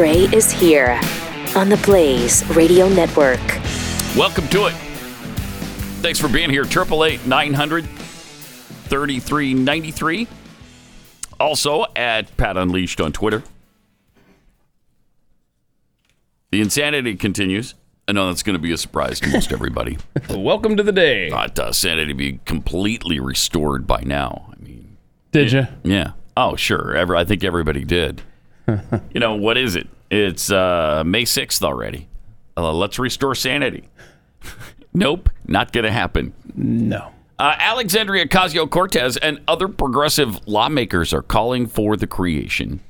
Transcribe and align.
Gray 0.00 0.20
is 0.32 0.50
here 0.50 0.98
on 1.54 1.68
the 1.68 1.76
Blaze 1.84 2.42
Radio 2.56 2.88
Network. 2.88 3.38
Welcome 4.16 4.48
to 4.48 4.64
it. 4.64 4.72
Thanks 6.00 6.18
for 6.18 6.26
being 6.26 6.48
here. 6.48 6.64
Triple 6.64 7.04
eight 7.04 7.26
nine 7.26 7.52
hundred 7.52 7.84
thirty 8.86 9.20
three 9.20 9.52
ninety 9.52 9.90
three. 9.90 10.26
Also 11.38 11.84
at 11.96 12.34
Pat 12.38 12.56
Unleashed 12.56 12.98
on 13.02 13.12
Twitter. 13.12 13.42
The 16.50 16.62
insanity 16.62 17.14
continues. 17.16 17.74
I 18.08 18.12
know 18.12 18.28
that's 18.28 18.42
going 18.42 18.56
to 18.56 18.58
be 18.58 18.72
a 18.72 18.78
surprise 18.78 19.20
to 19.20 19.28
most 19.28 19.52
everybody. 19.52 19.98
Welcome 20.30 20.78
to 20.78 20.82
the 20.82 20.92
day. 20.92 21.28
Thought 21.28 21.58
uh, 21.58 21.72
sanity 21.74 22.14
be 22.14 22.40
completely 22.46 23.20
restored 23.20 23.86
by 23.86 24.00
now. 24.06 24.50
I 24.50 24.62
mean, 24.64 24.96
Did 25.30 25.52
you? 25.52 25.66
yeah. 25.84 26.12
Oh, 26.38 26.56
sure. 26.56 26.96
Ever, 26.96 27.14
I 27.14 27.24
think 27.24 27.44
everybody 27.44 27.84
did. 27.84 28.22
you 29.14 29.20
know 29.20 29.34
what 29.34 29.56
is 29.56 29.76
it? 29.76 29.88
It's 30.10 30.50
uh, 30.50 31.02
May 31.06 31.24
sixth 31.24 31.62
already. 31.62 32.08
Uh, 32.56 32.72
let's 32.72 32.98
restore 32.98 33.34
sanity. 33.34 33.88
nope, 34.94 35.30
not 35.46 35.72
going 35.72 35.84
to 35.84 35.92
happen. 35.92 36.34
No. 36.54 37.12
Uh, 37.38 37.54
Alexandria 37.58 38.26
Ocasio 38.26 38.68
Cortez 38.68 39.16
and 39.16 39.40
other 39.48 39.66
progressive 39.66 40.46
lawmakers 40.46 41.14
are 41.14 41.22
calling 41.22 41.66
for 41.66 41.96
the 41.96 42.06
creation 42.06 42.80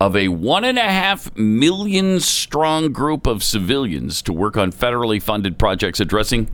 of 0.00 0.14
a 0.14 0.28
one 0.28 0.62
and 0.62 0.78
a 0.78 0.82
half 0.82 1.34
million 1.36 2.20
strong 2.20 2.92
group 2.92 3.26
of 3.26 3.42
civilians 3.42 4.22
to 4.22 4.32
work 4.32 4.56
on 4.56 4.70
federally 4.70 5.20
funded 5.20 5.58
projects 5.58 5.98
addressing 5.98 6.48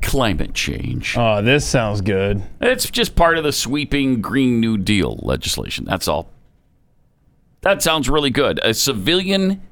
climate 0.00 0.54
change. 0.54 1.16
Oh, 1.18 1.42
this 1.42 1.66
sounds 1.66 2.00
good. 2.00 2.42
It's 2.60 2.90
just 2.90 3.16
part 3.16 3.36
of 3.36 3.44
the 3.44 3.52
sweeping 3.52 4.20
Green 4.20 4.60
New 4.60 4.78
Deal 4.78 5.18
legislation. 5.22 5.84
That's 5.84 6.08
all. 6.08 6.30
That 7.64 7.82
sounds 7.82 8.10
really 8.10 8.28
good. 8.28 8.60
A 8.62 8.74
civilian 8.74 9.62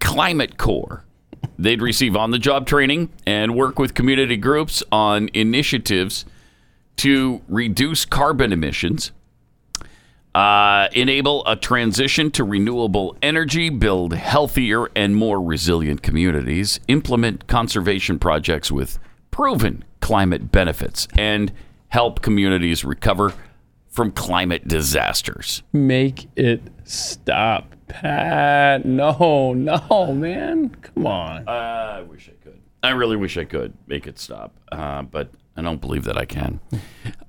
climate 0.00 0.56
corps. 0.56 1.04
They'd 1.58 1.82
receive 1.82 2.16
on 2.16 2.30
the 2.30 2.38
job 2.38 2.66
training 2.66 3.10
and 3.26 3.54
work 3.54 3.78
with 3.78 3.92
community 3.92 4.38
groups 4.38 4.82
on 4.90 5.28
initiatives 5.34 6.24
to 6.96 7.42
reduce 7.48 8.06
carbon 8.06 8.50
emissions, 8.50 9.12
uh, 10.34 10.88
enable 10.94 11.46
a 11.46 11.54
transition 11.54 12.30
to 12.30 12.44
renewable 12.44 13.14
energy, 13.20 13.68
build 13.68 14.14
healthier 14.14 14.86
and 14.96 15.14
more 15.14 15.38
resilient 15.38 16.02
communities, 16.02 16.80
implement 16.88 17.46
conservation 17.46 18.18
projects 18.18 18.72
with 18.72 18.98
proven 19.30 19.84
climate 20.00 20.50
benefits, 20.50 21.06
and 21.12 21.52
help 21.88 22.22
communities 22.22 22.86
recover 22.86 23.34
from 23.92 24.10
climate 24.10 24.66
disasters. 24.66 25.62
Make 25.72 26.26
it 26.34 26.62
stop, 26.82 27.76
Pat. 27.86 28.84
No, 28.84 29.52
no, 29.52 30.12
man. 30.14 30.70
Come 30.70 31.06
on. 31.06 31.46
I 31.46 32.00
wish 32.02 32.28
I 32.28 32.42
could. 32.42 32.60
I 32.82 32.90
really 32.90 33.16
wish 33.16 33.36
I 33.36 33.44
could 33.44 33.74
make 33.86 34.06
it 34.08 34.18
stop, 34.18 34.56
uh, 34.72 35.02
but 35.02 35.30
I 35.56 35.62
don't 35.62 35.80
believe 35.80 36.04
that 36.04 36.16
I 36.18 36.24
can. 36.24 36.58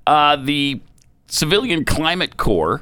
Uh, 0.08 0.38
the 0.38 0.82
Civilian 1.28 1.86
Climate 1.86 2.38
Corps 2.38 2.82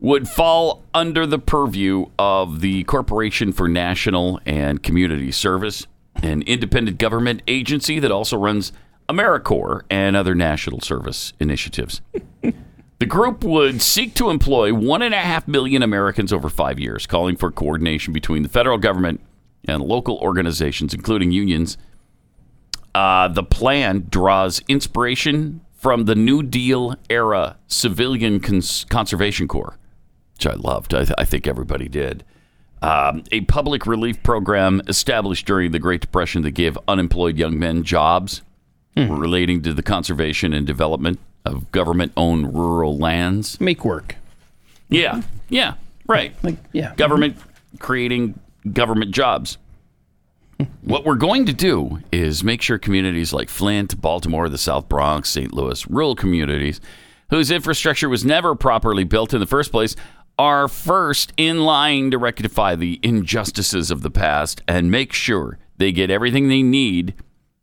would 0.00 0.28
fall 0.28 0.84
under 0.92 1.24
the 1.26 1.38
purview 1.38 2.06
of 2.18 2.60
the 2.60 2.84
Corporation 2.84 3.52
for 3.52 3.68
National 3.68 4.40
and 4.44 4.82
Community 4.82 5.32
Service, 5.32 5.86
an 6.16 6.42
independent 6.42 6.98
government 6.98 7.42
agency 7.48 7.98
that 8.00 8.10
also 8.10 8.36
runs 8.36 8.72
AmeriCorps 9.08 9.82
and 9.88 10.16
other 10.16 10.34
national 10.34 10.80
service 10.80 11.32
initiatives. 11.40 12.02
The 12.98 13.06
group 13.06 13.44
would 13.44 13.80
seek 13.80 14.14
to 14.14 14.28
employ 14.30 14.74
one 14.74 15.02
and 15.02 15.14
a 15.14 15.18
half 15.18 15.46
million 15.46 15.82
Americans 15.82 16.32
over 16.32 16.48
five 16.48 16.80
years, 16.80 17.06
calling 17.06 17.36
for 17.36 17.52
coordination 17.52 18.12
between 18.12 18.42
the 18.42 18.48
federal 18.48 18.76
government 18.78 19.20
and 19.66 19.82
local 19.82 20.18
organizations, 20.18 20.92
including 20.92 21.30
unions. 21.30 21.78
Uh, 22.94 23.28
the 23.28 23.44
plan 23.44 24.06
draws 24.10 24.60
inspiration 24.66 25.60
from 25.76 26.06
the 26.06 26.16
New 26.16 26.42
Deal 26.42 26.96
era 27.08 27.56
Civilian 27.68 28.40
Cons- 28.40 28.84
Conservation 28.88 29.46
Corps, 29.46 29.78
which 30.34 30.46
I 30.46 30.54
loved. 30.54 30.92
I, 30.92 31.04
th- 31.04 31.14
I 31.18 31.24
think 31.24 31.46
everybody 31.46 31.88
did. 31.88 32.24
Um, 32.82 33.22
a 33.30 33.42
public 33.42 33.86
relief 33.86 34.22
program 34.24 34.82
established 34.88 35.46
during 35.46 35.70
the 35.70 35.78
Great 35.78 36.00
Depression 36.00 36.42
that 36.42 36.52
gave 36.52 36.76
unemployed 36.88 37.36
young 37.36 37.58
men 37.58 37.84
jobs 37.84 38.42
relating 38.96 39.62
to 39.62 39.72
the 39.72 39.82
conservation 39.82 40.52
and 40.52 40.66
development 40.66 41.20
of 41.48 41.70
government 41.72 42.12
owned 42.16 42.54
rural 42.54 42.96
lands. 42.96 43.60
Make 43.60 43.84
work. 43.84 44.16
Yeah, 44.88 45.22
yeah, 45.48 45.74
right. 46.06 46.34
Like, 46.42 46.56
yeah. 46.72 46.94
Government 46.94 47.36
creating 47.78 48.38
government 48.72 49.12
jobs. 49.12 49.58
What 50.82 51.04
we're 51.04 51.14
going 51.14 51.46
to 51.46 51.52
do 51.52 52.00
is 52.10 52.42
make 52.42 52.62
sure 52.62 52.78
communities 52.78 53.32
like 53.32 53.48
Flint, 53.48 54.00
Baltimore, 54.00 54.48
the 54.48 54.58
South 54.58 54.88
Bronx, 54.88 55.28
St. 55.30 55.52
Louis, 55.52 55.86
rural 55.86 56.16
communities 56.16 56.80
whose 57.30 57.50
infrastructure 57.50 58.08
was 58.08 58.24
never 58.24 58.54
properly 58.54 59.04
built 59.04 59.32
in 59.32 59.40
the 59.40 59.46
first 59.46 59.70
place 59.70 59.94
are 60.38 60.68
first 60.68 61.32
in 61.36 61.64
line 61.64 62.10
to 62.10 62.18
rectify 62.18 62.74
the 62.74 63.00
injustices 63.02 63.90
of 63.90 64.02
the 64.02 64.10
past 64.10 64.62
and 64.68 64.90
make 64.90 65.12
sure 65.12 65.58
they 65.76 65.92
get 65.92 66.10
everything 66.10 66.48
they 66.48 66.62
need 66.62 67.14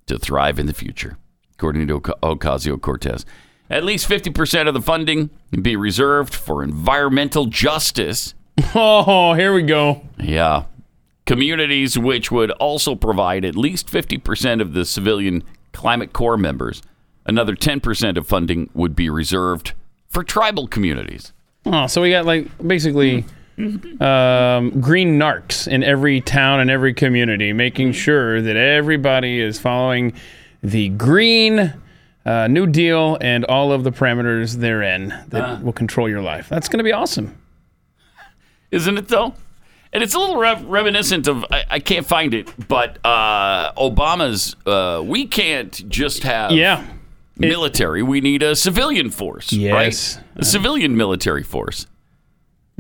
to 0.08 0.20
thrive 0.20 0.60
in 0.60 0.66
the 0.66 0.74
future, 0.74 1.18
according 1.54 1.88
to 1.88 2.00
Ocasio 2.00 2.80
Cortez. 2.80 3.26
At 3.70 3.84
least 3.84 4.08
50% 4.08 4.68
of 4.68 4.74
the 4.74 4.82
funding 4.82 5.30
be 5.62 5.76
reserved 5.76 6.36
for 6.36 6.64
environmental 6.64 7.46
justice. 7.46 8.34
Oh, 8.74 9.34
here 9.34 9.54
we 9.54 9.64
go. 9.64 10.02
Yeah. 10.18 10.64
Communities 11.26 11.98
which 12.00 12.32
would 12.32 12.52
also 12.52 12.96
provide 12.96 13.44
at 13.44 13.56
least 13.58 13.88
50% 13.88 14.62
of 14.62 14.74
the 14.74 14.86
civilian 14.86 15.44
climate 15.74 16.14
corps 16.14 16.38
members. 16.38 16.82
Another 17.26 17.54
10% 17.56 18.18
of 18.18 18.28
funding 18.28 18.70
would 18.74 18.96
be 18.96 19.10
reserved 19.10 19.74
for 20.08 20.24
tribal 20.24 20.68
communities. 20.68 21.34
Oh, 21.66 21.88
so 21.88 22.02
we 22.02 22.12
got 22.12 22.26
like 22.26 22.48
basically 22.66 23.26
um, 23.58 24.80
green 24.80 25.20
narcs 25.20 25.68
in 25.68 25.84
every 25.84 26.22
town 26.22 26.60
and 26.60 26.70
every 26.70 26.94
community, 26.94 27.52
making 27.54 27.92
sure 27.94 28.42
that 28.42 28.56
everybody 28.56 29.42
is 29.42 29.60
following 29.60 30.14
the 30.62 30.90
green 30.90 31.74
uh, 32.26 32.48
New 32.48 32.68
Deal 32.68 33.18
and 33.22 33.46
all 33.46 33.72
of 33.72 33.84
the 33.84 33.92
parameters 33.92 34.56
therein 34.56 35.14
that 35.30 35.62
will 35.64 35.74
control 35.74 36.10
your 36.10 36.22
life. 36.22 36.50
That's 36.50 36.68
going 36.70 36.80
to 36.80 36.84
be 36.84 36.92
awesome. 36.92 37.38
Isn't 38.72 38.98
it 38.98 39.08
though? 39.08 39.34
And 39.94 40.04
it's 40.04 40.14
a 40.14 40.20
little 40.20 40.38
rev- 40.38 40.66
reminiscent 40.66 41.28
of, 41.28 41.46
I, 41.50 41.64
I 41.70 41.80
can't 41.80 42.06
find 42.06 42.34
it, 42.34 42.50
but 42.68 42.98
uh, 43.06 43.72
Obama's, 43.74 44.56
uh, 44.66 45.02
we 45.06 45.26
can't 45.26 45.88
just 45.88 46.24
have 46.24 46.52
Yeah. 46.52 46.84
military. 47.38 48.04
we 48.04 48.20
need 48.20 48.44
a 48.44 48.56
civilian 48.58 49.10
force, 49.10 49.54
Yes. 49.54 50.18
right? 50.18 50.24
A 50.36 50.44
civilian 50.44 50.98
military 50.98 51.44
force 51.44 51.88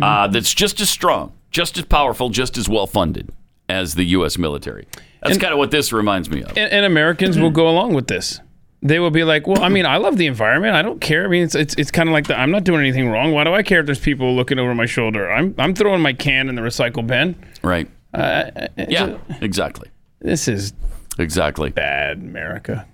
uh, 0.01 0.27
that's 0.27 0.53
just 0.53 0.81
as 0.81 0.89
strong, 0.89 1.31
just 1.51 1.77
as 1.77 1.85
powerful, 1.85 2.29
just 2.29 2.57
as 2.57 2.67
well 2.67 2.85
funded 2.87 3.29
as 3.69 3.95
the 3.95 4.03
U.S. 4.07 4.37
military. 4.37 4.85
That's 5.23 5.37
kind 5.37 5.53
of 5.53 5.57
what 5.57 5.71
this 5.71 5.93
reminds 5.93 6.29
me 6.29 6.41
of. 6.43 6.49
and, 6.49 6.69
and 6.71 6.85
Americans 6.85 7.37
will 7.39 7.49
go 7.49 7.69
along 7.69 7.93
with 7.93 8.07
this. 8.07 8.41
They 8.85 8.99
will 8.99 9.09
be 9.09 9.23
like, 9.23 9.47
"Well, 9.47 9.63
I 9.63 9.69
mean, 9.69 9.85
I 9.85 9.97
love 9.97 10.17
the 10.17 10.27
environment. 10.27 10.75
I 10.75 10.81
don't 10.83 11.01
care. 11.01 11.25
I 11.25 11.27
mean, 11.27 11.43
it's 11.43 11.55
it's, 11.55 11.73
it's 11.75 11.89
kind 11.91 12.07
of 12.07 12.13
like 12.13 12.27
the 12.27 12.37
I'm 12.39 12.51
not 12.51 12.63
doing 12.63 12.81
anything 12.81 13.09
wrong. 13.09 13.31
Why 13.33 13.43
do 13.43 13.53
I 13.53 13.63
care 13.63 13.79
if 13.79 13.87
there's 13.87 13.99
people 13.99 14.35
looking 14.35 14.59
over 14.59 14.75
my 14.75 14.85
shoulder? 14.85 15.31
I'm 15.31 15.55
I'm 15.57 15.73
throwing 15.73 16.01
my 16.01 16.13
can 16.13 16.49
in 16.49 16.55
the 16.55 16.61
recycle 16.61 17.05
bin. 17.05 17.35
right. 17.63 17.89
Uh, 18.13 18.67
Yeah, 18.77 19.17
exactly. 19.41 19.89
This 20.21 20.47
is 20.47 20.73
Exactly. 21.17 21.71
bad, 21.71 22.17
America. 22.19 22.85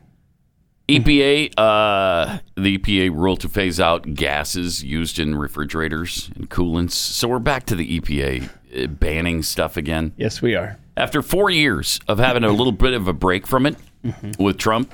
EPA, 0.90 1.54
uh, 1.58 2.40
the 2.56 2.78
EPA 2.78 3.12
ruled 3.16 3.40
to 3.42 3.50
phase 3.50 3.80
out 3.80 4.14
gases 4.14 4.84
used 4.84 5.20
in 5.20 5.36
refrigerators 5.36 6.30
and 6.36 6.50
coolants. 6.50 6.92
So 6.92 7.28
we're 7.30 7.40
back 7.40 7.66
to 7.68 7.76
the 7.76 8.00
EPA 8.00 8.50
uh, 8.84 8.88
banning 8.88 9.42
stuff 9.44 9.78
again. 9.78 10.12
Yes, 10.18 10.42
we 10.42 10.56
are. 10.56 10.78
After 10.98 11.22
four 11.22 11.50
years 11.50 12.00
of 12.08 12.20
having 12.20 12.44
a 12.44 12.52
little 12.52 12.74
bit 12.74 12.94
of 12.94 13.08
a 13.08 13.14
break 13.14 13.48
from 13.48 13.66
it 13.66 13.76
with 14.38 14.58
Trump, 14.58 14.94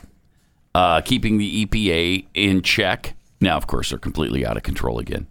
uh, 0.77 1.01
keeping 1.01 1.39
the 1.39 1.65
EPA 1.65 2.27
in 2.35 2.61
check. 2.61 3.15
Now, 3.41 3.57
of 3.57 3.65
course, 3.65 3.89
they're 3.89 3.97
completely 3.97 4.45
out 4.45 4.57
of 4.57 4.63
control 4.63 4.99
again. 4.99 5.25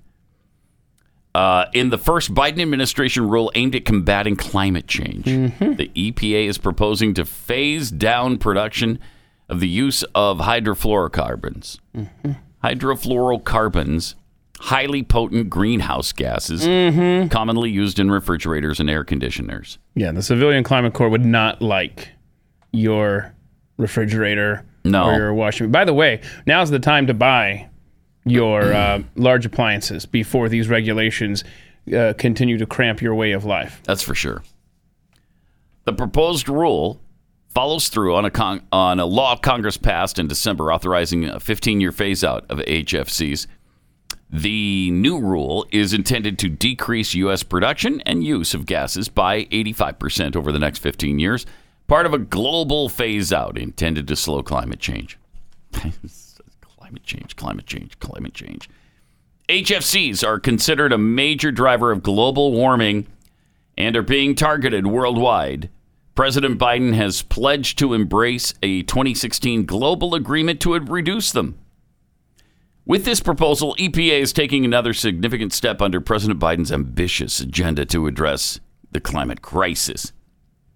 Uh, 1.37 1.67
in 1.73 1.91
the 1.91 1.99
first 1.99 2.35
Biden 2.35 2.61
administration 2.61 3.29
rule 3.29 3.53
aimed 3.55 3.77
at 3.77 3.85
combating 3.85 4.35
climate 4.35 4.89
change, 4.89 5.25
the 5.25 5.89
EPA 5.95 6.47
is 6.49 6.59
proposing 6.59 7.15
to 7.15 7.25
phase 7.25 7.93
down 7.93 8.39
production 8.39 8.99
of 9.49 9.61
the 9.61 9.69
use 9.69 10.03
of 10.17 10.39
hydrofluorocarbons. 10.39 11.79
Hydrofluorocarbons, 12.65 14.15
highly 14.59 15.05
potent 15.05 15.49
greenhouse 15.49 16.13
gases, 16.13 16.63
commonly 17.31 17.71
used 17.71 18.01
in 18.01 18.11
refrigerators 18.11 18.81
and 18.81 18.91
air 18.91 19.05
conditioners. 19.05 19.79
Yeah, 19.95 20.11
the 20.11 20.23
Civilian 20.23 20.65
Climate 20.65 20.93
Corps 20.95 21.11
would 21.11 21.25
not 21.25 21.63
like 21.63 22.09
your 22.73 23.33
refrigerator 23.77 24.65
No. 24.91 25.05
or 25.11 25.17
your 25.17 25.35
washing. 25.35 25.71
By 25.71 25.85
the 25.85 25.95
way, 25.95 26.21
now's 26.47 26.71
the 26.71 26.79
time 26.79 27.07
to 27.07 27.15
buy 27.15 27.69
your 28.25 28.73
uh, 28.75 29.03
large 29.15 29.47
appliances 29.47 30.05
before 30.07 30.49
these 30.49 30.69
regulations 30.69 31.45
uh, 31.97 32.13
continue 32.19 32.59
to 32.59 32.67
cramp 32.67 33.01
your 33.01 33.15
way 33.15 33.33
of 33.33 33.45
life. 33.45 33.81
That's 33.85 34.03
for 34.03 34.15
sure. 34.15 34.43
The 35.85 35.93
proposed 35.93 36.49
rule 36.49 37.01
follows 37.55 37.89
through 37.89 38.17
on 38.17 38.25
a 38.25 38.31
con- 38.31 38.63
on 38.73 38.99
a 38.99 39.07
law 39.07 39.37
Congress 39.37 39.77
passed 39.77 40.19
in 40.19 40.27
December 40.27 40.73
authorizing 40.73 41.25
a 41.27 41.37
15-year 41.37 41.93
phase 41.93 42.25
out 42.25 42.45
of 42.51 42.59
HFCs. 42.59 43.47
The 44.29 44.91
new 44.91 45.21
rule 45.21 45.67
is 45.71 45.93
intended 45.93 46.39
to 46.41 46.49
decrease 46.49 47.15
U.S. 47.15 47.45
production 47.45 48.01
and 48.01 48.25
use 48.25 48.55
of 48.55 48.67
gases 48.67 49.09
by 49.09 49.45
85% 49.45 50.35
over 50.35 50.51
the 50.51 50.59
next 50.59 50.81
15 50.81 51.21
years, 51.21 51.47
part 51.87 52.07
of 52.07 52.15
a 52.15 52.19
global 52.19 52.89
phase 52.89 53.33
out 53.33 53.59
intended 53.59 54.09
to 54.09 54.17
slow 54.17 54.43
climate 54.43 54.81
change. 54.81 55.19
climate 55.73 57.03
change, 57.03 57.37
climate 57.37 57.67
change, 57.67 57.99
climate 57.99 58.35
change. 58.35 58.69
HFCs 59.49 60.27
are 60.27 60.41
considered 60.41 60.93
a 60.93 60.99
major 60.99 61.53
driver 61.53 61.93
of 61.93 62.03
global 62.03 62.53
warming 62.53 63.07
and 63.79 63.97
are 63.97 64.03
being 64.03 64.35
targeted 64.35 64.87
worldwide. 64.87 65.71
President 66.15 66.59
Biden 66.59 66.95
has 66.95 67.23
pledged 67.23 67.79
to 67.79 67.93
embrace 67.93 68.55
a 68.63 68.83
2016 68.83 69.67
global 69.67 70.15
agreement 70.15 70.61
to 70.61 70.73
reduce 70.73 71.31
them. 71.31 71.59
With 72.87 73.05
this 73.05 73.21
proposal, 73.21 73.77
EPA 73.79 74.21
is 74.21 74.33
taking 74.33 74.65
another 74.65 74.95
significant 74.95 75.53
step 75.53 75.83
under 75.83 76.01
President 76.01 76.41
Biden's 76.41 76.73
ambitious 76.73 77.41
agenda 77.41 77.85
to 77.87 78.07
address 78.07 78.61
the 78.93 79.01
climate 79.01 79.43
crisis. 79.43 80.13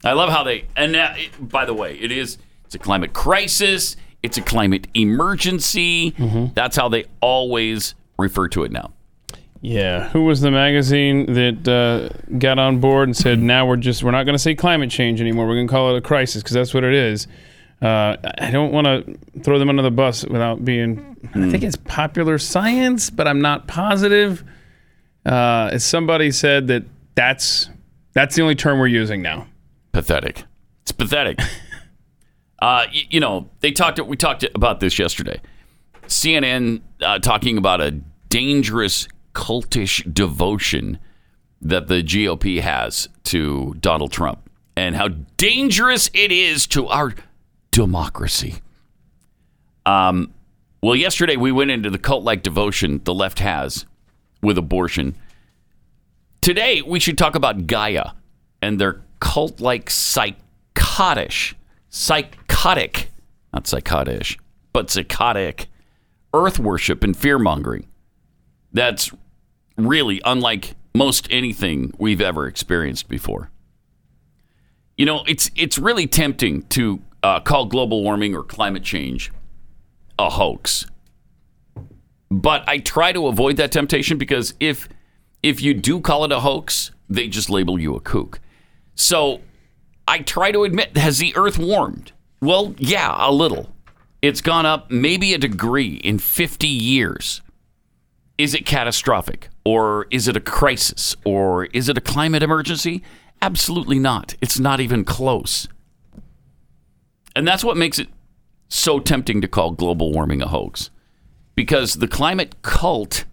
I 0.05 0.13
love 0.13 0.31
how 0.31 0.43
they, 0.45 0.65
and 0.77 0.97
it, 0.97 1.31
by 1.41 1.65
the 1.65 1.75
way, 1.75 1.99
it 1.99 2.11
is, 2.11 2.39
it's 2.65 2.75
a 2.75 2.79
climate 2.79 3.13
crisis, 3.13 3.97
it's 4.23 4.39
a 4.39 4.43
climate 4.43 4.87
emergency. 4.95 6.11
That's 6.55 6.77
how 6.77 6.89
they 6.89 7.05
always 7.21 7.95
refer 8.19 8.49
to 8.49 8.65
it 8.65 8.73
now. 8.73 8.93
Yeah, 9.63 10.09
who 10.09 10.25
was 10.25 10.41
the 10.41 10.51
magazine 10.51 11.27
that 11.35 11.69
uh, 11.69 12.09
got 12.39 12.59
on 12.59 12.81
board 12.81 13.09
and 13.09 13.17
said, 13.17 13.41
"Now 13.41 13.67
we're 13.67 13.77
just 13.77 14.03
we're 14.03 14.11
not 14.11 14.25
going 14.25 14.35
to 14.35 14.39
say 14.39 14.55
climate 14.55 14.91
change 14.91 15.21
anymore. 15.21 15.47
We're 15.47 15.57
going 15.57 15.67
to 15.67 15.71
call 15.71 15.95
it 15.95 15.99
a 15.99 16.01
crisis 16.01 16.43
because 16.43 16.55
that's 16.55 16.73
what 16.73 16.83
it 16.83 16.95
is." 16.95 17.27
Uh, 17.83 18.17
I 18.39 18.51
don't 18.51 18.73
want 18.73 18.87
to 18.87 19.41
throw 19.43 19.59
them 19.59 19.69
under 19.69 19.83
the 19.83 19.91
bus 19.91 20.25
without 20.25 20.65
being. 20.65 21.17
I 21.35 21.51
think 21.51 21.63
it's 21.63 21.77
popular 21.77 22.39
science, 22.39 23.11
but 23.11 23.29
I'm 23.29 23.43
not 23.43 23.67
positive. 23.69 24.45
Uh, 25.27 25.79
somebody 25.79 26.31
said 26.31 26.69
that 26.69 26.85
that's 27.15 27.69
that's 28.15 28.37
the 28.37 28.43
only 28.43 28.55
term 28.55 28.79
we're 28.79 28.87
using 28.87 29.21
now. 29.21 29.47
Pathetic. 29.93 30.45
It's 30.83 30.93
pathetic. 30.93 31.41
uh, 32.61 32.87
y- 32.93 33.07
you 33.11 33.21
know, 33.21 33.51
they 33.61 33.73
talked. 33.73 34.01
We 34.01 34.17
talked 34.17 34.45
about 34.55 34.81
this 34.81 34.99
yesterday. 34.99 35.41
CNN 36.07 36.81
uh, 37.01 37.19
talking 37.19 37.57
about 37.59 37.81
a 37.81 37.93
dangerous 38.29 39.09
cultish 39.35 40.13
devotion 40.13 40.99
that 41.63 41.89
the 41.89 42.03
GOP 42.03 42.61
has 42.61 43.09
to 43.25 43.75
Donald 43.81 44.13
Trump 44.13 44.51
and 44.77 44.97
how 44.97 45.09
dangerous 45.37 46.11
it 46.15 46.33
is 46.33 46.67
to 46.69 46.87
our 46.89 47.15
democracy. 47.71 48.57
Um, 49.85 50.33
well, 50.83 50.97
yesterday 50.97 51.37
we 51.37 51.53
went 51.53 51.71
into 51.71 51.91
the 51.91 51.99
cult-like 51.99 52.43
devotion 52.43 53.01
the 53.05 53.15
left 53.15 53.41
has 53.41 53.87
with 54.43 54.57
abortion. 54.57 55.15
Today 56.41 56.81
we 56.83 56.99
should 56.99 57.19
talk 57.19 57.35
about 57.35 57.67
Gaia 57.67 58.13
and 58.63 58.81
their 58.81 59.03
cult-like 59.21 59.91
psychotic, 59.91 61.57
psychotic, 61.89 63.11
not 63.53 63.67
psychotic, 63.67 64.39
but 64.73 64.91
psychotic 64.91 65.69
earth 66.33 66.59
worship 66.59 67.03
and 67.03 67.17
fear 67.17 67.39
mongering. 67.39 67.87
That's 68.73 69.11
really 69.77 70.21
unlike 70.25 70.75
most 70.95 71.27
anything 71.31 71.93
we've 71.99 72.21
ever 72.21 72.47
experienced 72.47 73.09
before. 73.09 73.51
You 74.97 75.07
know, 75.07 75.25
it's 75.27 75.51
it's 75.57 75.79
really 75.79 76.07
tempting 76.07 76.63
to 76.69 77.01
uh, 77.23 77.41
call 77.41 77.67
global 77.67 78.03
warming 78.03 78.35
or 78.35 78.43
climate 78.43 78.83
change 78.83 79.33
a 80.19 80.29
hoax, 80.29 80.87
but 82.31 82.69
I 82.69 82.79
try 82.79 83.13
to 83.13 83.27
avoid 83.27 83.57
that 83.57 83.73
temptation 83.73 84.19
because 84.19 84.53
if 84.61 84.89
if 85.43 85.63
you 85.63 85.73
do 85.73 86.01
call 86.01 86.25
it 86.25 86.33
a 86.33 86.41
hoax, 86.41 86.91
they 87.09 87.29
just 87.29 87.49
label 87.49 87.81
you 87.81 87.97
a 87.97 88.01
kook. 88.01 88.41
So 89.01 89.41
I 90.07 90.19
try 90.19 90.53
to 90.53 90.65
admit, 90.65 90.95
has 90.99 91.19
the 91.19 91.35
Earth 91.35 91.59
warmed? 91.59 92.13
Well, 92.43 92.75
yeah, 92.77 93.17
a 93.19 93.33
little. 93.33 93.73
It's 94.21 94.43
gone 94.43 94.67
up 94.67 94.91
maybe 94.91 95.33
a 95.33 95.39
degree 95.39 95.95
in 95.95 96.19
50 96.19 96.69
years. 96.69 97.41
Is 98.37 98.53
it 98.53 98.67
catastrophic? 98.67 99.49
Or 99.65 100.07
is 100.11 100.29
it 100.29 100.37
a 100.37 100.41
crisis? 100.41 101.17
Or 101.25 101.65
is 101.67 101.89
it 101.89 101.97
a 101.97 102.03
climate 102.03 102.43
emergency? 102.43 103.03
Absolutely 103.41 103.99
not. 103.99 104.35
It's 104.43 104.59
not 104.59 104.81
even 104.81 105.05
close. 105.05 105.67
And 107.35 107.49
that's 107.49 107.65
what 107.65 107.79
makes 107.79 107.99
it 107.99 108.09
so 108.69 109.01
tempting 109.01 109.41
to 109.41 109.49
call 109.49 109.71
global 109.71 110.13
warming 110.13 110.43
a 110.43 110.49
hoax. 110.49 110.91
Because 111.55 111.95
the 111.95 112.09
climate 112.09 112.61
cult 112.61 113.25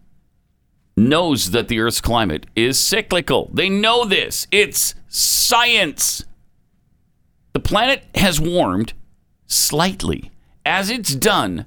knows 0.97 1.51
that 1.51 1.67
the 1.67 1.79
Earth's 1.79 2.01
climate 2.01 2.47
is 2.55 2.79
cyclical. 2.79 3.49
They 3.53 3.69
know 3.69 4.03
this. 4.03 4.47
It's 4.51 4.95
science. 5.07 6.25
The 7.53 7.59
planet 7.59 8.03
has 8.15 8.41
warmed 8.41 8.93
slightly, 9.45 10.31
as 10.65 10.89
it's 10.89 11.15
done 11.15 11.65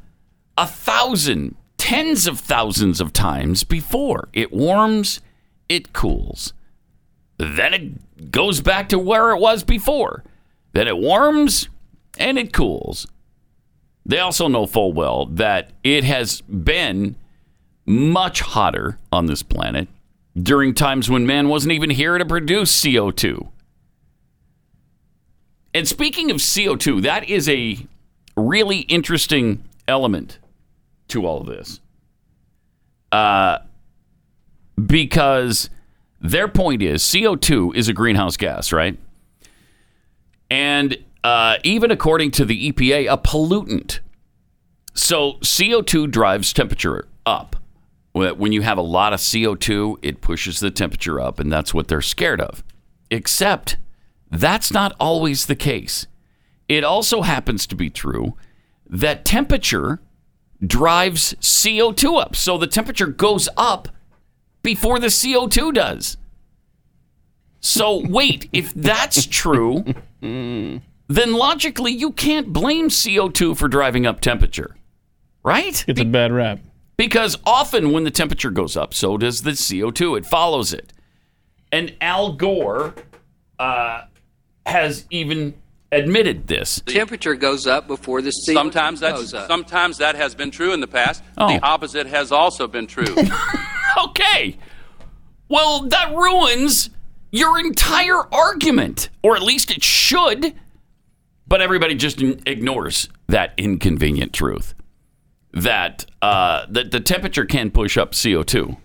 a 0.59 0.67
thousand, 0.67 1.57
tens 1.79 2.27
of 2.27 2.41
thousands 2.41 3.01
of 3.01 3.13
times 3.13 3.65
before. 3.65 4.29
It 4.33 4.53
warms, 4.53 5.21
it 5.69 5.93
cools. 5.93 6.53
Then 7.39 7.73
it 7.73 8.31
goes 8.31 8.61
back 8.61 8.91
to 8.91 8.99
where 8.99 9.31
it 9.31 9.41
was 9.41 9.65
before. 9.65 10.25
Then 10.73 10.87
it 10.87 10.99
warms 10.99 11.69
and 12.19 12.39
it 12.39 12.53
cools. 12.53 13.07
They 14.05 14.19
also 14.19 14.49
know 14.49 14.67
full 14.67 14.93
well 14.93 15.27
that 15.27 15.71
it 15.83 16.05
has 16.05 16.43
been 16.43 17.17
much 17.91 18.41
hotter 18.41 18.99
on 19.11 19.27
this 19.27 19.43
planet 19.43 19.89
during 20.41 20.75
times 20.75 21.11
when 21.11 21.27
man 21.27 21.49
wasn't 21.49 21.73
even 21.73 21.91
here 21.91 22.17
to 22.19 22.25
produce 22.25 22.81
CO2. 22.81 23.49
And 25.75 25.87
speaking 25.87 26.31
of 26.31 26.39
CO2, 26.39 27.03
that 27.03 27.29
is 27.29 27.49
a 27.49 27.79
really 28.37 28.81
interesting 28.81 29.65
element 29.89 30.39
to 31.09 31.27
all 31.27 31.41
of 31.41 31.47
this. 31.47 31.81
Uh, 33.11 33.59
because 34.87 35.69
their 36.21 36.47
point 36.47 36.83
is 36.83 37.03
CO2 37.03 37.75
is 37.75 37.89
a 37.89 37.93
greenhouse 37.93 38.37
gas, 38.37 38.73
right? 38.73 38.97
And 40.49 40.97
uh, 41.25 41.57
even 41.65 41.91
according 41.91 42.31
to 42.33 42.45
the 42.45 42.73
EPA, 42.73 43.13
a 43.13 43.19
pollutant. 43.19 43.99
So 44.95 45.35
CO2 45.35 46.11
drives 46.11 46.53
temperature 46.53 47.07
up. 47.27 47.57
When 48.13 48.53
you 48.53 48.63
have 48.63 48.79
a 48.79 48.83
lot 48.83 49.13
of 49.13 49.21
CO2, 49.21 49.99
it 50.03 50.21
pushes 50.21 50.61
the 50.61 50.71
temperature 50.71 51.21
up, 51.21 51.39
and 51.39 51.53
that's 51.53 51.73
what 51.73 51.89
they're 51.89 52.01
scared 52.01 52.41
of. 52.41 52.65
Except 53.11 53.77
that's 54.31 54.73
not 54.73 54.95
always 54.99 55.47
the 55.47 55.57
case. 55.57 56.07
It 56.69 56.85
also 56.85 57.23
happens 57.23 57.67
to 57.69 57.75
be 57.75 57.91
true 57.91 58.35
that 58.89 59.25
temperature 59.25 60.01
drives 60.65 61.35
CO2 61.35 62.21
up. 62.21 62.37
So 62.37 62.59
the 62.59 62.67
temperature 62.67 63.07
goes 63.07 63.49
up 63.57 63.89
before 64.63 64.99
the 64.99 65.09
CO2 65.09 65.73
does. 65.75 66.17
So 67.61 68.05
wait, 68.09 68.49
if 68.53 68.75
that's 68.75 69.27
true, 69.27 69.85
then 70.21 70.83
logically 71.09 71.93
you 71.93 72.13
can't 72.13 72.53
blame 72.53 72.89
CO2 72.89 73.57
for 73.57 73.69
driving 73.69 74.07
up 74.07 74.21
temperature. 74.21 74.77
Right? 75.43 75.85
It's 75.89 76.01
a 76.01 76.05
bad 76.05 76.33
rap. 76.33 76.61
Because 77.01 77.39
often 77.47 77.93
when 77.93 78.05
the 78.05 78.11
temperature 78.11 78.51
goes 78.51 78.77
up, 78.77 78.93
so 78.93 79.17
does 79.17 79.41
the 79.41 79.53
CO2. 79.53 80.19
It 80.19 80.27
follows 80.27 80.75
it. 80.75 80.93
And 81.73 81.95
Al 82.03 82.35
Gore 82.35 82.95
uh, 83.59 84.03
has 84.67 85.07
even 85.09 85.55
admitted 85.91 86.47
this. 86.47 86.83
The 86.85 86.93
temperature 86.93 87.35
goes 87.37 87.67
up 87.67 87.87
before 87.87 88.21
the 88.21 88.31
sea 88.31 88.53
Sometimes 88.53 89.01
that's 89.01 89.19
goes 89.19 89.33
up. 89.33 89.49
sometimes 89.49 89.97
that 89.97 90.15
has 90.15 90.35
been 90.35 90.51
true 90.51 90.75
in 90.75 90.81
the 90.81 90.87
past. 90.87 91.23
Oh. 91.39 91.49
The 91.49 91.65
opposite 91.65 92.07
has 92.07 92.33
also 92.33 92.69
been 92.69 92.87
true. 92.87 93.17
Okay. 94.05 94.57
Well, 95.49 95.89
that 95.89 96.15
ruins 96.15 96.91
your 97.33 97.59
entire 97.59 98.23
argument, 98.33 99.09
or 99.21 99.35
at 99.35 99.43
least 99.43 99.73
it 99.73 99.83
should. 99.83 100.55
But 101.49 101.61
everybody 101.61 101.97
just 101.97 102.23
ignores 102.23 103.09
that 103.27 103.53
inconvenient 103.57 104.33
truth 104.33 104.75
that 105.53 106.07
uh, 106.23 106.67
that 106.69 106.91
the 106.91 107.01
temperature 107.01 107.45
can 107.45 107.71
push 107.71 107.97
up 107.97 108.13
CO2, 108.13 108.77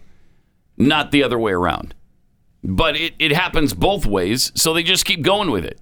not 0.77 1.11
the 1.11 1.23
other 1.23 1.39
way 1.39 1.51
around. 1.51 1.93
But 2.63 2.95
it, 2.95 3.13
it 3.19 3.31
happens 3.31 3.73
both 3.73 4.05
ways, 4.05 4.51
so 4.55 4.73
they 4.73 4.81
just 4.81 5.05
keep 5.05 5.21
going 5.21 5.51
with 5.51 5.65
it. 5.65 5.79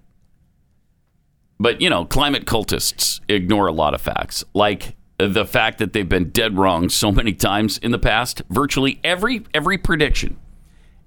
But, 1.58 1.80
you 1.80 1.90
know, 1.90 2.04
climate 2.04 2.46
cultists 2.46 3.22
ignore 3.30 3.68
a 3.68 3.72
lot 3.72 3.94
of 3.94 4.02
facts, 4.02 4.44
like 4.54 4.98
the 5.18 5.46
fact 5.46 5.78
that 5.78 5.94
they've 5.94 6.10
been 6.10 6.30
dead 6.32 6.58
wrong 6.58 6.90
so 6.90 7.10
many 7.10 7.32
times 7.32 7.78
in 7.78 7.92
the 7.92 8.00
past. 8.00 8.42
Virtually 8.50 9.00
every 9.02 9.44
every 9.54 9.78
prediction, 9.78 10.38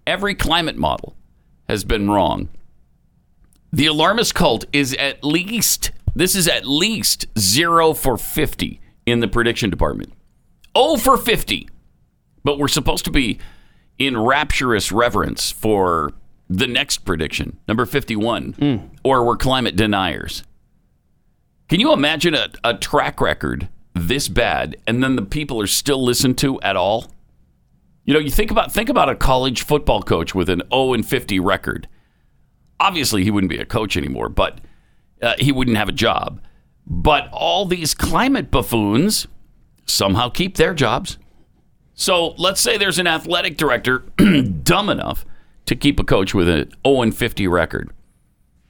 Every 0.07 0.37
climate 0.37 0.77
model 0.77 1.17
has 1.69 1.83
been 1.83 2.09
wrong. 2.09 2.49
The 3.73 3.87
alarmist 3.87 4.37
cult 4.37 4.65
is 4.73 4.95
at 4.95 5.25
least, 5.25 5.91
this 6.15 6.37
is 6.37 6.47
at 6.47 6.65
least 6.65 7.27
zero 7.37 7.93
for 7.93 8.17
50 8.17 8.81
in 9.07 9.21
the 9.21 9.29
prediction 9.29 9.71
department. 9.71 10.13
Oh 10.75 10.97
for 10.99 11.17
50. 11.17 11.69
But 12.45 12.59
we're 12.59 12.69
supposed 12.69 13.05
to 13.07 13.11
be 13.11 13.39
in 13.99 14.17
rapturous 14.19 14.93
reverence 14.93 15.51
for 15.51 16.13
the 16.49 16.67
next 16.67 16.99
prediction, 16.99 17.59
number 17.67 17.87
51, 17.87 18.91
or 19.03 19.25
we're 19.25 19.37
climate 19.37 19.75
deniers. 19.75 20.45
Can 21.69 21.81
you 21.81 21.93
imagine 21.93 22.35
a, 22.35 22.49
a 22.63 22.75
track 22.75 23.21
record 23.21 23.69
this 23.95 24.29
bad 24.29 24.77
and 24.87 25.03
then 25.03 25.17
the 25.17 25.23
people 25.23 25.61
are 25.61 25.67
still 25.67 26.05
listened 26.05 26.39
to 26.39 26.61
at 26.61 26.77
all? 26.77 27.07
You 28.05 28.15
know, 28.15 28.21
you 28.21 28.31
think 28.31 28.53
about 28.53 28.71
think 28.71 28.89
about 28.89 29.09
a 29.09 29.17
college 29.17 29.63
football 29.63 30.03
coach 30.03 30.35
with 30.35 30.49
an 30.49 30.63
0 30.73 30.93
and 30.93 31.05
50 31.05 31.41
record. 31.41 31.89
Obviously, 32.79 33.25
he 33.25 33.33
wouldn't 33.33 33.51
be 33.51 33.59
a 33.59 33.65
coach 33.65 33.97
anymore, 33.97 34.29
but 34.29 34.61
uh, 35.23 35.35
he 35.41 35.51
wouldn't 35.51 35.77
have 35.77 35.89
a 35.89 35.93
job. 35.93 36.41
But 36.87 37.29
all 37.33 37.67
these 37.67 37.95
climate 37.95 38.51
buffoons 38.51 39.27
somehow 39.87 40.29
keep 40.29 40.57
their 40.57 40.75
jobs. 40.75 41.19
So 41.95 42.29
let's 42.39 42.61
say 42.61 42.77
there's 42.77 42.99
an 42.99 43.07
athletic 43.07 43.57
director 43.57 44.05
dumb 44.63 44.89
enough 44.89 45.25
to 45.65 45.75
keep 45.75 45.99
a 45.99 46.05
coach 46.05 46.35
with 46.35 46.49
an 46.49 46.71
0 46.87 47.03
and 47.03 47.17
50 47.17 47.49
record. 47.49 47.91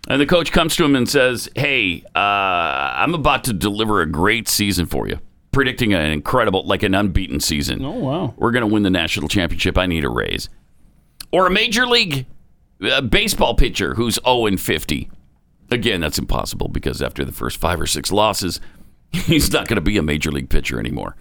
And 0.09 0.21
the 0.21 0.27
coach 0.27 0.53
comes 0.53 0.77
to 0.77 0.85
him 0.85 0.95
and 0.95 1.09
says, 1.09 1.49
Hey, 1.57 2.05
uh, 2.15 2.19
I'm 2.19 3.15
about 3.15 3.45
to 3.45 3.53
deliver 3.53 4.01
a 4.01 4.07
great 4.07 4.49
season 4.49 4.87
for 4.87 5.09
you, 5.09 5.19
predicting 5.51 5.93
an 5.93 6.11
incredible, 6.11 6.65
like 6.65 6.85
an 6.85 6.95
unbeaten 6.95 7.41
season. 7.41 7.85
Oh 7.85 7.91
wow. 7.91 8.35
We're 8.37 8.53
going 8.53 8.67
to 8.67 8.73
win 8.73 8.85
the 8.85 8.91
national 8.91 9.29
championship. 9.29 9.77
I 9.77 9.87
need 9.87 10.05
a 10.05 10.09
raise. 10.09 10.49
Or 11.33 11.47
a 11.47 11.51
major 11.51 11.87
league 11.87 12.27
uh, 12.81 13.01
baseball 13.01 13.55
pitcher 13.55 13.95
who's 13.95 14.21
0 14.25 14.47
and 14.47 14.61
50. 14.61 15.11
Again, 15.71 16.01
that's 16.01 16.19
impossible 16.19 16.69
because 16.69 17.03
after 17.03 17.25
the 17.25 17.33
first 17.33 17.59
five 17.59 17.81
or 17.81 17.87
six 17.87 18.13
losses, 18.13 18.61
he's 19.13 19.53
not 19.53 19.69
going 19.69 19.77
to 19.77 19.81
be 19.81 19.97
a 19.97 20.03
major 20.03 20.31
league 20.31 20.49
pitcher 20.49 20.79
anymore. 20.79 21.17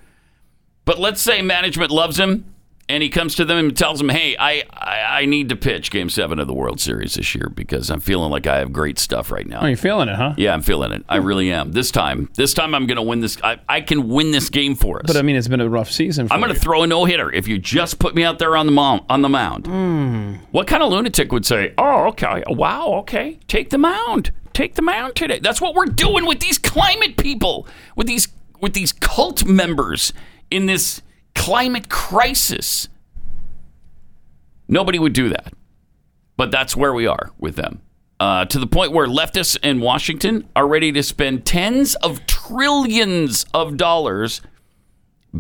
But 0.86 1.00
let's 1.00 1.22
say 1.22 1.42
management 1.42 1.92
loves 1.92 2.20
him 2.20 2.55
and 2.88 3.02
he 3.02 3.10
comes 3.10 3.36
to 3.36 3.46
them 3.46 3.58
and 3.58 3.76
tells 3.78 4.00
them, 4.00 4.10
"Hey, 4.10 4.36
I, 4.38 4.64
I 4.72 5.22
I 5.22 5.26
need 5.26 5.50
to 5.50 5.56
pitch 5.56 5.90
Game 5.92 6.10
Seven 6.10 6.40
of 6.40 6.48
the 6.48 6.54
World 6.54 6.80
Series 6.80 7.16
this 7.16 7.34
year 7.34 7.50
because 7.54 7.90
I'm 7.90 8.00
feeling 8.00 8.30
like 8.30 8.46
I 8.46 8.58
have 8.58 8.72
great 8.72 9.00
stuff 9.00 9.32
right 9.32 9.48
now." 9.48 9.62
Oh, 9.62 9.66
you 9.66 9.76
feeling 9.76 10.08
it, 10.10 10.16
huh? 10.16 10.34
Yeah, 10.38 10.54
I'm 10.54 10.62
feeling 10.62 10.92
it. 10.92 11.04
I 11.10 11.18
really 11.18 11.52
am. 11.52 11.72
This 11.72 11.92
time, 11.92 12.30
this 12.36 12.54
time 12.54 12.76
I'm 12.76 12.86
going 12.86 12.98
to 12.98 13.02
win 13.02 13.22
this. 13.22 13.38
I, 13.44 13.60
I 13.68 13.82
can 13.82 14.08
win 14.08 14.32
this 14.32 14.50
game 14.50 14.76
for 14.76 15.00
us. 15.00 15.06
But 15.08 15.18
I 15.18 15.22
mean, 15.24 15.36
it's 15.36 15.48
been 15.48 15.62
a 15.62 15.70
rough 15.70 15.92
season. 15.92 16.28
For 16.28 16.34
I'm 16.34 16.40
going 16.42 16.54
to 16.54 16.60
throw 16.60 16.84
a 16.84 16.88
no 16.88 17.06
hitter 17.06 17.32
if 17.32 17.48
you 17.48 17.58
just 17.58 18.00
put 18.00 18.14
me 18.16 18.24
out 18.24 18.40
there 18.40 18.56
on 18.56 18.66
the 18.66 18.72
mound. 18.72 19.02
On 19.10 19.22
the 19.22 19.30
mound. 19.30 19.68
Hmm. 19.68 20.36
What 20.52 20.68
kind 20.68 20.84
of 20.84 20.92
lunatic 20.92 21.32
would 21.32 21.46
say, 21.46 21.74
"Oh, 21.78 22.08
okay, 22.10 22.44
wow, 22.48 22.94
okay, 23.00 23.40
take 23.48 23.72
the 23.72 23.78
mound, 23.78 24.32
take 24.54 24.76
the 24.76 24.82
mound 24.82 25.16
today"? 25.16 25.40
That's 25.40 25.60
what 25.60 25.74
we're 25.74 25.86
doing 25.86 26.26
with 26.26 26.40
these 26.40 26.58
climate 26.60 27.18
people, 27.18 27.68
with 27.96 28.08
these 28.08 28.28
with 28.62 28.74
these 28.74 28.94
cult 28.94 29.46
members 29.46 30.14
in 30.50 30.66
this 30.66 31.02
climate 31.36 31.90
crisis. 31.90 32.88
Nobody 34.68 34.98
would 34.98 35.14
do 35.14 35.30
that, 35.30 35.54
but 36.38 36.50
that's 36.52 36.76
where 36.76 36.94
we 36.94 37.06
are 37.06 37.32
with 37.38 37.56
them. 37.56 37.82
Uh, 38.20 38.46
to 38.46 38.58
the 38.60 38.66
point 38.68 38.92
where 38.94 39.08
leftists 39.08 39.58
in 39.62 39.82
Washington 39.82 40.48
are 40.56 40.68
ready 40.68 40.92
to 40.94 41.04
spend 41.04 41.46
tens 41.46 41.96
of 41.96 42.26
trillions 42.26 43.46
of 43.54 43.76
dollars 43.78 44.42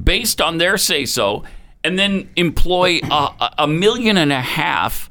based 0.03 0.41
on 0.41 0.57
their 0.57 0.77
say 0.77 1.05
so, 1.05 1.43
and 1.83 1.97
then 1.97 2.29
employ 2.35 2.99
a, 3.09 3.51
a- 3.59 3.67
million 3.67 4.17
and 4.17 4.31
a 4.33 4.41
half. 4.41 5.09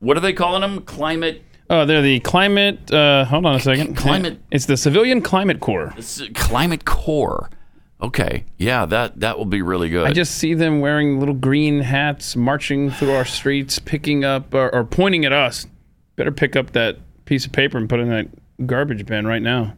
What 0.00 0.16
are 0.16 0.20
they 0.20 0.32
calling 0.32 0.60
them? 0.60 0.82
Climate 0.82 1.42
Oh, 1.70 1.84
they're 1.84 2.00
the 2.00 2.18
climate. 2.20 2.90
Uh, 2.90 3.26
hold 3.26 3.44
on 3.44 3.54
a 3.56 3.60
second. 3.60 3.94
Climate- 3.94 4.40
It's 4.50 4.64
the 4.64 4.76
Civilian 4.78 5.20
Climate 5.20 5.60
Corps. 5.60 5.92
climate 6.34 6.84
corps. 6.86 7.50
Okay, 8.00 8.44
yeah, 8.58 8.86
that 8.86 9.18
that 9.20 9.38
will 9.38 9.44
be 9.44 9.60
really 9.60 9.88
good. 9.88 10.06
I 10.06 10.12
just 10.12 10.36
see 10.36 10.54
them 10.54 10.80
wearing 10.80 11.18
little 11.18 11.34
green 11.34 11.80
hats, 11.80 12.36
marching 12.36 12.90
through 12.92 13.10
our 13.10 13.24
streets, 13.24 13.80
picking 13.80 14.24
up 14.24 14.54
or, 14.54 14.72
or 14.72 14.84
pointing 14.84 15.24
at 15.24 15.32
us. 15.32 15.66
Better 16.14 16.30
pick 16.30 16.54
up 16.54 16.72
that 16.72 16.98
piece 17.24 17.44
of 17.44 17.52
paper 17.52 17.76
and 17.76 17.88
put 17.88 17.98
it 17.98 18.02
in 18.02 18.10
that 18.10 18.66
garbage 18.66 19.04
bin 19.04 19.26
right 19.26 19.42
now. 19.42 19.74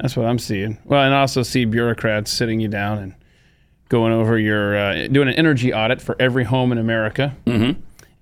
That's 0.00 0.16
what 0.16 0.26
I'm 0.26 0.38
seeing. 0.38 0.78
Well, 0.84 1.02
and 1.02 1.14
I 1.14 1.20
also 1.20 1.42
see 1.42 1.64
bureaucrats 1.64 2.30
sitting 2.30 2.60
you 2.60 2.68
down 2.68 2.98
and 2.98 3.14
going 3.88 4.12
over 4.12 4.38
your 4.38 4.76
uh, 4.76 5.06
doing 5.08 5.28
an 5.28 5.34
energy 5.34 5.72
audit 5.72 6.02
for 6.02 6.16
every 6.18 6.44
home 6.44 6.72
in 6.72 6.78
America. 6.78 7.36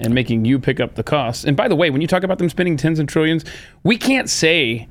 And 0.02 0.14
making 0.14 0.46
you 0.46 0.58
pick 0.58 0.80
up 0.80 0.94
the 0.94 1.02
costs. 1.02 1.44
And 1.44 1.58
by 1.58 1.68
the 1.68 1.76
way, 1.76 1.90
when 1.90 2.00
you 2.00 2.06
talk 2.06 2.22
about 2.22 2.38
them 2.38 2.48
spending 2.48 2.78
tens 2.78 2.98
of 2.98 3.06
trillions, 3.06 3.44
we 3.82 3.98
can't 3.98 4.30
say 4.30 4.88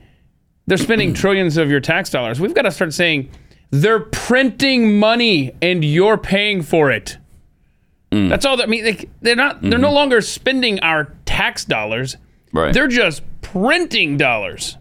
they're 0.67 0.77
spending 0.77 1.13
trillions 1.15 1.57
of 1.57 1.71
your 1.71 1.79
tax 1.79 2.11
dollars. 2.11 2.39
We've 2.39 2.53
got 2.53 2.61
to 2.61 2.71
start 2.71 2.93
saying 2.93 3.31
they're 3.71 3.99
printing 3.99 4.99
money 4.99 5.51
and 5.61 5.83
you're 5.85 6.17
paying 6.17 6.61
for 6.61 6.91
it. 6.91 7.17
That's 8.11 8.43
all 8.45 8.57
that 8.57 8.63
I 8.63 8.65
mean. 8.67 8.83
They, 8.83 9.07
they're 9.21 9.35
not. 9.35 9.61
They're 9.61 9.77
no 9.77 9.91
longer 9.93 10.19
spending 10.21 10.79
our 10.79 11.13
tax 11.25 11.63
dollars. 11.63 12.17
right. 12.51 12.73
They're 12.73 12.87
just 12.87 13.21
printing 13.41 14.17
dollars 14.17 14.77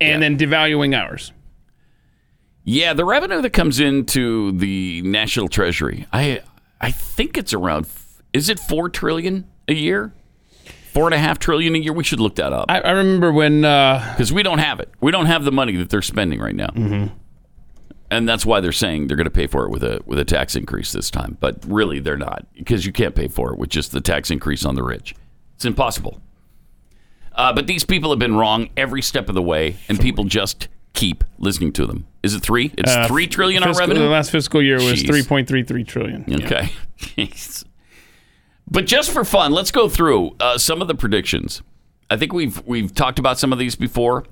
and 0.00 0.22
Yeah. 0.22 0.28
then 0.28 0.38
devaluing 0.38 0.96
ours. 0.96 1.32
Yeah, 2.62 2.92
the 2.92 3.04
revenue 3.04 3.40
that 3.42 3.50
comes 3.50 3.80
into 3.80 4.52
the 4.52 5.02
national 5.02 5.48
treasury, 5.48 6.06
I 6.12 6.42
I 6.80 6.92
think 6.92 7.36
it's 7.36 7.52
around. 7.52 7.86
Is 8.32 8.48
it 8.48 8.60
four 8.60 8.88
trillion 8.90 9.46
a 9.66 9.74
year? 9.74 10.12
Four 10.92 11.06
and 11.06 11.14
a 11.14 11.18
half 11.18 11.38
trillion 11.40 11.74
a 11.74 11.78
year. 11.78 11.92
We 11.92 12.04
should 12.04 12.20
look 12.20 12.36
that 12.36 12.52
up 12.52 12.66
I, 12.68 12.80
I 12.80 12.90
remember 12.92 13.32
when. 13.32 13.64
Uh, 13.64 14.06
because 14.12 14.32
we 14.32 14.42
don't 14.44 14.58
have 14.58 14.78
it. 14.80 14.88
We 15.00 15.10
don't 15.10 15.26
have 15.26 15.44
the 15.44 15.52
money 15.52 15.74
that 15.76 15.90
they're 15.90 16.00
spending 16.02 16.38
right 16.40 16.54
now, 16.54 16.68
mm-hmm. 16.68 17.14
And 18.10 18.28
that's 18.28 18.46
why 18.46 18.60
they're 18.60 18.72
saying 18.72 19.06
they're 19.06 19.16
going 19.16 19.24
to 19.24 19.30
pay 19.30 19.46
for 19.46 19.64
it 19.64 19.70
with 19.70 19.82
a 19.82 20.00
with 20.06 20.18
a 20.18 20.24
tax 20.24 20.56
increase 20.56 20.92
this 20.92 21.10
time. 21.10 21.36
But 21.40 21.64
really, 21.66 22.00
they're 22.00 22.16
not 22.16 22.46
because 22.54 22.86
you 22.86 22.92
can't 22.92 23.14
pay 23.14 23.28
for 23.28 23.52
it 23.52 23.58
with 23.58 23.70
just 23.70 23.92
the 23.92 24.00
tax 24.00 24.30
increase 24.30 24.64
on 24.64 24.74
the 24.74 24.82
rich. 24.82 25.14
It's 25.56 25.64
impossible. 25.64 26.20
Uh, 27.34 27.52
but 27.52 27.66
these 27.66 27.84
people 27.84 28.10
have 28.10 28.18
been 28.18 28.36
wrong 28.36 28.68
every 28.76 29.00
step 29.02 29.28
of 29.28 29.34
the 29.34 29.42
way, 29.42 29.76
and 29.88 30.00
people 30.00 30.24
just 30.24 30.68
keep 30.92 31.22
listening 31.38 31.72
to 31.72 31.86
them. 31.86 32.04
Is 32.22 32.34
it 32.34 32.40
three? 32.42 32.72
It's 32.76 32.90
uh, 32.90 33.06
three 33.06 33.28
trillion 33.28 33.62
our 33.62 33.68
fiscal- 33.68 33.86
revenue. 33.86 34.02
The 34.02 34.10
last 34.10 34.32
fiscal 34.32 34.60
year 34.60 34.76
was 34.76 35.04
3.33 35.04 35.86
trillion. 35.86 36.24
Okay. 36.28 36.72
Jeez. 36.98 37.64
But 38.68 38.86
just 38.86 39.12
for 39.12 39.24
fun, 39.24 39.52
let's 39.52 39.70
go 39.70 39.88
through 39.88 40.34
uh, 40.40 40.58
some 40.58 40.82
of 40.82 40.88
the 40.88 40.94
predictions. 40.96 41.62
I 42.10 42.16
think 42.16 42.32
we've 42.32 42.60
we've 42.66 42.92
talked 42.94 43.18
about 43.18 43.38
some 43.38 43.52
of 43.52 43.58
these 43.58 43.76
before, 43.76 44.24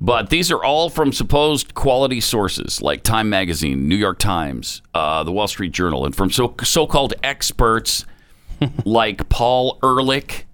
but 0.00 0.30
these 0.30 0.50
are 0.50 0.62
all 0.62 0.90
from 0.90 1.12
supposed 1.12 1.74
quality 1.74 2.20
sources 2.20 2.82
like 2.82 3.02
Time 3.02 3.30
Magazine, 3.30 3.88
New 3.88 3.96
York 3.96 4.18
Times, 4.18 4.82
uh, 4.92 5.22
the 5.24 5.32
Wall 5.32 5.48
Street 5.48 5.72
Journal, 5.72 6.04
and 6.04 6.14
from 6.14 6.30
so 6.30 6.54
so-called 6.62 7.14
experts 7.22 8.04
like 8.84 9.28
Paul 9.28 9.78
Ehrlich 9.82 10.46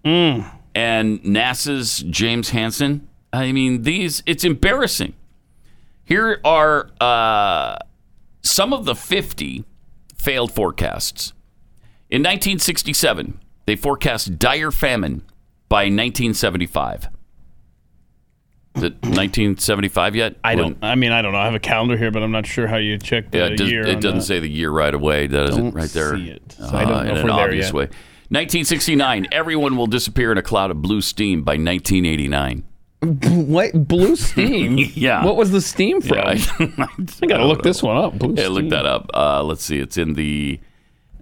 and 0.74 1.22
NASA's 1.22 2.04
James 2.08 2.50
Hansen. 2.50 3.08
I 3.32 3.52
mean, 3.52 3.82
these 3.82 4.22
it's 4.26 4.44
embarrassing. 4.44 5.14
Here 6.04 6.40
are 6.44 6.90
uh, 7.00 7.76
some 8.42 8.72
of 8.72 8.84
the 8.84 8.94
50 8.94 9.64
failed 10.16 10.52
forecasts. 10.52 11.32
In 12.10 12.22
1967, 12.22 13.38
they 13.66 13.76
forecast 13.76 14.38
dire 14.38 14.72
famine 14.72 15.22
by 15.68 15.82
1975. 15.84 17.08
Is 18.76 18.84
it 18.84 18.92
1975 19.02 20.14
yet? 20.16 20.36
I 20.44 20.54
don't. 20.54 20.78
I 20.80 20.94
mean, 20.94 21.10
I 21.12 21.22
don't 21.22 21.32
know. 21.32 21.38
I 21.38 21.44
have 21.46 21.54
a 21.54 21.58
calendar 21.60 21.96
here, 21.96 22.10
but 22.12 22.22
I'm 22.22 22.30
not 22.30 22.46
sure 22.46 22.66
how 22.68 22.76
you 22.76 22.98
check 22.98 23.30
the 23.32 23.38
Yeah, 23.38 23.44
it, 23.46 23.56
does, 23.56 23.70
year. 23.70 23.82
It 23.86 24.00
doesn't 24.00 24.18
that. 24.20 24.24
say 24.24 24.38
the 24.38 24.48
year 24.48 24.70
right 24.70 24.94
away, 24.94 25.26
does 25.26 25.56
it? 25.56 25.60
Don't 25.60 25.74
Right 25.74 25.90
there. 25.90 26.16
see 26.16 26.30
it. 26.30 26.52
So 26.52 26.66
I 26.76 26.84
don't 26.84 26.92
Uh, 26.92 27.02
know 27.02 27.10
in 27.10 27.16
if 27.16 27.16
an 27.18 27.24
we're 27.24 27.34
there 27.36 27.44
obvious 27.46 27.66
yet. 27.66 27.74
way. 27.74 27.88
1969, 28.28 29.26
everyone 29.32 29.76
will 29.76 29.88
disappear 29.88 30.30
in 30.30 30.38
a 30.38 30.42
cloud 30.42 30.70
of 30.70 30.80
blue 30.80 31.00
steam 31.00 31.42
by 31.42 31.54
1989. 31.56 32.62
What 33.02 33.88
blue 33.88 34.14
steam? 34.16 34.78
Yeah. 34.94 35.24
What 35.24 35.36
was 35.36 35.50
the 35.50 35.60
steam 35.60 36.00
from? 36.00 36.18
Yeah, 36.18 36.28
I, 36.28 36.86
I, 37.22 37.26
gotta 37.26 37.46
look 37.46 37.62
this 37.62 37.82
one 37.82 37.96
up. 37.96 38.18
Blue 38.18 38.34
Yeah, 38.40 38.48
look 38.48 38.68
that 38.68 38.86
up. 38.86 39.10
Uh, 39.12 39.42
let's 39.42 39.64
see. 39.64 39.78
It's 39.78 39.96
in 39.98 40.14
the. 40.14 40.60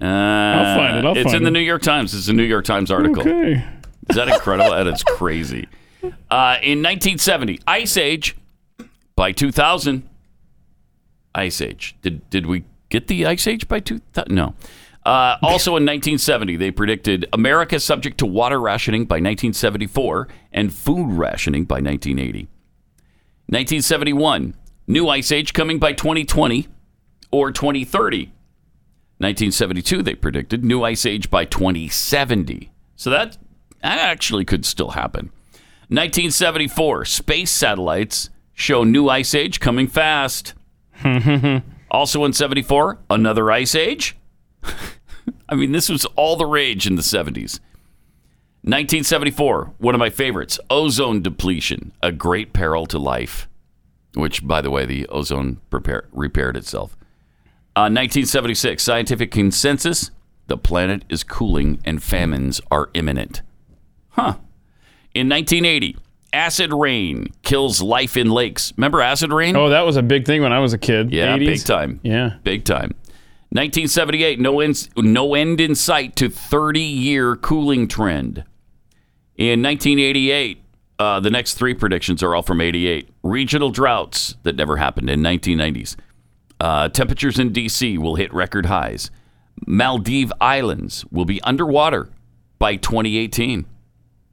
Uh, 0.02 0.04
I'll 0.04 0.76
find 0.76 0.96
it, 0.98 1.04
I'll 1.06 1.16
it's 1.16 1.24
find 1.24 1.36
in 1.36 1.44
the. 1.44 1.50
New 1.50 1.60
York 1.60 1.80
Times. 1.82 2.12
It's 2.14 2.28
a 2.28 2.32
New 2.34 2.42
York 2.42 2.66
Times 2.66 2.90
article. 2.90 3.20
Okay. 3.22 3.64
Is 4.10 4.16
that 4.16 4.28
incredible? 4.28 4.70
that 4.70 4.86
is 4.86 5.02
crazy. 5.02 5.66
Uh, 6.02 6.56
in 6.62 6.82
1970, 6.82 7.60
Ice 7.66 7.96
Age. 7.96 8.36
By 9.16 9.32
2000, 9.32 10.08
Ice 11.34 11.60
Age. 11.60 11.96
Did 12.02 12.28
did 12.30 12.46
we 12.46 12.64
get 12.88 13.08
the 13.08 13.26
Ice 13.26 13.46
Age 13.48 13.66
by 13.66 13.80
2000? 13.80 14.32
No. 14.32 14.54
Uh, 15.04 15.38
also 15.42 15.70
in 15.70 15.84
1970, 15.84 16.56
they 16.56 16.70
predicted 16.70 17.26
America 17.32 17.80
subject 17.80 18.18
to 18.18 18.26
water 18.26 18.60
rationing 18.60 19.06
by 19.06 19.14
1974 19.14 20.28
and 20.52 20.72
food 20.72 21.10
rationing 21.10 21.64
by 21.64 21.76
1980. 21.76 22.40
1971, 23.46 24.54
new 24.86 25.08
Ice 25.08 25.32
Age 25.32 25.54
coming 25.54 25.78
by 25.78 25.94
2020 25.94 26.68
or 27.30 27.50
2030. 27.50 28.26
1972, 29.16 30.02
they 30.02 30.14
predicted 30.14 30.64
new 30.64 30.84
Ice 30.84 31.06
Age 31.06 31.30
by 31.30 31.44
2070. 31.44 32.70
So 32.94 33.08
that, 33.10 33.38
that 33.82 33.98
actually 33.98 34.44
could 34.44 34.66
still 34.66 34.90
happen. 34.90 35.32
1974, 35.88 37.04
space 37.06 37.50
satellites 37.50 38.30
show 38.52 38.84
new 38.84 39.08
ice 39.08 39.34
age 39.34 39.60
coming 39.60 39.86
fast. 39.86 40.54
also 41.90 42.24
in 42.24 42.32
74, 42.32 42.98
another 43.08 43.50
ice 43.50 43.74
age. 43.74 44.16
I 45.48 45.54
mean, 45.54 45.72
this 45.72 45.88
was 45.88 46.04
all 46.16 46.36
the 46.36 46.46
rage 46.46 46.86
in 46.86 46.96
the 46.96 47.02
70s. 47.02 47.60
1974, 48.62 49.74
one 49.78 49.94
of 49.94 49.98
my 49.98 50.10
favorites, 50.10 50.58
ozone 50.68 51.22
depletion, 51.22 51.92
a 52.02 52.12
great 52.12 52.52
peril 52.52 52.84
to 52.86 52.98
life, 52.98 53.48
which, 54.14 54.46
by 54.46 54.60
the 54.60 54.70
way, 54.70 54.84
the 54.84 55.06
ozone 55.08 55.58
prepare, 55.70 56.06
repaired 56.12 56.56
itself. 56.56 56.96
Uh, 57.74 57.88
1976, 57.88 58.82
scientific 58.82 59.30
consensus 59.30 60.10
the 60.48 60.58
planet 60.58 61.04
is 61.08 61.22
cooling 61.22 61.78
and 61.84 62.02
famines 62.02 62.60
are 62.70 62.90
imminent. 62.94 63.42
Huh. 64.10 64.36
In 65.14 65.28
1980, 65.28 65.96
acid 66.32 66.72
rain 66.72 67.32
kills 67.42 67.80
life 67.82 68.16
in 68.16 68.30
lakes. 68.30 68.72
Remember 68.76 69.00
acid 69.00 69.32
rain? 69.32 69.56
Oh, 69.56 69.68
that 69.70 69.82
was 69.82 69.96
a 69.96 70.02
big 70.02 70.26
thing 70.26 70.42
when 70.42 70.52
I 70.52 70.58
was 70.60 70.72
a 70.72 70.78
kid. 70.78 71.12
yeah, 71.12 71.36
80s. 71.36 71.46
big 71.46 71.64
time. 71.64 72.00
Yeah. 72.02 72.34
Big 72.44 72.64
time. 72.64 72.94
1978, 73.50 74.38
no 74.38 74.60
end, 74.60 74.88
no 74.96 75.34
end 75.34 75.60
in 75.60 75.74
sight 75.74 76.14
to 76.16 76.28
30 76.28 76.80
year 76.80 77.34
cooling 77.36 77.88
trend. 77.88 78.44
In 79.36 79.62
1988, 79.62 80.62
uh, 80.98 81.20
the 81.20 81.30
next 81.30 81.54
three 81.54 81.72
predictions 81.72 82.22
are 82.22 82.34
all 82.34 82.42
from 82.42 82.60
88. 82.60 83.08
Regional 83.22 83.70
droughts 83.70 84.36
that 84.42 84.56
never 84.56 84.76
happened 84.76 85.08
in 85.08 85.20
1990s. 85.20 85.96
Uh, 86.60 86.88
temperatures 86.88 87.38
in 87.38 87.52
D.C. 87.52 87.96
will 87.96 88.16
hit 88.16 88.34
record 88.34 88.66
highs. 88.66 89.10
Maldive 89.66 90.30
Islands 90.40 91.04
will 91.10 91.24
be 91.24 91.40
underwater 91.42 92.10
by 92.58 92.76
2018. 92.76 93.64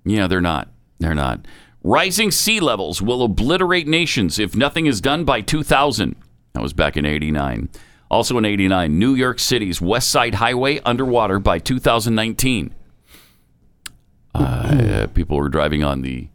Yeah, 0.06 0.28
they're 0.28 0.42
not. 0.42 0.70
They're 1.00 1.16
not. 1.16 1.46
Rising 1.84 2.32
sea 2.32 2.60
levels 2.60 3.02
will 3.02 3.24
obliterate 3.24 3.88
nations 3.88 4.40
if 4.40 4.56
nothing 4.56 4.86
is 4.86 5.02
done 5.02 5.26
by 5.26 5.42
2000. 5.42 6.16
That 6.54 6.62
was 6.62 6.74
back 6.74 6.98
in 6.98 7.06
89. 7.06 7.70
Also 8.10 8.38
in 8.38 8.46
89, 8.46 8.98
New 8.98 9.14
York 9.14 9.40
City's 9.40 9.82
West 9.82 10.10
Side 10.10 10.36
Highway 10.36 10.80
underwater 10.86 11.40
by 11.40 11.60
2019. 11.60 12.74
Uh, 14.34 15.08
people 15.14 15.38
are 15.40 15.50
driving 15.50 15.84
on 15.84 16.02
the 16.02 16.28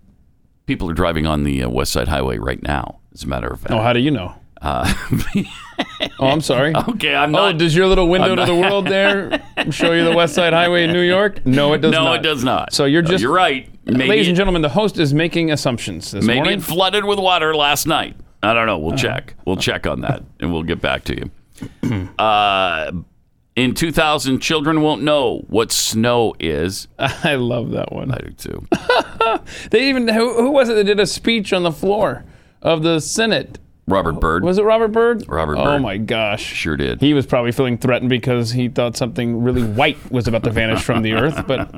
people 0.67 0.89
are 0.89 0.95
driving 0.95 1.27
on 1.27 1.45
the 1.45 1.62
uh, 1.65 1.69
West 1.69 1.93
Side 1.93 2.09
Highway 2.09 2.39
right 2.39 2.62
now. 2.62 3.00
As 3.12 3.25
a 3.25 3.29
matter 3.29 3.49
of 3.49 3.61
fact. 3.61 3.73
Oh, 3.73 3.81
how 3.81 3.93
do 3.93 4.00
you 4.00 4.11
know? 4.11 4.35
Uh, 4.62 4.93
Oh, 6.19 6.27
I'm 6.29 6.41
sorry. 6.41 6.75
okay, 6.77 7.15
I'm 7.15 7.33
not. 7.33 7.55
Oh, 7.55 7.59
does 7.59 7.75
your 7.75 7.87
little 7.87 8.09
window 8.09 8.35
to 8.37 8.45
the 8.45 8.55
world 8.55 8.87
there 8.87 9.43
show 9.71 9.93
you 9.93 10.05
the 10.05 10.15
West 10.15 10.35
Side 10.35 10.53
Highway 10.53 10.85
in 10.85 10.93
New 10.93 11.01
York? 11.01 11.45
No, 11.47 11.73
it 11.73 11.79
does 11.79 11.93
not. 11.93 11.99
no, 11.99 12.05
not. 12.05 12.17
it 12.21 12.23
does 12.23 12.45
not. 12.45 12.73
So 12.75 12.85
you're 12.85 13.03
No, 13.03 13.11
just 13.11 13.23
you're 13.23 13.33
right. 13.33 13.69
Maybe 13.87 14.07
Ladies 14.09 14.29
and 14.29 14.37
it- 14.37 14.39
gentlemen, 14.39 14.63
the 14.63 14.69
host 14.69 14.99
is 14.99 15.15
making 15.15 15.51
assumptions 15.51 16.11
this 16.11 16.25
Maybe 16.25 16.41
morning. 16.41 16.59
it 16.59 16.63
flooded 16.63 17.05
with 17.05 17.19
water 17.19 17.55
last 17.55 17.87
night. 17.87 18.17
I 18.43 18.53
don't 18.55 18.67
know. 18.67 18.77
Uh-huh. 18.77 18.87
We'll 18.89 18.97
check. 18.99 19.35
We'll 19.47 19.57
check 19.57 19.87
on 19.87 20.01
that, 20.03 20.23
and 20.41 20.53
we'll 20.53 20.63
get 20.63 20.81
back 20.81 21.05
to 21.05 21.17
you. 21.17 21.31
Uh, 22.19 22.93
in 23.57 23.75
2000, 23.75 24.39
children 24.41 24.81
won't 24.81 25.03
know 25.03 25.45
what 25.49 25.73
snow 25.73 26.35
is. 26.39 26.87
I 26.99 27.35
love 27.35 27.71
that 27.73 27.93
one. 27.93 28.11
I 28.13 28.19
do 28.19 28.31
too. 28.31 28.67
They 29.71 29.89
even 29.89 30.09
who, 30.09 30.35
who 30.35 30.51
was 30.51 30.69
it 30.69 30.75
that 30.75 30.85
did 30.85 31.01
a 31.01 31.07
speech 31.07 31.53
on 31.53 31.63
the 31.63 31.73
floor 31.73 32.25
of 32.63 32.83
the 32.83 33.01
Senate? 33.01 33.59
Robert 33.93 34.15
Byrd 34.21 34.45
Was 34.45 34.59
it 34.59 34.65
Robert 34.65 34.89
Byrd? 34.89 35.25
Robert 35.29 35.57
Byrd. 35.57 35.67
Oh 35.67 35.79
my 35.79 35.97
gosh. 35.99 36.43
sure 36.43 36.77
did. 36.77 37.01
He 37.01 37.13
was 37.15 37.27
probably 37.27 37.53
feeling 37.53 37.77
threatened 37.79 38.09
because 38.11 38.51
he 38.53 38.69
thought 38.69 38.97
something 38.97 39.43
really 39.43 39.63
white 39.63 39.99
was 40.11 40.26
about 40.29 40.45
to 40.45 40.50
vanish 40.50 40.83
from 40.83 41.03
the 41.03 41.13
earth, 41.15 41.47
but 41.47 41.69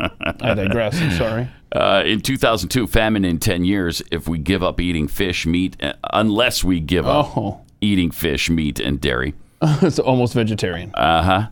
I 0.42 0.54
digress. 0.54 1.00
I'm 1.00 1.12
sorry. 1.12 1.48
Uh, 1.72 2.02
in 2.04 2.20
2002, 2.20 2.86
famine 2.86 3.24
in 3.24 3.38
10 3.38 3.64
years 3.64 4.02
if 4.10 4.28
we 4.28 4.38
give 4.38 4.62
up 4.62 4.78
eating 4.80 5.08
fish, 5.08 5.46
meat, 5.46 5.82
uh, 5.82 5.94
unless 6.12 6.62
we 6.62 6.80
give 6.80 7.06
up 7.06 7.36
Oh, 7.36 7.60
eating 7.80 8.10
fish, 8.10 8.50
meat, 8.50 8.78
and 8.78 9.00
dairy. 9.00 9.34
it's 9.62 9.98
almost 9.98 10.34
vegetarian. 10.34 10.94
Uh, 10.94 11.48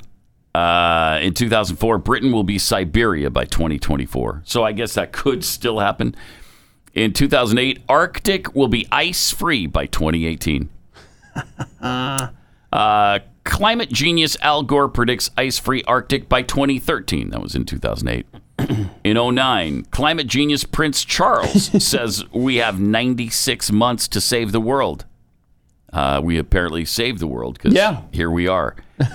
huh. 0.55 1.19
in 1.23 1.33
2004, 1.33 1.99
Britain 1.99 2.33
will 2.33 2.45
be 2.45 2.59
Siberia 2.59 3.31
by 3.31 3.45
2024. 3.45 4.43
So 4.45 4.63
I 4.65 4.73
guess 4.73 4.95
that 4.95 5.13
could 5.13 5.45
still 5.45 5.79
happen. 5.79 6.15
In 6.95 7.13
2008, 7.13 7.83
Arctic 7.89 8.55
will 8.55 8.69
be 8.69 8.87
ice 8.91 9.31
free 9.31 9.67
by 9.67 9.87
2018. 9.87 10.69
uh, 11.81 13.19
climate 13.45 13.91
genius 13.91 14.37
Al 14.41 14.63
Gore 14.63 14.89
predicts 14.89 15.31
ice 15.37 15.59
free 15.59 15.83
Arctic 15.87 16.29
by 16.29 16.43
2013. 16.43 17.31
That 17.31 17.41
was 17.41 17.55
in 17.55 17.65
2008. 17.65 18.27
In 19.05 19.17
09, 19.17 19.85
climate 19.91 20.27
genius 20.27 20.65
Prince 20.65 21.03
Charles 21.03 21.71
says 21.85 22.25
we 22.31 22.57
have 22.57 22.79
96 22.79 23.73
months 23.73 24.07
to 24.09 24.21
save 24.21 24.53
the 24.53 24.61
world. 24.61 25.07
Uh, 25.95 26.21
we 26.23 26.37
apparently 26.37 26.85
saved 26.85 27.21
the 27.21 27.27
world 27.27 27.55
because 27.55 27.73
Yeah. 27.73 28.03
here 28.13 28.31
we 28.31 28.47
are. 28.47 28.77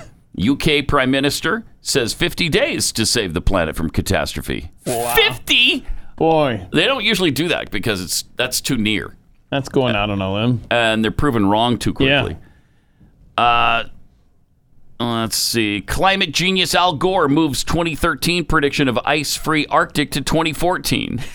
UK 0.41 0.87
Prime 0.87 1.11
Minister 1.11 1.63
says 1.79 2.13
50 2.15 2.49
days 2.49 2.91
to 2.93 3.05
save 3.05 3.35
the 3.35 3.41
planet 3.41 3.75
from 3.75 3.91
catastrophe. 3.91 4.71
Wow. 4.87 5.13
50? 5.15 5.85
Boy, 6.15 6.67
They 6.71 6.85
don't 6.85 7.03
usually 7.03 7.31
do 7.31 7.47
that 7.49 7.71
because 7.71 8.01
it's 8.01 8.23
that's 8.37 8.61
too 8.61 8.77
near, 8.77 9.15
that's 9.49 9.67
going 9.69 9.95
out 9.95 10.09
on 10.09 10.21
a 10.21 10.33
limb. 10.33 10.61
and 10.71 11.03
they're 11.03 11.11
proven 11.11 11.47
wrong 11.47 11.77
too 11.77 11.93
Yeah. 11.99 12.21
quickly. 12.21 12.37
Uh, 13.37 13.83
let's 14.99 15.35
see. 15.35 15.81
Climate 15.81 16.31
genius 16.31 16.73
Al 16.73 16.93
Gore 16.93 17.27
moves 17.27 17.63
2013 17.65 18.45
prediction 18.45 18.87
of 18.87 18.97
ice-free 19.03 19.65
Arctic 19.67 20.11
to 20.11 20.21
2014. 20.21 21.21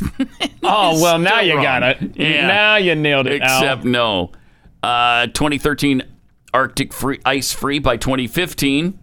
Oh 0.72 1.02
well, 1.02 1.18
now 1.18 1.40
you 1.40 1.54
wrong. 1.54 1.62
got 1.64 1.82
it. 1.82 2.16
Yeah. 2.16 2.46
Now 2.46 2.76
you 2.76 2.94
nailed 2.94 3.26
it. 3.26 3.42
Al. 3.42 3.58
Except 3.60 3.84
no. 3.84 4.30
Uh, 4.84 5.26
2013 5.26 6.02
Arctic 6.54 6.92
free 6.92 7.18
ice 7.24 7.52
free 7.52 7.80
by 7.80 7.96
2015. 7.96 8.96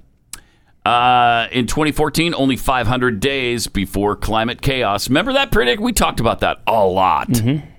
Uh, 0.87 1.47
in 1.51 1.67
2014, 1.67 2.33
only 2.33 2.55
500 2.55 3.19
days 3.19 3.67
before 3.67 4.15
climate 4.15 4.61
chaos. 4.61 5.09
Remember 5.09 5.33
that 5.33 5.51
predict? 5.51 5.81
We 5.81 5.91
talked 5.91 6.19
about 6.19 6.39
that 6.39 6.61
a 6.65 6.85
lot 6.85 7.29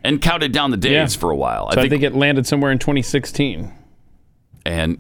and 0.05 0.21
counted 0.21 0.53
down 0.53 0.71
the 0.71 0.77
days 0.77 1.14
Yeah. 1.14 1.21
for 1.21 1.31
a 1.31 1.37
while. 1.37 1.71
So 1.73 1.81
I 1.81 1.88
think 1.88 2.03
it 2.03 2.14
landed 2.14 2.47
somewhere 2.47 2.71
in 2.71 2.79
2016. 2.79 3.73
and 4.66 4.99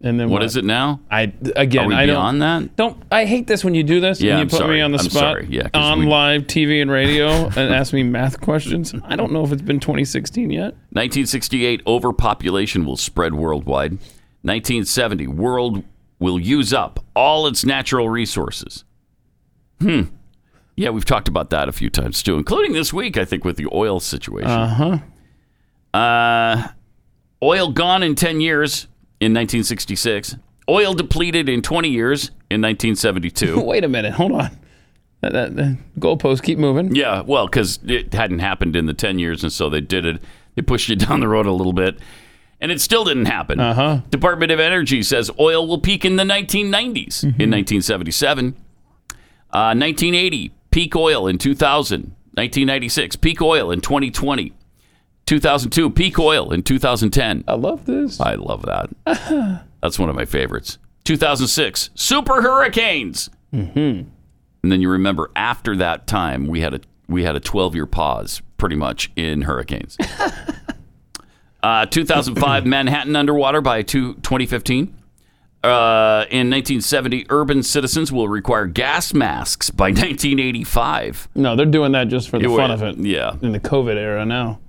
And 0.00 0.20
then 0.20 0.30
what 0.30 0.44
is 0.44 0.54
it 0.56 0.64
now? 0.64 1.00
I 1.10 1.32
again, 1.56 1.86
Are 1.86 1.88
we 1.88 1.94
I 1.96 2.06
don't. 2.06 2.14
beyond 2.14 2.42
that? 2.42 2.76
Don't 2.76 3.02
I 3.10 3.24
hate 3.24 3.48
this 3.48 3.64
when 3.64 3.74
you 3.74 3.82
do 3.82 3.98
this? 4.00 4.20
Yeah, 4.20 4.34
when 4.34 4.38
you 4.38 4.42
I'm 4.42 4.48
put 4.50 4.58
sorry. 4.58 4.76
me 4.76 4.80
on 4.82 4.92
the 4.92 4.98
I'm 5.00 5.04
spot 5.06 5.20
sorry. 5.20 5.46
Yeah, 5.50 5.66
on 5.74 5.98
we- 6.00 6.06
live 6.06 6.42
TV 6.46 6.80
and 6.80 6.88
radio 6.88 7.46
and 7.46 7.74
ask 7.74 7.92
me 7.92 8.04
math 8.04 8.40
questions. 8.40 8.94
I 9.04 9.16
don't 9.16 9.32
know 9.32 9.42
if 9.42 9.50
it's 9.50 9.62
been 9.62 9.80
2016 9.80 10.50
yet. 10.50 10.74
1968, 10.92 11.82
overpopulation 11.88 12.84
will 12.86 12.96
spread 12.96 13.34
worldwide. 13.34 13.98
1970, 14.42 15.26
world 15.26 15.82
will 16.18 16.38
use 16.38 16.72
up 16.72 17.04
all 17.14 17.46
its 17.46 17.64
natural 17.64 18.08
resources. 18.08 18.84
Hmm. 19.80 20.02
Yeah, 20.76 20.90
we've 20.90 21.04
talked 21.04 21.28
about 21.28 21.50
that 21.50 21.68
a 21.68 21.72
few 21.72 21.90
times 21.90 22.22
too, 22.22 22.36
including 22.36 22.72
this 22.72 22.92
week, 22.92 23.16
I 23.16 23.24
think, 23.24 23.44
with 23.44 23.56
the 23.56 23.68
oil 23.72 24.00
situation. 24.00 24.50
Uh-huh. 24.50 24.98
Uh 25.98 26.68
Oil 27.42 27.70
gone 27.70 28.02
in 28.02 28.14
10 28.14 28.40
years 28.40 28.84
in 29.20 29.32
1966. 29.32 30.36
Oil 30.68 30.92
depleted 30.92 31.48
in 31.48 31.62
20 31.62 31.88
years 31.88 32.28
in 32.50 32.60
1972. 32.60 33.60
Wait 33.64 33.84
a 33.84 33.88
minute, 33.88 34.12
hold 34.12 34.32
on. 34.32 34.50
That, 35.20 35.32
that, 35.32 35.56
that 35.56 35.78
goalposts 35.98 36.42
keep 36.42 36.58
moving. 36.58 36.94
Yeah, 36.94 37.22
well, 37.22 37.46
because 37.46 37.80
it 37.84 38.12
hadn't 38.12 38.38
happened 38.40 38.76
in 38.76 38.86
the 38.86 38.94
10 38.94 39.18
years, 39.18 39.42
and 39.42 39.52
so 39.52 39.68
they 39.68 39.80
did 39.80 40.04
it. 40.04 40.22
They 40.54 40.62
pushed 40.62 40.90
it 40.90 40.96
down 40.96 41.20
the 41.20 41.28
road 41.28 41.46
a 41.46 41.52
little 41.52 41.72
bit, 41.72 41.98
and 42.60 42.72
it 42.72 42.80
still 42.80 43.04
didn't 43.04 43.26
happen. 43.26 43.60
Uh-huh. 43.60 44.00
Department 44.10 44.52
of 44.52 44.60
Energy 44.60 45.02
says 45.02 45.30
oil 45.38 45.66
will 45.66 45.80
peak 45.80 46.04
in 46.04 46.16
the 46.16 46.24
1990s 46.24 47.24
in 47.24 47.50
1977. 47.50 48.56
Uh, 49.50 49.72
1980, 49.74 50.52
peak 50.70 50.94
oil 50.96 51.26
in 51.26 51.38
2000. 51.38 52.14
1996, 52.34 53.16
peak 53.16 53.42
oil 53.42 53.70
in 53.70 53.80
2020. 53.80 54.52
2002, 55.26 55.90
peak 55.90 56.18
oil 56.18 56.52
in 56.52 56.62
2010. 56.62 57.44
I 57.48 57.54
love 57.54 57.84
this. 57.84 58.20
I 58.20 58.34
love 58.34 58.62
that. 58.62 58.90
That's 59.82 59.98
one 59.98 60.08
of 60.08 60.16
my 60.16 60.24
favorites. 60.24 60.78
2006, 61.04 61.90
super 61.94 62.42
hurricanes. 62.42 63.28
Mm-hmm. 63.52 64.08
And 64.62 64.72
then 64.72 64.80
you 64.80 64.90
remember 64.90 65.30
after 65.34 65.74
that 65.76 66.06
time 66.06 66.46
we 66.46 66.60
had 66.60 66.74
a 66.74 66.80
we 67.08 67.24
had 67.24 67.36
a 67.36 67.40
12 67.40 67.74
year 67.74 67.86
pause 67.86 68.42
pretty 68.58 68.76
much 68.76 69.10
in 69.16 69.42
hurricanes. 69.42 69.96
uh, 71.62 71.86
2005, 71.86 72.66
Manhattan 72.66 73.16
underwater 73.16 73.60
by 73.60 73.82
two, 73.82 74.14
2015. 74.16 74.94
Uh, 75.64 76.24
in 76.30 76.48
1970, 76.50 77.26
urban 77.30 77.62
citizens 77.64 78.12
will 78.12 78.28
require 78.28 78.66
gas 78.66 79.12
masks 79.12 79.70
by 79.70 79.86
1985. 79.88 81.28
No, 81.34 81.56
they're 81.56 81.66
doing 81.66 81.92
that 81.92 82.08
just 82.08 82.28
for 82.28 82.38
the 82.38 82.46
fun 82.46 82.70
of 82.70 82.82
it. 82.82 82.96
yeah. 82.98 83.32
In 83.42 83.52
the 83.52 83.60
COVID 83.60 83.96
era 83.96 84.24
now. 84.24 84.60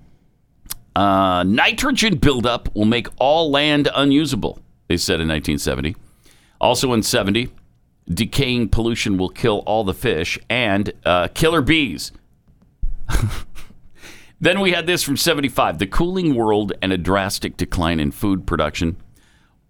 Uh, 0.96 1.44
nitrogen 1.44 2.18
buildup 2.18 2.74
will 2.76 2.86
make 2.86 3.08
all 3.20 3.52
land 3.52 3.88
unusable, 3.94 4.60
they 4.88 4.98
said 4.98 5.22
in 5.22 5.28
1970. 5.28 5.96
Also 6.60 6.92
in 6.92 7.04
70, 7.04 7.50
decaying 8.12 8.68
pollution 8.70 9.16
will 9.18 9.30
kill 9.30 9.60
all 9.68 9.84
the 9.84 9.94
fish, 9.94 10.40
and 10.50 10.92
uh, 11.06 11.28
killer 11.34 11.62
bees. 11.62 12.12
then 14.40 14.60
we 14.60 14.72
had 14.72 14.88
this 14.88 15.04
from 15.04 15.18
75 15.18 15.80
the 15.80 15.88
cooling 15.88 16.36
world 16.36 16.74
and 16.82 16.92
a 16.92 16.98
drastic 16.98 17.58
decline 17.58 18.00
in 18.00 18.12
food 18.12 18.46
production. 18.46 18.98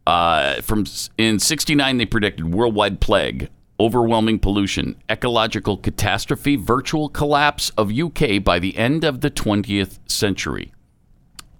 Uh, 0.08 0.62
from 0.62 0.86
in 1.18 1.40
69 1.40 1.98
they 1.98 2.06
predicted 2.06 2.54
worldwide 2.54 3.00
plague 3.00 3.50
overwhelming 3.80 4.40
pollution 4.40 4.96
ecological 5.10 5.78
catastrophe 5.78 6.56
virtual 6.56 7.10
collapse 7.10 7.70
of 7.78 7.92
uk 7.92 8.44
by 8.44 8.58
the 8.60 8.76
end 8.76 9.04
of 9.04 9.22
the 9.22 9.30
20th 9.30 10.00
century. 10.08 10.74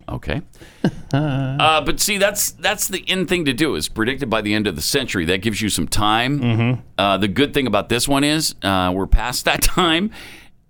Okay. 0.08 0.42
Uh, 1.12 1.82
but 1.82 2.00
see 2.00 2.20
that's 2.20 2.52
that's 2.52 2.88
the 2.88 3.04
end 3.10 3.28
thing 3.28 3.44
to 3.44 3.52
do 3.52 3.74
is 3.74 3.90
predicted 3.90 4.30
by 4.30 4.42
the 4.42 4.54
end 4.54 4.68
of 4.68 4.76
the 4.76 4.82
century. 4.82 5.26
That 5.26 5.42
gives 5.42 5.60
you 5.60 5.68
some 5.68 5.88
time. 5.88 6.84
Uh, 7.00 7.18
the 7.18 7.28
good 7.28 7.52
thing 7.52 7.66
about 7.66 7.90
this 7.90 8.08
one 8.08 8.24
is 8.24 8.54
uh, 8.62 8.92
we're 8.94 9.08
past 9.08 9.46
that 9.46 9.62
time 9.64 10.12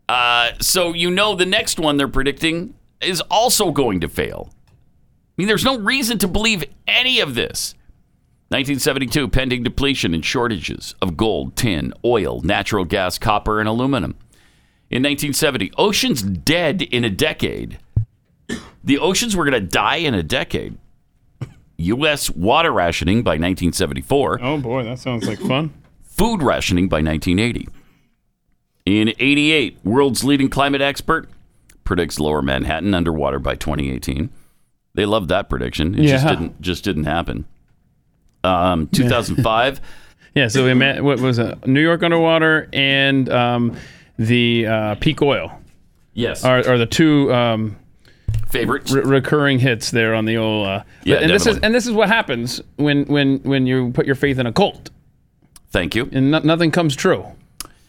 uh, 0.10 0.52
so 0.60 0.94
you 0.94 1.10
know 1.10 1.36
the 1.36 1.46
next 1.46 1.80
one 1.80 1.96
they're 1.98 2.08
predicting 2.08 2.74
is 3.02 3.22
also 3.30 3.72
going 3.72 4.02
to 4.02 4.10
fail 4.10 4.50
I 4.52 5.42
mean, 5.42 5.48
there's 5.48 5.64
no 5.64 5.80
reason 5.80 6.18
to 6.18 6.28
believe 6.28 6.66
any 6.86 7.22
of 7.22 7.34
this. 7.34 7.74
1972, 8.50 9.30
pending 9.30 9.64
depletion 9.64 10.14
and 10.14 10.26
shortages 10.26 10.96
of 11.02 11.16
gold, 11.16 11.56
tin, 11.56 11.94
oil, 12.04 12.42
natural 12.42 12.84
gas, 12.84 13.18
copper, 13.18 13.62
and 13.62 13.70
aluminum. 13.70 14.18
In 14.90 15.02
1970, 15.02 15.72
oceans 15.78 16.22
dead 16.24 16.82
in 16.82 17.06
a 17.06 17.10
decade. 17.10 17.80
The 18.84 18.98
oceans 18.98 19.34
were 19.34 19.46
going 19.50 19.62
to 19.62 19.66
die 19.66 19.98
in 19.98 20.14
a 20.14 20.24
decade. 20.24 20.78
U.S. 21.78 22.30
water 22.30 22.74
rationing 22.74 23.24
by 23.24 23.36
1974 23.36 24.40
Oh 24.42 24.58
boy, 24.58 24.84
that 24.84 25.00
sounds 25.00 25.26
like 25.26 25.40
fun. 25.40 25.72
food 26.04 26.44
rationing 26.44 26.90
by 26.90 26.98
1980. 26.98 27.70
In 28.86 29.10
88, 29.20 29.78
world's 29.84 30.24
leading 30.24 30.50
climate 30.50 30.82
expert 30.82 31.30
predicts 31.84 32.20
lower 32.20 32.42
Manhattan 32.42 32.94
underwater 32.94 33.40
by 33.40 33.56
2018. 33.56 34.30
They 34.96 35.06
loved 35.06 35.30
that 35.30 35.50
prediction. 35.50 35.94
It 35.96 36.08
just 36.08 36.24
Yeah. 36.26 36.30
didn't 36.32 36.62
just 36.62 36.84
didn't 36.84 37.04
happen. 37.06 37.46
Um, 38.44 38.88
2005, 38.88 39.82
Yeah, 40.36 40.48
so 40.48 40.64
we 40.64 40.74
met, 40.74 41.04
what 41.04 41.20
was 41.20 41.40
it? 41.40 41.68
New 41.68 41.82
York 41.82 42.04
underwater 42.04 42.70
and 42.72 43.28
um, 43.30 43.76
the 44.18 44.66
uh, 44.68 44.96
peak 44.96 45.22
oil 45.22 45.52
yes, 46.14 46.46
are, 46.46 46.60
are 46.68 46.78
the 46.78 46.86
two 46.86 47.34
um, 47.34 47.76
favorites. 48.48 48.92
re- 48.92 49.02
recurring 49.02 49.60
hits 49.60 49.92
there 49.92 50.14
on 50.16 50.26
the 50.26 50.38
old. 50.38 50.68
Uh, 50.68 50.84
Yeah, 51.04 51.18
and 51.18 51.30
this 51.32 51.46
is 51.48 51.58
and 51.60 51.74
this 51.76 51.86
is 51.86 51.92
what 51.92 52.08
happens 52.08 52.62
when 52.78 53.06
when 53.06 53.40
when 53.40 53.68
you 53.68 53.92
put 53.92 54.06
your 54.06 54.16
faith 54.16 54.40
in 54.40 54.46
a 54.46 54.54
cult 54.54 54.90
Thank 55.72 55.96
you. 55.96 56.08
and 56.12 56.32
no, 56.32 56.40
nothing 56.40 56.72
comes 56.72 56.96
true. 56.96 57.26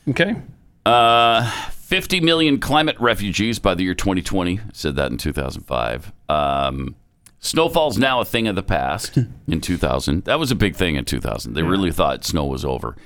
Okay. 0.08 0.34
Uh, 0.84 1.50
50 1.70 2.20
million 2.20 2.60
climate 2.60 2.96
refugees 3.00 3.58
by 3.58 3.74
the 3.74 3.82
year 3.82 3.94
2020. 3.94 4.60
Said 4.72 4.96
that 4.96 5.10
in 5.10 5.18
2005. 5.18 6.12
Um, 6.28 6.94
snowfall's 7.40 7.98
now 7.98 8.20
a 8.20 8.24
thing 8.24 8.46
of 8.46 8.54
the 8.54 8.62
past 8.62 9.16
in 9.48 9.60
2000. 9.60 10.24
That 10.24 10.38
was 10.38 10.50
a 10.50 10.56
big 10.56 10.76
thing 10.76 10.96
in 10.96 11.04
2000. 11.04 11.54
They 11.54 11.62
really 11.62 11.92
thought 11.92 12.24
snow 12.24 12.46
was 12.46 12.64
over. 12.64 12.96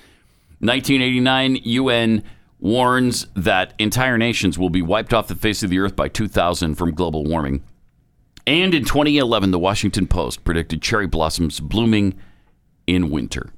1989, 0.61 1.57
UN 1.65 2.23
warns 2.61 3.27
that 3.35 3.75
entire 3.79 4.17
nations 4.17 4.59
will 4.59 4.71
be 4.71 4.83
wiped 4.83 5.13
off 5.13 5.29
the 5.29 5.35
face 5.35 5.63
of 5.63 5.71
the 5.71 5.79
earth 5.79 5.97
by 5.97 6.09
2000 6.09 6.75
from 6.77 6.95
global 6.95 7.25
warming. 7.25 7.63
And 8.47 8.75
in 8.75 8.85
2011, 8.85 9.51
the 9.51 9.59
Washington 9.59 10.07
Post 10.07 10.45
predicted 10.45 10.83
cherry 10.83 11.07
blossoms 11.07 11.61
blooming 11.61 12.15
in 12.87 13.11
winter. 13.11 13.51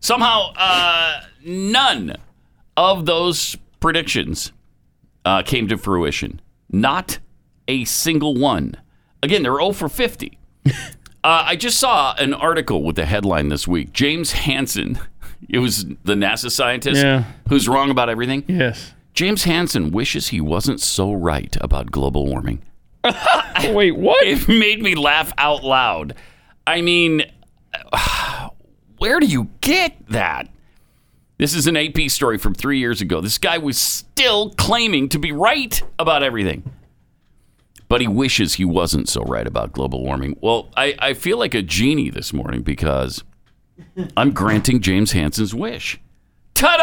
Somehow, 0.00 0.52
uh, 0.56 1.20
none 1.44 2.16
of 2.76 3.06
those 3.06 3.56
predictions 3.80 4.52
uh, 5.24 5.42
came 5.42 5.68
to 5.68 5.76
fruition. 5.76 6.40
Not 6.70 7.18
a 7.68 7.84
single 7.84 8.34
one. 8.34 8.74
Again, 9.22 9.42
they're 9.42 9.52
0 9.58 9.72
for 9.72 9.88
50. 9.88 10.38
uh, 10.66 10.70
I 11.24 11.56
just 11.56 11.78
saw 11.78 12.14
an 12.18 12.34
article 12.34 12.82
with 12.82 12.96
the 12.96 13.06
headline 13.06 13.48
this 13.48 13.66
week 13.66 13.92
James 13.92 14.32
Hansen, 14.32 14.98
it 15.48 15.58
was 15.58 15.84
the 16.04 16.14
NASA 16.14 16.50
scientist 16.50 17.02
Yeah. 17.02 17.24
who's 17.48 17.68
wrong 17.68 17.90
about 17.90 18.08
everything. 18.08 18.44
Yes. 18.46 18.92
James 19.14 19.44
Hansen 19.44 19.90
wishes 19.92 20.28
he 20.28 20.40
wasn't 20.40 20.80
so 20.80 21.12
right 21.12 21.56
about 21.60 21.90
global 21.90 22.26
warming. 22.26 22.62
Wait, 23.70 23.96
what? 23.96 24.26
It 24.26 24.46
made 24.48 24.82
me 24.82 24.94
laugh 24.94 25.32
out 25.38 25.64
loud. 25.64 26.14
I 26.66 26.82
mean, 26.82 27.22
where 28.98 29.20
do 29.20 29.26
you 29.26 29.48
get 29.60 29.96
that? 30.08 30.48
This 31.38 31.54
is 31.54 31.66
an 31.66 31.76
AP 31.76 32.08
story 32.08 32.38
from 32.38 32.54
three 32.54 32.78
years 32.78 33.00
ago. 33.00 33.20
This 33.20 33.38
guy 33.38 33.58
was 33.58 33.76
still 33.78 34.50
claiming 34.50 35.08
to 35.10 35.18
be 35.18 35.32
right 35.32 35.82
about 35.98 36.22
everything. 36.22 36.62
But 37.88 38.00
he 38.00 38.08
wishes 38.08 38.54
he 38.54 38.64
wasn't 38.64 39.08
so 39.08 39.22
right 39.22 39.46
about 39.46 39.72
global 39.72 40.02
warming. 40.02 40.36
Well, 40.40 40.70
I, 40.76 40.94
I 40.98 41.14
feel 41.14 41.38
like 41.38 41.54
a 41.54 41.62
genie 41.62 42.10
this 42.10 42.32
morning 42.32 42.62
because 42.62 43.22
I'm 44.16 44.32
granting 44.32 44.80
James 44.80 45.12
Hansen's 45.12 45.54
wish. 45.54 46.00
Ta 46.54 46.76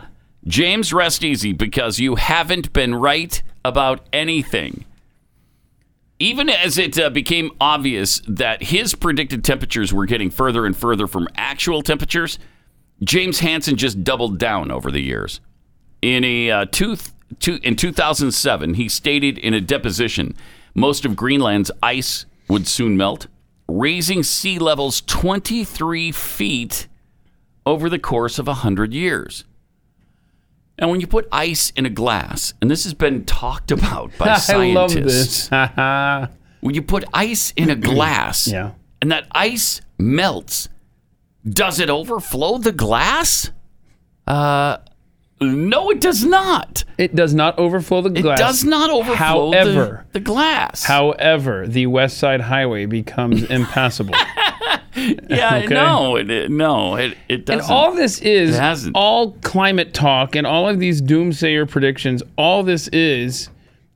da! 0.00 0.06
James, 0.46 0.92
rest 0.92 1.22
easy 1.24 1.52
because 1.52 1.98
you 1.98 2.14
haven't 2.14 2.72
been 2.72 2.94
right 2.94 3.42
about 3.64 4.06
anything 4.12 4.84
even 6.20 6.50
as 6.50 6.76
it 6.76 6.98
uh, 6.98 7.08
became 7.10 7.50
obvious 7.60 8.20
that 8.28 8.62
his 8.62 8.94
predicted 8.94 9.42
temperatures 9.42 9.92
were 9.92 10.04
getting 10.04 10.30
further 10.30 10.66
and 10.66 10.76
further 10.76 11.06
from 11.06 11.26
actual 11.34 11.80
temperatures, 11.80 12.38
James 13.02 13.40
Hansen 13.40 13.76
just 13.76 14.04
doubled 14.04 14.38
down 14.38 14.70
over 14.70 14.90
the 14.90 15.00
years. 15.00 15.40
In 16.02 16.24
a 16.24 16.50
uh, 16.50 16.64
two, 16.70 16.96
two, 17.38 17.58
in 17.62 17.76
2007, 17.76 18.74
he 18.74 18.88
stated 18.88 19.38
in 19.38 19.54
a 19.54 19.60
deposition 19.60 20.34
most 20.74 21.04
of 21.04 21.16
Greenland's 21.16 21.70
ice 21.82 22.26
would 22.48 22.66
soon 22.66 22.96
melt, 22.96 23.26
raising 23.68 24.22
sea 24.22 24.58
levels 24.58 25.00
23 25.02 26.12
feet 26.12 26.88
over 27.66 27.88
the 27.88 27.98
course 27.98 28.38
of 28.38 28.46
100 28.46 28.92
years. 28.92 29.44
And 30.78 30.90
when 30.90 31.00
you 31.00 31.06
put 31.06 31.28
ice 31.30 31.70
in 31.70 31.84
a 31.84 31.90
glass, 31.90 32.54
and 32.60 32.70
this 32.70 32.84
has 32.84 32.94
been 32.94 33.24
talked 33.24 33.70
about 33.70 34.16
by 34.16 34.36
scientists, 34.38 35.48
I 35.52 35.76
love 35.76 36.28
this. 36.28 36.38
when 36.60 36.74
you 36.74 36.82
put 36.82 37.04
ice 37.12 37.52
in 37.56 37.68
a 37.68 37.76
glass 37.76 38.48
yeah. 38.48 38.72
and 39.02 39.12
that 39.12 39.26
ice 39.32 39.82
melts, 39.98 40.68
does 41.48 41.80
it 41.80 41.90
overflow 41.90 42.58
the 42.58 42.72
glass? 42.72 43.50
Uh, 44.26 44.78
no, 45.40 45.90
it 45.90 46.00
does 46.00 46.24
not. 46.24 46.84
It 46.98 47.14
does 47.14 47.32
not 47.32 47.58
overflow 47.58 48.02
the 48.02 48.10
glass. 48.10 48.38
It 48.38 48.42
does 48.42 48.64
not 48.64 48.90
overflow 48.90 49.14
However, 49.14 50.04
the, 50.12 50.18
the 50.18 50.24
glass. 50.24 50.84
however, 50.84 51.66
the 51.66 51.86
West 51.86 52.18
Side 52.18 52.42
Highway 52.42 52.84
becomes 52.84 53.44
impassable. 53.44 54.14
yeah, 54.94 55.62
okay. 55.64 55.66
no, 55.68 56.16
it, 56.16 56.50
no, 56.50 56.96
it, 56.96 57.16
it 57.28 57.46
doesn't. 57.46 57.62
And 57.62 57.72
all 57.72 57.94
this 57.94 58.20
is 58.20 58.90
all 58.94 59.32
climate 59.42 59.94
talk 59.94 60.36
and 60.36 60.46
all 60.46 60.68
of 60.68 60.78
these 60.78 61.00
doomsayer 61.00 61.68
predictions. 61.68 62.22
All 62.36 62.62
this 62.62 62.88
is, 62.88 63.48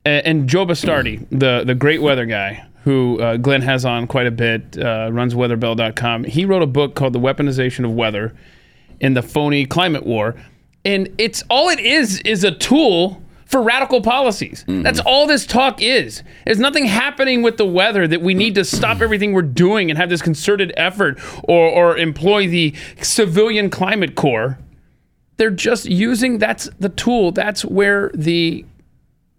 and 0.06 0.48
Joe 0.48 0.64
Bastardi, 0.64 1.26
the 1.30 1.62
the 1.66 1.74
great 1.74 2.00
weather 2.00 2.24
guy 2.24 2.66
who 2.84 3.18
uh, 3.20 3.38
Glenn 3.38 3.62
has 3.62 3.84
on 3.84 4.06
quite 4.06 4.26
a 4.26 4.30
bit, 4.30 4.78
uh, 4.78 5.08
runs 5.10 5.34
weatherbell.com. 5.34 6.24
He 6.24 6.44
wrote 6.44 6.62
a 6.62 6.66
book 6.66 6.94
called 6.94 7.14
The 7.14 7.18
Weaponization 7.18 7.84
of 7.84 7.92
Weather 7.92 8.34
in 9.00 9.14
the 9.14 9.22
Phony 9.22 9.64
Climate 9.64 10.04
War, 10.04 10.34
and 10.84 11.08
it's 11.16 11.42
all 11.48 11.70
it 11.70 11.80
is 11.80 12.20
is 12.20 12.44
a 12.44 12.50
tool 12.50 13.22
for 13.46 13.62
radical 13.62 14.02
policies. 14.02 14.64
That's 14.66 15.00
all 15.00 15.26
this 15.26 15.46
talk 15.46 15.80
is. 15.80 16.22
There's 16.44 16.58
nothing 16.58 16.86
happening 16.86 17.40
with 17.42 17.56
the 17.56 17.64
weather 17.64 18.06
that 18.06 18.20
we 18.20 18.34
need 18.34 18.54
to 18.56 18.64
stop 18.64 19.00
everything 19.00 19.32
we're 19.32 19.42
doing 19.42 19.90
and 19.90 19.98
have 19.98 20.08
this 20.10 20.20
concerted 20.22 20.72
effort 20.76 21.18
or, 21.44 21.68
or 21.68 21.96
employ 21.96 22.48
the 22.48 22.74
civilian 23.00 23.70
climate 23.70 24.14
corps. 24.14 24.58
They're 25.36 25.50
just 25.50 25.86
using 25.86 26.38
that's 26.38 26.68
the 26.80 26.88
tool. 26.88 27.32
That's 27.32 27.64
where 27.64 28.10
the 28.14 28.64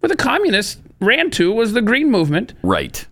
where 0.00 0.08
the 0.08 0.16
communists 0.16 0.80
ran 1.00 1.30
to 1.32 1.52
was 1.52 1.74
the 1.74 1.82
green 1.82 2.10
movement 2.10 2.54
right. 2.62 3.06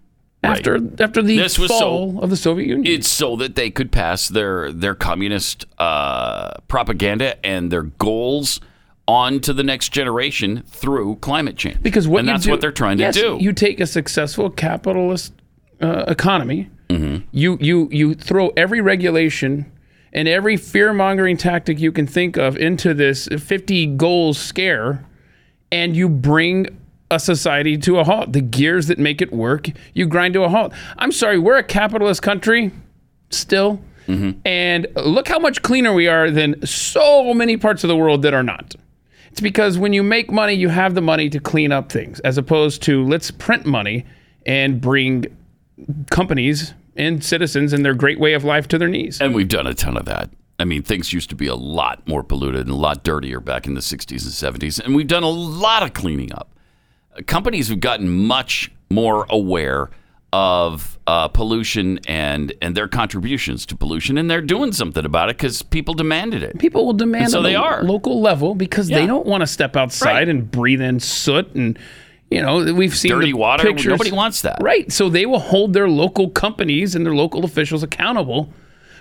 After 0.52 0.78
after 1.02 1.22
the 1.22 1.36
This 1.36 1.58
was 1.58 1.70
so- 1.70 1.78
fall 1.78 2.20
of 2.22 2.30
the 2.30 2.36
Soviet 2.36 2.66
Union. 2.68 2.86
It's 2.92 3.08
so 3.08 3.36
that 3.36 3.54
they 3.54 3.70
could 3.70 3.90
pass 3.92 4.28
their 4.28 4.72
their 4.72 4.94
communist 4.94 5.66
uh, 5.78 6.54
propaganda 6.68 7.44
and 7.46 7.70
their 7.70 7.82
goals 7.84 8.60
on 9.06 9.38
to 9.40 9.52
the 9.52 9.62
next 9.62 9.90
generation 9.92 10.62
through 10.66 11.16
climate 11.16 11.56
change. 11.56 11.82
Because 11.82 12.08
what 12.08 12.20
and 12.20 12.28
that's 12.28 12.44
do- 12.44 12.50
what 12.50 12.60
they're 12.62 12.72
trying 12.72 12.98
yes, 12.98 13.14
to 13.16 13.20
do. 13.20 13.38
You 13.40 13.52
take 13.52 13.78
a 13.80 13.86
successful 13.86 14.48
capitalist 14.50 15.32
uh, 15.80 16.04
economy, 16.08 16.70
Mm-hmm. 16.90 17.24
you 17.32 17.56
you 17.60 17.88
you 17.90 18.14
throw 18.14 18.48
every 18.56 18.80
regulation 18.80 19.70
and 20.12 20.28
every 20.28 20.56
fear 20.56 20.92
mongering 20.92 21.36
tactic 21.36 21.80
you 21.80 21.90
can 21.90 22.06
think 22.06 22.36
of 22.36 22.56
into 22.58 22.92
this 22.94 23.26
50 23.26 23.86
goals 23.96 24.38
scare, 24.38 25.04
and 25.72 25.96
you 25.96 26.08
bring 26.08 26.66
a 27.10 27.20
society 27.20 27.76
to 27.78 27.98
a 27.98 28.04
halt. 28.04 28.32
The 28.32 28.40
gears 28.40 28.88
that 28.88 28.98
make 28.98 29.20
it 29.22 29.32
work, 29.32 29.68
you 29.92 30.06
grind 30.06 30.34
to 30.34 30.42
a 30.42 30.48
halt. 30.48 30.72
I'm 30.98 31.12
sorry, 31.12 31.38
we're 31.38 31.56
a 31.56 31.62
capitalist 31.62 32.22
country 32.22 32.72
still. 33.30 33.80
Mm-hmm. 34.06 34.38
And 34.44 34.86
look 34.96 35.28
how 35.28 35.38
much 35.38 35.62
cleaner 35.62 35.92
we 35.92 36.08
are 36.08 36.30
than 36.30 36.64
so 36.66 37.32
many 37.32 37.56
parts 37.56 37.84
of 37.84 37.88
the 37.88 37.96
world 37.96 38.22
that 38.22 38.34
are 38.34 38.42
not. 38.42 38.74
It's 39.30 39.40
because 39.40 39.78
when 39.78 39.92
you 39.92 40.02
make 40.02 40.30
money, 40.30 40.52
you 40.52 40.68
have 40.68 40.94
the 40.94 41.00
money 41.00 41.28
to 41.30 41.40
clean 41.40 41.72
up 41.72 41.90
things, 41.90 42.20
as 42.20 42.38
opposed 42.38 42.82
to 42.82 43.04
let's 43.04 43.30
print 43.30 43.66
money 43.66 44.04
and 44.46 44.80
bring 44.80 45.26
companies 46.10 46.74
and 46.96 47.24
citizens 47.24 47.72
and 47.72 47.84
their 47.84 47.94
great 47.94 48.20
way 48.20 48.34
of 48.34 48.44
life 48.44 48.68
to 48.68 48.78
their 48.78 48.88
knees. 48.88 49.20
And 49.20 49.34
we've 49.34 49.48
done 49.48 49.66
a 49.66 49.74
ton 49.74 49.96
of 49.96 50.04
that. 50.04 50.30
I 50.60 50.64
mean, 50.64 50.82
things 50.82 51.12
used 51.12 51.30
to 51.30 51.36
be 51.36 51.48
a 51.48 51.56
lot 51.56 52.06
more 52.06 52.22
polluted 52.22 52.60
and 52.60 52.70
a 52.70 52.76
lot 52.76 53.02
dirtier 53.02 53.40
back 53.40 53.66
in 53.66 53.74
the 53.74 53.80
60s 53.80 54.10
and 54.10 54.60
70s. 54.60 54.78
And 54.78 54.94
we've 54.94 55.08
done 55.08 55.24
a 55.24 55.28
lot 55.28 55.82
of 55.82 55.94
cleaning 55.94 56.32
up. 56.32 56.53
Companies 57.26 57.68
have 57.68 57.80
gotten 57.80 58.08
much 58.08 58.70
more 58.90 59.26
aware 59.30 59.90
of 60.32 60.98
uh, 61.06 61.28
pollution 61.28 62.00
and, 62.08 62.52
and 62.60 62.76
their 62.76 62.88
contributions 62.88 63.64
to 63.66 63.76
pollution. 63.76 64.18
And 64.18 64.28
they're 64.28 64.40
doing 64.42 64.72
something 64.72 65.04
about 65.04 65.28
it 65.30 65.36
because 65.36 65.62
people 65.62 65.94
demanded 65.94 66.42
it. 66.42 66.58
People 66.58 66.84
will 66.86 66.92
demand 66.92 67.24
And 67.26 67.32
so 67.32 67.40
they 67.42 67.52
the 67.52 67.60
are. 67.60 67.84
local 67.84 68.20
level 68.20 68.56
because 68.56 68.90
Yeah. 68.90 68.98
they 69.00 69.06
don't 69.06 69.26
want 69.26 69.42
to 69.42 69.46
step 69.46 69.76
outside 69.76 70.12
Right. 70.12 70.28
and 70.28 70.50
breathe 70.50 70.80
in 70.80 70.98
soot 70.98 71.54
and 71.54 71.78
you 72.32 72.42
know 72.42 72.72
we've 72.74 72.96
seen 72.96 73.12
Dirty 73.12 73.32
water, 73.32 73.62
pictures. 73.62 73.86
nobody 73.86 74.10
wants 74.10 74.40
that. 74.42 74.58
right 74.60 74.90
so 74.90 75.08
they 75.08 75.24
will 75.26 75.38
hold 75.38 75.72
their 75.72 75.88
local 75.88 76.30
companies 76.30 76.96
and 76.96 77.06
their 77.06 77.14
local 77.14 77.44
officials 77.44 77.82
accountable 77.84 78.48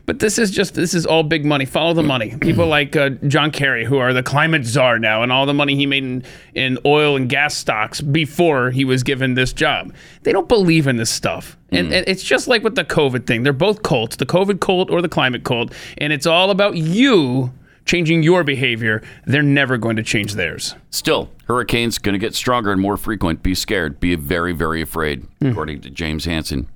but 0.06 0.20
this 0.20 0.38
is 0.38 0.52
just 0.52 0.76
this 0.76 0.94
is 0.94 1.06
all 1.06 1.24
big 1.24 1.46
money. 1.46 1.66
Follow 1.66 1.94
the 1.94 2.04
money. 2.04 2.36
People 2.42 2.68
like 2.78 2.96
uh, 2.96 3.10
john 3.28 3.52
kerry 3.52 3.86
who 3.86 3.98
are 3.98 4.13
the 4.13 4.24
climate 4.24 4.66
czar 4.66 5.00
now 5.00 5.24
and 5.24 5.32
all 5.32 5.46
the 5.46 5.54
money 5.54 5.76
he 5.76 5.86
made 5.86 6.04
in, 6.04 6.24
in 6.56 6.78
oil 6.86 7.16
and 7.16 7.30
gas 7.30 7.56
stocks 7.56 8.02
before 8.02 8.72
he 8.72 8.86
was 8.86 9.04
given 9.04 9.34
this 9.34 9.54
job. 9.54 9.94
They 10.24 10.32
don't 10.32 10.48
believe 10.48 10.88
in 10.88 10.98
this 10.98 11.10
stuff. 11.10 11.58
And, 11.72 11.92
and 11.92 12.08
it's 12.08 12.24
just 12.24 12.48
like 12.48 12.63
with 12.63 12.76
the 12.76 12.84
covid 12.84 13.26
thing. 13.26 13.44
They're 13.44 13.54
both 13.54 13.84
cults 13.84 14.18
the 14.18 14.26
covid 14.26 14.60
cult 14.60 14.89
or 14.89 15.02
the 15.02 15.10
climate 15.10 15.44
cult. 15.44 15.74
And 15.98 16.12
it's 16.12 16.26
all 16.26 16.52
about 16.52 16.76
you 16.76 17.52
changing 17.86 18.24
your 18.24 18.44
behavior. 18.44 19.02
They're 19.26 19.42
never 19.42 19.78
going 19.78 19.96
to 19.98 20.04
change 20.04 20.34
theirs. 20.34 20.76
Still, 20.89 21.30
hurricanes 21.48 21.98
going 21.98 22.13
to 22.13 22.20
get 22.20 22.36
stronger 22.36 22.72
and 22.72 22.82
more 22.82 22.98
frequent. 22.98 23.44
Be 23.44 23.56
scared. 23.56 24.00
Be 24.00 24.16
very, 24.16 24.54
very 24.54 24.82
afraid, 24.82 25.28
according 25.42 25.82
to 25.82 25.89
James 25.89 26.26
Hansen. 26.26 26.70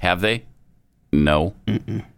Have 0.00 0.20
they? 0.20 0.44
No. 1.24 1.54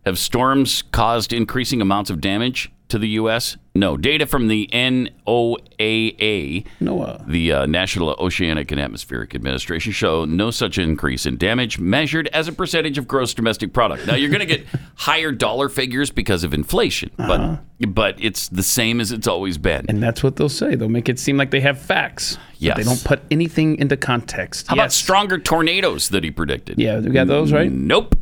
Have 0.05 0.19
storms 0.19 0.83
caused 0.93 1.33
increasing 1.33 1.81
amounts 1.81 2.11
of 2.11 2.21
damage 2.21 2.71
to 2.89 2.99
the 2.99 3.09
U.S.? 3.11 3.57
No. 3.75 3.97
Data 3.97 4.27
from 4.27 4.49
the 4.49 4.69
NOAA, 4.73 6.67
noah 6.81 7.25
the 7.27 7.53
uh, 7.53 7.67
National 7.67 8.11
Oceanic 8.19 8.71
and 8.73 8.81
Atmospheric 8.81 9.35
Administration, 9.35 9.93
show 9.93 10.25
no 10.25 10.51
such 10.51 10.79
increase 10.79 11.27
in 11.27 11.37
damage 11.37 11.79
measured 11.79 12.29
as 12.29 12.49
a 12.49 12.53
percentage 12.53 12.99
of 12.99 13.07
gross 13.07 13.35
domestic 13.35 13.73
product. 13.73 14.07
Now, 14.07 14.15
you're 14.15 14.31
going 14.31 14.41
to 14.41 14.47
get 14.47 14.67
higher 14.97 15.33
dollar 15.33 15.69
figures 15.69 16.11
because 16.11 16.45
of 16.45 16.55
inflation, 16.55 17.11
but 17.17 17.61
but 17.89 18.17
it's 18.19 18.49
the 18.49 18.63
same 18.65 19.01
as 19.01 19.13
it's 19.13 19.29
always 19.29 19.57
been. 19.59 19.87
and 19.89 20.03
that's 20.03 20.23
what 20.25 20.35
they'll 20.35 20.49
say 20.49 20.75
they'll 20.75 20.89
make 20.89 21.09
it 21.09 21.17
seem 21.17 21.37
like 21.37 21.53
they 21.53 21.61
have 21.61 21.79
facts 21.79 22.37
Yes. 22.61 22.77
they 22.77 22.83
don't 22.83 23.05
put 23.05 23.21
anything 23.31 23.77
into 23.79 23.97
context 23.97 24.67
How 24.67 24.75
about 24.75 24.93
stronger 24.93 25.39
tornadoes 25.39 26.09
that 26.09 26.25
he 26.25 26.33
predicted? 26.33 26.81
yeah 26.81 26.99
we 26.99 27.11
got 27.11 27.29
those 27.29 27.53
right 27.53 27.71
Nope. 27.71 28.17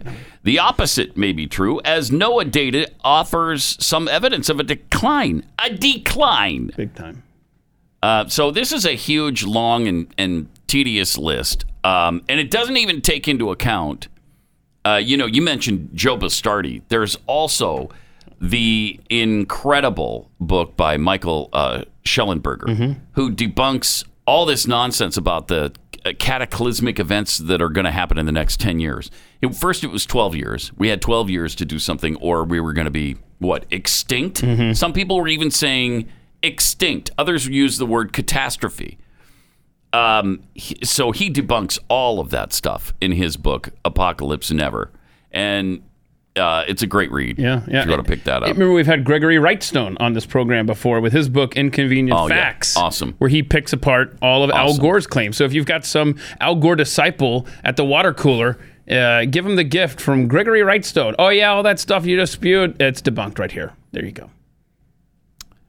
The 0.46 0.60
opposite 0.60 1.16
may 1.16 1.32
be 1.32 1.48
true, 1.48 1.80
as 1.84 2.10
NOAA 2.10 2.52
data 2.52 2.88
offers 3.02 3.76
some 3.84 4.06
evidence 4.06 4.48
of 4.48 4.60
a 4.60 4.62
decline. 4.62 5.44
A 5.58 5.70
decline. 5.70 6.70
big 6.76 6.94
time 6.94 7.24
Uh, 8.00 8.28
so 8.28 8.52
this 8.52 8.70
is 8.70 8.84
a 8.84 8.92
huge, 8.92 9.42
long, 9.42 9.88
and, 9.88 10.06
and 10.16 10.48
tedious 10.68 11.18
list, 11.18 11.64
um, 11.82 12.22
and 12.28 12.38
it 12.38 12.52
doesn't 12.52 12.76
even 12.76 13.00
take 13.00 13.26
into 13.26 13.50
account. 13.50 14.06
Uh, 14.84 15.00
you 15.02 15.16
know, 15.16 15.26
you 15.26 15.42
mentioned 15.42 15.90
Joe 15.94 16.16
Bastardi. 16.16 16.82
There's 16.90 17.18
also 17.26 17.90
the 18.40 19.00
incredible 19.10 20.30
book 20.38 20.76
by 20.76 20.96
Michael 20.96 21.48
uh, 21.52 21.82
Shellenberger, 22.04 22.96
who 23.14 23.32
debunks 23.32 24.04
all 24.28 24.46
this 24.46 24.68
nonsense 24.68 25.16
about 25.16 25.48
the 25.48 25.72
cataclysmic 26.14 26.98
events 26.98 27.38
that 27.38 27.60
are 27.62 27.68
going 27.68 27.84
to 27.84 27.90
happen 27.90 28.18
in 28.18 28.26
the 28.26 28.32
next 28.32 28.60
10 28.60 28.80
years. 28.80 29.10
It, 29.40 29.54
first, 29.54 29.84
it 29.84 29.88
was 29.88 30.06
12 30.06 30.34
years. 30.36 30.72
We 30.76 30.88
had 30.88 31.00
12 31.02 31.30
years 31.30 31.54
to 31.56 31.64
do 31.64 31.78
something, 31.78 32.16
or 32.16 32.44
we 32.44 32.60
were 32.60 32.72
going 32.72 32.84
to 32.86 32.90
be, 32.90 33.16
what, 33.38 33.66
extinct? 33.70 34.38
Some 34.74 34.92
people 34.92 35.16
were 35.16 35.28
even 35.28 35.50
saying 35.50 36.08
extinct. 36.42 37.10
Others 37.18 37.46
used 37.48 37.78
the 37.78 37.86
word 37.86 38.12
catastrophe. 38.12 38.98
Um, 39.92 40.42
he- 40.54 40.78
so 40.84 41.10
he 41.12 41.30
debunks 41.30 41.78
all 41.88 42.20
of 42.20 42.30
that 42.30 42.52
stuff 42.52 42.92
in 43.00 43.12
his 43.12 43.36
book, 43.36 43.70
Apocalypse 43.84 44.50
Never. 44.50 44.90
And 45.32 45.82
uh, 46.36 46.64
it's 46.68 46.82
a 46.82 46.86
great 46.86 47.10
read. 47.10 47.38
Yeah, 47.38 47.62
yeah. 47.66 47.80
If 47.80 47.86
you 47.86 47.92
want 47.92 48.04
to 48.04 48.10
pick 48.10 48.24
that 48.24 48.42
up. 48.42 48.48
Remember, 48.48 48.72
we've 48.72 48.86
had 48.86 49.04
Gregory 49.04 49.36
Wrightstone 49.36 49.96
on 50.00 50.12
this 50.12 50.26
program 50.26 50.66
before 50.66 51.00
with 51.00 51.12
his 51.12 51.28
book 51.28 51.56
Inconvenient 51.56 52.18
Oh, 52.18 52.28
yeah. 52.28 52.34
Facts. 52.34 52.76
Awesome. 52.76 53.14
Where 53.18 53.28
he 53.30 53.42
picks 53.42 53.72
apart 53.72 54.16
all 54.22 54.42
of 54.44 54.50
Al 54.50 54.76
Gore's 54.76 55.06
claims. 55.06 55.36
So 55.36 55.44
if 55.44 55.52
you've 55.52 55.66
got 55.66 55.84
some 55.84 56.16
Al 56.40 56.56
Gore 56.56 56.76
disciple 56.76 57.46
at 57.64 57.76
the 57.76 57.84
water 57.84 58.12
cooler, 58.12 58.58
uh, 58.90 59.24
give 59.24 59.44
him 59.44 59.56
the 59.56 59.64
gift 59.64 60.00
from 60.00 60.28
Gregory 60.28 60.60
Wrightstone. 60.60 61.14
Oh, 61.18 61.28
yeah, 61.28 61.50
all 61.52 61.62
that 61.62 61.80
stuff 61.80 62.06
you 62.06 62.16
just 62.16 62.34
spewed, 62.34 62.80
it's 62.80 63.02
debunked 63.02 63.38
right 63.38 63.50
here. 63.50 63.72
There 63.92 64.04
you 64.04 64.12
go. 64.12 64.30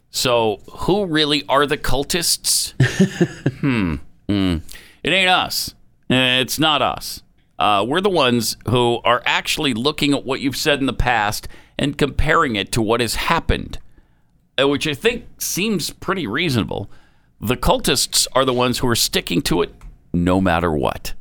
So, 0.10 0.62
who 0.72 1.06
really 1.06 1.44
are 1.48 1.66
the 1.66 1.78
cultists? 1.78 2.74
hmm. 3.60 3.96
Mm. 4.28 4.62
It 5.04 5.12
ain't 5.12 5.30
us. 5.30 5.74
It's 6.10 6.60
not 6.60 6.82
us. 6.82 7.22
Uh, 7.60 7.84
we're 7.88 8.02
the 8.02 8.10
ones 8.10 8.56
who 8.70 9.00
are 9.04 9.22
actually 9.26 9.74
looking 9.74 10.14
at 10.14 10.26
what 10.26 10.40
you've 10.42 10.56
said 10.56 10.80
in 10.80 10.86
the 10.86 10.94
past 10.94 11.48
and 11.80 11.98
comparing 11.98 12.56
it 12.56 12.72
to 12.72 12.82
what 12.82 13.02
has 13.02 13.16
happened, 13.16 13.80
uh, 14.60 14.68
which 14.68 14.88
I 14.88 14.94
think 14.94 15.26
seems 15.40 15.90
pretty 15.90 16.28
reasonable. 16.28 16.90
The 17.42 17.58
cultists 17.58 18.28
are 18.34 18.46
the 18.46 18.54
ones 18.54 18.80
who 18.80 18.88
are 18.88 18.96
sticking 18.96 19.42
to 19.44 19.62
it 19.62 19.74
no 20.14 20.40
matter 20.40 20.72
what. 20.72 21.14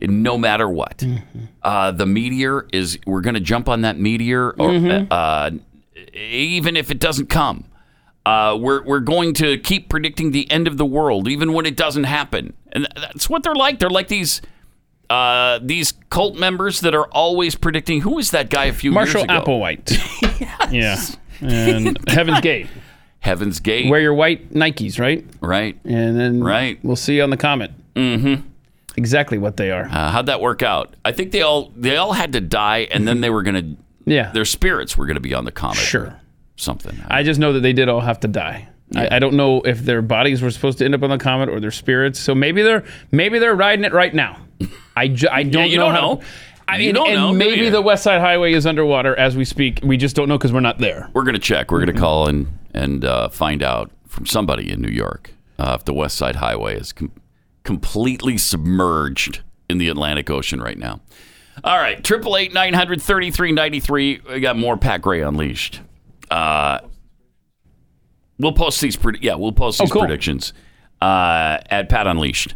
No 0.00 0.38
matter 0.38 0.68
what. 0.68 1.04
Uh, 1.62 1.90
the 1.90 2.06
meteor 2.06 2.68
is, 2.72 2.98
we're 3.04 3.20
going 3.20 3.34
to 3.34 3.40
jump 3.40 3.68
on 3.68 3.80
that 3.80 3.98
meteor, 3.98 4.50
or, 4.58 4.70
uh, 5.10 5.50
even 6.14 6.76
if 6.76 6.92
it 6.92 7.00
doesn't 7.00 7.26
come. 7.26 7.64
Uh, 8.24 8.56
we're, 8.60 8.82
we're 8.84 9.00
going 9.00 9.34
to 9.34 9.58
keep 9.58 9.88
predicting 9.88 10.30
the 10.30 10.48
end 10.52 10.68
of 10.68 10.76
the 10.76 10.84
world, 10.86 11.26
even 11.26 11.52
when 11.52 11.66
it 11.66 11.76
doesn't 11.76 12.04
happen. 12.04 12.52
And 12.70 12.86
that's 12.94 13.28
what 13.28 13.42
they're 13.42 13.54
like. 13.56 13.80
They're 13.80 13.90
like 13.90 14.06
these 14.08 14.40
uh, 15.10 15.58
these 15.62 15.92
cult 16.10 16.36
members 16.36 16.80
that 16.80 16.94
are 16.94 17.06
always 17.08 17.54
predicting. 17.54 18.00
Who 18.02 18.14
was 18.16 18.30
that 18.32 18.50
guy 18.50 18.66
a 18.66 18.72
few 18.72 18.92
Marshall 18.92 19.20
years 19.20 19.24
ago? 19.24 19.34
Marshall 19.34 19.54
Applewhite. 19.54 20.70
Yeah. 20.72 21.00
And 21.40 21.98
Heaven's 22.08 22.40
Gate. 22.40 22.66
Heaven's 23.20 23.58
Gate. 23.60 23.88
Wear 23.90 24.00
your 24.00 24.12
white 24.14 24.52
Nikes, 24.52 25.00
right? 25.00 25.24
right. 25.40 25.78
And 25.84 26.18
then 26.18 26.42
Right. 26.44 26.78
we'll 26.82 26.94
see 26.96 27.16
you 27.16 27.22
on 27.22 27.30
the 27.30 27.36
comment. 27.36 27.72
Mm-hmm. 27.94 28.46
Exactly 28.96 29.38
what 29.38 29.56
they 29.56 29.70
are. 29.70 29.84
Uh, 29.84 30.10
how'd 30.10 30.26
that 30.26 30.40
work 30.40 30.62
out? 30.62 30.94
I 31.04 31.12
think 31.12 31.32
they 31.32 31.42
all 31.42 31.72
they 31.76 31.96
all 31.96 32.12
had 32.12 32.32
to 32.34 32.40
die, 32.40 32.88
and 32.90 33.06
then 33.06 33.20
they 33.20 33.30
were 33.30 33.42
gonna 33.44 33.76
yeah. 34.04 34.30
their 34.32 34.44
spirits 34.44 34.96
were 34.98 35.06
gonna 35.06 35.20
be 35.20 35.32
on 35.34 35.44
the 35.44 35.52
comet. 35.52 35.76
Sure. 35.76 36.16
Something. 36.56 36.98
I 37.08 37.22
just 37.22 37.38
know 37.38 37.52
that 37.52 37.60
they 37.60 37.72
did 37.72 37.88
all 37.88 38.00
have 38.00 38.20
to 38.20 38.28
die. 38.28 38.68
I, 38.96 39.16
I 39.16 39.18
don't 39.20 39.34
know 39.34 39.60
if 39.62 39.80
their 39.80 40.02
bodies 40.02 40.42
were 40.42 40.50
supposed 40.50 40.78
to 40.78 40.84
end 40.84 40.94
up 40.94 41.02
on 41.02 41.10
the 41.10 41.18
comet 41.18 41.48
or 41.48 41.60
their 41.60 41.70
spirits. 41.70 42.18
So 42.18 42.34
maybe 42.34 42.62
they're 42.62 42.84
maybe 43.12 43.38
they're 43.38 43.54
riding 43.54 43.84
it 43.84 43.92
right 43.92 44.12
now. 44.14 44.38
I, 44.98 45.08
ju- 45.08 45.28
I 45.30 45.42
don't 45.42 45.70
you 45.70 45.76
know. 45.78 45.86
don't 45.86 45.94
how- 45.94 46.00
know. 46.14 46.20
I 46.70 46.76
You 46.76 46.92
mean, 46.92 47.02
and 47.06 47.14
know, 47.14 47.32
maybe 47.32 47.62
you? 47.62 47.70
the 47.70 47.80
West 47.80 48.02
Side 48.02 48.20
Highway 48.20 48.52
is 48.52 48.66
underwater 48.66 49.16
as 49.18 49.36
we 49.38 49.46
speak. 49.46 49.80
We 49.82 49.96
just 49.96 50.14
don't 50.14 50.28
know 50.28 50.36
because 50.36 50.52
we're 50.52 50.60
not 50.60 50.76
there. 50.78 51.08
We're 51.14 51.22
gonna 51.24 51.38
check. 51.38 51.70
We're 51.70 51.78
Mm-hmm. 51.78 51.86
gonna 51.92 51.98
call 51.98 52.28
and 52.28 52.46
and 52.74 53.04
uh, 53.06 53.30
find 53.30 53.62
out 53.62 53.90
from 54.06 54.26
somebody 54.26 54.70
in 54.70 54.82
New 54.82 54.90
York 54.90 55.30
uh, 55.58 55.76
if 55.78 55.86
the 55.86 55.94
West 55.94 56.18
Side 56.18 56.36
Highway 56.36 56.76
is 56.76 56.92
com- 56.92 57.10
completely 57.64 58.36
submerged 58.36 59.40
in 59.70 59.78
the 59.78 59.88
Atlantic 59.88 60.28
Ocean 60.28 60.60
right 60.60 60.76
now. 60.76 61.00
All 61.64 61.78
right, 61.78 62.04
triple 62.04 62.36
eight 62.36 62.52
nine 62.52 62.74
hundred 62.74 63.00
thirty 63.00 63.30
three 63.30 63.50
ninety 63.52 63.80
three. 63.80 64.20
We 64.30 64.40
got 64.40 64.58
more 64.58 64.76
Pat 64.76 65.00
Gray 65.00 65.22
unleashed. 65.22 65.80
Uh, 66.30 66.80
we'll 68.38 68.52
post 68.52 68.80
these. 68.82 68.96
Pred- 68.96 69.22
yeah, 69.22 69.34
we'll 69.36 69.52
post 69.52 69.78
these 69.78 69.90
Oh, 69.90 69.92
cool. 69.92 70.02
predictions 70.02 70.52
uh, 71.00 71.58
at 71.70 71.88
Pat 71.88 72.06
Unleashed 72.06 72.54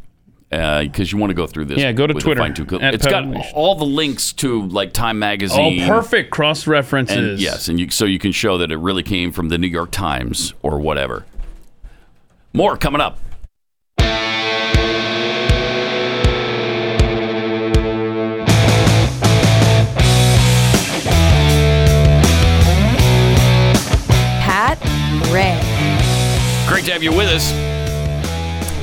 Uh, 0.53 0.83
because 0.83 1.11
you 1.11 1.17
want 1.17 1.31
to 1.31 1.35
go 1.35 1.47
through 1.47 1.65
this. 1.65 1.79
Yeah, 1.79 1.93
go 1.93 2.07
to 2.07 2.13
with 2.13 2.23
Twitter, 2.25 2.41
fine-tooth 2.43 2.69
comb. 2.69 2.83
at 2.83 2.93
It's 2.95 3.05
Pat 3.05 3.11
got 3.11 3.23
Unleashed. 3.25 3.55
all 3.55 3.75
the 3.75 3.87
links 3.87 4.35
to 4.35 4.67
like 4.69 4.93
Time 4.93 5.17
Oh, 5.17 5.21
Magazine. 5.21 5.87
perfect 5.89 6.31
cross 6.31 6.67
references. 6.67 7.17
And 7.17 7.41
yes, 7.41 7.69
and 7.69 7.81
you, 7.81 7.89
so 7.91 8.05
you 8.05 8.19
can 8.19 8.33
show 8.33 8.59
that 8.59 8.71
it 8.71 8.77
really 8.77 9.03
came 9.03 9.33
from 9.33 9.49
the 9.49 9.57
New 9.57 9.67
York 9.69 9.91
Times 9.91 10.53
or 10.63 10.79
whatever. 10.79 11.25
More 12.53 12.77
coming 12.77 13.01
up. 13.01 13.19
Pat 24.41 24.79
Gray. 25.25 25.59
Great 26.69 26.85
to 26.87 26.93
have 26.93 27.03
you 27.03 27.13
with 27.13 27.29
us. 27.29 27.72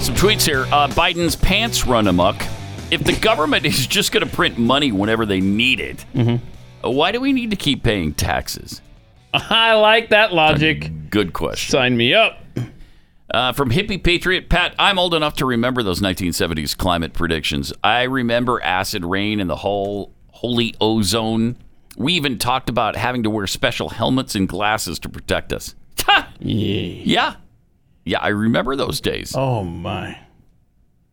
Some 0.09 0.27
tweets 0.27 0.43
here. 0.43 0.63
Uh, 0.71 0.87
Biden's 0.87 1.35
pants 1.35 1.85
run 1.85 2.07
amok. 2.07 2.41
If 2.89 3.03
the 3.03 3.13
government 3.13 3.63
is 3.67 3.85
just 3.85 4.11
going 4.11 4.27
to 4.27 4.35
print 4.35 4.57
money 4.57 4.91
whenever 4.91 5.23
they 5.23 5.39
need 5.39 5.79
it, 5.79 6.03
Why 6.81 7.11
do 7.11 7.21
we 7.21 7.31
need 7.31 7.51
to 7.51 7.55
keep 7.55 7.83
paying 7.83 8.15
taxes? 8.15 8.81
I 9.35 9.75
like 9.75 10.09
that 10.09 10.33
logic. 10.33 11.11
Good 11.11 11.33
question. 11.33 11.71
Sign 11.73 11.95
me 11.95 12.15
up. 12.15 12.41
Uh, 13.31 13.53
from 13.53 13.69
Hippie 13.69 14.03
Patriot, 14.03 14.49
Pat, 14.49 14.73
I'm 14.79 14.97
old 14.97 15.13
enough 15.13 15.35
to 15.35 15.45
remember 15.45 15.83
those 15.83 16.01
1970s 16.01 16.75
climate 16.75 17.13
predictions. 17.13 17.71
I 17.83 18.03
remember 18.03 18.59
acid 18.63 19.05
rain 19.05 19.39
and 19.39 19.47
the 19.47 19.57
whole 19.57 20.11
holy 20.31 20.73
ozone. 20.81 21.55
We 21.97 22.13
even 22.13 22.39
talked 22.39 22.67
about 22.67 22.95
having 22.95 23.21
to 23.21 23.29
wear 23.29 23.45
special 23.45 23.89
helmets 23.89 24.33
and 24.33 24.49
glasses 24.49 24.97
to 24.99 25.09
protect 25.09 25.53
us. 25.53 25.75
yeah. 26.07 26.25
Yeah, 26.39 27.35
I 28.17 28.29
remember 28.29 28.75
those 28.75 28.99
days. 28.99 29.33
Oh 29.35 29.63
my. 29.63 30.17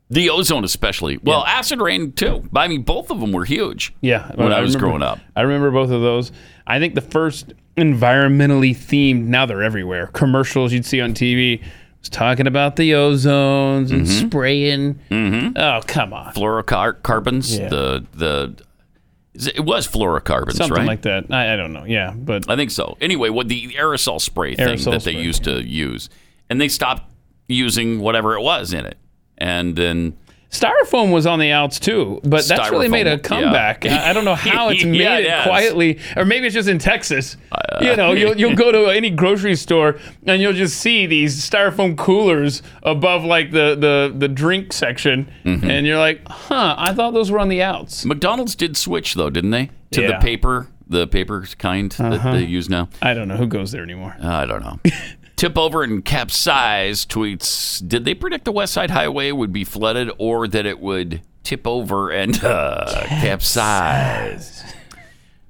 The 0.09 0.30
ozone, 0.30 0.64
especially. 0.64 1.18
Well, 1.18 1.44
acid 1.44 1.80
rain, 1.80 2.12
too. 2.12 2.48
I 2.54 2.68
mean, 2.68 2.82
both 2.82 3.11
of 3.11 3.18
them 3.20 3.32
were 3.32 3.44
huge. 3.44 3.92
Yeah, 4.00 4.30
When 4.37 4.52
I 4.52 4.61
was 4.61 4.74
remember- 4.76 4.78
growing 4.98 5.02
up. 5.02 5.18
I 5.35 5.42
remember 5.42 5.72
both 5.72 5.90
of 5.90 6.00
those. 6.00 6.30
I 6.64 6.78
think 6.78 6.94
the 6.94 7.00
first 7.00 7.52
environmentally 7.76 8.70
themed. 8.70 9.24
Now 9.24 9.46
they're 9.46 9.62
everywhere. 9.62 10.06
Commercials 10.09 10.72
you'd 10.72 10.87
see 10.87 11.00
on 11.00 11.12
TV 11.12 11.61
was 12.00 12.09
talking 12.09 12.46
about 12.46 12.76
the 12.76 12.92
ozones 12.92 13.90
and 13.90 14.06
Mm-hmm. 14.06 14.28
spraying. 14.28 14.98
Oh 15.56 15.80
come 15.87 16.12
on, 16.12 16.32
Fluorocarbons, 16.35 17.59
Yeah. 17.59 17.68
the, 17.68 18.06
the, 18.14 18.54
it 19.56 19.64
was 19.64 19.87
fluorocarbons, 19.88 20.46
right? 20.46 20.54
something 20.56 20.76
right? 20.78 20.87
like 20.87 21.02
that. 21.02 21.26
I, 21.30 21.54
I 21.54 21.56
don't 21.56 21.72
know. 21.72 21.85
Yeah, 21.85 22.12
but 22.16 22.48
I 22.48 22.56
think 22.56 22.70
so. 22.70 22.96
Anyway, 23.00 23.28
what 23.28 23.48
the 23.48 23.68
aerosol 23.72 24.20
spray 24.20 24.54
thing 24.54 24.66
Aerosol 24.68 24.92
that 24.92 25.02
they 25.02 25.12
spray, 25.12 25.22
used 25.22 25.44
to 25.44 25.62
use, 25.62 26.09
and 26.50 26.61
they 26.61 26.68
stopped 26.68 27.11
using 27.48 28.00
whatever 28.00 28.35
it 28.35 28.40
was 28.42 28.72
in 28.72 28.85
it, 28.85 28.96
and 29.38 29.76
then 29.76 30.16
styrofoam 30.50 31.12
was 31.12 31.26
on 31.26 31.38
the 31.38 31.50
outs 31.50 31.78
too. 31.78 32.20
But 32.24 32.46
that's 32.46 32.70
really 32.70 32.88
made 32.88 33.06
a 33.06 33.18
comeback. 33.18 33.85
I, 33.85 34.11
I 34.11 34.12
don't 34.12 34.24
know 34.24 34.35
how 34.35 34.68
it's 34.70 34.85
made 34.85 34.96
Yeah, 35.00 35.18
it 35.18 35.24
it 35.26 35.42
quietly, 35.42 35.98
or 36.16 36.24
maybe 36.24 36.46
it's 36.46 36.54
just 36.54 36.68
in 36.68 36.78
Texas. 36.78 37.37
you 37.80 37.94
know, 37.96 38.12
you'll, 38.12 38.37
you'll 38.38 38.54
go 38.56 38.72
to 38.72 38.87
any 38.87 39.11
grocery 39.11 39.54
store 39.54 39.98
and 40.26 40.40
you'll 40.40 40.52
just 40.54 40.78
see 40.78 41.04
these 41.06 41.37
styrofoam 41.48 41.96
coolers 41.96 42.62
above 42.85 43.24
like 43.24 43.50
the 43.50 43.74
the 43.78 44.14
the 44.16 44.28
drink 44.28 44.72
section, 44.72 45.30
Mm-hmm. 45.44 45.68
and 45.70 45.87
you're 45.87 45.98
like, 45.98 46.26
huh? 46.26 46.74
I 46.78 46.94
thought 46.94 47.12
those 47.12 47.30
were 47.30 47.38
on 47.38 47.48
the 47.48 47.62
outs. 47.62 48.04
McDonald's 48.04 48.54
did 48.54 48.76
switch 48.76 49.14
though, 49.14 49.30
didn't 49.30 49.50
they, 49.50 49.66
to 49.90 50.00
the 50.00 50.02
Yeah. 50.02 50.09
Uh-huh. 50.12 50.20
paper, 50.20 50.68
the 50.88 51.06
paper 51.06 51.44
kind 51.59 51.92
that 51.92 52.32
they 52.32 52.44
use 52.44 52.68
now. 52.70 52.88
I 53.02 53.12
don't 53.14 53.28
know 53.28 53.37
who 53.37 53.46
goes 53.46 53.72
there 53.72 53.82
anymore. 53.82 54.16
I 54.22 54.46
don't 54.46 54.62
know. 54.62 54.78
Tip 55.37 55.59
over 55.59 55.83
and 55.83 56.03
capsize 56.05 57.05
tweets. 57.05 57.87
Did 57.87 58.05
they 58.07 58.14
predict 58.14 58.46
the 58.46 58.53
West 58.53 58.72
Side 58.72 58.90
Highway 58.90 59.33
would 59.33 59.53
be 59.53 59.64
flooded 59.64 60.11
or 60.18 60.49
that 60.49 60.64
it 60.64 60.81
would 60.81 61.20
tip 61.42 61.66
over 61.66 62.11
and 62.11 62.42
uh, 62.42 63.05
capsize? 63.07 64.62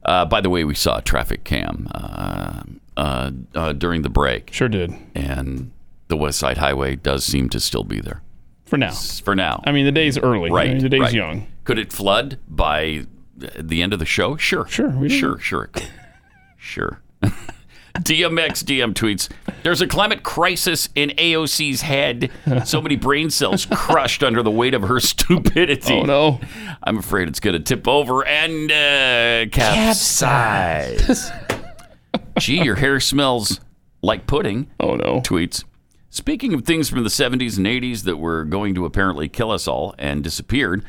Uh, 0.05 0.25
by 0.25 0.40
the 0.40 0.51
way, 0.51 0.64
we 0.64 0.75
saw 0.75 0.99
a 0.99 1.03
traffic 1.03 1.44
cam 1.44 1.88
uh, 1.94 2.62
uh, 2.96 3.31
uh, 3.55 3.72
during 3.75 4.03
the 4.03 4.09
break, 4.09 4.53
Sure 4.53 4.68
did. 4.68 4.92
and 5.14 5.70
the 6.09 6.16
West 6.16 6.38
Side 6.40 6.59
Highway 6.59 6.96
does 6.96 7.25
seem 7.25 7.49
to 7.51 7.61
still 7.61 7.85
be 7.85 8.01
there 8.01 8.22
For 8.64 8.77
now. 8.77 8.92
for 8.92 9.35
now. 9.37 9.62
I 9.66 9.72
mean, 9.72 9.85
the 9.85 9.92
day's 9.92 10.18
early. 10.18 10.51
right. 10.51 10.70
I 10.70 10.72
mean, 10.75 10.83
the 10.83 10.88
day's 10.88 11.01
right. 11.01 11.12
young. 11.12 11.46
Could 11.64 11.79
it 11.79 11.92
flood 11.92 12.38
by 12.49 13.07
the 13.37 13.83
end 13.83 13.92
of 13.92 13.99
the 14.01 14.05
show? 14.07 14.37
Sure. 14.37 14.66
Sure, 14.66 15.09
Sure, 15.09 15.38
sure. 15.38 15.64
it 15.64 15.72
could. 15.72 15.88
Sure. 16.57 17.01
DMX 18.02 18.62
DM 18.64 18.92
tweets 18.94 19.28
There's 19.62 19.80
a 19.80 19.87
climate 19.87 20.22
crisis 20.22 20.88
in 20.94 21.11
AOC's 21.11 21.80
head. 21.82 22.30
So 22.64 22.80
many 22.82 22.96
brain 22.96 23.30
cells 23.30 23.66
crushed 23.70 24.22
under 24.22 24.42
the 24.42 24.50
weight 24.50 24.74
of 24.74 24.82
her 24.82 25.00
stupidity. 25.00 25.94
Oh 25.94 26.02
no. 26.02 26.40
I'm 26.82 26.98
afraid 26.98 27.28
it's 27.28 27.40
going 27.40 27.54
to 27.54 27.61
tip 27.61 27.87
over 27.88 28.24
and 28.26 28.70
uh, 28.70 29.46
capsize. 29.50 31.30
Gee, 32.38 32.62
your 32.62 32.76
hair 32.76 33.00
smells 33.00 33.61
like 34.02 34.26
pudding 34.26 34.68
Oh 34.78 34.94
no. 34.96 35.20
tweets. 35.20 35.64
Speaking 36.11 36.54
of 36.54 36.64
things 36.64 36.88
from 36.88 37.02
the 37.02 37.11
70s 37.11 37.59
and 37.59 37.66
80s 37.66 38.04
that 38.04 38.16
were 38.16 38.44
going 38.44 38.74
to 38.74 38.85
apparently 38.87 39.28
kill 39.28 39.50
us 39.50 39.68
all 39.68 39.94
and 39.98 40.22
disappeared, 40.24 40.82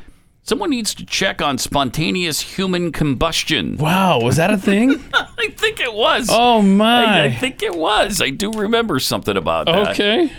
someone 0.48 0.70
needs 0.70 0.96
to 0.96 1.06
check 1.06 1.42
on 1.42 1.58
spontaneous 1.58 2.40
human 2.40 2.92
combustion. 2.92 3.78
Wow, 3.78 4.22
was 4.22 4.38
that 4.38 4.50
a 4.50 4.58
thing? 4.58 5.04
I 5.14 5.50
think 5.50 5.80
it 5.80 5.94
was. 5.94 6.30
Oh 6.32 6.62
I, 6.82 7.26
I 7.26 7.34
think 7.34 7.62
it 7.62 7.76
was. 7.76 8.22
I 8.22 8.30
do 8.30 8.52
remember 8.52 9.00
something 9.00 9.36
about 9.36 9.66
that. 9.66 9.90
Okay. 9.90 10.32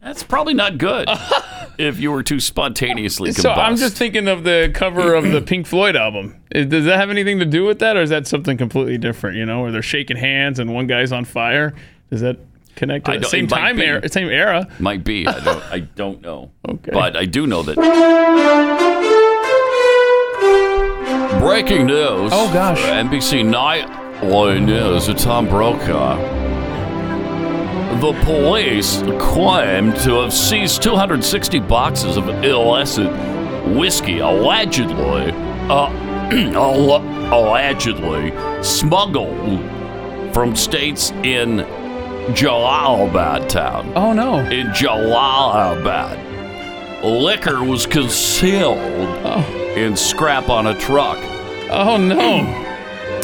That's 0.00 0.22
probably 0.22 0.54
not 0.54 0.78
good 0.78 1.08
if 1.78 1.98
you 1.98 2.12
were 2.12 2.22
too 2.22 2.40
spontaneously 2.40 3.30
combust. 3.30 3.42
So 3.42 3.50
I'm 3.50 3.76
just 3.76 3.96
thinking 3.96 4.28
of 4.28 4.44
the 4.44 4.70
cover 4.72 5.14
of 5.14 5.24
the 5.24 5.42
Pink 5.42 5.66
Floyd 5.66 5.96
album. 5.96 6.40
Does 6.50 6.84
that 6.84 6.98
have 6.98 7.10
anything 7.10 7.40
to 7.40 7.44
do 7.44 7.64
with 7.64 7.80
that, 7.80 7.96
or 7.96 8.02
is 8.02 8.10
that 8.10 8.26
something 8.26 8.56
completely 8.56 8.96
different? 8.96 9.36
You 9.36 9.44
know, 9.44 9.60
where 9.60 9.72
they're 9.72 9.82
shaking 9.82 10.16
hands 10.16 10.60
and 10.60 10.72
one 10.72 10.86
guy's 10.86 11.12
on 11.12 11.24
fire. 11.24 11.74
Does 12.10 12.20
that 12.20 12.38
connect 12.78 13.04
to 13.06 13.12
I 13.12 13.14
the 13.16 13.20
don't- 13.22 13.30
same 13.30 13.46
time 13.46 13.80
era? 13.80 14.08
Same 14.08 14.28
era. 14.28 14.66
Might 14.78 15.04
be. 15.04 15.26
I 15.26 15.40
don't, 15.40 15.62
I 15.72 15.78
don't 15.96 16.22
know. 16.22 16.50
Okay. 16.68 16.90
But 16.92 17.16
I 17.16 17.24
do 17.24 17.46
know 17.46 17.62
that. 17.62 17.76
Breaking 21.40 21.86
news. 21.86 22.30
Oh, 22.34 22.50
gosh. 22.52 22.80
NBC 22.80 23.44
Nightly 23.44 24.60
News 24.60 25.06
Tom 25.22 25.48
Brokaw. 25.48 26.16
The 28.00 28.12
police 28.24 29.02
claim 29.20 29.92
to 30.04 30.20
have 30.22 30.32
seized 30.32 30.82
260 30.82 31.58
boxes 31.60 32.16
of 32.16 32.28
illicit 32.44 33.10
whiskey, 33.76 34.18
allegedly, 34.20 35.32
uh, 35.68 35.90
allegedly 37.32 38.32
smuggled 38.62 39.60
from 40.34 40.54
states 40.54 41.10
in 41.24 41.58
Jalalabad 42.34 43.48
town 43.48 43.92
Oh 43.96 44.12
no. 44.12 44.38
in 44.38 44.66
Jalalabad. 44.68 46.24
Liquor 47.02 47.62
was 47.64 47.86
concealed 47.86 48.78
in 49.76 49.96
scrap 49.96 50.48
on 50.48 50.66
a 50.66 50.78
truck. 50.78 51.16
Oh 51.70 51.96
no. 51.96 52.64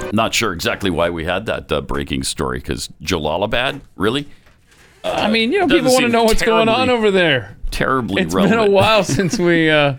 Not 0.12 0.32
sure 0.32 0.52
exactly 0.52 0.90
why 0.90 1.10
we 1.10 1.24
had 1.24 1.46
that 1.46 1.70
uh, 1.72 1.80
breaking 1.80 2.22
story 2.22 2.58
because 2.58 2.88
Jalalabad, 3.02 3.80
really? 3.96 4.28
I 5.02 5.28
mean, 5.28 5.52
you 5.52 5.58
know, 5.60 5.66
people 5.66 5.92
want 5.92 6.04
to 6.06 6.08
know 6.10 6.24
what's 6.24 6.42
going 6.42 6.68
on 6.68 6.88
over 6.88 7.10
there. 7.10 7.56
Terribly 7.70 8.22
It's 8.22 8.32
relevant. 8.34 8.58
been 8.60 8.68
a 8.68 8.70
while 8.72 9.04
since 9.04 9.38
we. 9.38 9.68
uh 9.70 9.96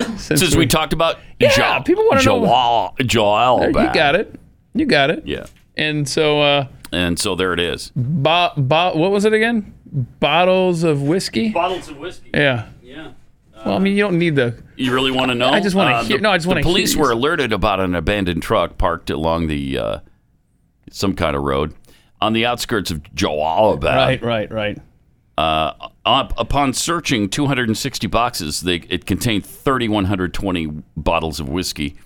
Since, 0.16 0.40
Since 0.40 0.56
we 0.56 0.66
talked 0.66 0.94
about 0.94 1.18
Yeah, 1.38 1.52
Ja- 1.56 1.82
people 1.82 2.04
wanna 2.08 2.22
know- 2.24 2.40
Jalal- 2.40 2.94
Jalalabad. 3.00 3.88
You 3.88 3.92
got 3.94 4.14
it. 4.16 4.34
You 4.74 4.86
got 4.86 5.10
it. 5.10 5.26
Yeah. 5.26 5.44
And 5.76 6.08
so, 6.08 6.40
uh, 6.40 6.66
And 6.92 7.18
so 7.18 7.34
there 7.34 7.52
it 7.52 7.60
is. 7.60 7.92
bo- 7.94 8.50
bo- 8.56 8.96
what 8.96 9.10
was 9.12 9.24
it 9.24 9.32
again? 9.32 9.74
Bottles 10.20 10.82
of 10.82 11.02
whiskey. 11.02 11.50
Bottles 11.50 11.88
of 11.88 11.98
whiskey. 11.98 12.30
Yeah. 12.34 12.66
Yeah. 12.82 13.12
Well, 13.64 13.74
I 13.76 13.78
mean, 13.78 13.94
you 13.96 14.02
don't 14.02 14.18
need 14.18 14.36
the. 14.36 14.60
You 14.76 14.92
really 14.94 15.10
want 15.10 15.30
to 15.30 15.34
know? 15.34 15.48
Uh, 15.48 15.52
I 15.52 15.60
just 15.60 15.76
wanna 15.76 16.02
hear- 16.04 16.16
the- 16.16 16.22
no, 16.22 16.30
I 16.30 16.36
just 16.38 16.46
wanna 16.46 16.60
The 16.60 16.64
police 16.66 16.94
hear 16.94 17.02
were 17.02 17.10
alerted 17.12 17.52
about 17.52 17.78
an 17.80 17.94
abandoned 17.94 18.42
truck 18.42 18.78
parked 18.78 19.10
along 19.10 19.48
the 19.48 19.78
uh, 19.78 19.98
some 20.90 21.14
kind 21.14 21.36
of 21.36 21.42
road 21.42 21.74
on 22.20 22.32
the 22.32 22.46
outskirts 22.46 22.90
of 22.90 23.02
Jalalabad. 23.14 23.82
Right, 23.84 24.22
right, 24.22 24.50
right. 24.50 24.78
Uh, 25.38 25.72
up, 26.04 26.32
upon 26.38 26.72
searching 26.72 27.28
260 27.28 28.06
boxes, 28.08 28.60
they, 28.62 28.76
it 28.88 29.06
contained 29.06 29.44
3,120 29.46 30.82
bottles 30.96 31.40
of 31.40 31.48
whiskey 31.48 31.96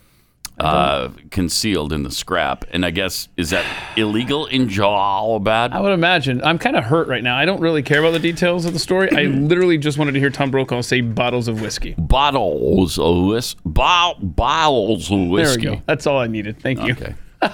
uh, 0.60 1.08
concealed 1.30 1.92
in 1.92 2.02
the 2.04 2.10
scrap. 2.10 2.64
And 2.70 2.84
I 2.86 2.90
guess 2.90 3.28
is 3.36 3.50
that 3.50 3.64
illegal 3.96 4.46
in 4.46 4.68
Jalalabad? 4.68 5.72
I 5.72 5.80
would 5.80 5.92
imagine. 5.92 6.42
I'm 6.44 6.58
kind 6.58 6.76
of 6.76 6.84
hurt 6.84 7.08
right 7.08 7.22
now. 7.24 7.36
I 7.36 7.44
don't 7.44 7.60
really 7.60 7.82
care 7.82 7.98
about 8.00 8.12
the 8.12 8.18
details 8.20 8.64
of 8.64 8.72
the 8.72 8.78
story. 8.78 9.08
I 9.12 9.22
literally 9.26 9.78
just 9.78 9.98
wanted 9.98 10.12
to 10.12 10.20
hear 10.20 10.30
Tom 10.30 10.50
Brokaw 10.50 10.80
say 10.82 11.00
bottles 11.00 11.48
of 11.48 11.60
whiskey. 11.60 11.94
bottles 11.98 12.98
of 12.98 13.24
whiskey. 13.26 13.60
Bo- 13.64 14.14
bottles 14.20 15.10
of 15.10 15.18
There 15.18 15.28
whiskey. 15.28 15.68
we 15.70 15.76
go. 15.76 15.82
That's 15.86 16.06
all 16.06 16.18
I 16.18 16.26
needed. 16.28 16.60
Thank 16.60 16.82
you. 16.84 16.92
Okay. 16.92 17.14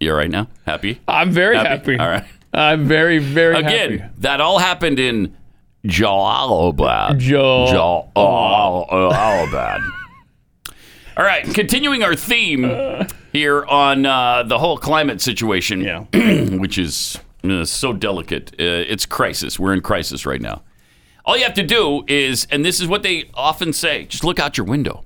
you 0.00 0.10
all 0.10 0.16
right 0.16 0.30
now? 0.30 0.48
Happy? 0.66 1.00
I'm 1.06 1.30
very 1.32 1.56
Happy? 1.56 1.98
All 1.98 2.08
right. 2.08 2.24
I'm 2.52 2.86
very, 2.86 3.18
very 3.18 3.54
happy. 3.62 3.66
Again, 3.66 3.98
happy. 3.98 4.14
that 4.18 4.40
all 4.40 4.58
happened 4.58 4.98
in 5.00 5.36
Jalalabad. 5.84 7.18
Jo- 7.18 7.66
Jalalabad. 8.94 9.80
All 11.16 11.24
right, 11.24 11.44
continuing 11.54 12.02
our 12.02 12.14
theme 12.14 13.06
here 13.32 13.64
on 13.66 14.04
uh, 14.06 14.42
the 14.42 14.58
whole 14.58 14.76
climate 14.78 15.20
situation, 15.20 15.80
Yeah. 15.80 16.00
which 16.58 16.78
is 16.78 17.18
uh, 17.44 17.64
so 17.64 17.92
delicate. 17.92 18.52
Uh, 18.58 18.64
it's 18.88 19.06
crisis. 19.06 19.58
We're 19.58 19.74
in 19.74 19.80
crisis 19.80 20.26
right 20.26 20.40
now. 20.40 20.62
All 21.24 21.36
you 21.36 21.44
have 21.44 21.54
to 21.54 21.62
do 21.62 22.04
is, 22.06 22.46
and 22.50 22.64
this 22.64 22.80
is 22.80 22.86
what 22.86 23.02
they 23.02 23.30
often 23.34 23.72
say, 23.72 24.04
just 24.04 24.24
look 24.24 24.38
out 24.38 24.56
your 24.58 24.66
window. 24.66 25.04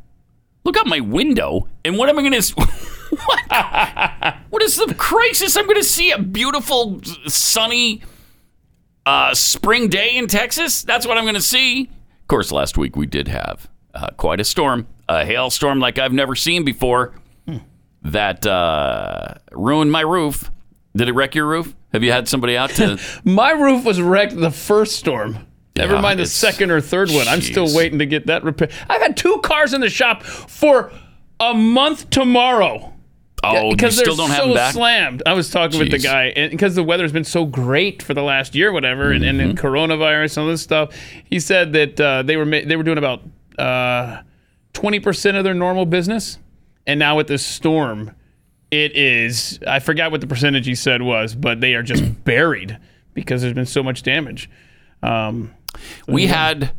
Look 0.65 0.77
out 0.77 0.87
my 0.87 1.01
window, 1.01 1.69
and 1.85 1.97
what 1.97 2.09
am 2.09 2.19
I 2.19 2.23
going 2.23 2.33
to? 2.43 2.55
What? 3.25 4.35
what 4.51 4.63
is 4.63 4.77
the 4.77 4.95
crisis? 4.95 5.57
I'm 5.57 5.65
going 5.65 5.77
to 5.77 5.85
see 5.85 6.11
a 6.11 6.19
beautiful, 6.19 7.01
sunny 7.27 8.03
uh, 9.07 9.35
spring 9.35 9.89
day 9.89 10.17
in 10.17 10.27
Texas. 10.27 10.83
That's 10.83 11.07
what 11.07 11.17
I'm 11.17 11.25
going 11.25 11.35
to 11.35 11.41
see. 11.41 11.83
Of 12.23 12.27
course, 12.29 12.53
last 12.53 12.77
week 12.77 12.97
we 12.97 13.07
did 13.07 13.29
have 13.29 13.69
uh, 13.95 14.09
quite 14.17 14.41
a 14.41 14.45
storm, 14.45 14.87
a 15.09 15.25
hailstorm 15.25 15.79
like 15.81 15.99
I've 15.99 16.13
never 16.13 16.35
seen 16.35 16.65
before. 16.65 17.15
that 18.03 18.47
uh, 18.47 19.35
ruined 19.53 19.91
my 19.91 20.03
roof. 20.03 20.51
Did 20.97 21.09
it 21.09 21.13
wreck 21.13 21.35
your 21.35 21.47
roof? 21.47 21.75
Have 21.93 22.03
you 22.03 22.13
had 22.13 22.29
somebody 22.29 22.57
out 22.57 22.71
to? 22.71 22.99
My 23.25 23.51
roof 23.51 23.85
was 23.85 24.01
wrecked 24.01 24.37
the 24.37 24.51
first 24.51 24.97
storm. 24.97 25.47
Never 25.77 25.95
Yeah, 25.95 26.01
mind 26.01 26.21
the 26.21 26.27
second 26.27 26.71
or 26.71 26.81
third 26.81 27.11
one. 27.11 27.27
I'm 27.29 27.41
still 27.43 27.75
waiting 27.75 27.99
to 28.01 28.07
get 28.07 28.27
that 28.27 28.45
repaired. 28.45 28.73
I've 28.89 29.01
had 29.03 29.17
two 29.17 29.39
cars 29.43 29.75
in 29.75 29.81
the 29.81 29.91
shop 29.91 30.23
for 30.23 30.93
a 31.41 31.55
month 31.55 32.11
tomorrow. 32.11 32.93
oh, 33.45 33.71
because 33.71 33.97
they're 33.97 34.07
don't 34.07 34.29
have 34.31 34.39
so 34.39 34.47
them 34.47 34.55
back. 34.55 34.75
slammed. 34.75 35.23
I 35.27 35.35
was 35.35 35.51
talking 35.51 35.79
with 35.79 35.91
the 35.91 35.99
guy, 35.99 36.33
because 36.51 36.75
the 36.75 36.83
weather's 36.83 37.13
been 37.13 37.25
so 37.25 37.45
great 37.45 38.03
for 38.03 38.13
the 38.15 38.23
last 38.23 38.55
year, 38.55 38.73
whatever, 38.73 39.11
and, 39.13 39.25
and 39.25 39.39
then 39.41 39.55
Mm-hmm. 39.55 39.67
coronavirus 39.67 40.37
and 40.37 40.43
all 40.45 40.49
this 40.51 40.63
stuff, 40.63 40.95
he 41.25 41.39
said 41.41 41.73
that 41.75 42.01
uh, 42.01 42.23
they 42.23 42.37
were 42.37 42.47
ma- 42.47 42.63
they 42.67 42.77
were 42.77 42.83
doing 42.83 42.99
about 42.99 43.23
uh, 43.59 44.23
twenty 44.81 45.01
percent 45.01 45.37
of 45.37 45.45
their 45.45 45.55
normal 45.55 45.87
business, 45.87 46.39
and 46.87 46.99
now 46.99 47.17
with 47.17 47.27
this 47.29 47.45
storm, 47.45 48.13
it 48.71 48.95
is 48.97 49.59
I 49.67 49.79
forgot 49.81 50.11
what 50.11 50.21
the 50.21 50.27
percentage 50.27 50.67
he 50.67 50.75
said 50.75 51.03
was, 51.03 51.35
but 51.35 51.61
they 51.61 51.75
are 51.75 51.83
just 51.83 52.25
buried 52.25 52.79
because 53.15 53.43
there's 53.43 53.55
been 53.55 53.67
so 53.67 53.83
much 53.83 54.03
damage. 54.03 54.49
Um, 55.03 55.55
We 56.07 56.27
had, 56.27 56.73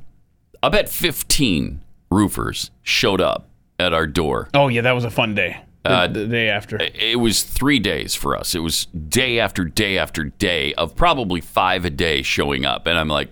I 0.63 0.69
bet, 0.69 0.89
fifteen 0.89 1.81
roofers 2.11 2.71
showed 2.81 3.21
up 3.21 3.47
at 3.79 3.93
our 3.93 4.07
door. 4.07 4.49
oh 4.53 4.67
yeah, 4.67 4.81
that 4.81 4.93
was 4.93 5.03
a 5.05 5.09
fun 5.11 5.35
day. 5.35 5.61
The, 5.83 5.91
Uh, 5.91 6.07
the 6.07 6.27
day 6.27 6.49
after. 6.49 6.77
It 6.81 7.19
was 7.19 7.43
three 7.43 7.79
days 7.79 8.13
for 8.15 8.35
us. 8.35 8.53
It 8.55 8.59
was 8.59 8.85
day 8.87 9.39
after 9.39 9.63
day 9.63 9.97
after 9.97 10.25
day 10.25 10.73
of 10.73 10.95
probably 10.95 11.39
five 11.39 11.85
a 11.85 11.89
day 11.89 12.21
showing 12.21 12.65
up, 12.65 12.85
and 12.87 12.97
I'm 12.99 13.07
like, 13.07 13.29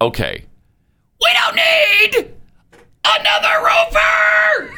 okay, 0.00 0.44
we 1.20 1.28
don't 1.32 1.56
need 1.56 2.34
another 3.20 3.64
roofer. 3.64 4.74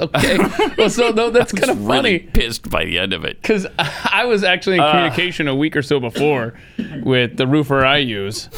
Okay, 0.00 0.38
well, 0.78 0.88
so 0.88 1.10
no, 1.10 1.30
that's 1.30 1.52
kind 1.60 1.70
of 1.70 1.78
Really 1.84 2.18
funny. 2.20 2.30
pissed 2.32 2.70
by 2.70 2.84
the 2.84 2.98
end 2.98 3.12
of 3.12 3.24
it. 3.24 3.42
because 3.42 3.66
I 3.78 4.24
was 4.24 4.44
actually 4.44 4.76
in 4.76 4.82
Uh. 4.82 4.90
communication 4.92 5.48
a 5.48 5.54
week 5.54 5.76
or 5.76 5.82
so 5.82 5.98
before 5.98 6.54
with 7.02 7.36
the 7.36 7.46
roofer 7.46 7.84
I 7.84 7.98
use, 7.98 8.48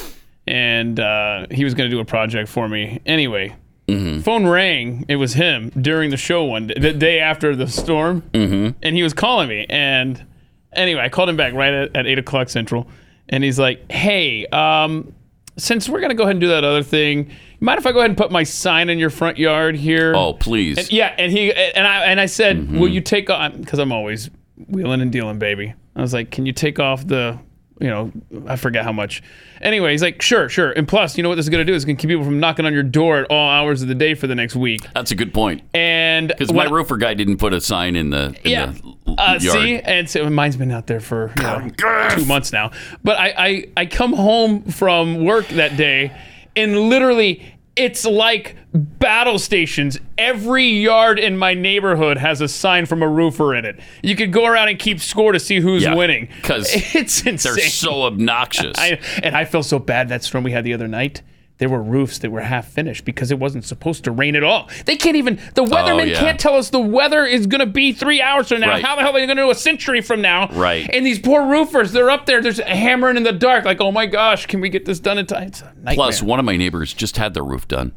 and 0.47 1.01
uh, 1.01 1.47
he 1.51 1.65
was 1.65 1.73
going 1.75 1.91
to 1.91 1.95
do 1.97 2.01
a 2.01 2.05
project 2.05 2.49
for 2.49 2.69
me. 2.69 3.01
Anyway, 3.07 3.57
Mm-hmm. 3.89 4.21
phone 4.23 4.47
rang. 4.49 5.05
It 5.09 5.15
was 5.15 5.35
him 5.35 5.71
during 5.81 6.11
the 6.11 6.17
show 6.17 6.43
one 6.45 6.67
day, 6.67 6.75
the 6.77 6.93
day 6.93 7.21
after 7.21 7.55
the 7.55 7.69
storm, 7.69 8.23
mm-hmm. 8.33 8.77
and 8.83 8.97
he 8.97 9.03
was 9.05 9.15
calling 9.15 9.49
me. 9.49 9.65
And 9.71 10.27
anyway, 10.73 11.03
I 11.03 11.09
called 11.09 11.29
him 11.29 11.37
back 11.37 11.53
right 11.55 11.73
at, 11.73 11.95
at 11.97 12.05
eight 12.05 12.19
o'clock 12.19 12.49
central, 12.49 12.89
and 13.29 13.45
he's 13.45 13.61
like, 13.61 13.89
"Hey, 13.91 14.45
um, 14.47 15.15
since 15.57 15.89
we're 15.89 16.01
going 16.01 16.11
to 16.11 16.15
go 16.17 16.25
ahead 16.25 16.33
and 16.37 16.41
do 16.41 16.49
that 16.49 16.65
other 16.65 16.83
thing, 16.83 17.31
mind 17.61 17.79
if 17.79 17.87
I 17.87 17.93
go 17.93 17.99
ahead 17.99 18.11
and 18.11 18.17
put 18.19 18.31
my 18.31 18.43
sign 18.43 18.89
in 18.91 18.99
your 18.99 19.11
front 19.11 19.39
yard 19.39 19.77
here?" 19.77 20.15
Oh, 20.15 20.33
please. 20.35 20.79
And- 20.79 20.93
yeah, 20.93 21.15
and 21.19 21.33
he 21.33 21.53
and 21.53 21.87
I 21.87 22.05
and 22.05 22.21
I 22.21 22.27
said, 22.27 22.57
Mm-hmm. 22.59 22.79
"Will 22.79 22.89
you 22.89 23.01
take 23.01 23.31
off?" 23.31 23.53
Because 23.57 23.79
I'm 23.79 23.93
always 23.93 24.31
wheeling 24.69 25.01
and 25.01 25.11
dealing, 25.13 25.39
baby. 25.39 25.75
I 25.95 26.03
was 26.03 26.13
like, 26.13 26.31
"Can 26.31 26.45
you 26.47 26.53
take 26.53 26.79
off 26.79 27.07
the, 27.07 27.39
you 27.81 27.89
know, 27.89 28.13
I 28.47 28.57
forget 28.57 28.85
how 28.85 28.93
much." 28.93 29.23
Anyway, 29.61 29.93
he's 29.93 30.03
like, 30.03 30.21
"Sure, 30.23 30.49
sure." 30.49 30.71
And 30.73 30.87
plus, 30.89 31.17
you 31.17 31.23
know 31.23 31.29
what 31.29 31.35
this 31.37 31.47
is 31.47 31.51
gonna 31.51 31.65
do? 31.65 31.75
It's 31.75 31.85
gonna 31.85 31.97
keep 31.97 32.09
people 32.11 32.25
from 32.25 32.41
knocking 32.41 32.65
on 32.67 32.73
your 32.73 32.83
door 32.83 33.19
at 33.19 33.27
all 33.31 33.49
hours 33.51 33.83
of 33.83 33.89
the 33.89 33.95
day 33.95 34.15
for 34.15 34.27
the 34.27 34.35
next 34.35 34.57
week. 34.57 34.87
That's 34.95 35.11
a 35.11 35.15
good 35.15 35.33
point. 35.35 35.63
And 35.75 36.29
Because 36.29 36.53
my 36.53 36.65
roofer 36.65 36.97
guy 36.97 37.15
didn't 37.15 37.37
put 37.39 37.53
a 37.53 37.61
sign 37.61 37.97
in 37.97 38.11
the, 38.11 38.35
in 38.45 38.51
yeah. 38.51 38.67
the 38.67 38.97
Uh, 39.19 39.39
yard. 39.41 39.43
see, 39.43 39.79
and 39.81 40.09
so 40.11 40.29
mine's 40.31 40.57
been 40.57 40.71
out 40.73 40.87
there 40.87 41.01
for 41.01 41.33
you 41.37 41.43
know, 41.43 41.71
two 42.11 42.25
months 42.27 42.53
now. 42.53 42.71
But 43.05 43.19
I, 43.19 43.35
I 43.39 43.65
I 43.79 43.87
come 43.87 44.13
home 44.13 44.63
from 44.65 45.25
work 45.25 45.47
that 45.49 45.77
day, 45.77 46.13
and 46.55 46.79
literally 46.91 47.43
it's 47.77 48.05
like 48.07 48.57
battle 48.73 49.39
stations. 49.39 49.99
Every 50.19 50.65
yard 50.67 51.19
in 51.19 51.37
my 51.37 51.55
neighborhood 51.55 52.17
has 52.17 52.41
a 52.41 52.49
sign 52.49 52.87
from 52.87 53.03
a 53.03 53.09
roofer 53.09 53.55
in 53.55 53.65
it. 53.65 53.79
You 54.03 54.17
could 54.17 54.33
go 54.33 54.47
around 54.47 54.69
and 54.69 54.79
keep 54.79 55.01
score 55.01 55.33
to 55.33 55.39
see 55.41 55.61
who's 55.61 55.83
Yeah, 55.83 55.95
winning. 55.95 56.29
'cause 56.43 56.69
it's 56.95 57.23
insane. 57.27 57.55
They're 57.55 57.69
so 57.69 58.03
obnoxious. 58.05 58.73
I, 58.79 58.99
and 59.23 59.37
I 59.37 59.45
feel 59.45 59.63
so 59.63 59.79
bad 59.79 60.09
that 60.09 60.25
storm 60.25 60.43
we 60.45 60.53
had 60.53 60.65
the 60.65 60.73
other 60.75 60.89
night. 60.89 61.23
There 61.59 61.71
were 61.71 61.83
roofs 61.83 62.19
that 62.19 62.31
were 62.31 62.43
half 62.43 62.69
finished 62.69 63.07
because 63.07 63.31
it 63.31 63.39
wasn't 63.39 63.65
supposed 63.65 64.05
to 64.05 64.11
rain 64.11 64.37
at 64.37 64.45
all. 64.45 64.69
They 64.85 64.95
can't 64.97 65.17
even. 65.17 65.37
The 65.55 65.63
oh, 65.63 65.67
weathermen 65.67 66.01
Oh, 66.03 66.05
yeah. 66.05 66.21
can't 66.21 66.39
tell 66.39 66.55
us 66.55 66.69
the 66.69 66.79
weather 66.79 67.25
is 67.25 67.47
going 67.47 67.61
to 67.61 67.67
be 67.67 67.93
three 67.93 68.21
hours 68.21 68.49
from 68.49 68.61
now. 68.61 68.69
Right. 68.69 68.85
How 68.85 68.95
the 68.95 69.01
hell 69.01 69.11
are 69.11 69.15
they 69.15 69.21
going 69.27 69.37
to 69.39 69.43
know 69.43 69.51
a 69.51 69.55
century 69.55 70.03
from 70.03 70.21
now? 70.21 70.49
Right. 70.49 70.89
And 70.93 71.07
these 71.07 71.19
poor 71.19 71.47
roofers, 71.47 71.93
they're 71.93 72.11
up 72.11 72.27
there, 72.27 72.43
they're 72.43 72.53
just 72.53 72.69
hammering 72.69 73.17
in 73.17 73.23
the 73.23 73.33
dark, 73.33 73.65
like, 73.65 73.81
oh 73.81 73.91
my 73.91 74.05
gosh, 74.05 74.45
can 74.45 74.61
we 74.61 74.69
get 74.69 74.85
this 74.85 75.01
done 75.01 75.17
in 75.17 75.25
time? 75.25 75.49
It's 75.49 75.63
a 75.63 75.73
nightmare. 75.77 75.95
Plus, 75.95 76.23
one 76.23 76.39
of 76.39 76.45
my 76.45 76.59
neighbors 76.59 76.93
just 76.93 77.17
had 77.17 77.33
their 77.33 77.45
roof 77.45 77.67
done, 77.67 77.93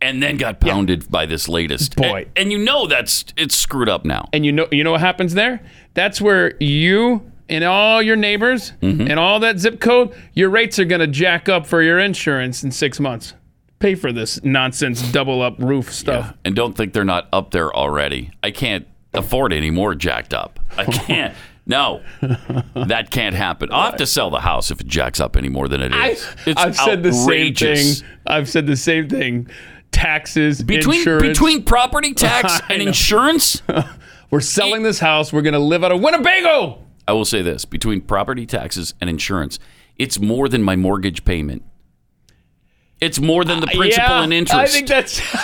and 0.00 0.22
then 0.22 0.38
got 0.38 0.60
pounded 0.60 1.10
by 1.10 1.26
this 1.26 1.46
latest. 1.46 1.96
Boy. 1.96 2.20
and, 2.20 2.26
and 2.36 2.52
you 2.52 2.58
know 2.58 2.86
that's 2.86 3.26
it's 3.36 3.54
screwed 3.54 3.88
up 3.90 4.06
now. 4.06 4.28
and 4.32 4.46
you 4.46 4.52
know, 4.52 4.66
you 4.72 4.82
know 4.82 4.92
what 4.92 5.00
happens 5.00 5.34
there? 5.34 5.62
That's 5.92 6.22
where 6.22 6.54
you 6.58 7.30
and 7.48 7.64
all 7.64 8.00
your 8.02 8.16
neighbors 8.16 8.72
Mm-hmm. 8.80 9.08
and 9.08 9.18
all 9.18 9.40
that 9.40 9.58
zip 9.58 9.80
code, 9.80 10.14
your 10.34 10.50
rates 10.50 10.78
are 10.78 10.84
going 10.84 11.00
to 11.00 11.06
jack 11.06 11.48
up 11.48 11.66
for 11.66 11.82
your 11.82 11.98
insurance 11.98 12.62
in 12.64 12.70
six 12.70 12.98
months. 13.00 13.34
Pay 13.80 13.94
for 13.96 14.12
this 14.12 14.42
nonsense 14.42 15.02
double 15.12 15.42
up 15.42 15.56
roof 15.58 15.92
stuff. 15.92 16.32
And 16.44 16.54
don't 16.56 16.74
think 16.74 16.92
they're 16.94 17.04
not 17.04 17.28
up 17.32 17.50
there 17.50 17.74
already. 17.74 18.30
I 18.42 18.50
can't 18.50 18.86
afford 19.12 19.52
any 19.52 19.70
more 19.70 19.94
jacked 19.94 20.32
up. 20.32 20.58
I 20.76 20.84
can't. 20.86 21.34
No, 21.66 22.02
that 22.74 23.10
can't 23.10 23.34
happen. 23.34 23.70
I'll 23.72 23.90
have 23.90 23.96
to 23.96 24.06
sell 24.06 24.28
the 24.30 24.40
house 24.40 24.70
if 24.70 24.80
it 24.82 24.86
jacks 24.86 25.18
up 25.18 25.34
any 25.36 25.48
more 25.48 25.66
than 25.66 25.80
it 25.80 25.92
I, 25.94 26.10
it's 26.46 26.60
I've 26.60 26.76
said 26.76 27.02
the 27.02 27.12
same 27.12 27.54
thing. 27.54 27.94
I've 28.26 28.48
said 28.50 28.66
the 28.66 28.76
same 28.76 29.08
thing. 29.08 29.48
Taxes, 29.90 30.62
Between 30.62 30.98
insurance. 30.98 31.22
between 31.26 31.62
property 31.64 32.12
tax 32.14 32.60
and 32.68 32.82
insurance, 32.82 33.62
we're 34.30 34.40
selling 34.40 34.82
this 34.82 34.98
house. 34.98 35.32
We're 35.32 35.40
going 35.42 35.54
to 35.54 35.58
live 35.58 35.84
out 35.84 35.92
of 35.92 36.00
Winnebago. 36.02 36.83
I 37.06 37.12
will 37.12 37.24
say 37.24 37.42
this: 37.42 37.64
between 37.64 38.00
property 38.00 38.46
taxes 38.46 38.94
and 39.00 39.08
insurance, 39.10 39.58
it's 39.96 40.18
more 40.18 40.48
than 40.48 40.62
my 40.62 40.76
mortgage 40.76 41.24
payment. 41.24 41.62
It's 43.00 43.20
more 43.20 43.44
than 43.44 43.60
the 43.60 43.66
principal 43.66 44.04
Uh, 44.04 44.16
yeah, 44.18 44.22
and 44.24 44.32
interest. 44.32 44.56
I 44.58 44.66
think 44.66 44.88
that's 44.88 45.18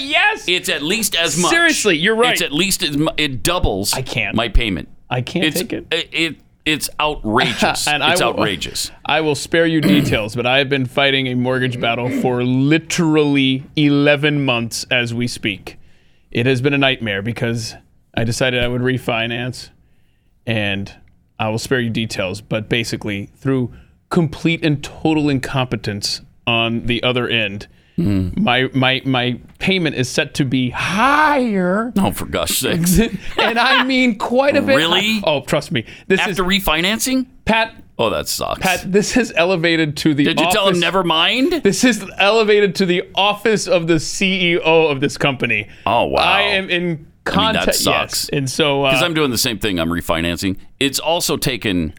yes. 0.00 0.44
it's 0.48 0.68
at 0.68 0.82
least 0.82 1.14
as 1.14 1.38
much. 1.38 1.50
Seriously, 1.50 1.96
you're 1.96 2.16
right. 2.16 2.32
It's 2.32 2.42
at 2.42 2.50
least 2.52 2.82
as 2.82 2.96
mu- 2.96 3.10
it 3.16 3.42
doubles. 3.42 3.94
I 3.94 4.02
can't. 4.02 4.34
my 4.34 4.48
payment. 4.48 4.88
I 5.08 5.20
can't 5.20 5.44
it's, 5.44 5.60
take 5.60 5.72
it. 5.72 5.86
it. 5.90 6.36
It's 6.64 6.90
outrageous. 6.98 7.86
And 7.88 8.02
I 8.02 8.12
it's 8.12 8.20
will- 8.20 8.30
outrageous. 8.30 8.90
I 9.06 9.20
will 9.20 9.34
spare 9.34 9.66
you 9.66 9.80
details, 9.80 10.34
but 10.34 10.44
I 10.46 10.58
have 10.58 10.68
been 10.68 10.86
fighting 10.86 11.26
a 11.28 11.34
mortgage 11.34 11.80
battle 11.80 12.10
for 12.20 12.42
literally 12.42 13.64
11 13.76 14.44
months 14.44 14.84
as 14.90 15.14
we 15.14 15.28
speak. 15.28 15.78
It 16.30 16.46
has 16.46 16.60
been 16.60 16.74
a 16.74 16.78
nightmare 16.78 17.22
because 17.22 17.74
I 18.14 18.24
decided 18.24 18.62
I 18.62 18.68
would 18.68 18.82
refinance, 18.82 19.70
and 20.48 20.92
I 21.38 21.50
will 21.50 21.58
spare 21.58 21.78
you 21.78 21.90
details, 21.90 22.40
but 22.40 22.68
basically, 22.68 23.26
through 23.36 23.72
complete 24.10 24.64
and 24.64 24.82
total 24.82 25.28
incompetence 25.28 26.22
on 26.46 26.86
the 26.86 27.02
other 27.04 27.28
end, 27.28 27.68
Hmm. 27.96 28.28
my, 28.36 28.70
my, 28.74 29.02
my 29.04 29.40
payment 29.58 29.96
is 29.96 30.08
set 30.08 30.32
to 30.34 30.44
be 30.44 30.70
higher. 30.70 31.92
Oh, 31.96 32.12
for 32.12 32.26
gosh 32.26 32.58
sakes! 32.60 32.96
and 33.38 33.58
I 33.58 33.82
mean 33.82 34.18
quite 34.18 34.54
a 34.56 34.62
bit. 34.62 34.76
Really? 34.76 35.20
Oh, 35.24 35.40
trust 35.42 35.72
me. 35.72 35.84
This 36.06 36.20
is 36.20 36.38
After 36.38 36.48
is 36.48 36.62
refinancing? 36.62 37.26
Pat. 37.44 37.74
Oh, 37.98 38.08
that 38.10 38.28
sucks. 38.28 38.60
Pat, 38.60 38.92
this 38.92 39.14
has 39.14 39.32
elevated 39.34 39.96
to 39.96 40.14
the. 40.14 40.22
Did 40.22 40.38
you 40.38 40.48
tell 40.52 40.68
him 40.68 40.78
never 40.78 41.02
mind? 41.02 41.64
This 41.64 41.82
is 41.82 42.04
elevated 42.18 42.76
to 42.76 42.86
the 42.86 43.02
office 43.16 43.66
of 43.66 43.88
the 43.88 43.94
CEO 43.94 44.60
of 44.62 45.00
this 45.00 45.18
company. 45.18 45.68
Oh, 45.84 46.04
wow. 46.04 46.20
I 46.22 46.42
am 46.42 46.70
in 46.70 47.07
contact. 47.32 47.74
sucks. 47.74 48.24
Yes, 48.24 48.28
and 48.32 48.50
so 48.50 48.84
uh, 48.84 48.90
Because 48.90 49.02
I'm 49.02 49.14
doing 49.14 49.30
the 49.30 49.38
same 49.38 49.58
thing. 49.58 49.78
I'm 49.78 49.90
refinancing. 49.90 50.58
It's 50.80 50.98
also 50.98 51.36
taken 51.36 51.94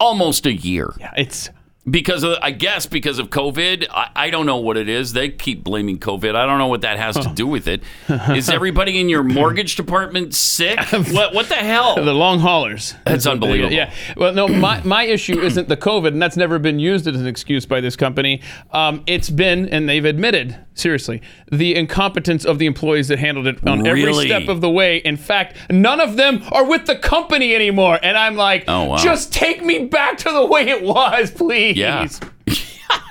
almost 0.00 0.46
a 0.46 0.52
year 0.52 0.92
Yeah, 0.98 1.12
it's 1.16 1.48
because 1.90 2.22
of, 2.22 2.36
I 2.40 2.52
guess 2.52 2.86
because 2.86 3.18
of 3.18 3.30
COVID. 3.30 3.88
I, 3.90 4.10
I 4.14 4.30
don't 4.30 4.46
know 4.46 4.58
what 4.58 4.76
it 4.76 4.88
is. 4.88 5.12
They 5.14 5.30
keep 5.30 5.64
blaming 5.64 5.98
COVID. 5.98 6.34
I 6.36 6.46
don't 6.46 6.58
know 6.58 6.68
what 6.68 6.82
that 6.82 6.98
has 6.98 7.16
to 7.16 7.32
do 7.34 7.46
with 7.46 7.66
it. 7.66 7.82
Is 8.08 8.48
everybody 8.48 9.00
in 9.00 9.08
your 9.08 9.22
mortgage 9.24 9.74
department 9.76 10.34
sick? 10.34 10.78
What 11.12 11.34
what 11.34 11.48
the 11.48 11.56
hell? 11.56 11.96
the 11.96 12.14
long 12.14 12.38
haulers. 12.38 12.94
That's 13.04 13.26
unbelievable. 13.26 13.72
Yeah. 13.72 13.92
Well, 14.16 14.32
no, 14.32 14.46
my, 14.48 14.82
my 14.84 15.04
issue 15.04 15.40
isn't 15.40 15.68
the 15.68 15.76
COVID, 15.76 16.08
and 16.08 16.22
that's 16.22 16.36
never 16.36 16.58
been 16.58 16.78
used 16.78 17.06
as 17.06 17.20
an 17.20 17.26
excuse 17.26 17.66
by 17.66 17.80
this 17.80 17.96
company. 17.96 18.40
Um, 18.72 19.02
it's 19.06 19.28
been, 19.30 19.68
and 19.68 19.88
they've 19.88 20.04
admitted, 20.04 20.56
seriously, 20.74 21.20
the 21.50 21.74
incompetence 21.74 22.44
of 22.44 22.58
the 22.58 22.66
employees 22.66 23.08
that 23.08 23.18
handled 23.18 23.46
it 23.46 23.66
on 23.66 23.86
every 23.86 24.12
step 24.14 24.48
of 24.48 24.60
the 24.60 24.70
way. 24.70 24.98
In 24.98 25.16
fact, 25.16 25.56
none 25.70 26.00
of 26.00 26.16
them 26.16 26.42
are 26.52 26.64
with 26.64 26.86
the 26.86 26.96
company 26.96 27.54
anymore. 27.54 27.98
And 28.02 28.16
I'm 28.16 28.36
like, 28.36 28.64
Oh, 28.68 28.84
wow. 28.84 28.96
just 28.98 29.32
take 29.32 29.62
me 29.64 29.86
back 29.86 30.18
to 30.18 30.30
the 30.30 30.46
way 30.46 30.68
it 30.68 30.82
was, 30.82 31.30
please. 31.30 31.71
Yeah. 31.82 32.06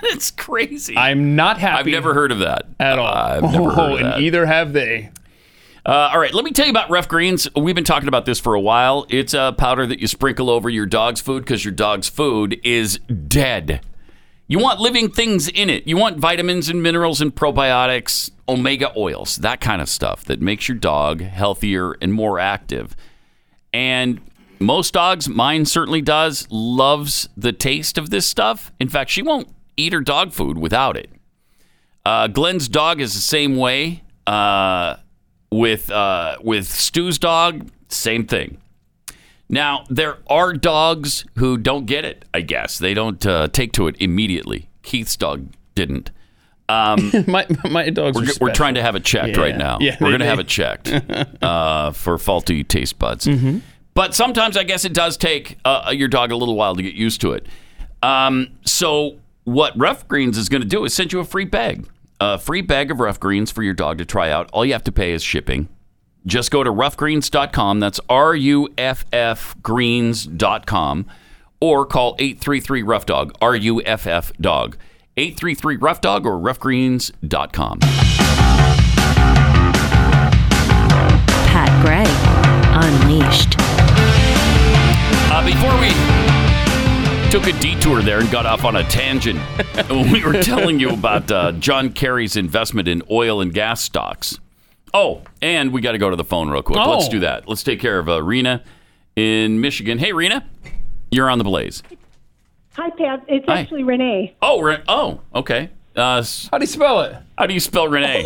it's 0.04 0.30
crazy. 0.36 0.96
I'm 0.96 1.36
not 1.36 1.58
happy. 1.58 1.78
I've 1.78 1.86
never 1.86 2.14
heard 2.14 2.32
of 2.32 2.40
that 2.40 2.66
at 2.78 2.98
all. 2.98 3.06
I've 3.06 3.42
never 3.42 3.70
heard 3.70 3.78
oh, 3.78 3.94
of 3.94 4.00
that. 4.00 4.14
and 4.16 4.24
either 4.24 4.46
have 4.46 4.72
they. 4.72 5.10
Uh, 5.84 6.10
all 6.12 6.20
right, 6.20 6.32
let 6.32 6.44
me 6.44 6.52
tell 6.52 6.66
you 6.66 6.70
about 6.70 6.90
Ruff 6.90 7.08
Greens. 7.08 7.48
We've 7.56 7.74
been 7.74 7.82
talking 7.82 8.06
about 8.06 8.24
this 8.24 8.38
for 8.38 8.54
a 8.54 8.60
while. 8.60 9.04
It's 9.08 9.34
a 9.34 9.52
powder 9.56 9.84
that 9.86 9.98
you 9.98 10.06
sprinkle 10.06 10.48
over 10.48 10.70
your 10.70 10.86
dog's 10.86 11.20
food 11.20 11.42
because 11.44 11.64
your 11.64 11.72
dog's 11.72 12.08
food 12.08 12.60
is 12.62 12.98
dead. 12.98 13.80
You 14.46 14.58
want 14.60 14.80
living 14.80 15.10
things 15.10 15.48
in 15.48 15.70
it. 15.70 15.86
You 15.86 15.96
want 15.96 16.18
vitamins 16.18 16.68
and 16.68 16.82
minerals 16.82 17.20
and 17.20 17.34
probiotics, 17.34 18.30
omega 18.48 18.92
oils, 18.96 19.36
that 19.36 19.60
kind 19.60 19.82
of 19.82 19.88
stuff 19.88 20.24
that 20.26 20.40
makes 20.40 20.68
your 20.68 20.76
dog 20.76 21.20
healthier 21.20 21.96
and 22.00 22.12
more 22.12 22.38
active. 22.38 22.94
And 23.72 24.20
most 24.62 24.94
dogs, 24.94 25.28
mine 25.28 25.64
certainly 25.66 26.00
does, 26.00 26.46
loves 26.50 27.28
the 27.36 27.52
taste 27.52 27.98
of 27.98 28.10
this 28.10 28.26
stuff. 28.26 28.72
In 28.80 28.88
fact, 28.88 29.10
she 29.10 29.22
won't 29.22 29.48
eat 29.76 29.92
her 29.92 30.00
dog 30.00 30.32
food 30.32 30.58
without 30.58 30.96
it. 30.96 31.10
Uh, 32.04 32.26
Glenn's 32.28 32.68
dog 32.68 33.00
is 33.00 33.14
the 33.14 33.20
same 33.20 33.56
way. 33.56 34.02
Uh, 34.26 34.96
with 35.50 35.90
uh, 35.90 36.36
with 36.42 36.66
Stu's 36.66 37.18
dog, 37.18 37.68
same 37.88 38.26
thing. 38.26 38.58
Now 39.48 39.84
there 39.90 40.18
are 40.28 40.52
dogs 40.54 41.24
who 41.36 41.58
don't 41.58 41.84
get 41.86 42.04
it. 42.04 42.24
I 42.32 42.40
guess 42.40 42.78
they 42.78 42.94
don't 42.94 43.24
uh, 43.26 43.48
take 43.48 43.72
to 43.72 43.86
it 43.88 43.96
immediately. 44.00 44.70
Keith's 44.82 45.16
dog 45.16 45.48
didn't. 45.74 46.10
my 46.68 47.46
my 47.70 47.90
dogs. 47.90 48.16
We're, 48.16 48.46
we're 48.48 48.54
trying 48.54 48.74
to 48.74 48.82
have 48.82 48.96
it 48.96 49.04
checked 49.04 49.36
Yeah. 49.36 49.42
right 49.42 49.56
now. 49.56 49.76
Yeah, 49.80 49.96
we're 50.00 50.08
going 50.08 50.20
to 50.20 50.26
have 50.26 50.38
it 50.38 50.48
checked 50.48 50.90
uh, 51.42 51.90
for 51.92 52.16
faulty 52.16 52.64
taste 52.64 52.98
buds. 52.98 53.26
Mm-hmm. 53.26 53.58
But 53.94 54.14
sometimes 54.14 54.56
I 54.56 54.62
guess 54.62 54.84
it 54.84 54.94
does 54.94 55.16
take 55.16 55.58
uh, 55.64 55.92
your 55.94 56.08
dog 56.08 56.32
a 56.32 56.36
little 56.36 56.56
while 56.56 56.74
to 56.74 56.82
get 56.82 56.94
used 56.94 57.20
to 57.22 57.32
it. 57.32 57.46
Um, 58.02 58.58
so 58.64 59.18
what 59.44 59.78
Ruff 59.78 60.08
Greens 60.08 60.38
is 60.38 60.48
going 60.48 60.62
to 60.62 60.68
do 60.68 60.84
is 60.84 60.94
send 60.94 61.12
you 61.12 61.20
a 61.20 61.24
free 61.24 61.44
bag, 61.44 61.86
a 62.20 62.38
free 62.38 62.62
bag 62.62 62.90
of 62.90 63.00
Ruff 63.00 63.20
Greens 63.20 63.50
for 63.50 63.62
your 63.62 63.74
dog 63.74 63.98
to 63.98 64.04
try 64.04 64.30
out. 64.30 64.48
All 64.52 64.64
you 64.64 64.72
have 64.72 64.84
to 64.84 64.92
pay 64.92 65.12
is 65.12 65.22
shipping. 65.22 65.68
Just 66.24 66.50
go 66.50 66.62
to 66.62 66.70
ruffgreens.com. 66.70 67.80
That's 67.80 68.00
R 68.08 68.34
U 68.34 68.68
F 68.78 69.04
F 69.12 69.56
greens.com 69.62 71.06
or 71.60 71.84
call 71.86 72.16
833 72.18 72.82
Ruff 72.82 73.06
Dog, 73.06 73.34
R 73.40 73.56
U 73.56 73.82
F 73.82 74.06
F 74.06 74.32
Dog. 74.40 74.76
833 75.16 75.76
Ruff 75.76 76.00
Dog 76.00 76.24
or 76.24 76.38
ruffgreens.com. 76.38 77.80
Pat 81.48 81.84
Gray 81.84 82.42
Unleashed. 82.74 83.81
Uh, 85.42 85.46
before 85.46 85.80
we 85.80 87.30
took 87.30 87.46
a 87.46 87.58
detour 87.60 88.00
there 88.02 88.20
and 88.20 88.30
got 88.30 88.46
off 88.46 88.64
on 88.64 88.76
a 88.76 88.84
tangent, 88.84 89.40
we 89.90 90.22
were 90.24 90.40
telling 90.42 90.78
you 90.78 90.90
about 90.90 91.30
uh, 91.30 91.52
John 91.52 91.92
Kerry's 91.92 92.36
investment 92.36 92.86
in 92.88 93.02
oil 93.10 93.40
and 93.40 93.52
gas 93.52 93.80
stocks. 93.80 94.38
Oh, 94.94 95.22
and 95.40 95.72
we 95.72 95.80
got 95.80 95.92
to 95.92 95.98
go 95.98 96.10
to 96.10 96.16
the 96.16 96.24
phone 96.24 96.50
real 96.50 96.62
quick. 96.62 96.78
Let's 96.78 97.06
Oh. 97.06 97.10
do 97.10 97.20
that. 97.20 97.48
Let's 97.48 97.62
take 97.62 97.80
care 97.80 97.98
of 97.98 98.08
uh, 98.08 98.22
Rena 98.22 98.62
in 99.16 99.60
Michigan. 99.60 99.98
Hey, 99.98 100.12
Rena, 100.12 100.46
you're 101.10 101.30
on 101.30 101.38
the 101.38 101.44
blaze. 101.44 101.82
Hi, 102.74 102.90
Pat. 102.90 103.24
It's 103.28 103.46
Hi. 103.48 103.60
actually 103.60 103.84
Renee. 103.84 104.34
Oh, 104.42 104.60
Re- 104.60 104.82
oh, 104.88 105.20
okay. 105.34 105.70
Uh, 105.96 106.22
How 106.50 106.58
do 106.58 106.62
you 106.62 106.66
spell 106.66 107.00
it? 107.02 107.16
how 107.36 107.46
do 107.46 107.54
you 107.54 107.60
spell 107.60 107.88
Renee? 107.88 108.24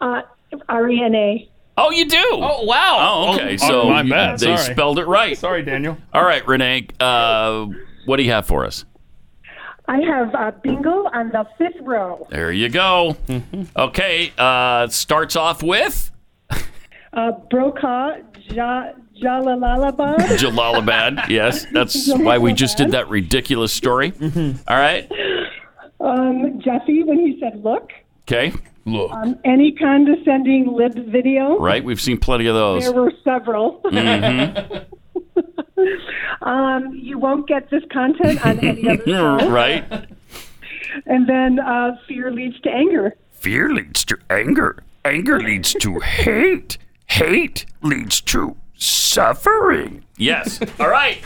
Uh, 0.00 0.22
R 0.68 0.88
E 0.90 1.02
N 1.02 1.14
A. 1.14 1.48
Oh, 1.80 1.90
you 1.90 2.06
do. 2.08 2.22
Oh 2.32 2.64
wow. 2.64 2.96
Oh, 3.00 3.34
okay. 3.36 3.56
so 3.56 3.84
my 3.88 4.02
you- 4.02 4.10
bad. 4.10 4.38
they 4.38 4.56
Sorry. 4.56 4.72
spelled 4.74 4.98
it 4.98 5.06
right. 5.06 5.36
Sorry, 5.38 5.62
Daniel. 5.62 5.96
All 6.12 6.24
right, 6.24 6.46
Renee. 6.46 6.88
Uh, 7.00 7.66
what 8.06 8.16
do 8.16 8.22
you 8.24 8.32
have 8.32 8.46
for 8.46 8.64
us? 8.64 8.84
I 9.86 10.00
have 10.00 10.34
uh, 10.34 10.50
bingo 10.62 11.04
on 11.14 11.30
the 11.30 11.46
fifth 11.56 11.80
row. 11.80 12.26
There 12.30 12.52
you 12.52 12.68
go. 12.68 13.16
Mm-hmm. 13.26 13.62
Okay. 13.74 14.32
Uh, 14.36 14.88
starts 14.88 15.34
off 15.36 15.62
with 15.62 16.10
Uh, 17.10 17.30
Brokaw, 17.50 18.16
ja, 18.50 18.92
Jalalabad, 19.22 20.18
Jalalabad. 20.38 21.28
yes, 21.30 21.64
that's 21.72 22.06
why 22.12 22.36
we 22.36 22.52
just 22.52 22.76
did 22.76 22.90
that 22.90 23.08
ridiculous 23.08 23.72
story. 23.72 24.12
Mm-hmm. 24.12 24.58
All 24.68 24.76
right. 24.76 25.10
um, 26.00 26.60
Jeffy 26.60 27.02
when 27.04 27.18
he 27.18 27.38
said 27.40 27.64
look, 27.64 27.90
Okay. 28.22 28.52
Look. 28.92 29.12
um, 29.12 29.38
any 29.44 29.72
condescending 29.72 30.72
lib 30.72 30.94
video. 31.10 31.58
Right. 31.58 31.82
We've 31.84 32.00
seen 32.00 32.18
plenty 32.18 32.46
of 32.46 32.54
those. 32.54 32.84
There 32.84 32.92
were 32.92 33.12
several. 33.24 33.80
Mm-hmm. 33.82 34.84
um, 36.42 36.94
you 36.94 37.18
won't 37.18 37.46
get 37.48 37.70
this 37.70 37.82
content 37.92 38.44
on 38.44 38.58
any 38.60 38.88
other 38.88 39.02
show. 39.06 39.48
right. 39.50 39.84
And 41.06 41.28
then 41.28 41.58
uh, 41.60 41.96
fear 42.08 42.30
leads 42.32 42.58
to 42.60 42.70
anger. 42.70 43.14
Fear 43.32 43.72
leads 43.72 44.04
to 44.06 44.18
anger. 44.30 44.82
Anger 45.04 45.38
leads 45.40 45.72
to 45.74 46.00
hate. 46.00 46.76
Hate 47.06 47.66
leads 47.82 48.20
to 48.22 48.56
suffering. 48.76 50.04
Yes. 50.16 50.60
All 50.80 50.88
right. 50.88 51.18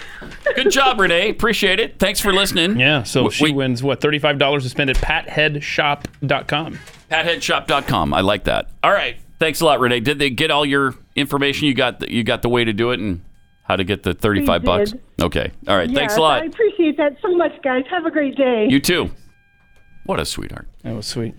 Good 0.54 0.70
job, 0.70 1.00
Renee. 1.00 1.30
Appreciate 1.30 1.80
it. 1.80 1.98
Thanks 1.98 2.20
for 2.20 2.32
listening. 2.32 2.78
Yeah. 2.78 3.02
So 3.02 3.20
W- 3.20 3.30
she 3.30 3.44
we- 3.44 3.52
wins 3.52 3.82
what? 3.82 4.00
Thirty-five 4.00 4.38
dollars 4.38 4.64
to 4.64 4.68
spend 4.68 4.90
at 4.90 4.96
patheadshop.com. 4.96 6.78
PatHeadShop.com. 7.12 8.14
I 8.14 8.20
like 8.22 8.44
that. 8.44 8.70
All 8.82 8.92
right. 8.92 9.16
Thanks 9.38 9.60
a 9.60 9.64
lot, 9.64 9.80
Renee. 9.80 10.00
Did 10.00 10.18
they 10.18 10.30
get 10.30 10.50
all 10.50 10.64
your 10.64 10.94
information? 11.16 11.66
You 11.66 11.74
got 11.74 12.00
the, 12.00 12.12
you 12.12 12.24
got 12.24 12.42
the 12.42 12.48
way 12.48 12.64
to 12.64 12.72
do 12.72 12.90
it 12.92 13.00
and 13.00 13.22
how 13.64 13.76
to 13.76 13.84
get 13.84 14.02
the 14.02 14.14
thirty-five 14.14 14.62
bucks. 14.62 14.94
Okay. 15.20 15.50
All 15.68 15.76
right. 15.76 15.90
Thanks 15.90 16.16
a 16.16 16.20
lot. 16.20 16.42
I 16.42 16.46
appreciate 16.46 16.96
that 16.96 17.16
so 17.20 17.36
much, 17.36 17.52
guys. 17.62 17.84
Have 17.90 18.06
a 18.06 18.10
great 18.10 18.36
day. 18.36 18.66
You 18.70 18.80
too. 18.80 19.10
What 20.04 20.20
a 20.20 20.24
sweetheart. 20.24 20.68
That 20.82 20.94
was 20.94 21.06
sweet. 21.06 21.34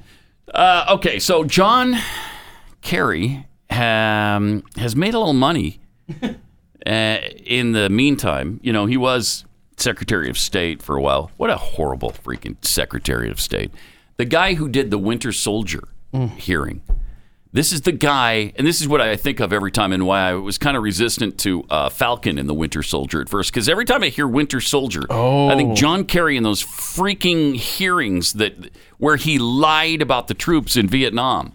Uh, 0.53 0.85
okay, 0.89 1.19
so 1.19 1.43
John 1.43 1.95
Kerry 2.81 3.45
um, 3.69 4.63
has 4.77 4.95
made 4.95 5.13
a 5.13 5.19
little 5.19 5.33
money 5.33 5.79
uh, 6.23 6.29
in 6.85 7.71
the 7.71 7.89
meantime. 7.89 8.59
You 8.63 8.73
know, 8.73 8.85
he 8.85 8.97
was 8.97 9.45
Secretary 9.77 10.29
of 10.29 10.37
State 10.37 10.81
for 10.81 10.95
a 10.95 11.01
while. 11.01 11.31
What 11.37 11.49
a 11.49 11.57
horrible 11.57 12.11
freaking 12.11 12.63
Secretary 12.63 13.29
of 13.29 13.39
State. 13.39 13.71
The 14.17 14.25
guy 14.25 14.53
who 14.55 14.69
did 14.69 14.91
the 14.91 14.97
Winter 14.99 15.31
Soldier 15.31 15.87
hearing. 16.37 16.81
This 17.51 17.71
is 17.71 17.81
the 17.81 17.91
guy, 17.91 18.51
and 18.55 18.65
this 18.65 18.81
is 18.81 18.87
what 18.87 18.99
I 18.99 19.15
think 19.15 19.39
of 19.39 19.53
every 19.53 19.71
time, 19.71 19.91
and 19.93 20.07
why 20.07 20.29
I 20.29 20.33
was 20.33 20.57
kind 20.57 20.75
of 20.75 20.81
resistant 20.81 21.37
to 21.39 21.63
uh, 21.69 21.89
Falcon 21.89 22.39
and 22.39 22.49
the 22.49 22.53
Winter 22.53 22.81
Soldier 22.81 23.21
at 23.21 23.29
first. 23.29 23.51
Because 23.53 23.69
every 23.69 23.85
time 23.85 24.01
I 24.03 24.07
hear 24.09 24.27
Winter 24.27 24.59
Soldier, 24.59 25.03
I 25.11 25.55
think 25.55 25.75
John 25.77 26.05
Kerry 26.05 26.35
in 26.35 26.41
those 26.43 26.63
freaking 26.63 27.55
hearings 27.55 28.33
that 28.33 28.71
where 28.97 29.17
he 29.17 29.37
lied 29.37 30.01
about 30.01 30.27
the 30.27 30.33
troops 30.33 30.75
in 30.75 30.87
Vietnam, 30.87 31.51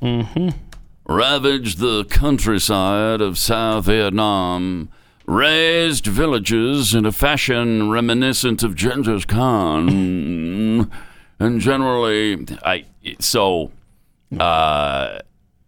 ravaged 1.07 1.79
the 1.79 2.05
countryside 2.05 3.21
of 3.21 3.37
South 3.39 3.87
Vietnam, 3.87 4.89
razed 5.27 6.07
villages 6.07 6.95
in 6.95 7.07
a 7.07 7.13
fashion 7.13 7.91
reminiscent 7.91 8.63
of 8.63 8.77
Genghis 8.77 9.25
Khan, 9.25 10.91
and 11.39 11.61
generally, 11.61 12.45
I 12.64 12.84
so. 13.20 13.70
Uh, 14.39 15.18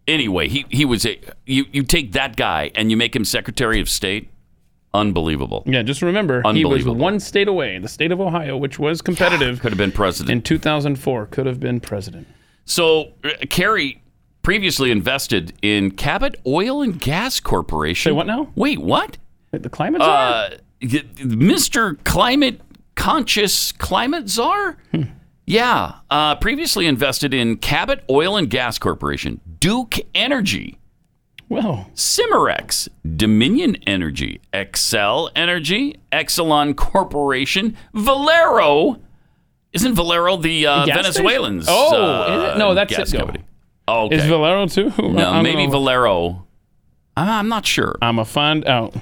anyway, 0.07 0.47
he 0.47 0.65
he 0.69 0.85
was 0.85 1.05
a 1.05 1.19
you 1.45 1.65
you 1.71 1.83
take 1.83 2.11
that 2.13 2.35
guy 2.35 2.71
and 2.75 2.91
you 2.91 2.97
make 2.97 3.15
him 3.15 3.25
Secretary 3.25 3.79
of 3.79 3.89
State. 3.89 4.29
Unbelievable. 4.93 5.63
Yeah. 5.65 5.83
Just 5.83 6.01
remember, 6.01 6.43
he 6.53 6.65
was 6.65 6.83
one 6.85 7.19
state 7.21 7.47
away, 7.47 7.79
the 7.79 7.87
state 7.87 8.11
of 8.11 8.19
Ohio, 8.19 8.57
which 8.57 8.77
was 8.77 9.01
competitive 9.01 9.59
Could 9.61 9.71
have 9.71 9.77
been 9.77 9.91
president. 9.93 10.31
in 10.31 10.41
2004. 10.41 11.27
Could 11.27 11.45
have 11.45 11.59
been 11.61 11.79
president. 11.79 12.27
So 12.65 13.13
uh, 13.23 13.29
Kerry 13.49 14.01
previously 14.43 14.91
invested 14.91 15.53
in 15.61 15.91
Cabot 15.91 16.35
Oil 16.45 16.81
and 16.81 16.99
Gas 16.99 17.39
Corporation. 17.39 18.09
Say 18.09 18.13
what 18.13 18.27
now? 18.27 18.51
Wait, 18.55 18.79
what? 18.79 19.17
The 19.51 19.69
climate 19.69 20.01
czar. 20.01 20.17
Uh, 20.33 20.49
Mr. 20.81 22.03
Climate 22.03 22.59
Conscious 22.95 23.71
Climate 23.71 24.27
Czar? 24.29 24.77
Yeah, 25.45 25.95
uh, 26.09 26.35
previously 26.35 26.85
invested 26.87 27.33
in 27.33 27.57
Cabot 27.57 28.03
Oil 28.09 28.37
and 28.37 28.49
Gas 28.49 28.77
Corporation, 28.77 29.41
Duke 29.59 29.95
Energy, 30.15 30.77
well, 31.51 31.89
Cimarex, 31.95 32.87
Dominion 33.17 33.75
Energy, 33.85 34.39
Xcel 34.53 35.29
Energy, 35.35 35.97
Exelon 36.09 36.77
Corporation, 36.77 37.75
Valero. 37.93 39.01
Isn't 39.73 39.95
Valero 39.95 40.37
the 40.37 40.65
uh, 40.65 40.85
gas 40.85 40.97
Venezuelans? 40.97 41.65
station? 41.65 41.81
Oh, 41.93 42.23
uh, 42.23 42.37
is 42.37 42.55
it? 42.55 42.57
No, 42.57 42.73
that's 42.73 42.95
gas 42.95 43.11
Citgo. 43.11 43.17
company. 43.19 43.43
Oh, 43.85 44.05
okay. 44.05 44.15
is 44.15 44.25
Valero 44.25 44.65
too? 44.67 44.93
I 44.97 45.01
no, 45.01 45.11
don't 45.11 45.43
maybe 45.43 45.65
know. 45.65 45.71
Valero. 45.71 46.47
I'm 47.17 47.27
I'm 47.29 47.49
not 47.49 47.65
sure. 47.65 47.97
I'm 48.01 48.17
a 48.19 48.23
find 48.23 48.65
out. 48.65 48.95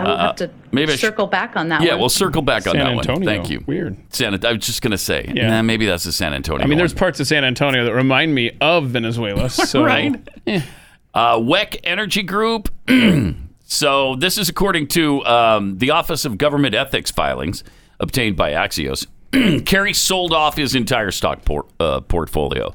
I'll 0.00 0.16
have 0.16 0.36
to 0.36 0.44
Uh, 0.44 0.48
maybe 0.70 0.92
I 0.92 0.96
sh- 0.96 1.00
circle 1.00 1.26
back 1.26 1.56
on 1.56 1.68
that 1.70 1.80
one. 1.80 1.86
Yeah, 1.86 1.94
one. 1.94 2.00
we'll 2.00 2.08
circle 2.08 2.42
back 2.42 2.66
on 2.66 2.76
that 2.76 2.86
Antonio. 2.86 3.12
one. 3.18 3.24
Thank 3.24 3.50
you. 3.50 3.64
Weird. 3.66 3.96
San, 4.10 4.32
I 4.46 4.52
was 4.52 4.64
just 4.66 4.80
going 4.80 4.92
to 4.92 4.98
say, 4.98 5.30
Yeah. 5.34 5.48
nah, 5.50 5.62
maybe 5.62 5.86
that's 5.86 6.04
the 6.04 6.12
San 6.12 6.34
Antonio. 6.34 6.64
I 6.64 6.68
mean, 6.68 6.78
there's 6.78 6.94
one. 6.94 6.98
parts 7.00 7.18
of 7.20 7.26
San 7.26 7.44
Antonio 7.44 7.84
that 7.84 7.92
remind 7.94 8.34
me 8.34 8.52
of 8.60 8.86
Venezuela. 8.88 9.48
So, 9.68 9.84
right. 9.84 10.14
Uh, 11.14 11.36
WEC 11.38 11.78
Energy 11.82 12.22
Group. 12.22 12.68
so 13.64 14.14
this 14.16 14.38
is 14.38 14.48
according 14.48 14.86
to 14.88 15.24
um, 15.26 15.78
the 15.78 15.90
Office 15.90 16.24
of 16.24 16.38
Government 16.38 16.74
Ethics 16.74 17.10
filings 17.10 17.64
obtained 17.98 18.36
by 18.36 18.52
Axios. 18.52 19.06
Kerry 19.66 19.92
sold 19.94 20.32
off 20.32 20.56
his 20.56 20.74
entire 20.76 21.10
stock 21.10 21.44
por- 21.44 21.66
uh, 21.80 22.00
portfolio, 22.02 22.72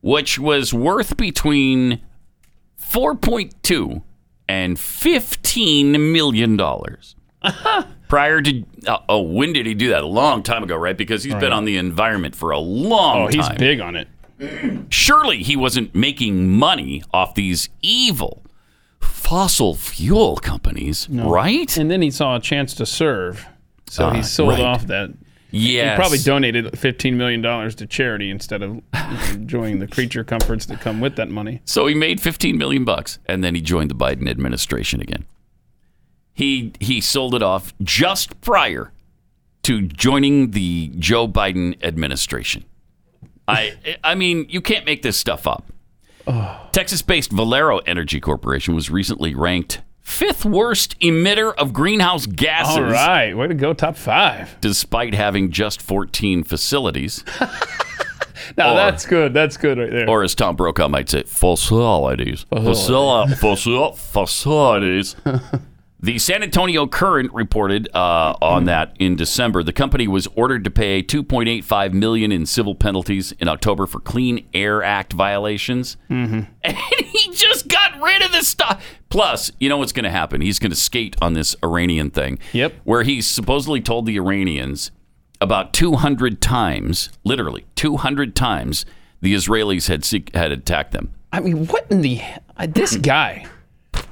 which 0.00 0.38
was 0.38 0.72
worth 0.72 1.16
between 1.18 2.00
4.2 2.80 4.02
and 4.48 4.78
15 4.78 6.12
million 6.12 6.56
dollars. 6.56 7.16
Prior 8.08 8.42
to 8.42 8.62
uh, 8.86 8.98
oh, 9.08 9.20
when 9.22 9.52
did 9.52 9.64
he 9.66 9.74
do 9.74 9.88
that? 9.90 10.02
A 10.04 10.06
long 10.06 10.42
time 10.42 10.62
ago, 10.62 10.76
right? 10.76 10.96
Because 10.96 11.24
he's 11.24 11.34
been 11.34 11.52
on 11.52 11.64
the 11.64 11.76
environment 11.76 12.36
for 12.36 12.50
a 12.50 12.58
long 12.58 13.30
time. 13.30 13.40
Oh, 13.40 13.48
he's 13.48 13.58
big 13.58 13.80
on 13.80 13.96
it. 13.96 14.08
Surely 14.90 15.42
he 15.42 15.56
wasn't 15.56 15.94
making 15.94 16.50
money 16.50 17.02
off 17.14 17.34
these 17.34 17.68
evil 17.80 18.44
fossil 19.00 19.74
fuel 19.74 20.36
companies, 20.36 21.08
right? 21.08 21.74
And 21.76 21.90
then 21.90 22.02
he 22.02 22.10
saw 22.10 22.36
a 22.36 22.40
chance 22.40 22.74
to 22.74 22.84
serve, 22.86 23.46
so 23.88 24.10
he 24.10 24.18
Ah, 24.18 24.22
sold 24.22 24.50
right. 24.50 24.60
off 24.60 24.86
that. 24.88 25.10
Yes. 25.52 25.92
He 25.92 26.00
probably 26.00 26.18
donated 26.18 26.78
fifteen 26.78 27.16
million 27.16 27.42
dollars 27.42 27.74
to 27.76 27.86
charity 27.86 28.30
instead 28.30 28.62
of 28.62 28.80
enjoying 29.30 29.78
the 29.78 29.86
creature 29.96 30.24
comforts 30.24 30.66
that 30.66 30.80
come 30.80 31.00
with 31.00 31.16
that 31.16 31.28
money. 31.28 31.60
So 31.66 31.86
he 31.86 31.94
made 31.94 32.20
15 32.20 32.56
million 32.56 32.84
bucks 32.84 33.18
and 33.26 33.44
then 33.44 33.54
he 33.54 33.60
joined 33.60 33.90
the 33.90 33.94
Biden 33.94 34.28
administration 34.28 35.00
again. 35.00 35.26
He 36.32 36.72
he 36.80 37.00
sold 37.02 37.34
it 37.34 37.42
off 37.42 37.74
just 37.82 38.40
prior 38.40 38.92
to 39.64 39.82
joining 39.82 40.52
the 40.52 40.90
Joe 40.98 41.28
Biden 41.28 41.76
administration. 41.84 42.64
I 43.46 43.76
I 44.02 44.14
mean, 44.14 44.46
you 44.48 44.62
can't 44.62 44.86
make 44.86 45.02
this 45.02 45.16
stuff 45.16 45.46
up. 45.46 45.66
Texas-based 46.72 47.32
Valero 47.32 47.78
Energy 47.78 48.20
Corporation 48.20 48.74
was 48.74 48.88
recently 48.90 49.34
ranked 49.34 49.82
fifth 50.02 50.44
worst 50.44 50.98
emitter 51.00 51.54
of 51.54 51.72
greenhouse 51.72 52.26
gases 52.26 52.76
All 52.76 52.82
right, 52.82 53.36
way 53.36 53.46
to 53.48 53.54
go, 53.54 53.72
top 53.72 53.96
five. 53.96 54.56
despite 54.60 55.14
having 55.14 55.50
just 55.50 55.80
14 55.82 56.44
facilities. 56.44 57.24
Now 58.58 58.72
Or- 58.72 58.76
that's 58.76 59.06
good. 59.06 59.32
That's 59.32 59.56
good 59.56 59.78
right 59.78 59.88
there. 59.90 60.10
or 60.10 60.24
as 60.24 60.34
Tom 60.34 60.56
Brokaw 60.56 60.88
might 60.88 61.08
say, 61.08 61.22
facilities. 61.22 62.44
Facil- 62.50 63.26
facil- 63.28 63.96
facilities. 63.96 65.14
The 66.04 66.18
San 66.18 66.42
Antonio 66.42 66.88
Current 66.88 67.32
reported 67.32 67.88
uh, 67.94 68.34
on 68.42 68.64
that 68.64 68.96
in 68.98 69.14
December. 69.14 69.62
The 69.62 69.72
company 69.72 70.08
was 70.08 70.26
ordered 70.34 70.64
to 70.64 70.70
pay 70.70 71.00
2.85 71.00 71.92
million 71.92 72.32
in 72.32 72.44
civil 72.44 72.74
penalties 72.74 73.30
in 73.38 73.46
October 73.46 73.86
for 73.86 74.00
Clean 74.00 74.44
Air 74.52 74.82
Act 74.82 75.12
violations, 75.12 75.96
and 76.08 76.48
he 76.64 77.30
just 77.30 77.68
got 77.68 78.00
rid 78.02 78.20
of 78.20 78.32
this 78.32 78.48
stuff. 78.48 78.84
Plus, 79.10 79.52
you 79.60 79.68
know 79.68 79.76
what's 79.76 79.92
going 79.92 80.02
to 80.02 80.10
happen? 80.10 80.40
He's 80.40 80.58
going 80.58 80.72
to 80.72 80.76
skate 80.76 81.14
on 81.22 81.34
this 81.34 81.54
Iranian 81.62 82.10
thing. 82.10 82.40
Yep. 82.52 82.74
Where 82.82 83.04
he 83.04 83.22
supposedly 83.22 83.80
told 83.80 84.06
the 84.06 84.16
Iranians 84.16 84.90
about 85.40 85.72
200 85.72 86.40
times, 86.40 87.10
literally 87.22 87.64
200 87.76 88.34
times, 88.34 88.84
the 89.20 89.34
Israelis 89.34 89.86
had 89.86 90.04
seek, 90.04 90.34
had 90.34 90.50
attacked 90.50 90.90
them. 90.90 91.14
I 91.32 91.38
mean, 91.38 91.68
what 91.68 91.86
in 91.90 92.00
the 92.00 92.20
uh, 92.56 92.66
this 92.66 92.96
guy? 92.96 93.46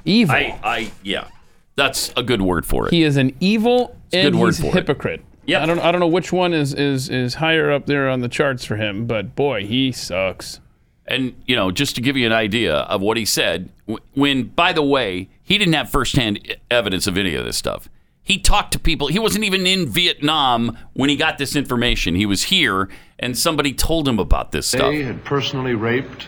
Evil. 0.05 0.35
I, 0.35 0.59
I, 0.63 0.91
yeah, 1.03 1.27
that's 1.75 2.11
a 2.15 2.23
good 2.23 2.41
word 2.41 2.65
for 2.65 2.87
it. 2.87 2.91
he 2.91 3.03
is 3.03 3.17
an 3.17 3.35
evil 3.39 3.95
and 4.13 4.33
good 4.33 4.39
word 4.39 4.47
he's 4.47 4.59
a 4.59 4.63
for 4.63 4.71
hypocrite. 4.73 5.23
Yep. 5.45 5.61
I 5.61 5.65
don't. 5.65 5.79
I 5.79 5.91
don't 5.91 5.99
know 5.99 6.07
which 6.07 6.31
one 6.31 6.53
is 6.53 6.73
is 6.73 7.09
is 7.09 7.35
higher 7.35 7.71
up 7.71 7.87
there 7.87 8.07
on 8.07 8.21
the 8.21 8.29
charts 8.29 8.63
for 8.63 8.75
him, 8.75 9.07
but 9.07 9.35
boy, 9.35 9.65
he 9.65 9.91
sucks. 9.91 10.59
And 11.07 11.33
you 11.47 11.55
know, 11.55 11.71
just 11.71 11.95
to 11.95 12.01
give 12.01 12.15
you 12.15 12.25
an 12.27 12.31
idea 12.31 12.75
of 12.75 13.01
what 13.01 13.17
he 13.17 13.25
said, 13.25 13.69
when 14.13 14.43
by 14.43 14.71
the 14.71 14.83
way, 14.83 15.29
he 15.41 15.57
didn't 15.57 15.73
have 15.73 15.89
firsthand 15.89 16.57
evidence 16.69 17.07
of 17.07 17.17
any 17.17 17.35
of 17.35 17.43
this 17.43 17.57
stuff. 17.57 17.89
He 18.23 18.37
talked 18.37 18.71
to 18.73 18.79
people. 18.79 19.07
He 19.07 19.17
wasn't 19.17 19.43
even 19.43 19.65
in 19.65 19.89
Vietnam 19.89 20.77
when 20.93 21.09
he 21.09 21.15
got 21.15 21.39
this 21.39 21.55
information. 21.55 22.13
He 22.13 22.27
was 22.27 22.43
here, 22.43 22.87
and 23.17 23.35
somebody 23.35 23.73
told 23.73 24.07
him 24.07 24.19
about 24.19 24.51
this 24.51 24.67
stuff. 24.67 24.91
They 24.91 25.01
had 25.01 25.25
personally 25.25 25.73
raped, 25.73 26.27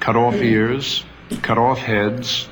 cut 0.00 0.16
off 0.16 0.34
ears, 0.34 1.04
cut 1.40 1.56
off 1.56 1.78
heads, 1.78 2.48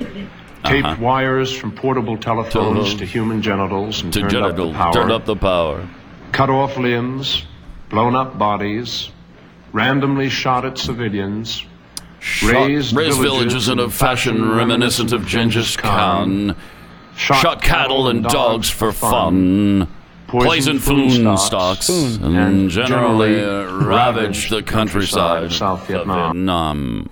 taped 0.65 0.85
Uh-huh. 0.87 1.01
wires 1.03 1.55
from 1.55 1.71
portable 1.71 2.17
telephones 2.17 2.95
to 2.95 3.05
human 3.05 3.41
genitals 3.41 4.01
and 4.03 4.11
To 4.13 4.19
turned 4.21 4.31
genital, 4.31 4.67
up 4.67 4.73
the 4.73 4.77
power, 4.77 4.93
turn 4.93 5.11
up 5.11 5.25
the 5.25 5.35
power. 5.35 5.87
cut 6.31 6.49
off 6.49 6.77
limbs, 6.77 7.43
blown 7.89 8.15
up 8.15 8.37
bodies, 8.37 9.09
randomly 9.73 10.29
shot 10.29 10.65
at 10.65 10.77
civilians, 10.77 11.63
raised, 12.43 12.95
raised 12.95 13.19
villages 13.19 13.69
in 13.69 13.79
a 13.79 13.89
fashion 13.89 14.51
reminiscent 14.51 15.11
of 15.13 15.25
Genghis 15.25 15.77
Khan. 15.77 16.55
Shot 17.15 17.61
cattle 17.61 18.07
and 18.07 18.23
dogs 18.23 18.69
for 18.69 18.91
fun. 18.93 19.87
Poisoned 20.27 20.81
food 20.83 21.37
stocks 21.39 21.89
and, 21.89 22.23
and 22.37 22.69
generally 22.69 23.33
generally 23.35 23.43
uh, 23.43 23.83
ravaged 23.83 24.51
the 24.51 24.61
countryside 24.61 25.43
of 25.43 25.51
South 25.53 25.87
Vietnam. 25.87 26.33
Vietnam. 26.35 27.09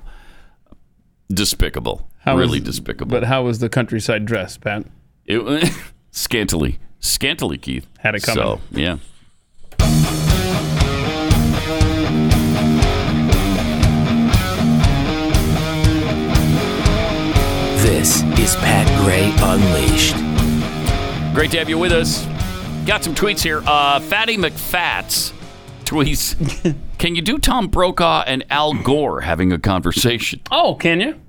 Despicable. 1.34 2.08
How 2.28 2.36
really 2.38 2.60
was- 2.60 2.68
despicable. 2.68 3.10
But 3.10 3.24
how 3.24 3.44
was 3.44 3.60
the 3.60 3.70
countryside 3.70 4.26
dressed, 4.26 4.60
Pat? 4.62 4.86
It, 5.26 5.72
scantily. 6.12 6.78
Scantily, 7.00 7.58
Keith. 7.58 7.88
Had 8.00 8.16
it 8.16 8.24
coming. 8.24 8.44
So, 8.44 8.62
yeah. 8.72 8.98
This 17.82 18.22
is 18.40 18.56
Pat 18.58 18.88
Gray 19.04 19.32
Unleashed. 19.42 20.16
Great 21.34 21.52
to 21.52 21.58
have 21.60 21.70
you 21.70 21.78
with 21.78 21.92
us. 21.92 22.26
Got 22.86 23.04
some 23.04 23.16
tweets 23.16 23.42
here. 23.42 23.62
Uh, 23.66 24.00
Fatty 24.00 24.38
McFats 24.38 25.34
tweets 25.86 26.76
Can 26.98 27.16
you 27.16 27.22
do 27.22 27.38
Tom 27.38 27.68
Brokaw 27.68 28.24
and 28.28 28.44
Al 28.50 28.74
Gore 28.74 29.22
having 29.22 29.52
a 29.54 29.60
conversation? 29.60 30.42
Oh, 30.52 30.76
can 30.76 31.00
you? 31.00 31.20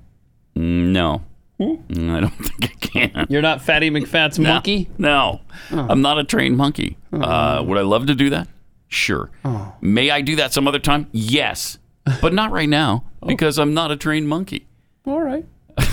No. 0.59 1.23
I 1.61 1.65
don't 1.89 2.29
think 2.31 2.63
I 2.63 2.85
can. 2.85 3.27
You're 3.29 3.41
not 3.41 3.61
Fatty 3.61 3.89
McFat's 3.89 4.39
monkey. 4.39 4.89
No, 4.97 5.41
I'm 5.71 6.01
not 6.01 6.19
a 6.19 6.23
trained 6.23 6.57
monkey. 6.57 6.97
Uh, 7.11 7.63
would 7.65 7.77
I 7.77 7.81
love 7.81 8.07
to 8.07 8.15
do 8.15 8.29
that? 8.31 8.47
Sure. 8.87 9.29
May 9.81 10.09
I 10.09 10.21
do 10.21 10.35
that 10.37 10.53
some 10.53 10.67
other 10.67 10.79
time? 10.79 11.07
Yes, 11.11 11.77
but 12.21 12.33
not 12.33 12.51
right 12.51 12.69
now 12.69 13.05
because 13.25 13.57
I'm 13.59 13.73
not 13.73 13.91
a 13.91 13.97
trained 13.97 14.27
monkey. 14.27 14.67
All 15.05 15.21
right. 15.21 15.45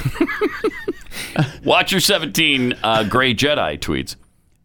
Watcher 1.65 2.01
17 2.01 2.75
uh, 2.83 3.05
Gray 3.05 3.35
Jedi 3.35 3.79
tweets. 3.79 4.17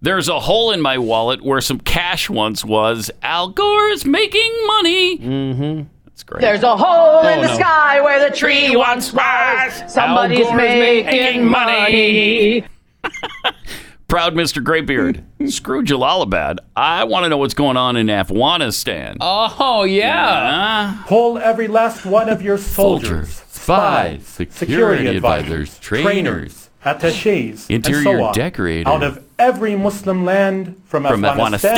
There's 0.01 0.29
a 0.29 0.39
hole 0.39 0.71
in 0.71 0.81
my 0.81 0.97
wallet 0.97 1.43
where 1.43 1.61
some 1.61 1.79
cash 1.79 2.29
once 2.29 2.65
was. 2.65 3.11
Al 3.21 3.49
Gore 3.49 3.89
is 3.89 4.03
making 4.05 4.51
money. 4.65 5.17
Mm-hmm. 5.19 5.81
That's 6.21 6.29
great. 6.29 6.41
There's 6.41 6.63
a 6.63 6.77
hole 6.77 7.27
in 7.27 7.41
the 7.41 7.47
no. 7.47 7.55
sky 7.55 7.99
where 8.01 8.29
the 8.29 8.35
tree 8.35 8.75
once 8.75 9.11
was. 9.11 9.91
Somebody's 9.91 10.45
Al 10.45 10.51
is 10.51 10.57
making, 10.57 11.05
making 11.05 11.45
money. 11.45 12.63
Proud 14.07 14.35
Mr. 14.35 14.63
Graybeard. 14.63 15.23
Screw 15.47 15.83
Jalalabad. 15.83 16.57
I 16.75 17.05
want 17.05 17.23
to 17.23 17.29
know 17.29 17.37
what's 17.37 17.53
going 17.53 17.77
on 17.77 17.95
in 17.95 18.09
Afghanistan. 18.09 19.17
Oh 19.19 19.83
yeah. 19.83 20.49
Ah, 20.53 21.05
Pull 21.07 21.37
every 21.39 21.67
last 21.67 22.05
one 22.05 22.29
of 22.29 22.41
your 22.41 22.57
soldiers, 22.57 23.33
Soldiers, 23.33 23.43
spies, 23.49 24.27
security 24.27 25.07
advisors, 25.07 25.79
trainers, 25.79 26.60
attaches, 26.83 27.69
interior 27.69 27.97
and 28.09 28.19
so 28.19 28.23
on, 28.25 28.33
decorators. 28.33 28.87
out 28.87 29.03
of 29.03 29.23
every 29.39 29.75
Muslim 29.75 30.25
land 30.25 30.81
from, 30.85 31.03
from 31.05 31.23
Afghanistan, 31.25 31.71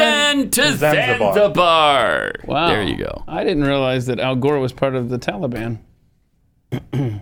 Afghanistan 0.48 0.50
to 0.50 0.78
Zanzibar. 0.78 1.34
Zanzibar. 1.34 2.32
Wow. 2.46 2.68
There 2.68 2.84
you 2.84 2.98
go. 2.98 3.24
I 3.28 3.44
didn't 3.44 3.64
realize 3.64 4.06
that 4.08 4.20
Al 4.20 4.36
Gore 4.36 4.60
was 4.60 4.74
part 4.74 4.96
of 4.96 5.10
the 5.10 5.18
Taliban. 5.20 5.80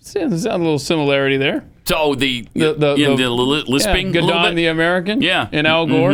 See, 0.00 0.20
there's 0.20 0.44
a 0.46 0.56
little 0.56 0.78
similarity 0.78 1.36
there. 1.36 1.64
So 1.84 2.14
the 2.14 2.46
The- 2.54 2.74
the- 2.74 2.94
in 2.94 3.10
the- 3.16 3.24
the, 3.24 3.30
li- 3.30 3.64
lisping 3.66 4.14
yeah, 4.14 4.20
a 4.20 4.24
Gaddafi 4.24 4.54
the 4.54 4.66
American. 4.66 5.20
Yeah. 5.22 5.48
And 5.52 5.66
Al 5.66 5.86
Gore. 5.86 6.12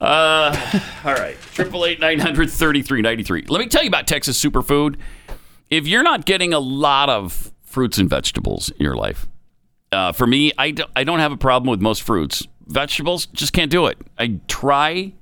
Uh, 0.00 0.80
all 1.04 1.14
right. 1.14 1.36
Triple 1.54 1.84
eight 1.86 2.00
nine 2.00 2.18
hundred 2.18 2.50
thirty 2.50 2.82
three 2.82 3.00
ninety 3.02 3.22
three. 3.22 3.44
Let 3.48 3.60
me 3.60 3.66
tell 3.66 3.82
you 3.82 3.88
about 3.88 4.06
Texas 4.06 4.42
Superfood. 4.42 4.96
If 5.70 5.86
you're 5.86 6.02
not 6.02 6.24
getting 6.26 6.52
a 6.52 6.58
lot 6.58 7.08
of 7.08 7.50
fruits 7.74 7.98
and 7.98 8.08
vegetables 8.08 8.70
in 8.70 8.84
your 8.84 8.94
life, 8.96 9.26
uh, 9.90 10.12
for 10.12 10.26
me, 10.26 10.52
I, 10.56 10.70
do, 10.70 10.84
I 10.94 11.04
don't 11.04 11.18
have 11.18 11.32
a 11.32 11.36
problem 11.36 11.68
with 11.68 11.80
most 11.80 12.02
fruits. 12.02 12.46
Vegetables, 12.66 13.26
just 13.26 13.52
can't 13.52 13.70
do 13.70 13.86
it. 13.86 13.98
I 14.16 14.40
try. 14.48 15.12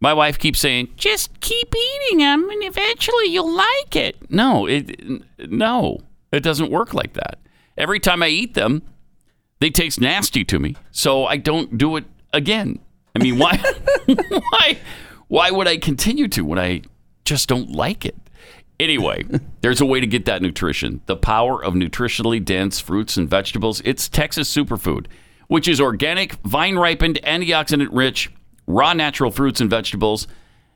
My 0.00 0.12
wife 0.12 0.38
keeps 0.38 0.60
saying, 0.60 0.90
just 0.96 1.40
keep 1.40 1.74
eating 1.74 2.18
them 2.18 2.48
and 2.48 2.62
eventually 2.62 3.26
you'll 3.26 3.54
like 3.54 3.96
it. 3.96 4.30
No, 4.30 4.66
it 4.66 5.00
no, 5.38 6.00
it 6.30 6.42
doesn't 6.42 6.70
work 6.70 6.92
like 6.92 7.14
that. 7.14 7.38
Every 7.76 7.98
time 7.98 8.22
I 8.22 8.28
eat 8.28 8.54
them, 8.54 8.82
they 9.60 9.70
taste 9.70 10.00
nasty 10.00 10.44
to 10.44 10.58
me, 10.58 10.76
so 10.90 11.24
I 11.24 11.38
don't 11.38 11.78
do 11.78 11.96
it 11.96 12.04
again. 12.32 12.80
I 13.16 13.22
mean, 13.22 13.38
why, 13.38 13.56
why, 14.06 14.78
why 15.28 15.50
would 15.50 15.66
I 15.66 15.78
continue 15.78 16.28
to 16.28 16.44
when 16.44 16.58
I 16.58 16.82
just 17.24 17.48
don't 17.48 17.70
like 17.70 18.04
it? 18.04 18.16
Anyway, 18.80 19.24
there's 19.60 19.80
a 19.80 19.86
way 19.86 20.00
to 20.00 20.06
get 20.06 20.24
that 20.24 20.42
nutrition. 20.42 21.00
The 21.06 21.16
power 21.16 21.62
of 21.62 21.74
nutritionally 21.74 22.44
dense 22.44 22.80
fruits 22.80 23.16
and 23.16 23.28
vegetables. 23.28 23.80
It's 23.84 24.08
Texas 24.08 24.52
Superfood, 24.52 25.06
which 25.46 25.68
is 25.68 25.80
organic, 25.80 26.34
vine 26.44 26.76
ripened, 26.76 27.20
antioxidant 27.22 27.88
rich, 27.92 28.30
raw 28.66 28.92
natural 28.92 29.30
fruits 29.30 29.60
and 29.60 29.70
vegetables. 29.70 30.26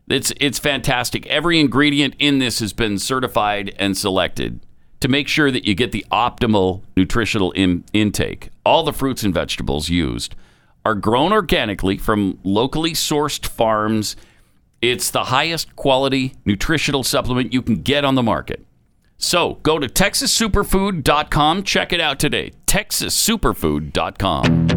It's 0.08 0.32
it's 0.40 0.58
fantastic. 0.58 1.26
Every 1.26 1.60
ingredient 1.60 2.14
in 2.18 2.38
this 2.38 2.60
has 2.60 2.72
been 2.72 2.98
certified 2.98 3.74
and 3.78 3.96
selected 3.96 4.60
to 5.00 5.08
make 5.08 5.28
sure 5.28 5.50
that 5.50 5.66
you 5.66 5.74
get 5.74 5.92
the 5.92 6.04
optimal 6.10 6.82
nutritional 6.96 7.52
in, 7.52 7.84
intake. 7.92 8.50
All 8.64 8.82
the 8.82 8.92
fruits 8.92 9.22
and 9.22 9.34
vegetables 9.34 9.88
used 9.88 10.34
are 10.84 10.94
grown 10.94 11.32
organically 11.32 11.98
from 11.98 12.38
locally 12.42 12.92
sourced 12.92 13.46
farms 13.46 14.16
It's 14.80 15.10
the 15.10 15.24
highest 15.24 15.74
quality 15.74 16.34
nutritional 16.44 17.02
supplement 17.02 17.52
you 17.52 17.62
can 17.62 17.82
get 17.82 18.04
on 18.04 18.14
the 18.14 18.22
market. 18.22 18.64
So 19.16 19.54
go 19.64 19.80
to 19.80 19.88
texassuperfood.com. 19.88 21.64
Check 21.64 21.92
it 21.92 22.00
out 22.00 22.20
today. 22.20 22.52
texassuperfood.com. 22.66 24.68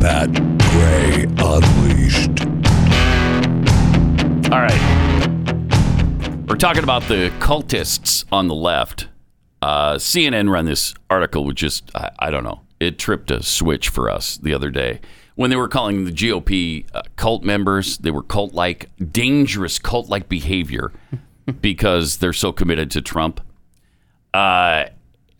Pat 0.00 0.32
Gray 0.32 1.26
Unleashed. 1.38 2.40
All 4.50 4.60
right. 4.60 4.80
We're 6.48 6.56
talking 6.56 6.82
about 6.82 7.02
the 7.02 7.30
cultists 7.40 8.24
on 8.32 8.48
the 8.48 8.54
left. 8.54 9.08
Uh, 9.60 9.96
CNN 9.96 10.48
ran 10.50 10.64
this 10.64 10.94
article, 11.10 11.44
which 11.44 11.58
just, 11.58 11.90
I, 11.94 12.10
I 12.18 12.30
don't 12.30 12.44
know, 12.44 12.62
it 12.80 12.98
tripped 12.98 13.30
a 13.30 13.42
switch 13.42 13.88
for 13.88 14.10
us 14.10 14.36
the 14.36 14.54
other 14.54 14.70
day. 14.70 15.00
When 15.34 15.50
they 15.50 15.56
were 15.56 15.68
calling 15.68 16.04
the 16.04 16.10
GOP 16.12 16.84
uh, 16.92 17.02
cult 17.16 17.44
members, 17.44 17.98
they 17.98 18.10
were 18.10 18.22
cult 18.22 18.54
like, 18.54 18.90
dangerous 19.12 19.78
cult 19.78 20.08
like 20.08 20.28
behavior 20.28 20.92
because 21.60 22.16
they're 22.18 22.32
so 22.32 22.52
committed 22.52 22.90
to 22.92 23.02
Trump. 23.02 23.40
Uh, 24.34 24.86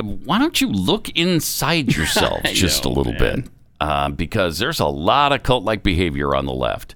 why 0.01 0.39
don't 0.39 0.61
you 0.61 0.69
look 0.69 1.09
inside 1.11 1.97
yourself 1.97 2.43
just 2.53 2.85
know, 2.85 2.91
a 2.91 2.93
little 2.93 3.13
man. 3.15 3.41
bit? 3.41 3.51
Uh, 3.81 4.09
because 4.09 4.59
there's 4.59 4.81
a 4.81 4.87
lot 4.87 5.33
of 5.33 5.43
cult 5.43 5.65
like 5.65 5.83
behavior 5.83 6.35
on 6.35 6.47
the 6.47 6.53
left. 6.53 6.95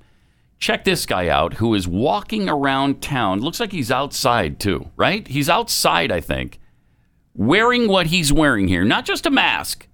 Check 0.58 0.84
this 0.84 1.06
guy 1.06 1.26
out 1.26 1.54
who 1.54 1.74
is 1.74 1.88
walking 1.88 2.48
around 2.48 3.02
town. 3.02 3.40
Looks 3.40 3.58
like 3.58 3.72
he's 3.72 3.90
outside 3.90 4.60
too, 4.60 4.90
right? 4.96 5.26
He's 5.26 5.48
outside, 5.48 6.12
I 6.12 6.20
think, 6.20 6.60
wearing 7.34 7.88
what 7.88 8.06
he's 8.06 8.32
wearing 8.32 8.68
here. 8.68 8.84
Not 8.84 9.04
just 9.04 9.26
a 9.26 9.30
mask. 9.30 9.88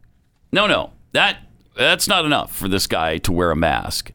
No, 0.53 0.67
no. 0.67 0.93
That 1.13 1.39
that's 1.77 2.09
not 2.09 2.25
enough 2.25 2.55
for 2.55 2.69
this 2.69 2.87
guy 2.87 3.19
to 3.19 3.33
wear 3.33 3.51
a 3.51 3.57
mask. 3.57 4.13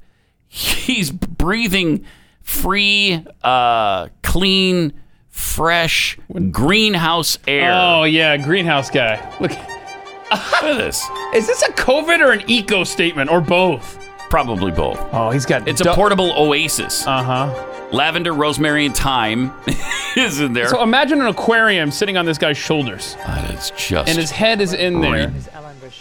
He's 0.48 1.10
breathing 1.12 2.06
free, 2.42 3.26
uh, 3.44 4.10
clean, 4.22 4.94
fresh 5.30 6.18
greenhouse 6.52 7.38
air. 7.48 7.72
Oh 7.74 8.04
yeah, 8.04 8.38
greenhouse 8.38 8.90
guy. 8.92 9.18
Look, 9.40 9.52
Look 9.52 10.64
at 10.64 10.78
this. 10.78 11.04
is 11.34 11.48
this 11.48 11.62
a 11.64 11.72
COVID 11.72 12.20
or 12.20 12.32
an 12.32 12.44
eco 12.50 12.84
statement 12.84 13.30
or 13.32 13.42
both? 13.42 14.00
Probably 14.30 14.72
both. 14.72 15.00
Oh, 15.12 15.30
he's 15.30 15.46
got. 15.46 15.68
It's 15.68 15.82
a 15.82 15.94
portable 15.94 16.32
oasis. 16.36 17.06
Uh 17.06 17.24
huh. 17.24 17.70
Lavender, 17.92 18.34
rosemary, 18.34 18.88
and 18.88 18.98
thyme 18.98 19.52
is 20.18 20.40
in 20.40 20.54
there. 20.54 20.68
So 20.68 20.82
imagine 20.82 21.22
an 21.22 21.28
aquarium 21.28 21.92
sitting 21.92 22.18
on 22.18 22.26
this 22.26 22.40
guy's 22.40 22.58
shoulders, 22.58 23.16
that 23.28 23.52
is 23.54 23.72
just 23.78 24.10
and 24.10 24.18
his 24.18 24.32
head 24.32 24.62
is 24.62 24.74
in 24.74 25.02
there. 25.02 25.32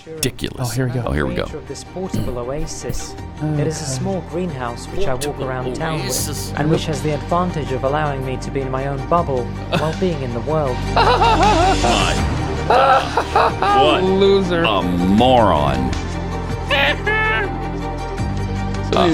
Ridiculous. 0.07 0.69
Oh, 0.71 0.75
here 0.75 0.87
we 0.87 0.93
go. 0.93 1.03
Oh, 1.07 1.13
here 1.13 1.27
we 1.27 1.35
go. 1.35 1.45
of 1.45 1.67
this 1.69 1.85
portable 1.85 2.39
oasis. 2.39 3.15
It 3.43 3.67
is 3.67 3.81
a 3.81 3.85
small 3.85 4.21
greenhouse 4.31 4.87
which 4.89 5.07
I 5.07 5.15
walk 5.15 5.39
around 5.41 5.75
town 5.75 6.01
with, 6.01 6.55
and 6.59 6.71
which 6.71 6.87
has 6.87 7.03
the 7.03 7.15
advantage 7.15 7.73
of 7.73 7.85
allowing 7.85 8.25
me 8.25 8.37
to 8.39 8.51
be 8.51 8.61
in 8.61 8.71
my 8.71 8.87
own 8.87 9.07
bubble 9.09 9.45
while 9.45 9.99
being 10.01 10.21
in 10.23 10.33
the 10.35 10.41
world. 10.41 10.77
What 12.73 14.03
Loser. 14.21 14.63
a 14.63 14.83
moron. 14.83 15.91
Uh, 18.95 19.09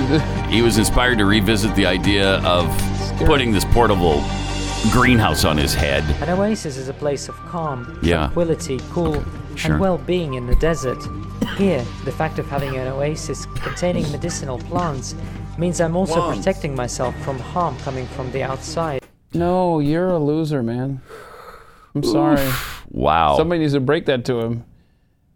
he 0.48 0.60
was 0.60 0.76
inspired 0.76 1.18
to 1.18 1.24
revisit 1.24 1.72
the 1.76 1.86
idea 1.86 2.40
of 2.40 2.66
putting 3.26 3.52
this 3.52 3.64
portable 3.66 4.24
greenhouse 4.90 5.44
on 5.44 5.56
his 5.56 5.72
head. 5.72 6.02
An 6.20 6.30
oasis 6.36 6.76
is 6.76 6.88
a 6.88 6.92
place 6.92 7.28
of 7.28 7.36
calm, 7.46 7.96
Yeah. 8.02 8.24
tranquility, 8.26 8.80
cool, 8.90 9.22
Sure. 9.58 9.72
and 9.72 9.80
well-being 9.80 10.34
in 10.34 10.46
the 10.46 10.54
desert. 10.56 11.02
Here, 11.56 11.84
the 12.04 12.12
fact 12.12 12.38
of 12.38 12.46
having 12.46 12.76
an 12.76 12.86
oasis 12.88 13.46
containing 13.56 14.10
medicinal 14.12 14.58
plants 14.58 15.14
means 15.58 15.80
I'm 15.80 15.96
also 15.96 16.20
Plants. 16.20 16.38
protecting 16.38 16.74
myself 16.74 17.16
from 17.24 17.38
harm 17.38 17.76
coming 17.78 18.06
from 18.06 18.30
the 18.32 18.42
outside. 18.42 19.02
No, 19.34 19.80
you're 19.80 20.08
a 20.10 20.18
loser, 20.18 20.62
man. 20.62 21.00
I'm 21.94 22.02
sorry. 22.02 22.48
Wow. 22.90 23.36
Somebody 23.36 23.60
needs 23.60 23.72
to 23.72 23.80
break 23.80 24.06
that 24.06 24.24
to 24.26 24.38
him. 24.40 24.64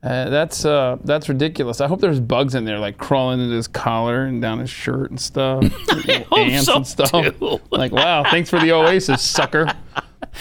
Uh, 0.03 0.29
that's 0.31 0.65
uh, 0.65 0.97
that's 1.05 1.29
ridiculous. 1.29 1.81
I 1.81 1.87
hope 1.87 2.01
there's 2.01 2.19
bugs 2.19 2.57
in 2.57 2.65
there, 2.65 2.79
like 2.81 2.99
crawling 2.99 3.41
into 3.41 3.55
his 3.55 3.69
collar 3.69 4.25
and 4.25 4.43
down 4.43 4.59
his 4.59 4.71
shirt 4.71 5.11
and 5.11 5.21
stuff. 5.21 5.63
Little 5.89 6.25
hope 6.25 6.39
ants 6.39 6.67
so, 6.67 6.77
and 6.77 6.87
stuff. 6.87 7.11
too. 7.11 7.61
Like, 7.71 7.93
wow, 7.93 8.25
thanks 8.29 8.51
for 8.51 8.59
the 8.59 8.73
oasis, 8.73 9.23
sucker. 9.23 9.73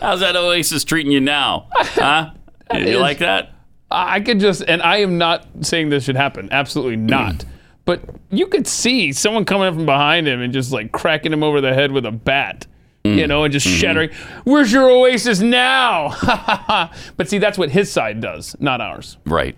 How's 0.00 0.20
that 0.20 0.36
oasis 0.36 0.84
treating 0.84 1.12
you 1.12 1.20
now? 1.20 1.68
Huh? 1.72 2.32
You 2.74 2.96
is- 2.96 3.00
like 3.00 3.18
that? 3.18 3.52
I 3.92 4.20
could 4.20 4.38
just, 4.38 4.62
and 4.68 4.80
I 4.82 4.98
am 4.98 5.18
not 5.18 5.46
saying 5.62 5.88
this 5.88 6.04
should 6.04 6.14
happen. 6.14 6.48
Absolutely 6.52 6.94
not. 6.94 7.44
But 7.84 8.02
you 8.30 8.46
could 8.46 8.68
see 8.68 9.12
someone 9.12 9.44
coming 9.44 9.66
up 9.66 9.74
from 9.74 9.84
behind 9.84 10.28
him 10.28 10.40
and 10.40 10.52
just 10.52 10.70
like 10.70 10.92
cracking 10.92 11.32
him 11.32 11.42
over 11.42 11.60
the 11.60 11.74
head 11.74 11.90
with 11.90 12.06
a 12.06 12.12
bat, 12.12 12.68
you 13.02 13.26
know, 13.26 13.42
and 13.42 13.52
just 13.52 13.66
shattering. 13.66 14.10
Where's 14.44 14.70
your 14.72 14.88
oasis 14.88 15.40
now? 15.40 16.14
but 17.16 17.28
see, 17.28 17.38
that's 17.38 17.58
what 17.58 17.70
his 17.70 17.90
side 17.90 18.20
does, 18.20 18.54
not 18.60 18.80
ours. 18.80 19.16
Right. 19.26 19.56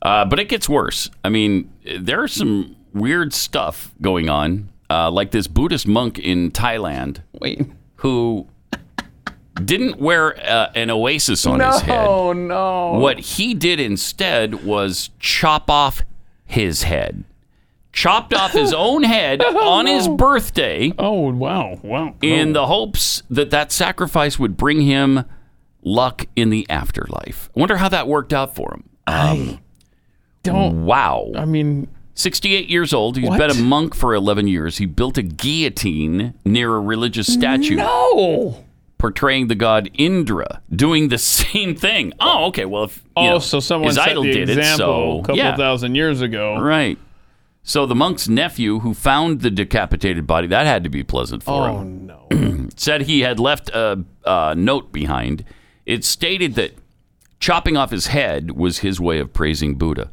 Uh, 0.00 0.24
but 0.24 0.38
it 0.38 0.48
gets 0.48 0.66
worse. 0.68 1.10
I 1.22 1.28
mean, 1.28 1.70
there's 1.98 2.32
some 2.32 2.76
weird 2.94 3.34
stuff 3.34 3.92
going 4.00 4.30
on, 4.30 4.70
uh, 4.88 5.10
like 5.10 5.32
this 5.32 5.48
Buddhist 5.48 5.86
monk 5.86 6.18
in 6.18 6.50
Thailand 6.50 7.18
Wait. 7.40 7.60
who 7.96 8.46
didn't 9.64 9.98
wear 9.98 10.36
uh, 10.48 10.70
an 10.74 10.90
oasis 10.90 11.46
on 11.46 11.60
his 11.60 11.80
head. 11.80 12.04
No, 12.04 12.32
no. 12.32 12.92
What 12.98 13.18
he 13.18 13.54
did 13.54 13.80
instead 13.80 14.64
was 14.64 15.10
chop 15.18 15.70
off 15.70 16.02
his 16.44 16.82
head. 16.84 17.24
Chopped 17.92 18.34
off 18.34 18.52
his 18.52 18.72
own 18.76 19.02
head 19.04 19.42
on 19.42 19.86
his 19.86 20.06
birthday 20.08 20.92
Oh, 20.98 21.32
wow. 21.32 21.80
Wow. 21.82 22.14
in 22.20 22.50
Oh. 22.50 22.52
the 22.52 22.66
hopes 22.66 23.22
that 23.30 23.50
that 23.50 23.72
sacrifice 23.72 24.38
would 24.38 24.56
bring 24.56 24.82
him 24.82 25.24
luck 25.82 26.26
in 26.36 26.50
the 26.50 26.66
afterlife. 26.68 27.48
I 27.56 27.60
wonder 27.60 27.78
how 27.78 27.88
that 27.88 28.06
worked 28.06 28.32
out 28.34 28.54
for 28.54 28.74
him. 28.74 28.84
Um, 29.06 29.60
Don't. 30.42 30.84
wow. 30.84 31.30
I 31.36 31.44
mean, 31.46 31.88
68 32.14 32.68
years 32.68 32.92
old. 32.92 33.16
He's 33.16 33.28
What? 33.28 33.38
been 33.38 33.50
a 33.50 33.54
monk 33.62 33.94
for 33.94 34.14
11 34.14 34.46
years. 34.48 34.76
He 34.78 34.84
built 34.86 35.16
a 35.16 35.22
guillotine 35.22 36.34
near 36.44 36.74
a 36.74 36.80
religious 36.80 37.32
statue 37.32 37.76
no. 37.76 38.62
Portraying 39.06 39.46
the 39.46 39.54
god 39.54 39.88
Indra 39.94 40.60
doing 40.74 41.08
the 41.08 41.18
same 41.36 41.76
thing. 41.76 42.12
Oh, 42.18 42.46
okay. 42.46 42.64
Well, 42.64 42.84
if 42.84 43.04
Oh, 43.16 43.24
know, 43.24 43.38
so 43.38 43.60
someone 43.60 43.86
his 43.88 43.96
set 43.96 44.08
idol 44.10 44.24
the 44.24 44.32
did 44.32 44.50
example 44.50 44.64
it, 44.64 44.76
so 44.76 45.18
a 45.18 45.22
couple 45.22 45.36
yeah, 45.36 45.56
thousand 45.56 45.94
years 45.94 46.20
ago. 46.22 46.58
right. 46.60 46.98
So 47.62 47.84
the 47.86 47.94
monk's 47.96 48.28
nephew, 48.28 48.80
who 48.80 48.94
found 48.94 49.40
the 49.40 49.50
decapitated 49.50 50.24
body, 50.26 50.46
that 50.48 50.66
had 50.66 50.84
to 50.84 50.90
be 50.90 51.02
pleasant 51.02 51.42
for 51.42 51.68
Oh, 51.68 51.78
him. 51.80 52.10
Oh 52.10 52.26
no. 52.36 52.68
Said 52.76 53.02
he 53.02 53.20
had 53.20 53.38
left 53.40 53.68
a, 53.70 54.04
a 54.24 54.54
note 54.56 54.92
behind. 54.92 55.44
It 55.84 56.04
stated 56.04 56.54
that 56.56 56.72
chopping 57.40 57.76
off 57.76 57.90
his 57.92 58.08
head 58.08 58.52
was 58.52 58.78
his 58.78 59.00
way 59.00 59.18
of 59.20 59.32
praising 59.32 59.76
Buddha, 59.76 60.10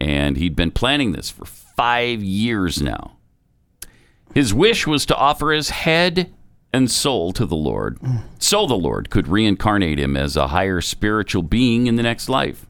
and 0.00 0.36
he'd 0.38 0.56
been 0.56 0.70
planning 0.70 1.12
this 1.12 1.28
for 1.30 1.44
five 1.46 2.22
years 2.22 2.80
now. 2.82 3.16
His 4.34 4.52
wish 4.54 4.86
was 4.86 5.04
to 5.06 5.16
offer 5.16 5.52
his 5.52 5.70
head 5.70 6.32
and 6.72 6.90
soul 6.90 7.32
to 7.32 7.44
the 7.46 7.56
Lord, 7.56 7.98
so 8.38 8.66
the 8.66 8.74
Lord 8.74 9.10
could 9.10 9.28
reincarnate 9.28 9.98
him 9.98 10.16
as 10.16 10.36
a 10.36 10.48
higher 10.48 10.80
spiritual 10.80 11.42
being 11.42 11.86
in 11.86 11.96
the 11.96 12.02
next 12.02 12.28
life. 12.28 12.66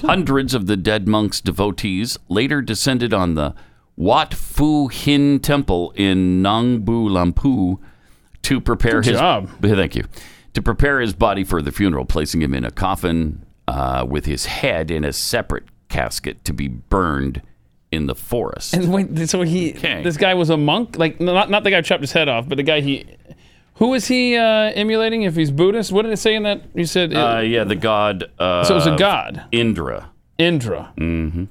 Hundreds 0.00 0.54
of 0.54 0.66
the 0.66 0.76
dead 0.76 1.08
monk's 1.08 1.40
devotees 1.40 2.18
later 2.28 2.62
descended 2.62 3.12
on 3.12 3.34
the 3.34 3.54
Wat 3.96 4.30
Phu 4.30 4.92
Hin 4.92 5.40
Temple 5.40 5.92
in 5.96 6.40
Nong 6.40 6.80
Bua 6.80 7.10
Lamphu 7.10 7.78
to 8.42 8.60
prepare 8.60 9.00
Good 9.00 9.12
his 9.12 9.18
job. 9.18 9.48
thank 9.62 9.96
you 9.96 10.04
to 10.54 10.62
prepare 10.62 11.00
his 11.00 11.14
body 11.14 11.44
for 11.44 11.62
the 11.62 11.72
funeral, 11.72 12.04
placing 12.04 12.42
him 12.42 12.54
in 12.54 12.64
a 12.64 12.70
coffin 12.70 13.44
uh, 13.68 14.06
with 14.08 14.26
his 14.26 14.46
head 14.46 14.90
in 14.90 15.04
a 15.04 15.12
separate 15.12 15.64
casket 15.88 16.44
to 16.44 16.52
be 16.52 16.68
burned 16.68 17.42
in 17.92 18.06
the 18.06 18.14
forest. 18.14 18.74
And 18.74 18.92
wait, 18.92 19.28
so 19.28 19.42
he, 19.42 19.74
Okay. 19.74 20.02
this 20.02 20.16
guy 20.16 20.34
was 20.34 20.50
a 20.50 20.56
monk? 20.56 20.96
Like, 20.98 21.20
not, 21.20 21.50
not 21.50 21.62
the 21.62 21.70
guy 21.70 21.76
who 21.76 21.82
chopped 21.82 22.00
his 22.00 22.12
head 22.12 22.28
off, 22.28 22.48
but 22.48 22.56
the 22.56 22.62
guy 22.62 22.80
he, 22.80 23.06
who 23.76 23.92
is 23.94 24.08
he 24.08 24.36
uh, 24.36 24.42
emulating 24.74 25.22
if 25.22 25.36
he's 25.36 25.50
Buddhist? 25.50 25.92
What 25.92 26.02
did 26.02 26.12
it 26.12 26.16
say 26.18 26.34
in 26.34 26.42
that? 26.44 26.62
You 26.74 26.86
said 26.86 27.14
uh, 27.14 27.40
yeah, 27.44 27.64
the 27.64 27.76
god. 27.76 28.24
Uh, 28.38 28.64
So 28.64 28.74
it 28.74 28.76
was 28.76 28.86
a 28.86 28.96
god. 28.96 29.44
Indra. 29.52 30.10
Indra. 30.38 30.92
Mm-hmm. 30.98 31.44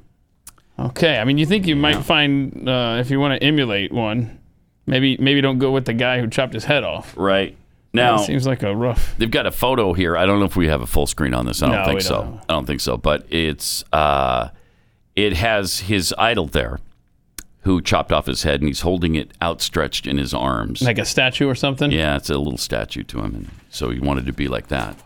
Okay, 0.80 1.18
I 1.18 1.24
mean, 1.26 1.38
you 1.38 1.46
think 1.46 1.68
you 1.68 1.76
might 1.76 2.04
find, 2.04 2.68
uh, 2.68 2.98
if 3.00 3.12
you 3.12 3.20
want 3.20 3.39
to 3.39 3.46
emulate 3.46 3.92
one, 3.92 4.39
maybe 4.88 5.16
maybe 5.18 5.39
don't 5.42 5.60
go 5.60 5.72
with 5.72 5.86
the 5.86 5.94
guy 5.94 6.20
who 6.20 6.28
chopped 6.28 6.54
his 6.56 6.66
head 6.66 6.84
off. 6.84 7.14
Right 7.16 7.56
now, 7.94 8.18
That 8.18 8.26
seems 8.26 8.48
like 8.48 8.64
a 8.64 8.76
rough. 8.76 9.14
They've 9.20 9.30
got 9.30 9.46
a 9.46 9.52
photo 9.52 9.94
here. 9.94 10.18
I 10.18 10.26
don't 10.26 10.39
know 10.39 10.46
if 10.46 10.56
we 10.56 10.68
have 10.70 10.82
a 10.82 10.88
full 10.88 11.06
screen 11.06 11.36
on 11.36 11.46
this. 11.46 11.62
I 11.62 11.68
don't 11.68 11.76
No, 11.76 11.86
think 11.86 12.02
so. 12.02 12.22
don't. 12.24 12.34
I 12.50 12.54
don't 12.54 12.66
think 12.66 12.80
so. 12.82 12.98
But 12.98 13.28
it's 13.30 13.84
uh, 13.94 14.50
it 15.26 15.34
has 15.34 15.82
his 15.82 16.13
idol 16.17 16.47
there, 16.47 16.80
who 17.61 17.82
chopped 17.82 18.11
off 18.11 18.26
his 18.26 18.43
head, 18.43 18.61
and 18.61 18.67
he's 18.67 18.82
holding 18.82 19.15
it 19.15 19.32
outstretched 19.41 20.07
in 20.07 20.17
his 20.17 20.34
arms. 20.34 20.82
Like 20.82 20.97
a 20.97 21.05
statue 21.05 21.47
or 21.47 21.55
something? 21.55 21.91
yeah, 21.91 22.15
it's 22.17 22.30
a 22.30 22.38
little 22.38 22.57
statue 22.57 23.03
to 23.03 23.19
him, 23.19 23.36
and 23.36 23.49
so 23.69 23.89
he 23.89 23.99
wanted 23.99 24.26
to 24.26 24.34
be 24.34 24.47
like 24.47 24.67
that. 24.67 24.97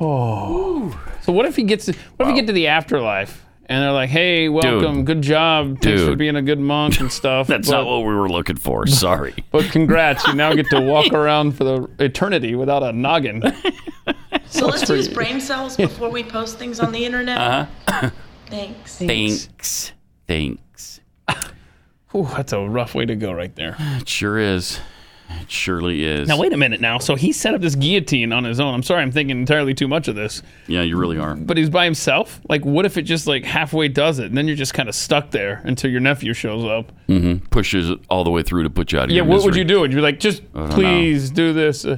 Oh. 0.00 0.98
So 1.22 1.32
what 1.32 1.46
if 1.46 1.56
he 1.56 1.62
gets? 1.62 1.86
To, 1.86 1.94
what 2.16 2.28
if 2.28 2.34
he 2.34 2.40
get 2.40 2.46
to 2.48 2.52
the 2.52 2.66
afterlife 2.68 3.44
and 3.66 3.82
they're 3.82 3.92
like, 3.92 4.10
"Hey, 4.10 4.48
welcome, 4.48 5.04
good 5.04 5.22
job, 5.22 5.80
thanks 5.80 6.02
for 6.02 6.10
Dude. 6.10 6.18
being 6.18 6.36
a 6.36 6.42
good 6.42 6.58
monk 6.58 7.00
and 7.00 7.10
stuff." 7.20 7.46
That's 7.46 7.68
but, 7.68 7.78
not 7.78 7.86
what 7.86 8.00
we 8.00 8.14
were 8.14 8.28
looking 8.28 8.56
for. 8.56 8.86
Sorry. 8.88 9.34
But 9.50 9.70
congrats, 9.70 10.26
you 10.26 10.34
now 10.34 10.54
get 10.54 10.66
to 10.70 10.80
walk 10.80 11.12
around 11.12 11.52
for 11.52 11.64
the 11.64 11.88
eternity 11.98 12.54
without 12.54 12.82
a 12.82 12.92
noggin. 12.92 13.42
So 14.46 14.66
let's 14.66 14.84
for 14.84 14.96
use 14.96 15.08
brain 15.08 15.40
cells 15.40 15.76
before 15.76 16.10
we 16.10 16.22
post 16.22 16.58
things 16.58 16.80
on 16.80 16.92
the 16.92 17.04
internet. 17.04 17.38
Uh-huh. 17.38 18.10
Thanks. 18.52 18.98
Thanks. 18.98 19.92
Thanks. 20.26 21.00
Ooh, 22.14 22.28
that's 22.36 22.52
a 22.52 22.60
rough 22.60 22.94
way 22.94 23.06
to 23.06 23.16
go 23.16 23.32
right 23.32 23.54
there. 23.56 23.76
It 24.00 24.08
sure 24.08 24.38
is. 24.38 24.78
It 25.40 25.50
surely 25.50 26.04
is. 26.04 26.28
Now 26.28 26.38
wait 26.38 26.52
a 26.52 26.58
minute. 26.58 26.82
Now, 26.82 26.98
so 26.98 27.14
he 27.14 27.32
set 27.32 27.54
up 27.54 27.62
this 27.62 27.74
guillotine 27.74 28.30
on 28.34 28.44
his 28.44 28.60
own. 28.60 28.74
I'm 28.74 28.82
sorry, 28.82 29.00
I'm 29.00 29.10
thinking 29.10 29.38
entirely 29.38 29.72
too 29.72 29.88
much 29.88 30.06
of 30.06 30.14
this. 30.14 30.42
Yeah, 30.66 30.82
you 30.82 30.98
really 30.98 31.16
are. 31.18 31.34
But 31.34 31.56
he's 31.56 31.70
by 31.70 31.84
himself. 31.86 32.42
Like, 32.50 32.66
what 32.66 32.84
if 32.84 32.98
it 32.98 33.02
just 33.02 33.26
like 33.26 33.44
halfway 33.44 33.88
does 33.88 34.18
it, 34.18 34.26
and 34.26 34.36
then 34.36 34.46
you're 34.46 34.56
just 34.56 34.74
kind 34.74 34.90
of 34.90 34.94
stuck 34.94 35.30
there 35.30 35.62
until 35.64 35.90
your 35.90 36.00
nephew 36.00 36.34
shows 36.34 36.66
up? 36.66 36.92
mm-hmm. 37.08 37.46
Pushes 37.46 37.88
it 37.88 38.00
all 38.10 38.24
the 38.24 38.30
way 38.30 38.42
through 38.42 38.64
to 38.64 38.70
put 38.70 38.92
you 38.92 38.98
out 38.98 39.04
of 39.04 39.10
Yeah, 39.10 39.22
your 39.22 39.24
what 39.24 39.42
would 39.44 39.56
you 39.56 39.64
do? 39.64 39.80
Would 39.80 39.92
you 39.92 39.96
be 39.96 40.02
like, 40.02 40.20
just 40.20 40.42
I 40.54 40.58
don't 40.60 40.70
please 40.72 41.30
do 41.30 41.54
this? 41.54 41.86
Uh, 41.86 41.96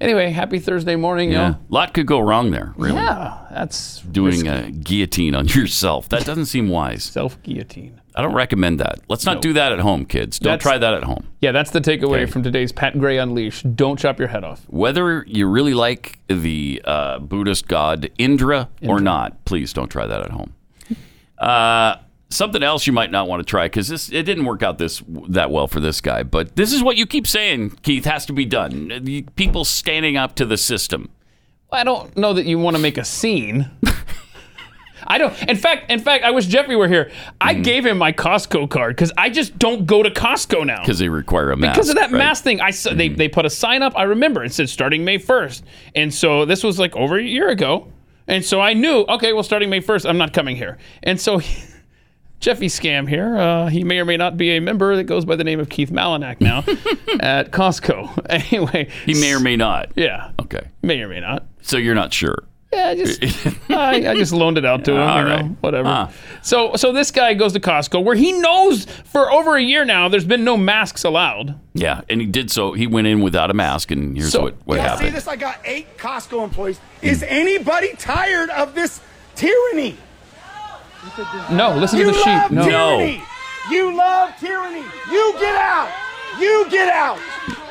anyway, 0.00 0.30
happy 0.30 0.58
Thursday 0.58 0.96
morning, 0.96 1.30
Yeah. 1.32 1.48
y'all. 1.48 1.50
A 1.52 1.58
lot 1.68 1.94
could 1.94 2.06
go 2.06 2.20
wrong 2.20 2.50
there, 2.50 2.72
really. 2.76 2.96
Yeah, 2.96 3.38
that's 3.50 4.00
Doing 4.02 4.46
a 4.48 4.70
guillotine 4.70 5.34
on 5.34 5.46
yourself. 5.48 6.08
That 6.08 6.24
doesn't 6.24 6.46
seem 6.46 6.68
wise. 6.68 7.04
Self 7.04 7.42
guillotine. 7.42 8.00
I 8.16 8.22
don't 8.22 8.34
recommend 8.34 8.78
that. 8.78 9.00
Let's 9.08 9.26
not 9.26 9.36
No. 9.36 9.40
do 9.40 9.52
that 9.54 9.72
at 9.72 9.80
home, 9.80 10.04
kids. 10.04 10.38
Don't 10.38 10.52
That's- 10.52 10.62
try 10.62 10.78
that 10.78 10.94
at 10.94 11.02
home. 11.02 11.26
Yeah, 11.40 11.50
that's 11.50 11.72
the 11.72 11.80
takeaway 11.80 12.22
Okay. 12.22 12.26
from 12.26 12.44
today's 12.44 12.70
Pat 12.70 12.96
Gray 12.98 13.18
Unleashed. 13.18 13.74
Don't 13.74 13.98
chop 13.98 14.20
your 14.20 14.28
head 14.28 14.44
off. 14.44 14.62
Whether 14.68 15.24
you 15.26 15.48
really 15.48 15.74
like 15.74 16.20
the 16.28 16.80
uh, 16.84 17.18
Buddhist 17.18 17.66
god 17.66 18.08
Indra, 18.16 18.68
or 18.86 19.00
not, 19.00 19.44
please 19.44 19.72
don't 19.72 19.88
try 19.88 20.06
that 20.06 20.20
at 20.22 20.30
home. 20.30 20.52
Uh, 21.38 21.96
something 22.34 22.62
else 22.62 22.86
you 22.86 22.92
might 22.92 23.10
not 23.10 23.28
want 23.28 23.40
to 23.40 23.44
try 23.44 23.66
because 23.66 23.88
this 23.88 24.10
it 24.10 24.24
didn't 24.24 24.44
work 24.44 24.62
out 24.62 24.78
this 24.78 25.02
that 25.28 25.50
well 25.50 25.66
for 25.68 25.80
this 25.80 26.00
guy. 26.00 26.22
But 26.22 26.56
this 26.56 26.72
is 26.72 26.82
what 26.82 26.96
you 26.96 27.06
keep 27.06 27.26
saying, 27.26 27.70
Keith, 27.82 28.04
has 28.04 28.26
to 28.26 28.32
be 28.32 28.44
done. 28.44 29.24
People 29.36 29.64
standing 29.64 30.16
up 30.16 30.34
to 30.36 30.44
the 30.44 30.56
system. 30.56 31.10
I 31.72 31.82
don't 31.84 32.16
know 32.16 32.32
that 32.34 32.44
you 32.46 32.58
want 32.58 32.76
to 32.76 32.82
make 32.82 32.98
a 32.98 33.04
scene. 33.04 33.70
I 35.06 35.18
don't. 35.18 35.34
In 35.48 35.56
fact, 35.56 35.90
in 35.90 35.98
fact, 36.00 36.24
I 36.24 36.30
wish 36.30 36.46
Jeffrey 36.46 36.76
were 36.76 36.88
here. 36.88 37.10
I 37.40 37.52
Mm-hmm. 37.52 37.62
gave 37.62 37.84
him 37.84 37.98
my 37.98 38.10
Costco 38.12 38.70
card 38.70 38.96
because 38.96 39.12
I 39.18 39.28
just 39.28 39.58
don't 39.58 39.84
go 39.86 40.02
to 40.02 40.08
Costco 40.10 40.64
now. 40.64 40.80
Because 40.80 40.98
they 40.98 41.10
require 41.10 41.50
a 41.50 41.56
mask. 41.56 41.74
because 41.74 41.88
of 41.90 41.96
that 41.96 42.02
right? 42.02 42.08
Mm-hmm. 42.10 42.18
mask 42.18 42.44
thing. 42.44 42.60
I 42.62 42.70
saw, 42.70 42.94
they 42.94 43.08
they 43.08 43.28
put 43.28 43.44
a 43.44 43.50
sign 43.50 43.82
up. 43.82 43.92
I 43.96 44.04
remember 44.04 44.42
it 44.44 44.52
said 44.54 44.70
starting 44.70 45.04
May 45.04 45.18
first, 45.18 45.62
and 45.94 46.12
so 46.14 46.46
this 46.46 46.64
was 46.64 46.78
like 46.78 46.96
over 46.96 47.18
a 47.18 47.22
year 47.22 47.50
ago, 47.50 47.88
and 48.26 48.42
so 48.42 48.60
I 48.62 48.72
knew 48.72 49.00
okay, 49.08 49.34
well 49.34 49.42
starting 49.42 49.68
May 49.68 49.80
first, 49.80 50.06
I'm 50.06 50.16
not 50.18 50.32
coming 50.32 50.56
here, 50.56 50.78
and 51.02 51.20
so. 51.20 51.40
Jeffy 52.44 52.66
Scam 52.66 53.08
here. 53.08 53.38
Uh, 53.38 53.68
he 53.68 53.84
may 53.84 53.98
or 54.00 54.04
may 54.04 54.18
not 54.18 54.36
be 54.36 54.50
a 54.50 54.60
member 54.60 54.94
that 54.96 55.04
goes 55.04 55.24
by 55.24 55.34
the 55.34 55.44
name 55.44 55.60
of 55.60 55.70
Keith 55.70 55.90
Malinak 55.90 56.42
now 56.42 56.58
at 57.20 57.50
Costco. 57.52 58.10
Anyway, 58.28 58.90
He 59.06 59.14
may 59.14 59.32
or 59.32 59.40
may 59.40 59.56
not. 59.56 59.92
yeah, 59.96 60.32
Okay. 60.42 60.60
may 60.82 61.00
or 61.00 61.08
may 61.08 61.20
not. 61.20 61.46
So 61.62 61.78
you're 61.78 61.94
not 61.94 62.12
sure. 62.12 62.36
Yeah, 62.70 62.88
I 62.88 62.94
just 62.96 63.22
I, 63.70 64.10
I 64.10 64.14
just 64.16 64.32
loaned 64.34 64.58
it 64.58 64.66
out 64.66 64.84
to 64.84 64.92
him. 64.92 64.98
All 65.00 65.18
you 65.22 65.24
know, 65.28 65.36
right. 65.36 65.44
whatever. 65.62 65.88
Ah. 65.88 66.12
So 66.42 66.74
so 66.76 66.92
this 66.92 67.10
guy 67.12 67.32
goes 67.32 67.54
to 67.54 67.60
Costco 67.60 68.04
where 68.04 68.16
he 68.16 68.32
knows 68.32 68.84
for 69.04 69.32
over 69.32 69.56
a 69.56 69.62
year 69.62 69.84
now 69.86 70.08
there's 70.10 70.24
been 70.26 70.44
no 70.44 70.58
masks 70.58 71.02
allowed. 71.04 71.58
Yeah, 71.72 72.02
and 72.10 72.20
he 72.20 72.26
did 72.26 72.50
so. 72.50 72.72
He 72.74 72.86
went 72.86 73.06
in 73.06 73.20
without 73.22 73.50
a 73.50 73.54
mask, 73.54 73.90
and 73.90 74.14
here's 74.16 74.32
So- 74.32 74.42
what, 74.42 74.54
what 74.66 74.76
Yeah, 74.76 74.96
see 74.96 75.08
this? 75.08 75.26
I 75.28 75.36
got 75.36 75.60
eight 75.64 75.96
Costco 75.96 76.44
employees. 76.44 76.78
Is 77.00 77.22
anybody 77.22 77.94
tired 77.96 78.50
of 78.50 78.74
this 78.74 79.00
tyranny? 79.34 79.96
No, 81.50 81.76
listen 81.76 81.98
you 81.98 82.06
to 82.06 82.12
the 82.12 82.18
sheep. 82.18 82.50
No. 82.50 82.64
tyranny. 82.64 83.22
You 83.70 83.96
love 83.96 84.34
tyranny. 84.38 84.84
You 85.10 85.34
get 85.38 85.54
out. 85.54 85.90
You 86.40 86.66
get 86.70 86.88
out. 86.88 87.18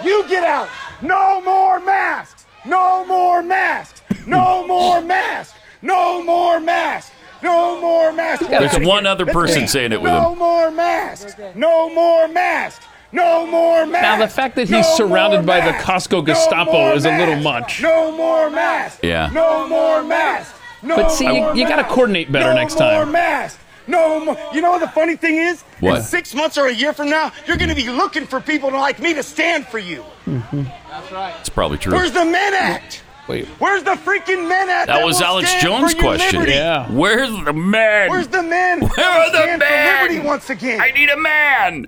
You 0.04 0.28
get 0.28 0.44
out. 0.44 0.70
No 1.02 1.42
more 1.42 1.80
masks. 1.80 2.46
No 2.66 3.06
more 3.06 3.44
masks. 3.44 4.02
No 4.26 4.66
more 4.66 5.02
masks. 5.02 5.58
No 5.82 6.24
more 6.24 6.60
masks. 6.60 7.12
No 7.42 7.82
more 7.82 8.14
masks. 8.14 8.48
There's 8.48 8.80
one 8.88 9.06
other 9.06 9.26
person 9.26 9.68
saying 9.68 9.92
it 9.92 10.02
with 10.02 10.12
him. 10.12 10.22
No 10.22 10.36
more 10.36 10.72
masks. 10.72 11.36
No 11.56 11.94
more 11.94 12.28
masks. 12.28 12.86
No 13.12 13.46
more 13.46 13.86
masks. 13.86 14.02
Now 14.02 14.18
the 14.18 14.28
fact 14.28 14.56
that 14.56 14.70
No 14.70 14.78
he's 14.78 14.88
surrounded 14.88 15.46
by 15.46 15.60
the. 15.60 15.74
Costco 15.78 16.26
Gestapo 16.26 16.72
more 16.72 16.94
is 16.94 17.06
a 17.06 17.16
little 17.18 17.36
much. 17.36 17.82
No 17.82 18.16
more 18.16 18.50
masks. 18.50 19.00
Yeah. 19.04 19.30
No 19.34 19.68
more 19.68 20.04
masks. 20.04 20.58
No 20.84 20.96
But 20.98 21.10
see, 21.10 21.26
you- 21.26 21.54
you 21.56 21.68
gotta 21.68 21.84
coordinate 21.86 22.32
better 22.32 22.50
no 22.54 22.56
next 22.56 22.74
more 22.80 22.90
time. 23.06 23.12
masks. 23.12 23.60
No 23.88 24.24
more. 24.24 24.38
You 24.54 24.62
know 24.62 24.72
what 24.72 24.80
the 24.80 24.88
funny 24.88 25.16
thing 25.18 25.36
is? 25.38 25.62
What? 25.82 25.98
In 25.98 26.04
six 26.04 26.34
months 26.34 26.58
or 26.58 26.68
a 26.68 26.74
year 26.74 26.94
from 26.94 27.10
now, 27.10 27.34
you're 27.46 27.58
going 27.58 27.68
to 27.70 27.76
be 27.76 27.90
looking 27.90 28.26
for 28.26 28.40
people 28.40 28.72
like 28.72 28.98
me 29.00 29.14
to 29.14 29.22
stand 29.24 29.68
for 29.68 29.78
you. 29.78 30.06
Mm-hmm. 30.26 30.64
That's 30.90 31.12
right. 31.12 31.34
It's 31.42 31.50
probably 31.50 31.78
true. 31.78 31.92
Where's 31.92 32.14
the 32.14 32.24
Men 32.24 32.54
Act? 32.54 33.04
Wait. 33.28 33.46
Where's 33.60 33.84
the 33.84 33.92
freaking 33.96 34.48
Men 34.48 34.70
Act? 34.70 34.88
that 34.88 35.04
was 35.06 35.22
Alex 35.22 35.54
Jones' 35.62 35.94
question. 35.96 36.40
liberty? 36.40 36.54
Yeah. 36.54 36.90
Where's 36.92 37.30
the 37.44 37.52
man? 37.52 38.10
Where's 38.10 38.28
the 38.30 38.42
men? 38.44 38.82
Where 38.88 39.06
are 39.06 39.32
the 39.32 39.58
men? 39.58 40.02
liberty 40.10 40.26
once 40.28 40.50
again. 40.50 40.80
I 40.80 40.92
need 40.92 41.10
a 41.10 41.18
man. 41.18 41.88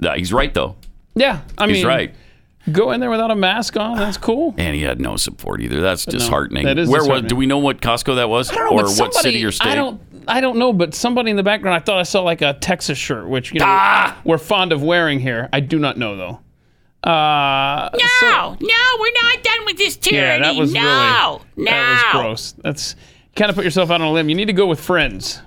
No, 0.00 0.12
he's 0.14 0.32
right 0.32 0.52
though. 0.52 0.74
Yeah, 1.14 1.40
I 1.58 1.64
He's 1.64 1.68
mean, 1.68 1.74
he's 1.76 1.84
right. 1.84 2.14
Go 2.72 2.90
in 2.92 3.00
there 3.00 3.10
without 3.10 3.30
a 3.30 3.36
mask 3.36 3.76
on. 3.76 3.96
That's 3.96 4.16
cool. 4.16 4.54
And 4.58 4.74
he 4.74 4.82
had 4.82 5.00
no 5.00 5.16
support 5.16 5.60
either. 5.60 5.80
That's 5.80 6.04
disheartening. 6.04 6.64
that 6.66 6.78
is 6.78 6.88
Where 6.88 7.04
was? 7.04 7.22
Do 7.22 7.36
we 7.36 7.46
know 7.46 7.58
what 7.58 7.80
Costco 7.80 8.16
that 8.16 8.28
was, 8.28 8.50
I 8.50 8.54
don't 8.56 8.70
know, 8.76 8.82
or 8.82 8.82
but 8.84 8.98
what 8.98 9.14
city 9.14 9.44
or 9.44 9.52
state? 9.52 9.68
I 9.68 9.74
don't. 9.74 10.00
I 10.30 10.42
don't 10.42 10.58
know, 10.58 10.74
but 10.74 10.94
somebody 10.94 11.30
in 11.30 11.36
the 11.38 11.42
background, 11.42 11.74
I 11.74 11.78
thought 11.82 11.98
I 11.98 12.02
saw 12.02 12.20
like 12.22 12.42
a 12.42 12.52
Texas 12.52 12.98
shirt, 12.98 13.26
which 13.28 13.52
you 13.54 13.60
know 13.60 13.66
Ah! 13.66 14.20
we're 14.24 14.36
fond 14.36 14.72
of 14.72 14.82
wearing 14.82 15.20
here. 15.20 15.48
I 15.54 15.60
do 15.60 15.78
not 15.78 15.96
know 15.96 16.16
though. 16.16 16.40
Uh, 17.02 17.88
No, 17.94 18.56
no, 18.60 18.96
we're 19.00 19.12
not 19.22 19.42
done 19.42 19.64
with 19.64 19.78
this 19.78 19.96
tyranny. 19.96 20.44
yeah, 20.44 20.52
that 20.52 20.58
was 20.58 20.72
no, 20.72 20.80
really 20.80 21.64
no. 21.64 21.70
that 21.70 22.12
was 22.12 22.22
gross. 22.22 22.52
That's 22.62 22.96
kind 23.36 23.48
of 23.48 23.54
put 23.54 23.64
yourself 23.64 23.90
out 23.90 24.00
on 24.02 24.08
a 24.08 24.12
limb. 24.12 24.28
You 24.28 24.34
need 24.34 24.46
to 24.46 24.52
go 24.52 24.66
with 24.66 24.80
friends. 24.80 25.40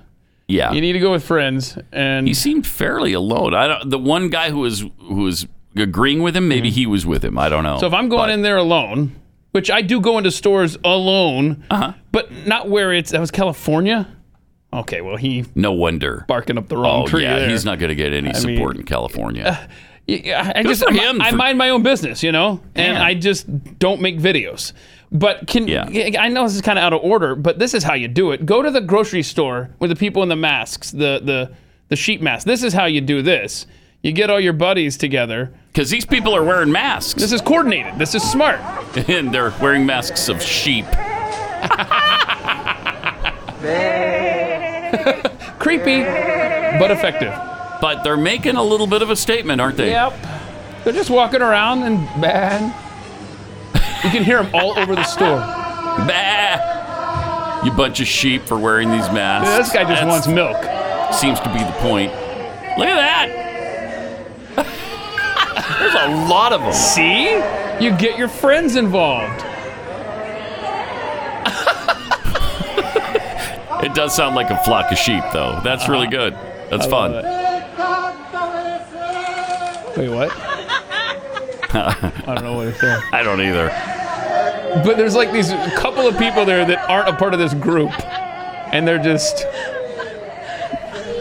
Yeah, 0.48 0.72
You 0.72 0.80
need 0.80 0.92
to 0.94 0.98
go 0.98 1.12
with 1.12 1.24
friends, 1.24 1.78
and 1.92 2.26
he 2.26 2.34
seemed 2.34 2.66
fairly 2.66 3.12
alone. 3.12 3.54
I 3.54 3.68
don't. 3.68 3.88
The 3.90 3.98
one 3.98 4.28
guy 4.28 4.50
who 4.50 4.58
was 4.58 4.80
who 4.98 5.14
was 5.22 5.46
agreeing 5.76 6.22
with 6.22 6.36
him, 6.36 6.48
maybe 6.48 6.70
he 6.70 6.86
was 6.86 7.06
with 7.06 7.24
him. 7.24 7.38
I 7.38 7.48
don't 7.48 7.64
know. 7.64 7.78
So 7.78 7.86
if 7.86 7.94
I'm 7.94 8.08
going 8.08 8.30
in 8.30 8.42
there 8.42 8.56
alone, 8.56 9.12
which 9.52 9.70
I 9.70 9.82
do 9.82 10.00
go 10.00 10.18
into 10.18 10.30
stores 10.30 10.76
alone, 10.84 11.64
Uh-huh. 11.70 11.92
but 12.10 12.30
not 12.46 12.68
where 12.68 12.92
it's 12.92 13.10
that 13.10 13.20
was 13.20 13.30
California. 13.30 14.08
Okay, 14.74 15.02
well 15.02 15.16
he 15.16 15.44
no 15.54 15.72
wonder. 15.72 16.24
barking 16.28 16.56
up 16.56 16.68
the 16.68 16.76
wrong 16.78 17.02
Oh 17.02 17.06
tree 17.06 17.22
yeah, 17.24 17.38
there. 17.40 17.48
he's 17.50 17.64
not 17.64 17.78
going 17.78 17.90
to 17.90 17.94
get 17.94 18.12
any 18.14 18.30
I 18.30 18.32
support 18.32 18.72
mean, 18.74 18.80
in 18.80 18.86
California. 18.86 19.68
Yeah, 20.06 20.52
I 20.56 20.62
Good 20.62 20.68
just 20.70 20.82
for 20.82 20.90
I- 20.90 20.96
him 20.96 21.20
I, 21.20 21.30
for- 21.30 21.36
mind 21.36 21.58
my 21.58 21.68
own 21.68 21.82
business, 21.82 22.22
you 22.22 22.32
know, 22.32 22.60
and 22.74 22.94
Yeah. 22.94 23.04
I 23.04 23.14
just 23.14 23.46
don't 23.78 24.00
make 24.00 24.18
videos. 24.18 24.72
But 25.12 25.46
can 25.46 25.68
Yeah. 25.68 25.86
I 26.18 26.28
know 26.28 26.44
this 26.44 26.54
is 26.54 26.62
kind 26.62 26.78
of 26.78 26.82
out 26.84 26.92
of 26.94 27.02
order, 27.02 27.34
but 27.36 27.58
this 27.58 27.74
is 27.74 27.84
how 27.84 27.92
you 27.94 28.08
do 28.08 28.30
it. 28.32 28.46
Go 28.46 28.62
to 28.62 28.70
the 28.70 28.80
grocery 28.80 29.22
store 29.22 29.68
with 29.78 29.90
the 29.90 29.96
people 29.96 30.22
in 30.22 30.28
the 30.30 30.36
masks, 30.36 30.90
the 30.90 31.20
the 31.22 31.52
the 31.88 31.96
sheep 31.96 32.22
masks. 32.22 32.44
This 32.44 32.62
is 32.62 32.72
how 32.72 32.86
you 32.86 33.02
do 33.02 33.20
this. 33.20 33.66
You 34.02 34.10
get 34.12 34.30
all 34.30 34.40
your 34.40 34.54
buddies 34.54 34.96
together. 34.96 35.52
Because 35.72 35.88
these 35.88 36.04
people 36.04 36.36
are 36.36 36.44
wearing 36.44 36.70
masks, 36.70 37.14
This 37.20 37.32
is 37.32 37.40
coordinated. 37.40 37.98
This 37.98 38.14
is 38.14 38.22
smart. 38.22 38.60
and 39.08 39.32
they're 39.32 39.52
wearing 39.60 39.86
masks 39.86 40.28
of 40.28 40.42
sheep. 40.42 40.84
Creepy, 45.58 46.02
but 46.78 46.90
effective. 46.90 47.32
But 47.80 48.02
they're 48.02 48.16
making 48.18 48.56
a 48.56 48.62
little 48.62 48.86
bit 48.86 49.00
of 49.00 49.08
a 49.10 49.16
statement, 49.16 49.60
aren't 49.62 49.76
they? 49.78 49.90
Yep. 49.90 50.12
They're 50.84 50.92
just 50.92 51.08
walking 51.10 51.40
around 51.40 51.84
and 51.84 52.00
man, 52.20 52.74
you 54.04 54.10
can 54.10 54.24
hear 54.24 54.42
them 54.42 54.54
all 54.54 54.78
over 54.78 54.94
the 54.94 55.04
store. 55.04 55.38
Bah! 55.38 57.62
You 57.64 57.70
bunch 57.72 58.00
of 58.00 58.06
sheep 58.08 58.42
for 58.42 58.58
wearing 58.58 58.90
these 58.90 59.08
masks. 59.12 59.48
Yeah, 59.48 59.56
this 59.58 59.72
guy 59.72 59.84
just 59.84 60.02
That's- 60.02 60.08
wants 60.08 60.26
milk. 60.28 60.56
Seems 61.14 61.40
to 61.40 61.48
be 61.52 61.60
the 61.60 61.72
point. 61.78 62.12
Look 62.76 62.88
at 62.88 62.96
that. 62.96 63.28
There's 65.82 65.94
a 65.94 66.28
lot 66.28 66.52
of 66.52 66.60
them. 66.60 66.72
See? 66.72 67.32
You 67.84 67.96
get 67.96 68.16
your 68.16 68.28
friends 68.28 68.76
involved. 68.76 69.44
It 73.82 73.94
does 73.94 74.14
sound 74.14 74.36
like 74.36 74.48
a 74.48 74.56
flock 74.58 74.92
of 74.92 74.98
sheep, 74.98 75.24
though. 75.32 75.60
That's 75.64 75.88
really 75.88 76.06
uh-huh. 76.06 76.30
good. 76.30 76.34
That's 76.70 76.86
fun. 76.86 77.14
Wait, 79.96 80.08
what? 80.08 80.30
I 81.74 82.22
don't 82.28 82.44
know 82.44 82.54
what 82.54 82.66
to 82.66 82.74
say. 82.74 82.96
I 83.12 83.24
don't 83.24 83.40
either. 83.40 83.70
But 84.84 84.96
there's 84.96 85.16
like 85.16 85.32
these 85.32 85.50
couple 85.76 86.06
of 86.06 86.16
people 86.16 86.44
there 86.44 86.64
that 86.64 86.88
aren't 86.88 87.08
a 87.08 87.16
part 87.16 87.34
of 87.34 87.40
this 87.40 87.54
group. 87.54 87.90
And 88.72 88.86
they're 88.86 89.02
just 89.02 89.46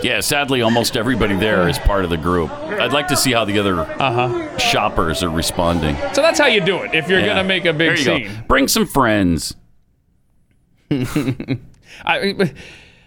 Yeah, 0.04 0.20
sadly, 0.22 0.62
almost 0.62 0.98
everybody 0.98 1.36
there 1.36 1.70
is 1.70 1.78
part 1.80 2.04
of 2.04 2.10
the 2.10 2.18
group. 2.18 2.52
I'd 2.52 2.94
like 2.94 3.08
to 3.10 3.18
see 3.18 3.32
how 3.32 3.46
the 3.46 3.60
other 3.60 3.80
uh-huh. 3.82 4.58
shoppers 4.58 5.24
are 5.24 5.30
responding. 5.30 5.96
So 6.14 6.22
that's 6.22 6.40
how 6.40 6.48
you 6.48 6.62
do 6.62 6.78
it 6.84 6.94
if 6.94 7.08
you're 7.10 7.20
Yeah. 7.20 7.28
gonna 7.28 7.44
make 7.44 7.66
a 7.66 7.74
big 7.74 7.98
scene. 7.98 8.28
Go. 8.28 8.42
Bring 8.48 8.68
some 8.68 8.86
friends. 8.86 9.56
I, 10.92 12.34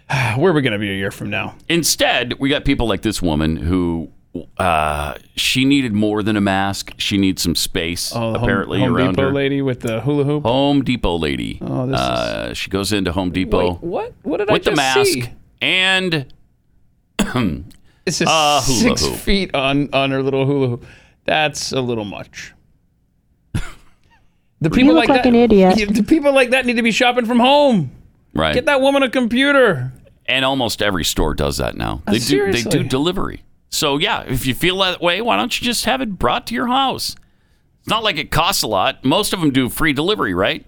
where 0.37 0.51
are 0.51 0.53
we 0.53 0.61
going 0.61 0.73
to 0.73 0.79
be 0.79 0.89
a 0.91 0.95
year 0.95 1.11
from 1.11 1.29
now? 1.29 1.55
Instead, 1.69 2.39
we 2.39 2.49
got 2.49 2.65
people 2.65 2.87
like 2.87 3.01
this 3.01 3.21
woman 3.21 3.57
who 3.57 4.09
uh, 4.57 5.15
she 5.35 5.65
needed 5.65 5.93
more 5.93 6.21
than 6.23 6.35
a 6.35 6.41
mask. 6.41 6.93
She 6.97 7.17
needs 7.17 7.41
some 7.41 7.55
space, 7.55 8.11
Oh, 8.15 8.33
the 8.33 8.39
Home- 8.39 8.43
apparently, 8.49 8.79
Home, 8.79 8.95
around 8.95 9.11
Depot 9.13 9.21
her. 9.29 9.33
lady 9.33 9.61
with 9.61 9.81
the 9.81 10.01
hula 10.01 10.23
hoop. 10.23 10.43
Home 10.43 10.83
Depot 10.83 11.17
lady. 11.17 11.59
Oh, 11.61 11.85
this 11.87 11.99
is- 11.99 12.05
uh, 12.05 12.53
She 12.53 12.69
goes 12.69 12.91
into 12.93 13.11
Home 13.11 13.31
Depot 13.31 13.73
Wait, 13.73 13.81
what? 13.83 14.13
What 14.23 14.37
did 14.37 14.49
I 14.49 14.53
with 14.53 14.63
the 14.63 14.71
just 14.71 14.77
mask 14.77 15.09
see? 15.11 15.29
and 15.61 16.33
It's 18.05 18.19
just 18.19 18.31
a 18.31 18.61
hula 18.61 18.97
six 18.97 19.01
hoop. 19.03 19.15
feet 19.17 19.55
on 19.55 19.89
on 19.91 20.11
her 20.11 20.21
little 20.21 20.45
hula 20.45 20.67
hoop. 20.67 20.85
That's 21.23 21.71
a 21.71 21.81
little 21.81 22.05
much. 22.05 22.53
The 24.61 24.69
people 24.69 24.93
look 24.93 25.01
like, 25.01 25.09
like 25.09 25.23
that, 25.23 25.29
an 25.29 25.35
idiot. 25.35 25.89
The 25.93 26.01
people 26.03 26.33
like 26.33 26.51
that 26.51 26.65
need 26.65 26.77
to 26.77 26.81
be 26.81 26.91
shopping 26.91 27.25
from 27.25 27.39
home. 27.39 27.91
Right. 28.33 28.53
Get 28.53 28.65
that 28.65 28.81
woman 28.81 29.03
a 29.03 29.09
computer. 29.09 29.91
And 30.27 30.45
almost 30.45 30.81
every 30.81 31.03
store 31.03 31.33
does 31.35 31.57
that 31.57 31.75
now. 31.75 32.01
Uh, 32.07 32.13
They 32.13 32.19
do. 32.19 32.51
They 32.51 32.61
do 32.63 32.83
delivery. 32.83 33.43
So 33.69 33.97
yeah, 33.97 34.21
if 34.21 34.45
you 34.45 34.55
feel 34.55 34.77
that 34.79 35.01
way, 35.01 35.21
why 35.21 35.35
don't 35.35 35.59
you 35.59 35.65
just 35.65 35.85
have 35.85 36.01
it 36.01 36.17
brought 36.17 36.47
to 36.47 36.55
your 36.55 36.67
house? 36.67 37.15
It's 37.81 37.89
not 37.89 38.03
like 38.03 38.17
it 38.17 38.31
costs 38.31 38.63
a 38.63 38.67
lot. 38.67 39.03
Most 39.03 39.33
of 39.33 39.41
them 39.41 39.51
do 39.51 39.69
free 39.69 39.93
delivery, 39.93 40.33
right? 40.33 40.65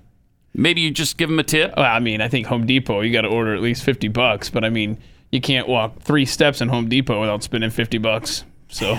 Maybe 0.53 0.81
you 0.81 0.91
just 0.91 1.17
give 1.17 1.29
them 1.29 1.39
a 1.39 1.43
tip. 1.43 1.73
Well, 1.77 1.85
I 1.85 1.99
mean, 1.99 2.19
I 2.21 2.27
think 2.27 2.47
Home 2.47 2.65
Depot, 2.67 3.01
you 3.01 3.13
got 3.13 3.21
to 3.21 3.29
order 3.29 3.55
at 3.55 3.61
least 3.61 3.83
fifty 3.83 4.09
bucks. 4.09 4.49
But 4.49 4.63
I 4.65 4.69
mean, 4.69 4.97
you 5.31 5.41
can't 5.41 5.67
walk 5.67 5.99
three 6.01 6.25
steps 6.25 6.61
in 6.61 6.69
Home 6.69 6.87
Depot 6.89 7.19
without 7.19 7.43
spending 7.43 7.69
fifty 7.69 7.97
bucks. 7.97 8.43
So 8.69 8.97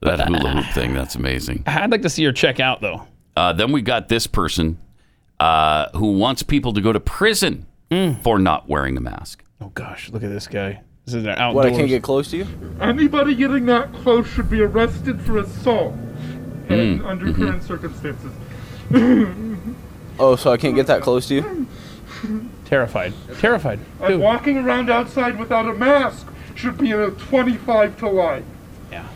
That 0.00 0.20
hula 0.20 0.50
hoop 0.50 0.66
thing, 0.74 0.94
that's 0.94 1.14
amazing. 1.14 1.64
I'd 1.66 1.90
like 1.90 2.02
to 2.02 2.10
see 2.10 2.24
her 2.24 2.32
check 2.32 2.60
out 2.60 2.80
though. 2.80 3.06
Uh, 3.36 3.52
then 3.52 3.72
we 3.72 3.82
got 3.82 4.08
this 4.08 4.26
person 4.26 4.78
uh, 5.40 5.88
who 5.96 6.12
wants 6.18 6.42
people 6.42 6.72
to 6.72 6.80
go 6.80 6.92
to 6.92 7.00
prison 7.00 7.66
for 8.22 8.38
not 8.38 8.68
wearing 8.68 8.96
a 8.96 9.00
mask. 9.00 9.42
Oh 9.60 9.68
gosh, 9.74 10.10
look 10.10 10.22
at 10.22 10.30
this 10.30 10.46
guy. 10.46 10.80
This 11.04 11.14
is 11.14 11.22
their 11.24 11.38
outdoors. 11.38 11.64
What, 11.64 11.72
I 11.72 11.76
can't 11.76 11.88
get 11.88 12.02
close 12.02 12.30
to 12.32 12.38
you? 12.38 12.46
Anybody 12.80 13.34
getting 13.36 13.66
that 13.66 13.92
close 13.92 14.26
should 14.26 14.50
be 14.50 14.60
arrested 14.62 15.20
for 15.20 15.38
assault 15.38 15.94
Mm, 16.68 17.04
under 17.06 17.26
mhm. 17.26 17.36
current 17.36 17.62
circumstances. 17.62 18.32
Oh, 20.18 20.34
so 20.34 20.50
I 20.50 20.56
can't 20.56 20.74
get 20.74 20.88
that 20.88 21.00
close 21.02 21.28
to 21.28 21.34
you? 21.36 21.66
Terrified. 22.66 23.12
Terrified. 23.38 23.78
And 24.00 24.20
walking 24.20 24.58
around 24.58 24.90
outside 24.90 25.38
without 25.38 25.66
a 25.66 25.72
mask 25.74 26.26
should 26.54 26.76
be 26.78 26.92
a 26.92 27.10
25 27.10 27.96
to 27.98 28.08
life. 28.08 28.44
Yeah. 28.90 29.06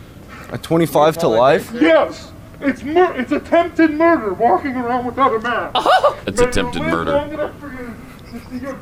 A 0.52 0.58
25 0.58 1.18
to 1.18 1.28
life? 1.28 1.70
Yes! 1.72 2.32
It's 2.60 2.82
mur- 2.82 3.14
it's 3.16 3.32
attempted 3.32 3.90
murder 3.92 4.34
walking 4.34 4.76
around 4.76 5.06
without 5.06 5.34
a 5.34 5.40
mask. 5.40 5.76
It's 6.26 6.40
attempted 6.40 6.82
murder. 6.82 7.52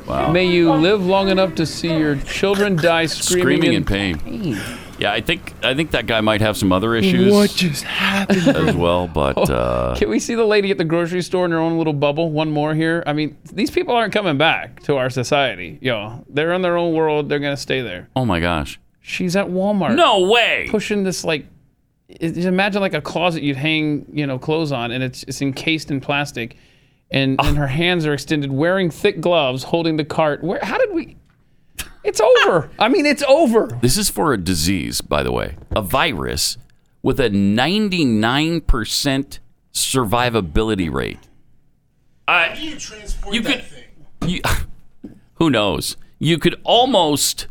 Wow. 0.05 0.31
May 0.31 0.45
you 0.45 0.73
live 0.73 1.03
long 1.03 1.29
enough 1.29 1.55
to 1.55 1.65
see 1.65 1.97
your 1.97 2.17
children 2.17 2.75
die 2.75 3.07
screaming, 3.07 3.61
Screaming 3.61 3.73
in 3.73 3.85
pain. 3.85 4.59
Yeah, 4.99 5.13
I 5.13 5.21
think 5.21 5.53
I 5.63 5.73
think 5.73 5.91
that 5.91 6.05
guy 6.07 6.19
might 6.21 6.41
have 6.41 6.57
some 6.57 6.71
other 6.73 6.93
issues. 6.93 7.31
What 7.31 7.51
just 7.51 7.83
happened? 7.85 8.47
as 8.69 8.75
well, 8.75 9.07
but 9.07 9.49
uh, 9.49 9.95
Can 9.97 10.09
we 10.09 10.19
see 10.19 10.35
the 10.35 10.45
lady 10.45 10.71
at 10.71 10.77
the 10.77 10.83
grocery 10.83 11.21
store 11.21 11.45
in 11.45 11.51
her 11.51 11.57
own 11.57 11.77
little 11.77 11.93
bubble? 11.93 12.31
One 12.31 12.51
more 12.51 12.73
here. 12.75 13.01
I 13.07 13.13
mean, 13.13 13.37
these 13.53 13.71
people 13.71 13.95
aren't 13.95 14.11
coming 14.11 14.37
back 14.37 14.81
to 14.83 14.97
our 14.97 15.09
society. 15.09 15.79
Yo, 15.81 16.25
they're 16.29 16.51
in 16.51 16.61
their 16.61 16.75
own 16.77 16.93
world. 16.93 17.29
They're 17.29 17.39
gonna 17.39 17.55
stay 17.57 17.81
there. 17.81 18.09
oh 18.15 18.25
my 18.25 18.39
gosh, 18.41 18.79
She's 19.01 19.35
at 19.35 19.47
Walmart. 19.47 19.95
No 19.95 20.29
way. 20.29 20.67
Pushing 20.69 21.03
this 21.03 21.23
like, 21.23 21.45
just 22.19 22.35
imagine 22.37 22.81
like 22.81 22.93
a 22.93 23.01
closet 23.01 23.41
you'd 23.41 23.55
hang, 23.55 24.05
you 24.11 24.27
know, 24.27 24.37
clothes 24.37 24.71
on, 24.73 24.91
and 24.91 25.01
it's 25.03 25.23
it's 25.23 25.41
encased 25.41 25.91
in 25.91 26.01
plastic, 26.01 26.57
and 27.09 27.39
and 27.41 27.55
her 27.57 27.67
hands 27.67 28.05
are 28.05 28.13
extended, 28.13 28.51
wearing 28.51 28.89
thick 28.91 29.21
gloves, 29.21 29.63
holding 29.63 29.95
the 29.95 30.03
cart. 30.05 30.43
Where? 30.43 30.59
How 30.61 30.77
did 30.77 30.91
we? 30.93 31.15
It's 32.09 32.19
over. 32.19 32.71
I 32.79 32.89
mean, 32.89 33.05
it's 33.05 33.21
over. 33.21 33.67
This 33.83 33.95
is 33.95 34.09
for 34.09 34.33
a 34.33 34.37
disease, 34.37 34.99
by 34.99 35.21
the 35.21 35.31
way, 35.31 35.57
a 35.75 35.83
virus 35.83 36.57
with 37.03 37.19
a 37.19 37.29
99% 37.29 39.39
survivability 39.71 40.91
rate. 40.91 41.19
Uh, 42.27 42.55
you 42.57 42.77
transport 42.77 43.45
could, 43.45 43.63
you, 44.25 44.41
who 45.35 45.51
knows? 45.51 45.97
You 46.17 46.39
could 46.39 46.59
almost 46.63 47.45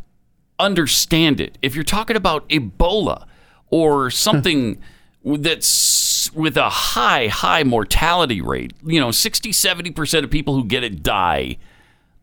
understand 0.59 1.39
it 1.39 1.57
if 1.61 1.73
you're 1.73 1.85
talking 1.85 2.17
about 2.17 2.47
Ebola 2.49 3.27
or 3.69 4.11
something 4.11 4.81
that's 5.23 6.33
with 6.33 6.57
a 6.57 6.69
high, 6.69 7.27
high 7.27 7.63
mortality 7.63 8.41
rate. 8.41 8.73
You 8.85 8.99
know, 8.99 9.11
60, 9.11 9.51
70% 9.51 10.25
of 10.25 10.29
people 10.29 10.53
who 10.53 10.65
get 10.65 10.83
it 10.83 11.01
die. 11.01 11.59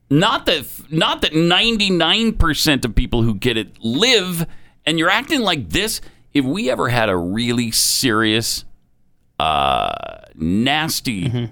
Not 0.08 0.46
that 0.46 0.64
not 0.90 1.20
that 1.22 1.32
99% 1.32 2.84
of 2.84 2.94
people 2.94 3.22
who 3.22 3.34
get 3.34 3.56
it 3.56 3.76
live 3.82 4.46
and 4.84 4.98
you're 4.98 5.10
acting 5.10 5.40
like 5.40 5.70
this 5.70 6.00
if 6.32 6.44
we 6.44 6.70
ever 6.70 6.88
had 6.88 7.08
a 7.08 7.16
really 7.16 7.70
serious 7.72 8.64
uh 9.40 9.90
nasty 10.34 11.50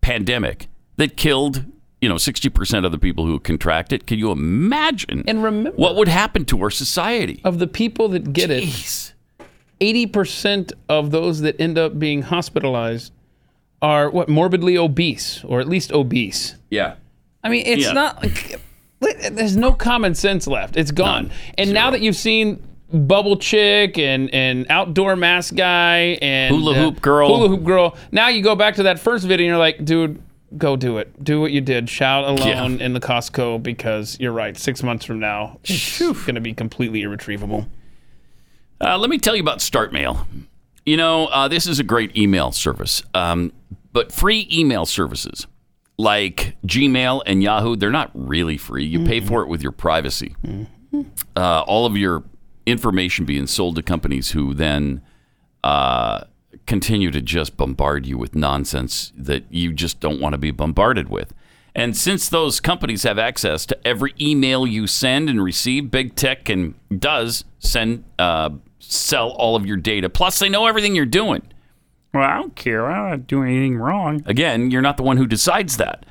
pandemic 0.00 0.68
that 0.96 1.16
killed, 1.16 1.64
you 2.00 2.08
know, 2.08 2.16
60% 2.16 2.84
of 2.84 2.92
the 2.92 2.98
people 2.98 3.24
who 3.26 3.38
contract 3.38 3.92
it, 3.92 4.06
can 4.06 4.18
you 4.18 4.30
imagine 4.32 5.22
And 5.26 5.42
remember 5.42 5.76
what 5.76 5.96
would 5.96 6.08
happen 6.08 6.44
to 6.46 6.60
our 6.62 6.70
society? 6.70 7.40
of 7.44 7.58
the 7.58 7.66
people 7.66 8.08
that 8.08 8.32
get 8.32 8.50
it, 8.50 9.14
eighty 9.80 10.06
percent 10.06 10.72
of 10.88 11.10
those 11.10 11.40
that 11.40 11.58
end 11.60 11.78
up 11.78 11.98
being 11.98 12.22
hospitalized 12.22 13.12
are 13.80 14.10
what 14.10 14.28
morbidly 14.28 14.76
obese 14.76 15.42
or 15.44 15.60
at 15.60 15.68
least 15.68 15.92
obese. 15.92 16.56
Yeah. 16.68 16.96
I 17.42 17.48
mean, 17.48 17.64
it's 17.66 17.86
Yeah. 17.86 17.92
not 17.92 18.22
like 18.22 18.60
there's 19.00 19.56
no 19.56 19.72
common 19.72 20.14
sense 20.14 20.46
left. 20.46 20.76
It's 20.76 20.90
gone. 20.90 21.30
And 21.56 21.72
now 21.72 21.90
that 21.90 22.00
you've 22.02 22.16
seen 22.16 22.62
Bubble 22.92 23.36
Chick 23.36 23.98
and 23.98 24.32
and 24.34 24.66
outdoor 24.68 25.16
mask 25.16 25.54
guy 25.54 26.18
and 26.20 26.54
uh, 26.54 26.58
Hula 26.58 26.74
hoop 26.74 27.00
girl. 27.00 27.28
hula 27.28 27.48
hoop 27.48 27.64
girl, 27.64 27.96
now 28.12 28.28
you 28.28 28.42
go 28.42 28.54
back 28.54 28.74
to 28.76 28.82
that 28.84 28.98
first 28.98 29.26
video 29.26 29.44
and 29.46 29.50
you're 29.50 29.58
like, 29.58 29.84
dude. 29.84 30.22
Go 30.58 30.74
do 30.74 30.98
it. 30.98 31.22
Do 31.22 31.40
what 31.40 31.52
you 31.52 31.60
did. 31.60 31.88
Shout 31.88 32.24
alone 32.24 32.80
in 32.80 32.92
the 32.92 32.98
Costco 32.98 33.62
because 33.62 34.18
you're 34.18 34.32
right. 34.32 34.56
Six 34.56 34.82
months 34.82 35.04
from 35.04 35.20
now, 35.20 35.60
it's 35.62 36.00
going 36.00 36.34
to 36.34 36.40
be 36.40 36.52
completely 36.54 37.02
irretrievable. 37.02 37.68
Uh, 38.80 38.98
let 38.98 39.10
me 39.10 39.16
tell 39.18 39.36
you 39.36 39.42
about 39.42 39.58
StartMail. 39.60 40.26
You 40.84 40.96
know, 40.96 41.26
uh, 41.26 41.46
this 41.46 41.68
is 41.68 41.78
a 41.78 41.84
great 41.84 42.16
email 42.16 42.50
service, 42.50 43.00
um, 43.14 43.52
but 43.92 44.10
free 44.10 44.48
email 44.50 44.86
services 44.86 45.46
like 46.00 46.56
Gmail 46.66 47.22
and 47.26 47.42
Yahoo, 47.42 47.76
they're 47.76 47.90
not 47.90 48.10
really 48.14 48.56
free. 48.56 48.84
You 48.84 49.04
pay 49.04 49.20
for 49.20 49.42
it 49.42 49.48
with 49.48 49.62
your 49.62 49.72
privacy. 49.72 50.34
Uh, 51.36 51.60
all 51.66 51.86
of 51.86 51.96
your 51.96 52.24
information 52.66 53.24
being 53.24 53.46
sold 53.46 53.76
to 53.76 53.82
companies 53.82 54.30
who 54.30 54.54
then 54.54 55.02
uh, 55.62 56.24
continue 56.66 57.10
to 57.10 57.20
just 57.20 57.56
bombard 57.56 58.06
you 58.06 58.16
with 58.16 58.34
nonsense 58.34 59.12
that 59.16 59.44
you 59.50 59.72
just 59.72 60.00
don't 60.00 60.20
want 60.20 60.32
to 60.32 60.38
be 60.38 60.50
bombarded 60.50 61.08
with. 61.08 61.34
And 61.74 61.96
since 61.96 62.28
those 62.28 62.60
companies 62.60 63.04
have 63.04 63.18
access 63.18 63.64
to 63.66 63.86
every 63.86 64.14
email 64.20 64.66
you 64.66 64.86
send 64.86 65.28
and 65.30 65.42
receive, 65.42 65.90
big 65.90 66.16
tech 66.16 66.46
can 66.46 66.74
does 66.96 67.44
send 67.60 68.04
uh, 68.18 68.50
sell 68.80 69.30
all 69.30 69.54
of 69.54 69.66
your 69.66 69.76
data. 69.76 70.08
Plus, 70.08 70.38
they 70.38 70.48
know 70.48 70.66
everything 70.66 70.96
you're 70.96 71.06
doing. 71.06 71.42
Well, 72.12 72.24
I 72.24 72.36
don't 72.36 72.56
care. 72.56 72.86
I'm 72.90 73.10
not 73.10 73.26
doing 73.26 73.56
anything 73.56 73.76
wrong. 73.76 74.22
Again, 74.26 74.70
you're 74.70 74.82
not 74.82 74.96
the 74.96 75.02
one 75.02 75.16
who 75.16 75.26
decides 75.26 75.76
that. 75.76 76.04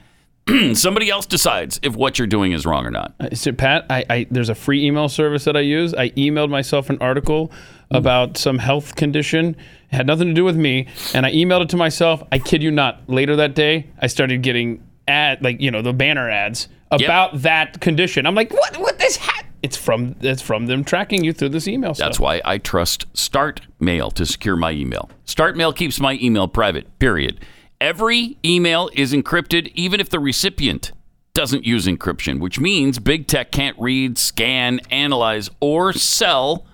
Somebody 0.73 1.09
else 1.09 1.25
decides 1.25 1.79
if 1.83 1.95
what 1.95 2.17
you're 2.17 2.27
doing 2.27 2.53
is 2.53 2.65
wrong 2.65 2.85
or 2.85 2.91
not. 2.91 3.13
Uh, 3.19 3.35
So 3.35 3.51
Pat, 3.51 3.85
I, 3.89 4.05
I 4.09 4.27
there's 4.31 4.49
a 4.49 4.55
free 4.55 4.83
email 4.85 5.09
service 5.09 5.43
that 5.43 5.55
I 5.55 5.59
use. 5.59 5.93
I 5.93 6.09
emailed 6.11 6.49
myself 6.49 6.89
an 6.89 6.97
article 7.01 7.51
about 7.91 8.37
some 8.37 8.57
health 8.59 8.95
condition. 8.95 9.55
It 9.91 9.95
had 9.95 10.07
nothing 10.07 10.27
to 10.29 10.33
do 10.33 10.43
with 10.43 10.55
me, 10.55 10.87
and 11.13 11.25
I 11.25 11.31
emailed 11.33 11.63
it 11.63 11.69
to 11.69 11.77
myself. 11.77 12.23
I 12.31 12.39
kid 12.39 12.63
you 12.63 12.71
not. 12.71 13.01
Later 13.09 13.35
that 13.35 13.53
day, 13.55 13.87
I 13.99 14.07
started 14.07 14.41
getting 14.41 14.83
ad 15.07 15.43
like 15.43 15.59
you 15.59 15.69
know 15.71 15.81
the 15.81 15.93
banner 15.93 16.29
ads 16.29 16.67
about 16.91 17.41
that 17.41 17.79
condition. 17.81 18.25
I'm 18.25 18.35
like, 18.35 18.51
what? 18.51 18.77
What 18.77 18.99
this? 18.99 19.17
Ha-? 19.17 19.43
It's 19.61 19.75
from 19.75 20.15
it's 20.21 20.41
from 20.41 20.67
them 20.67 20.83
tracking 20.83 21.23
you 21.23 21.33
through 21.33 21.49
this 21.49 21.67
email. 21.67 21.93
That's 21.93 22.15
stuff. 22.15 22.19
why 22.19 22.41
I 22.45 22.57
trust 22.57 23.05
Start 23.13 23.61
Mail 23.79 24.09
to 24.11 24.25
secure 24.25 24.55
my 24.55 24.71
email. 24.71 25.09
StartMail 25.25 25.75
keeps 25.75 25.99
my 25.99 26.17
email 26.21 26.47
private, 26.47 26.97
period. 26.99 27.39
Every 27.81 28.37
email 28.43 28.89
is 28.93 29.13
encrypted, 29.13 29.71
even 29.73 29.99
if 29.99 30.09
the 30.09 30.19
recipient 30.19 30.91
doesn't 31.33 31.65
use 31.65 31.85
encryption, 31.85 32.39
which 32.39 32.59
means 32.59 32.99
big 32.99 33.27
tech 33.27 33.51
can't 33.51 33.77
read, 33.79 34.17
scan, 34.17 34.79
analyze, 34.91 35.49
or 35.59 35.93
sell 35.93 36.65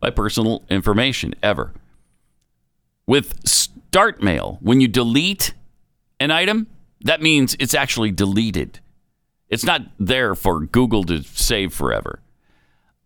my 0.00 0.10
personal 0.10 0.64
information 0.70 1.34
ever. 1.42 1.72
With 3.06 3.42
StartMail, 3.44 4.58
when 4.60 4.80
you 4.80 4.88
delete 4.88 5.54
an 6.20 6.30
item, 6.30 6.66
that 7.00 7.22
means 7.22 7.56
it's 7.60 7.74
actually 7.74 8.10
deleted. 8.10 8.80
It's 9.48 9.64
not 9.64 9.82
there 9.98 10.34
for 10.34 10.60
Google 10.60 11.04
to 11.04 11.22
save 11.22 11.72
forever. 11.72 12.20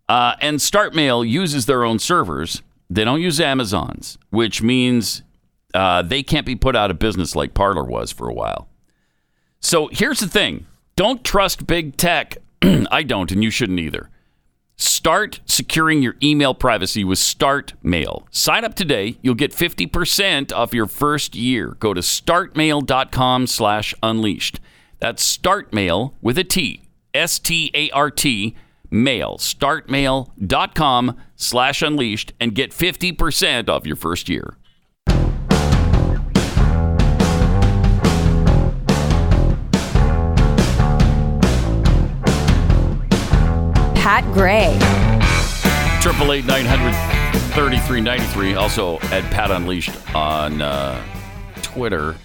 Uh, 0.08 0.34
and 0.40 0.58
StartMail 0.58 1.28
uses 1.28 1.66
their 1.66 1.84
own 1.84 1.98
servers. 1.98 2.62
They 2.90 3.04
don't 3.04 3.20
use 3.20 3.40
Amazon's, 3.40 4.18
which 4.30 4.60
means 4.62 5.22
uh, 5.72 6.02
they 6.02 6.22
can't 6.22 6.44
be 6.44 6.56
put 6.56 6.76
out 6.76 6.90
of 6.90 6.98
business 6.98 7.34
like 7.34 7.54
Parler 7.54 7.84
was 7.84 8.12
for 8.12 8.28
a 8.28 8.34
while. 8.34 8.68
So 9.60 9.88
here's 9.92 10.20
the 10.20 10.28
thing 10.28 10.66
Don't 10.96 11.24
trust 11.24 11.66
big 11.66 11.96
tech. 11.96 12.36
I 12.62 13.02
don't, 13.02 13.30
and 13.30 13.42
you 13.42 13.50
shouldn't 13.50 13.80
either. 13.80 14.10
Start 14.76 15.40
securing 15.46 16.02
your 16.02 16.16
email 16.22 16.54
privacy 16.54 17.04
with 17.04 17.18
StartMail. 17.18 18.24
Sign 18.30 18.64
up 18.64 18.74
today. 18.74 19.16
You'll 19.22 19.34
get 19.34 19.52
50% 19.52 20.52
off 20.52 20.74
your 20.74 20.86
first 20.86 21.36
year. 21.36 21.76
Go 21.78 21.94
to 21.94 22.00
startmail.com 22.00 23.46
slash 23.46 23.94
unleashed. 24.02 24.58
That's 25.02 25.36
startmail 25.36 26.12
with 26.22 26.38
a 26.38 26.44
T. 26.44 26.82
S-T-A-R-T 27.12 28.54
mail. 28.88 29.36
Startmail.com 29.36 31.16
slash 31.34 31.82
unleashed 31.82 32.32
and 32.38 32.54
get 32.54 32.70
50% 32.70 33.68
off 33.68 33.84
your 33.84 33.96
first 33.96 34.28
year. 34.28 34.58
Pat 43.96 44.22
Gray. 44.32 44.78
Triple 46.00 46.32
eight 46.32 46.44
nine 46.44 46.64
hundred 46.64 46.94
thirty 47.54 47.78
three 47.78 48.00
ninety 48.00 48.26
three. 48.26 48.54
Also 48.54 49.00
at 49.10 49.24
Pat 49.32 49.50
Unleashed 49.50 50.14
on 50.14 50.62
uh, 50.62 51.02
Twitter. 51.62 52.16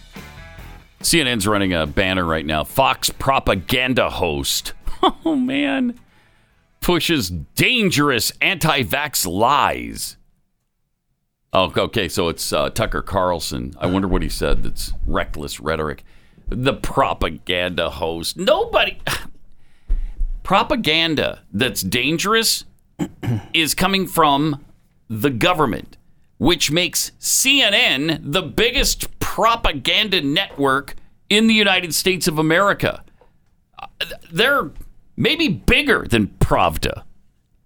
CNN's 1.08 1.48
running 1.48 1.72
a 1.72 1.88
banner 1.88 2.26
right 2.26 2.46
now. 2.46 2.66
Fox 2.66 3.10
propaganda 3.10 4.10
host. 4.10 4.74
Oh 5.24 5.36
man, 5.36 5.98
pushes 6.82 7.30
dangerous 7.30 8.34
anti-vax 8.42 9.28
lies. 9.28 10.18
Oh, 11.54 11.72
okay. 11.78 12.10
So 12.10 12.30
it's 12.30 12.52
uh, 12.52 12.72
Tucker 12.72 13.04
Carlson. 13.04 13.76
I 13.78 13.86
wonder 13.86 14.08
what 14.08 14.24
he 14.24 14.28
said. 14.28 14.64
That's 14.64 14.94
reckless 15.06 15.60
rhetoric. 15.60 16.04
The 16.50 16.74
propaganda 16.74 17.92
host. 17.92 18.38
Nobody. 18.38 19.00
propaganda 20.44 21.44
that's 21.54 21.84
dangerous 21.84 22.66
is 23.54 23.76
coming 23.76 24.08
from 24.08 24.66
the 25.08 25.30
government, 25.30 25.96
which 26.40 26.72
makes 26.72 27.12
CNN 27.20 28.20
the 28.24 28.42
biggest 28.42 29.17
propaganda 29.38 30.20
network 30.20 30.96
in 31.30 31.46
the 31.46 31.54
United 31.54 31.94
States 31.94 32.28
of 32.28 32.40
America. 32.40 33.04
They're 34.32 34.72
maybe 35.16 35.48
bigger 35.48 36.08
than 36.10 36.30
Pravda 36.40 37.04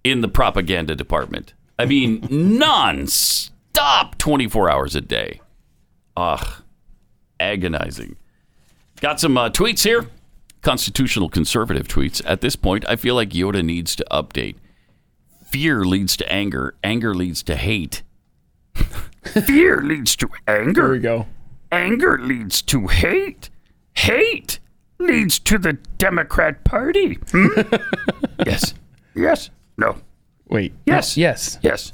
in 0.03 0.19
the 0.19 0.27
propaganda 0.27 0.95
department. 0.95 1.53
I 1.79 1.85
mean, 1.85 2.27
non-stop 2.29 4.17
24 4.17 4.69
hours 4.69 4.95
a 4.95 5.01
day. 5.01 5.39
Ugh, 6.17 6.45
agonizing. 7.39 8.17
Got 8.99 9.21
some 9.21 9.37
uh, 9.37 9.49
tweets 9.49 9.85
here. 9.85 10.07
Constitutional 10.61 11.29
conservative 11.29 11.87
tweets. 11.87 12.21
At 12.25 12.41
this 12.41 12.57
point, 12.57 12.83
I 12.89 12.97
feel 12.97 13.15
like 13.15 13.29
Yoda 13.29 13.63
needs 13.63 13.95
to 13.95 14.05
update. 14.11 14.57
Fear 15.45 15.85
leads 15.85 16.17
to 16.17 16.29
anger. 16.29 16.75
Anger 16.83 17.15
leads 17.15 17.41
to 17.43 17.55
hate. 17.55 18.03
Fear 19.23 19.83
leads 19.83 20.17
to 20.17 20.27
anger. 20.49 20.81
There 20.81 20.91
we 20.91 20.99
go. 20.99 21.27
Anger 21.71 22.19
leads 22.21 22.61
to 22.63 22.87
hate. 22.87 23.49
Hate 23.93 24.59
leads 24.99 25.39
to 25.39 25.57
the 25.57 25.73
Democrat 25.97 26.63
Party. 26.63 27.15
Hmm? 27.31 27.47
yes. 28.45 28.73
Yes. 29.15 29.49
No. 29.77 29.97
Wait. 30.49 30.73
Yes. 30.85 31.17
Yes. 31.17 31.57
Yes. 31.61 31.93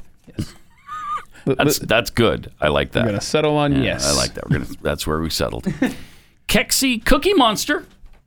That's 1.46 1.80
that's 1.80 2.10
good. 2.10 2.52
I 2.60 2.68
like 2.68 2.92
that. 2.92 3.04
We're 3.06 3.12
gonna 3.12 3.22
settle 3.22 3.56
on 3.56 3.72
Yeah, 3.74 3.84
yes. 3.84 4.06
I 4.06 4.14
like 4.14 4.34
that. 4.34 4.50
We're 4.50 4.60
gonna. 4.60 4.70
That's 4.82 5.08
where 5.08 5.20
we 5.20 5.30
settled. 5.30 5.64
Kexi 6.48 7.04
Cookie 7.06 7.34
Monster. 7.34 7.86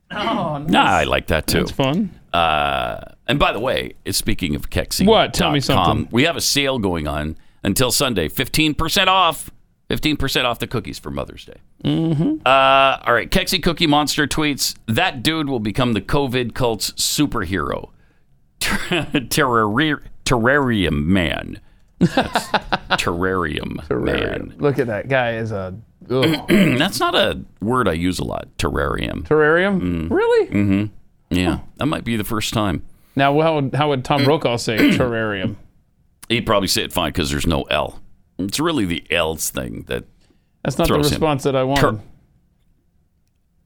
Oh, 0.09 0.57
nice. 0.57 0.69
Nah, 0.69 0.83
I 0.85 1.03
like 1.03 1.27
that 1.27 1.47
too. 1.47 1.59
That's 1.59 1.71
fun. 1.71 2.19
Uh, 2.33 2.99
and 3.27 3.37
by 3.39 3.51
the 3.53 3.59
way, 3.59 3.93
speaking 4.09 4.55
of 4.55 4.69
Kexi, 4.69 5.05
What? 5.05 5.33
Tell 5.33 5.51
me 5.51 5.59
something. 5.59 6.07
We 6.11 6.23
have 6.23 6.35
a 6.35 6.41
sale 6.41 6.79
going 6.79 7.07
on 7.07 7.37
until 7.63 7.91
Sunday. 7.91 8.27
Fifteen 8.27 8.73
percent 8.73 9.09
off. 9.09 9.49
Fifteen 9.91 10.15
percent 10.15 10.47
off 10.47 10.59
the 10.59 10.67
cookies 10.67 10.99
for 10.99 11.11
Mother's 11.11 11.43
Day. 11.43 11.57
Mm-hmm. 11.83 12.35
Uh, 12.45 12.97
all 13.05 13.13
right, 13.13 13.29
Kexi 13.29 13.61
Cookie 13.61 13.87
Monster 13.87 14.25
tweets 14.25 14.73
that 14.87 15.21
dude 15.21 15.49
will 15.49 15.59
become 15.59 15.91
the 15.91 15.99
COVID 15.99 16.53
cult's 16.53 16.91
superhero, 16.91 17.89
Terrari- 18.61 19.99
Terrarium 20.23 21.03
Man. 21.07 21.59
That's 21.99 22.47
Terrarium 23.01 23.89
Man. 23.89 24.55
Look 24.59 24.79
at 24.79 24.87
that 24.87 25.09
guy 25.09 25.33
is 25.33 25.51
a. 25.51 25.75
That's 26.07 27.01
not 27.01 27.13
a 27.13 27.41
word 27.59 27.89
I 27.89 27.93
use 27.93 28.17
a 28.17 28.23
lot. 28.23 28.47
Terrarium. 28.57 29.23
terrarium. 29.27 30.09
Really? 30.09 30.47
Mm-hmm. 30.47 31.35
Yeah, 31.35 31.59
that 31.75 31.87
might 31.87 32.05
be 32.05 32.15
the 32.15 32.23
first 32.23 32.53
time. 32.53 32.85
Now, 33.17 33.37
how 33.41 33.55
would, 33.59 33.75
how 33.75 33.89
would 33.89 34.05
Tom 34.05 34.23
Brokaw 34.23 34.55
say 34.55 34.77
terrarium? 34.91 35.57
He'd 36.29 36.45
probably 36.45 36.69
say 36.69 36.83
it 36.83 36.93
fine 36.93 37.09
because 37.09 37.29
there's 37.29 37.45
no 37.45 37.63
L. 37.63 38.00
It's 38.45 38.59
really 38.59 38.85
the 38.85 39.03
else 39.11 39.49
thing 39.49 39.83
that 39.87 40.05
That's 40.63 40.77
not 40.77 40.87
the 40.87 40.93
throws 40.95 41.07
him. 41.07 41.11
response 41.13 41.43
that 41.43 41.55
I 41.55 41.63
wanted. 41.63 42.01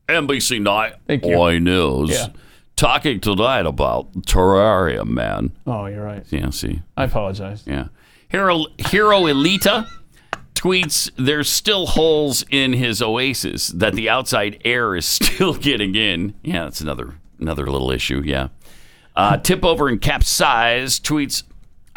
NBC 0.08 0.60
Night 0.62 0.94
News 1.10 2.10
Yeah. 2.12 2.28
talking 2.76 3.20
tonight 3.20 3.66
about 3.66 4.12
Terrarium 4.28 5.08
Man. 5.08 5.52
Oh, 5.66 5.86
you're 5.88 6.04
right. 6.04 6.24
Yeah, 6.30 6.50
see. 6.52 6.82
I 6.96 7.06
apologize. 7.06 7.64
Yeah. 7.66 7.88
Hero, 8.30 8.66
Hero 8.78 9.22
Elita 9.24 9.88
tweets 10.54 11.10
there's 11.18 11.50
still 11.50 11.86
holes 11.88 12.46
in 12.50 12.74
his 12.74 13.02
oasis 13.02 13.68
that 13.70 13.94
the 13.94 14.10
outside 14.10 14.62
air 14.66 14.96
is 14.96 15.06
still 15.08 15.54
getting 15.54 15.96
in. 15.96 16.34
Yeah, 16.44 16.66
that's 16.66 16.82
another 16.82 17.16
another 17.40 17.66
little 17.68 17.92
issue. 17.92 18.22
Yeah. 18.24 18.50
Uh, 19.16 19.38
tip 19.38 19.64
over 19.66 19.88
and 19.88 20.00
capsize 20.02 21.00
tweets. 21.00 21.44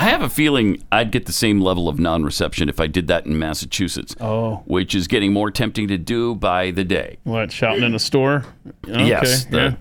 I 0.00 0.04
have 0.10 0.22
a 0.22 0.28
feeling 0.28 0.82
I'd 0.92 1.10
get 1.10 1.26
the 1.26 1.32
same 1.32 1.60
level 1.60 1.88
of 1.88 1.98
non-reception 1.98 2.68
if 2.68 2.78
I 2.78 2.86
did 2.86 3.08
that 3.08 3.26
in 3.26 3.36
Massachusetts. 3.38 4.14
Oh. 4.20 4.62
which 4.66 4.94
is 4.94 5.08
getting 5.08 5.32
more 5.32 5.50
tempting 5.50 5.88
to 5.88 5.98
do 5.98 6.34
by 6.36 6.70
the 6.70 6.84
day. 6.84 7.18
What 7.24 7.50
shouting 7.50 7.82
in 7.82 7.92
the 7.92 7.98
store? 7.98 8.44
Okay, 8.88 9.06
yes. 9.06 9.44
the- 9.46 9.56
yeah. 9.58 9.74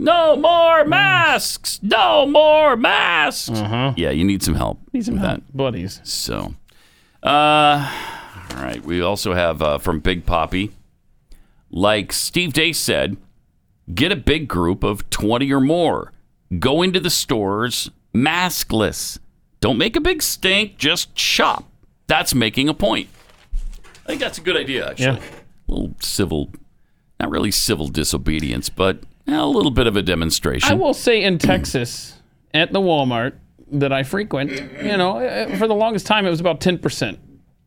No 0.00 0.36
more 0.36 0.84
masks. 0.84 1.80
No 1.82 2.24
more 2.24 2.76
masks. 2.76 3.50
Uh-huh. 3.50 3.94
Yeah, 3.96 4.10
you 4.10 4.24
need 4.24 4.44
some 4.44 4.54
help. 4.54 4.78
Need 4.92 5.04
some 5.04 5.16
help, 5.16 5.38
that. 5.44 5.56
buddies. 5.56 6.00
So, 6.04 6.54
uh, 7.24 7.92
all 8.54 8.62
right. 8.62 8.80
We 8.84 9.00
also 9.00 9.34
have 9.34 9.60
uh, 9.60 9.78
from 9.78 9.98
Big 9.98 10.24
Poppy, 10.24 10.70
like 11.70 12.12
Steve 12.12 12.52
Day 12.52 12.72
said, 12.72 13.16
get 13.92 14.12
a 14.12 14.16
big 14.16 14.46
group 14.46 14.84
of 14.84 15.08
20 15.10 15.52
or 15.52 15.60
more. 15.60 16.12
Go 16.60 16.82
into 16.82 17.00
the 17.00 17.10
stores 17.10 17.90
maskless. 18.14 19.18
Don't 19.60 19.78
make 19.78 19.96
a 19.96 20.00
big 20.00 20.22
stink, 20.22 20.78
just 20.78 21.18
shop. 21.18 21.64
That's 22.06 22.34
making 22.34 22.68
a 22.68 22.74
point. 22.74 23.08
I 24.04 24.06
think 24.06 24.20
that's 24.20 24.38
a 24.38 24.40
good 24.40 24.56
idea, 24.56 24.88
actually. 24.88 25.18
Yeah. 25.18 25.24
A 25.68 25.72
little 25.72 25.94
civil, 26.00 26.50
not 27.20 27.30
really 27.30 27.50
civil 27.50 27.88
disobedience, 27.88 28.68
but 28.68 29.02
eh, 29.26 29.38
a 29.38 29.44
little 29.44 29.70
bit 29.70 29.86
of 29.86 29.96
a 29.96 30.02
demonstration. 30.02 30.70
I 30.70 30.74
will 30.74 30.94
say 30.94 31.22
in 31.22 31.38
Texas, 31.38 32.14
at 32.54 32.72
the 32.72 32.80
Walmart 32.80 33.34
that 33.72 33.92
I 33.92 34.02
frequent, 34.02 34.52
you 34.82 34.96
know, 34.96 35.18
uh, 35.18 35.56
for 35.56 35.66
the 35.66 35.74
longest 35.74 36.06
time 36.06 36.24
it 36.24 36.30
was 36.30 36.40
about 36.40 36.60
10% 36.60 37.18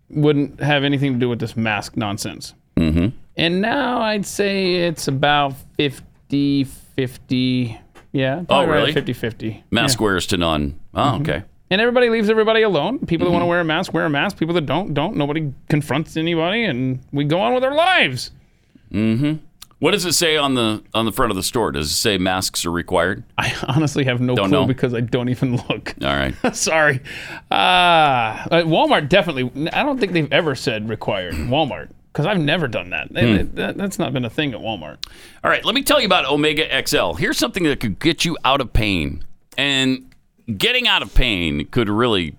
wouldn't 0.10 0.60
have 0.60 0.84
anything 0.84 1.14
to 1.14 1.20
do 1.20 1.30
with 1.30 1.40
this 1.40 1.56
mask 1.56 1.96
nonsense. 1.96 2.54
Mm-hmm. 2.78 3.16
And 3.38 3.62
now 3.62 4.02
I'd 4.02 4.26
say 4.26 4.88
it's 4.88 5.08
about 5.08 5.54
50 5.78 6.66
50. 6.66 7.80
Yeah. 8.12 8.40
Oh, 8.42 8.46
probably 8.46 8.68
right 8.68 8.78
at 8.78 8.82
really? 8.82 8.94
50 8.94 9.14
50. 9.14 9.64
Mask 9.72 10.02
wearers 10.02 10.28
to 10.28 10.38
none. 10.38 10.80
Oh, 10.94 11.20
okay. 11.22 11.44
And 11.72 11.82
everybody 11.82 12.10
leaves 12.10 12.30
everybody 12.30 12.62
alone. 12.64 13.00
People 13.00 13.26
that 13.26 13.32
want 13.32 13.42
to 13.42 13.46
Mm-hmm. 13.46 13.50
wear 13.50 13.60
a 13.62 13.64
mask 13.66 13.94
wear 13.94 14.06
a 14.06 14.10
mask. 14.10 14.38
People 14.38 14.54
that 14.56 14.66
don't, 14.68 14.94
don't. 14.94 15.16
Nobody 15.16 15.52
confronts 15.70 16.18
anybody, 16.18 16.66
and 16.66 17.00
we 17.12 17.24
go 17.24 17.40
on 17.40 17.54
with 17.56 17.64
our 17.64 17.74
lives. 17.74 18.32
Mm-hmm. 18.92 19.44
What 19.80 19.92
does 19.92 20.06
it 20.06 20.14
say 20.14 20.38
on 20.38 20.54
the 20.54 20.84
on 20.94 21.06
the 21.06 21.12
front 21.12 21.32
of 21.32 21.38
the 21.38 21.42
store? 21.44 21.72
Does 21.72 21.90
it 21.90 21.96
say 21.96 22.18
masks 22.20 22.66
are 22.68 22.72
required? 22.72 23.24
I 23.40 23.56
honestly 23.68 24.04
have 24.04 24.22
no 24.22 24.36
Don't 24.36 24.50
clue 24.50 24.60
know. 24.60 24.68
because 24.68 24.94
I 24.94 25.00
don't 25.00 25.30
even 25.30 25.56
look. 25.70 25.96
All 26.04 26.16
right. 26.16 26.36
Sorry. 26.56 27.00
Uh, 27.50 28.62
Walmart 28.64 29.10
definitely. 29.10 29.70
I 29.72 29.82
don't 29.84 30.00
think 30.00 30.12
they've 30.12 30.32
ever 30.32 30.54
said 30.56 30.88
required. 30.90 31.34
Walmart, 31.36 31.90
because 32.14 32.26
I've 32.28 32.40
never 32.40 32.68
done 32.68 32.92
that. 32.92 33.12
They- 33.12 33.44
Hmm. 33.44 33.56
that- 33.56 33.78
That's 33.78 33.98
not 33.98 34.14
been 34.14 34.26
a 34.26 34.30
thing 34.30 34.54
at 34.54 34.60
Walmart. 34.60 34.98
All 35.44 35.50
right, 35.50 35.64
let 35.66 35.74
me 35.74 35.82
tell 35.84 36.00
you 36.00 36.06
about 36.06 36.26
Omega 36.26 36.68
XL. 36.86 37.14
Here's 37.14 37.38
something 37.40 37.64
that 37.64 37.80
could 37.80 37.98
get 38.00 38.24
you 38.26 38.38
out 38.46 38.62
of 38.62 38.74
pain. 38.74 39.24
And 39.58 40.11
getting 40.58 40.88
out 40.88 41.02
of 41.02 41.14
pain 41.14 41.66
could 41.68 41.90
really, 41.90 42.36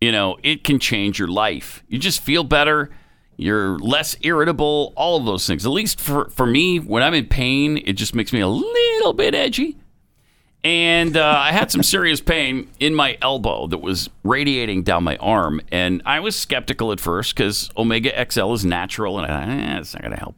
you 0.00 0.12
know, 0.12 0.38
it 0.42 0.64
can 0.64 0.78
change 0.78 1.18
your 1.18 1.28
life. 1.28 1.82
You 1.88 1.98
just 1.98 2.20
feel 2.20 2.44
better. 2.44 2.90
You're 3.36 3.78
less 3.78 4.16
irritable, 4.22 4.92
all 4.96 5.16
of 5.16 5.24
those 5.24 5.46
things. 5.46 5.64
At 5.64 5.70
least 5.70 6.00
for, 6.00 6.28
for 6.30 6.46
me, 6.46 6.78
when 6.78 7.02
I'm 7.02 7.14
in 7.14 7.26
pain, 7.26 7.76
it 7.84 7.92
just 7.92 8.14
makes 8.14 8.32
me 8.32 8.40
a 8.40 8.48
little 8.48 9.12
bit 9.12 9.34
edgy. 9.34 9.76
And 10.64 11.16
uh, 11.16 11.24
I 11.38 11.52
had 11.52 11.70
some 11.70 11.84
serious 11.84 12.20
pain 12.20 12.68
in 12.80 12.94
my 12.94 13.16
elbow 13.22 13.68
that 13.68 13.78
was 13.78 14.10
radiating 14.24 14.82
down 14.82 15.04
my 15.04 15.16
arm. 15.18 15.60
And 15.70 16.02
I 16.04 16.18
was 16.18 16.34
skeptical 16.34 16.90
at 16.90 16.98
first 16.98 17.34
because 17.34 17.70
Omega 17.76 18.10
XL 18.28 18.52
is 18.54 18.64
natural 18.64 19.20
and 19.20 19.32
I, 19.32 19.42
eh, 19.44 19.78
it's 19.78 19.94
not 19.94 20.02
going 20.02 20.14
to 20.14 20.18
help. 20.18 20.34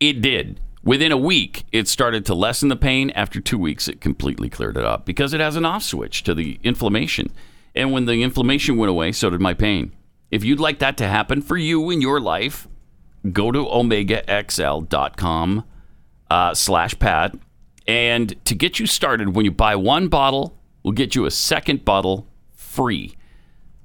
It 0.00 0.20
did. 0.20 0.58
Within 0.84 1.12
a 1.12 1.16
week, 1.16 1.64
it 1.70 1.86
started 1.86 2.26
to 2.26 2.34
lessen 2.34 2.68
the 2.68 2.74
pain. 2.74 3.10
After 3.10 3.40
two 3.40 3.58
weeks, 3.58 3.86
it 3.86 4.00
completely 4.00 4.50
cleared 4.50 4.76
it 4.76 4.84
up 4.84 5.04
because 5.04 5.32
it 5.32 5.38
has 5.40 5.54
an 5.54 5.64
off 5.64 5.84
switch 5.84 6.24
to 6.24 6.34
the 6.34 6.58
inflammation. 6.64 7.30
And 7.74 7.90
when 7.92 8.04
the 8.06 8.22
inflammation 8.22 8.76
went 8.76 8.90
away, 8.90 9.12
so 9.12 9.30
did 9.30 9.40
my 9.40 9.54
pain. 9.54 9.94
If 10.30 10.44
you'd 10.44 10.58
like 10.58 10.80
that 10.80 10.96
to 10.96 11.06
happen 11.06 11.40
for 11.40 11.56
you 11.56 11.88
in 11.90 12.00
your 12.00 12.18
life, 12.20 12.66
go 13.30 13.52
to 13.52 13.64
omegaxl.com 13.64 15.64
uh, 16.30 16.54
slash 16.54 16.98
pat. 16.98 17.36
And 17.86 18.44
to 18.44 18.56
get 18.56 18.80
you 18.80 18.86
started, 18.86 19.36
when 19.36 19.44
you 19.44 19.52
buy 19.52 19.76
one 19.76 20.08
bottle, 20.08 20.58
we'll 20.82 20.92
get 20.92 21.14
you 21.14 21.26
a 21.26 21.30
second 21.30 21.84
bottle 21.84 22.26
free. 22.54 23.14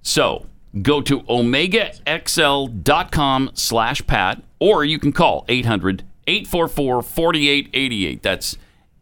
So 0.02 0.48
go 0.82 1.02
to 1.02 1.20
omegaxl.com 1.22 3.52
slash 3.54 4.08
pat, 4.08 4.42
or 4.60 4.84
you 4.84 4.98
can 4.98 5.12
call 5.12 5.46
800 5.48 6.04
844 6.28 7.02
4888. 7.02 8.22
That's 8.22 8.58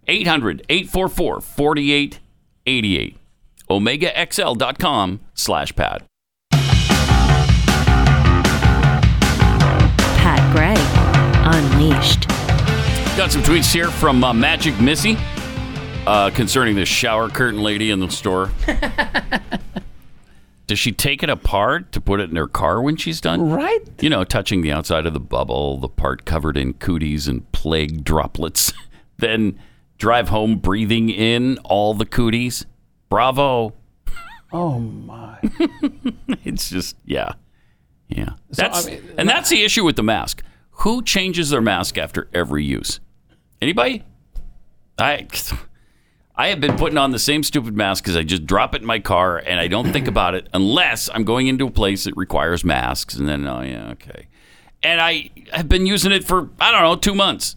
800 0.08 0.66
844 0.70 1.42
4888. 1.42 3.18
OmegaXL.com 3.70 5.20
slash 5.34 5.76
pat. 5.76 6.04
Pat 10.18 10.56
Gray 10.56 10.76
Unleashed. 11.48 12.28
Got 13.18 13.32
some 13.32 13.42
tweets 13.42 13.74
here 13.74 13.90
from 13.90 14.24
uh, 14.24 14.34
Magic 14.34 14.80
Missy 14.80 15.18
uh, 16.06 16.30
concerning 16.32 16.76
the 16.76 16.86
shower 16.86 17.30
curtain 17.30 17.64
lady 17.64 17.92
in 17.92 18.00
the 18.00 18.10
store. 18.10 18.52
Does 20.68 20.80
she 20.80 20.92
take 20.92 21.22
it 21.22 21.30
apart 21.30 21.92
to 21.92 22.02
put 22.02 22.20
it 22.20 22.30
in 22.30 22.36
her 22.36 22.48
car 22.48 22.82
when 22.82 22.96
she's 22.96 23.22
done? 23.22 23.52
Right. 23.52 23.82
You 24.02 24.10
know, 24.10 24.24
touching 24.24 24.62
the 24.62 24.72
outside 24.72 25.06
of 25.06 25.14
the 25.14 25.20
bubble, 25.20 25.78
the 25.78 25.90
part 25.90 26.26
covered 26.26 26.58
in 26.58 26.74
cooties 26.74 27.28
and 27.28 27.50
plague 27.52 28.04
droplets. 28.04 28.74
then 29.18 29.60
drive 29.98 30.30
home 30.30 30.58
breathing 30.58 31.10
in 31.10 31.58
all 31.60 31.94
the 31.94 32.06
cooties. 32.06 32.66
Bravo. 33.10 33.74
Oh 34.54 34.80
my. 34.80 35.38
it's 36.46 36.70
just, 36.70 36.96
yeah. 37.04 37.34
Yeah. 38.08 38.30
So, 38.52 38.62
That's, 38.62 38.88
I 38.88 38.92
mean, 38.92 39.04
and 39.18 39.28
that's 39.28 39.50
the 39.50 39.64
issue 39.64 39.84
with 39.84 39.98
the 39.98 40.04
mask. 40.04 40.44
Who 40.72 41.02
changes 41.02 41.50
their 41.50 41.62
mask 41.62 41.98
after 41.98 42.30
every 42.34 42.64
use? 42.64 43.02
Anybody? 43.62 44.04
I 44.98 45.28
I 46.38 46.48
have 46.50 46.60
been 46.60 46.76
putting 46.76 46.98
on 46.98 47.12
the 47.12 47.20
same 47.20 47.44
stupid 47.44 47.76
mask 47.78 48.04
because 48.04 48.18
I 48.18 48.24
just 48.24 48.46
drop 48.46 48.76
it 48.76 48.82
in 48.82 48.88
my 48.88 49.00
car 49.00 49.38
and 49.38 49.60
I 49.60 49.68
don't 49.68 49.92
think 49.94 50.08
about 50.08 50.36
it 50.36 50.48
unless 50.54 51.10
I'm 51.14 51.24
going 51.24 51.48
into 51.48 51.66
a 51.68 51.72
place 51.72 52.04
that 52.04 52.16
requires 52.18 52.64
masks. 52.66 53.16
And 53.16 53.28
then, 53.28 53.48
oh, 53.48 53.62
yeah, 53.62 53.92
okay. 53.92 54.28
And 54.84 55.00
I 55.00 55.30
have 55.54 55.70
been 55.70 55.86
using 55.86 56.12
it 56.12 56.24
for, 56.26 56.50
I 56.60 56.72
don't 56.72 56.82
know, 56.82 56.96
two 56.98 57.16
months. 57.16 57.56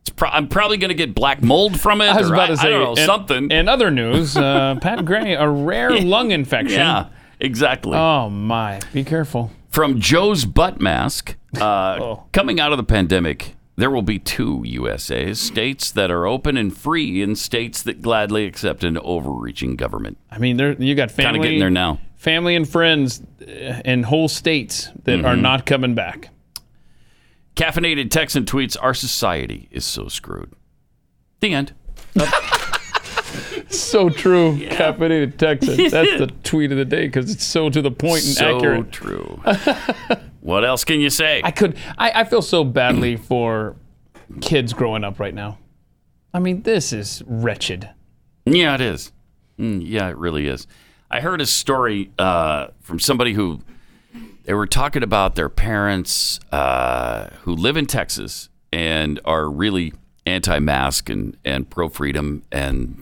It's 0.00 0.10
pro- 0.10 0.30
I'm 0.30 0.48
probably 0.48 0.78
going 0.78 0.88
to 0.88 0.94
get 0.94 1.14
black 1.14 1.42
mold 1.42 1.78
from 1.78 2.00
it. 2.00 2.06
I 2.06 2.16
was 2.18 2.30
or 2.30 2.34
about 2.34 2.46
to 2.46 2.56
say, 2.56 2.68
I 2.74 2.78
know, 2.78 2.90
in- 2.94 3.06
something. 3.06 3.50
In 3.50 3.68
other 3.68 3.90
news, 3.90 4.36
uh, 4.36 4.76
Pat 4.80 5.04
Gray, 5.04 5.34
a 5.34 5.48
rare 5.48 5.90
lung 6.00 6.30
infection. 6.32 6.78
Yeah, 6.80 7.08
exactly. 7.38 7.92
Oh 7.96 8.28
my! 8.28 8.80
Be 8.92 9.04
careful. 9.04 9.52
From 9.68 10.00
Joe's 10.00 10.44
butt 10.44 10.80
mask, 10.80 11.36
uh, 11.60 11.98
Oh. 12.00 12.24
coming 12.32 12.58
out 12.58 12.72
of 12.72 12.78
the 12.78 12.82
pandemic, 12.84 13.54
there 13.76 13.90
will 13.90 14.02
be 14.02 14.18
two 14.18 14.62
USAs 14.66 15.36
states 15.38 15.90
that 15.92 16.10
are 16.10 16.26
open 16.26 16.56
and 16.56 16.76
free, 16.76 17.22
and 17.22 17.36
states 17.38 17.82
that 17.82 18.02
gladly 18.02 18.44
accept 18.44 18.84
an 18.84 18.98
overreaching 18.98 19.76
government. 19.76 20.18
I 20.30 20.38
mean, 20.38 20.56
there 20.56 20.72
you 20.80 20.94
got 20.94 21.10
family, 21.10 21.24
Kind 21.24 21.36
of 21.36 21.42
getting 21.42 21.58
there 21.60 21.70
now. 21.70 21.98
family 22.16 22.54
and 22.54 22.68
friends 22.68 23.22
uh, 23.42 23.80
in 23.84 24.02
whole 24.04 24.28
states 24.28 24.90
that 25.04 25.24
are 25.24 25.34
Mhm. 25.34 25.40
not 25.40 25.66
coming 25.66 25.94
back. 25.94 26.28
Caffeinated 27.56 28.10
Texan 28.10 28.44
tweets: 28.44 28.76
Our 28.80 28.94
society 28.94 29.68
is 29.70 29.84
so 29.84 30.08
screwed. 30.08 30.52
The 31.40 31.52
end. 31.54 31.72
So 33.72 34.08
true, 34.10 34.58
caffeinated 34.58 35.38
Texan. 35.38 35.76
That's 35.90 36.18
the 36.18 36.26
tweet 36.42 36.72
of 36.72 36.78
the 36.78 36.84
day 36.84 37.06
because 37.06 37.30
it's 37.30 37.44
so 37.44 37.70
to 37.70 37.80
the 37.80 37.90
point 37.90 38.24
and 38.24 38.34
so 38.34 38.56
accurate. 38.56 38.92
true. 38.92 39.40
what 40.40 40.64
else 40.64 40.84
can 40.84 41.00
you 41.00 41.10
say? 41.10 41.40
I 41.42 41.50
could. 41.50 41.76
I, 41.96 42.20
I 42.20 42.24
feel 42.24 42.42
so 42.42 42.64
badly 42.64 43.16
for 43.28 43.76
kids 44.40 44.72
growing 44.72 45.04
up 45.04 45.18
right 45.18 45.34
now. 45.34 45.58
I 46.34 46.38
mean, 46.38 46.62
this 46.62 46.92
is 46.92 47.22
wretched. 47.26 47.90
Yeah, 48.44 48.74
it 48.74 48.80
is. 48.80 49.12
Mm, 49.58 49.82
yeah, 49.84 50.08
it 50.08 50.16
really 50.16 50.46
is. 50.46 50.66
I 51.10 51.20
heard 51.20 51.40
a 51.40 51.46
story 51.46 52.10
uh, 52.18 52.68
from 52.80 52.98
somebody 52.98 53.34
who 53.34 53.60
they 54.44 54.54
were 54.54 54.66
talking 54.66 55.02
about 55.02 55.34
their 55.34 55.48
parents 55.48 56.40
uh, 56.50 57.28
who 57.42 57.54
live 57.54 57.76
in 57.76 57.86
Texas 57.86 58.48
and 58.72 59.20
are 59.24 59.48
really 59.48 59.92
anti-mask 60.26 61.10
and, 61.10 61.36
and 61.44 61.68
pro-freedom 61.68 62.42
and 62.50 63.01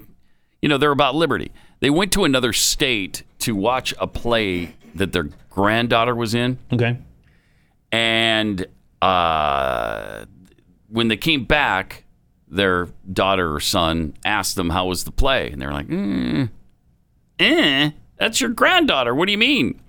you 0.63 0.69
know 0.69 0.79
they're 0.79 0.91
about 0.93 1.15
liberty. 1.15 1.51
They 1.81 1.91
went 1.91 2.13
to 2.13 2.25
another 2.25 2.53
state 2.53 3.23
to 3.41 3.55
watch 3.57 3.95
a 3.99 4.07
play 4.07 4.75
that 4.95 5.13
their 5.13 5.29
granddaughter 5.49 6.15
was 6.15 6.35
in. 6.35 6.59
Okay. 6.73 6.99
And 7.93 8.67
uh, 9.03 10.25
when 10.89 11.09
they 11.09 11.17
came 11.17 11.45
back, 11.45 12.05
their 12.49 12.89
daughter 13.13 13.55
or 13.55 13.61
son 13.61 14.15
asked 14.25 14.57
them 14.57 14.71
how 14.71 14.87
was 14.87 15.05
the 15.05 15.13
play, 15.13 15.51
and 15.51 15.61
they're 15.63 15.73
like, 15.73 15.89
mm, 15.89 16.51
"Eh, 17.39 17.91
that's 18.19 18.41
your 18.41 18.51
granddaughter. 18.51 19.15
What 19.15 19.27
do 19.27 19.33
you 19.33 19.39
mean?" 19.39 19.81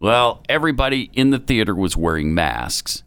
Well, 0.00 0.42
everybody 0.48 1.10
in 1.12 1.30
the 1.30 1.38
theater 1.38 1.74
was 1.74 1.96
wearing 1.96 2.32
masks, 2.34 3.02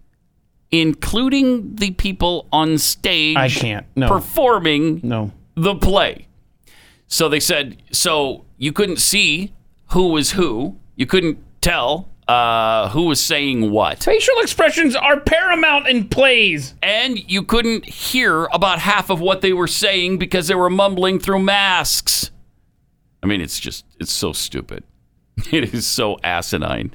including 0.72 1.76
the 1.76 1.92
people 1.92 2.48
on 2.52 2.78
stage. 2.78 3.38
I 3.38 3.50
can't. 3.50 3.86
No. 3.96 4.08
performing 4.08 5.00
No. 5.04 5.32
the 5.56 5.76
play. 5.76 6.28
So 7.12 7.28
they 7.28 7.42
said, 7.42 7.76
so 7.92 8.46
you 8.58 8.72
couldn't 8.72 9.00
see 9.00 9.54
who 9.88 10.08
was 10.08 10.32
who. 10.32 10.78
You 10.96 11.06
couldn't 11.06 11.40
tell 11.60 12.08
uh, 12.26 12.88
who 12.90 13.04
was 13.04 13.22
saying 13.22 13.70
what. 13.70 14.02
Facial 14.02 14.40
expressions 14.40 14.96
are 14.96 15.20
paramount 15.20 15.90
in 15.90 16.08
plays. 16.08 16.74
And 16.82 17.20
you 17.30 17.44
couldn't 17.44 17.84
hear 17.84 18.46
about 18.54 18.80
half 18.80 19.10
of 19.10 19.20
what 19.20 19.42
they 19.42 19.52
were 19.52 19.68
saying 19.68 20.20
because 20.20 20.48
they 20.48 20.56
were 20.56 20.70
mumbling 20.70 21.20
through 21.20 21.40
masks. 21.40 22.32
I 23.22 23.28
mean, 23.28 23.42
it's 23.42 23.60
just, 23.60 23.84
it's 24.00 24.12
so 24.12 24.32
stupid. 24.32 24.86
It 25.52 25.74
is 25.74 25.88
so 25.88 26.18
asinine. 26.24 26.94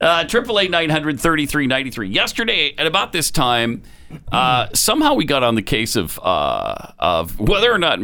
Uh, 0.00 0.24
Triple 0.24 0.58
eight 0.58 0.70
nine 0.70 0.90
hundred 0.90 1.20
thirty 1.20 1.44
three 1.44 1.66
ninety 1.66 1.90
three. 1.90 2.08
Yesterday 2.08 2.74
at 2.78 2.86
about 2.86 3.12
this 3.12 3.30
time, 3.30 3.82
uh, 4.30 4.68
somehow 4.72 5.14
we 5.14 5.24
got 5.24 5.42
on 5.42 5.54
the 5.54 5.62
case 5.62 5.96
of 5.96 6.18
uh, 6.22 6.92
of 6.98 7.38
whether 7.38 7.70
or 7.70 7.78
not 7.78 7.98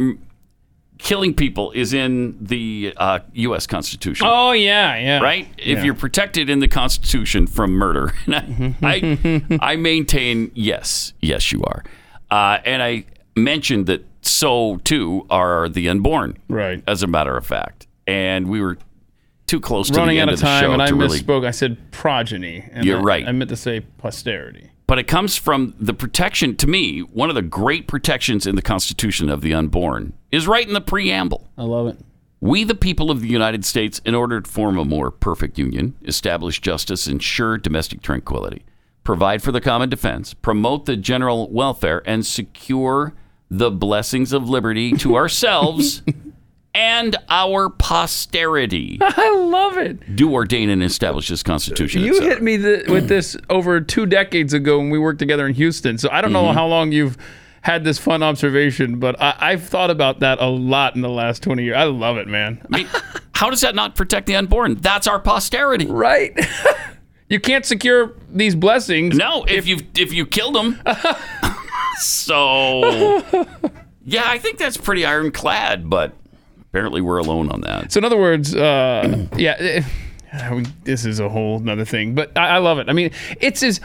killing 0.97 1.33
people 1.33 1.71
is 1.71 1.93
in 1.93 2.37
the 2.43 2.93
uh, 2.97 3.19
U.S. 3.33 3.67
Constitution. 3.67 4.27
Oh 4.29 4.51
yeah, 4.51 4.97
yeah. 4.97 5.19
Right? 5.19 5.47
If 5.57 5.79
Yeah. 5.79 5.83
you're 5.85 5.93
protected 5.93 6.49
in 6.49 6.59
the 6.59 6.67
Constitution 6.67 7.47
from 7.47 7.71
murder, 7.73 8.13
I, 8.27 8.77
I, 8.81 9.57
I 9.61 9.75
maintain 9.75 10.51
yes, 10.55 11.13
yes, 11.21 11.51
you 11.51 11.61
are. 11.63 11.83
Uh, 12.31 12.59
and 12.65 12.81
I 12.81 13.05
mentioned 13.35 13.85
that 13.87 14.05
so 14.21 14.77
too 14.83 15.25
are 15.29 15.69
the 15.69 15.87
unborn. 15.89 16.37
Right. 16.47 16.83
As 16.87 17.03
a 17.03 17.07
matter 17.07 17.35
of 17.37 17.45
fact, 17.45 17.87
and 18.07 18.47
we 18.49 18.61
were 18.61 18.77
too 19.47 19.59
close 19.59 19.89
to 19.91 19.99
Running 19.99 20.15
the 20.15 20.21
out 20.21 20.29
end 20.29 20.29
of 20.31 20.33
of 20.35 20.39
the 20.39 20.45
time, 20.45 20.63
show 20.63 20.71
and 20.73 20.81
I 20.81 20.89
really. 20.89 21.19
misspoke. 21.19 21.45
I 21.45 21.51
said 21.51 21.77
progeny. 21.91 22.67
And 22.71 22.83
You're 22.85 22.97
I- 22.99 23.03
right. 23.03 23.27
I 23.27 23.31
meant 23.31 23.49
to 23.49 23.55
say 23.55 23.81
posterity. 23.81 24.71
But 24.87 24.99
it 24.99 25.07
comes 25.07 25.35
from 25.35 25.73
the 25.79 25.93
protection. 25.93 26.55
To 26.57 26.67
me, 26.67 26.99
one 26.99 27.29
of 27.29 27.35
the 27.35 27.41
great 27.41 27.87
protections 27.87 28.45
in 28.45 28.55
the 28.55 28.61
Constitution 28.61 29.29
of 29.29 29.41
the 29.41 29.53
unborn 29.53 30.13
is 30.31 30.47
right 30.47 30.67
in 30.67 30.73
the 30.73 30.81
preamble. 30.81 31.49
I 31.57 31.63
love 31.63 31.87
it. 31.87 31.99
We, 32.39 32.63
the 32.63 32.75
people 32.75 33.09
of 33.09 33.21
the 33.21 33.27
United 33.27 33.65
States, 33.65 33.99
in 34.05 34.13
order 34.13 34.41
to 34.41 34.49
form 34.49 34.77
a 34.77 34.85
more 34.85 35.09
perfect 35.09 35.57
union, 35.57 35.95
establish 36.03 36.61
justice, 36.61 37.07
ensure 37.07 37.57
domestic 37.57 38.01
tranquility, 38.01 38.63
provide 39.03 39.41
for 39.41 39.51
the 39.51 39.61
common 39.61 39.89
defense, 39.89 40.35
promote 40.35 40.85
the 40.85 40.97
general 40.97 41.49
welfare, 41.49 42.03
and 42.05 42.25
secure 42.25 43.13
the 43.49 43.71
blessings 43.71 44.33
of 44.33 44.49
liberty 44.49 44.91
to 44.91 45.15
ourselves 45.15 46.03
and 46.75 47.15
our 47.29 47.69
posterity. 47.69 48.99
I 49.01 49.33
love 49.35 49.77
it. 49.77 50.15
Do 50.15 50.31
ordain 50.31 50.69
and 50.69 50.83
establish 50.83 51.29
this 51.29 51.41
Constitution. 51.41 52.03
You 52.03 52.21
hit 52.21 52.43
me 52.43 52.57
th- 52.57 52.87
with 52.87 53.07
this 53.09 53.35
over 53.49 53.81
two 53.81 54.05
decades 54.05 54.53
ago 54.53 54.77
when 54.77 54.89
we 54.89 54.99
worked 54.99 55.19
together 55.19 55.47
in 55.47 55.53
Houston. 55.55 55.97
So 55.97 56.09
I 56.11 56.21
don't 56.21 56.33
know 56.33 56.43
Mhm. 56.43 56.53
how 56.53 56.67
long 56.67 56.91
you've 56.91 57.17
had 57.61 57.83
this 57.83 57.97
fun 57.97 58.21
observation, 58.21 58.99
but 58.99 59.19
I- 59.19 59.35
I've 59.39 59.63
thought 59.63 59.89
about 59.89 60.19
that 60.19 60.39
a 60.39 60.45
lot 60.47 60.95
in 60.95 61.01
the 61.01 61.09
last 61.09 61.41
20 61.41 61.63
years. 61.63 61.77
I 61.77 61.85
love 61.85 62.17
it, 62.17 62.27
man. 62.27 62.61
I 62.71 62.77
mean, 62.77 62.87
how 63.33 63.49
does 63.49 63.61
that 63.61 63.73
not 63.73 63.95
protect 63.95 64.27
the 64.27 64.35
unborn? 64.35 64.75
That's 64.75 65.07
our 65.07 65.19
posterity. 65.19 65.87
Right. 65.87 66.37
you 67.29 67.39
can't 67.39 67.65
secure 67.65 68.13
these 68.31 68.53
blessings. 68.53 69.15
No, 69.17 69.45
if, 69.45 69.65
you 69.65 69.79
if 69.97 70.13
you 70.13 70.25
killed 70.27 70.53
them. 70.55 70.79
so 71.99 73.23
yeah, 74.05 74.23
I 74.25 74.37
think 74.37 74.57
that's 74.59 74.77
pretty 74.77 75.05
ironclad, 75.05 75.89
but 75.89 76.13
apparently 76.75 76.99
we're 76.99 77.19
alone 77.19 77.49
on 77.51 77.61
that. 77.61 77.89
So 77.89 77.99
in 77.99 78.03
other 78.03 78.17
words, 78.17 78.53
uh, 78.53 79.27
yeah, 79.37 79.55
eh, 79.59 79.83
this 80.83 81.05
is 81.05 81.21
a 81.21 81.29
whole 81.29 81.57
another 81.57 81.85
thing, 81.85 82.13
but 82.13 82.37
I, 82.37 82.55
I 82.55 82.57
love 82.57 82.79
it. 82.79 82.89
I 82.89 82.93
mean, 82.93 83.11
it's 83.39 83.63
as 83.63 83.79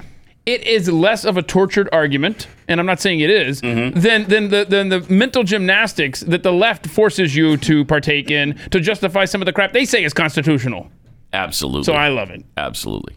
it 0.44 0.66
is 0.66 0.88
less 0.88 1.24
of 1.24 1.36
a 1.36 1.42
tortured 1.42 1.88
argument, 1.92 2.48
and 2.66 2.80
I'm 2.80 2.86
not 2.86 2.98
saying 2.98 3.20
it 3.20 3.30
is, 3.30 3.60
Mm-hmm. 3.62 4.00
than 4.00 4.28
than 4.28 4.48
the 4.48 4.64
than 4.68 4.88
the 4.88 5.06
mental 5.08 5.44
gymnastics 5.44 6.20
that 6.20 6.42
the 6.42 6.52
left 6.52 6.88
forces 6.88 7.36
you 7.36 7.56
to 7.58 7.84
partake 7.84 8.28
in 8.28 8.58
to 8.72 8.80
justify 8.80 9.24
some 9.24 9.40
of 9.40 9.46
the 9.46 9.52
crap 9.52 9.72
they 9.72 9.84
say 9.84 10.02
is 10.02 10.12
constitutional. 10.12 10.90
Absolutely. 11.32 11.84
So 11.84 11.92
I 11.92 12.08
love 12.08 12.30
it. 12.30 12.44
Absolutely. 12.56 13.16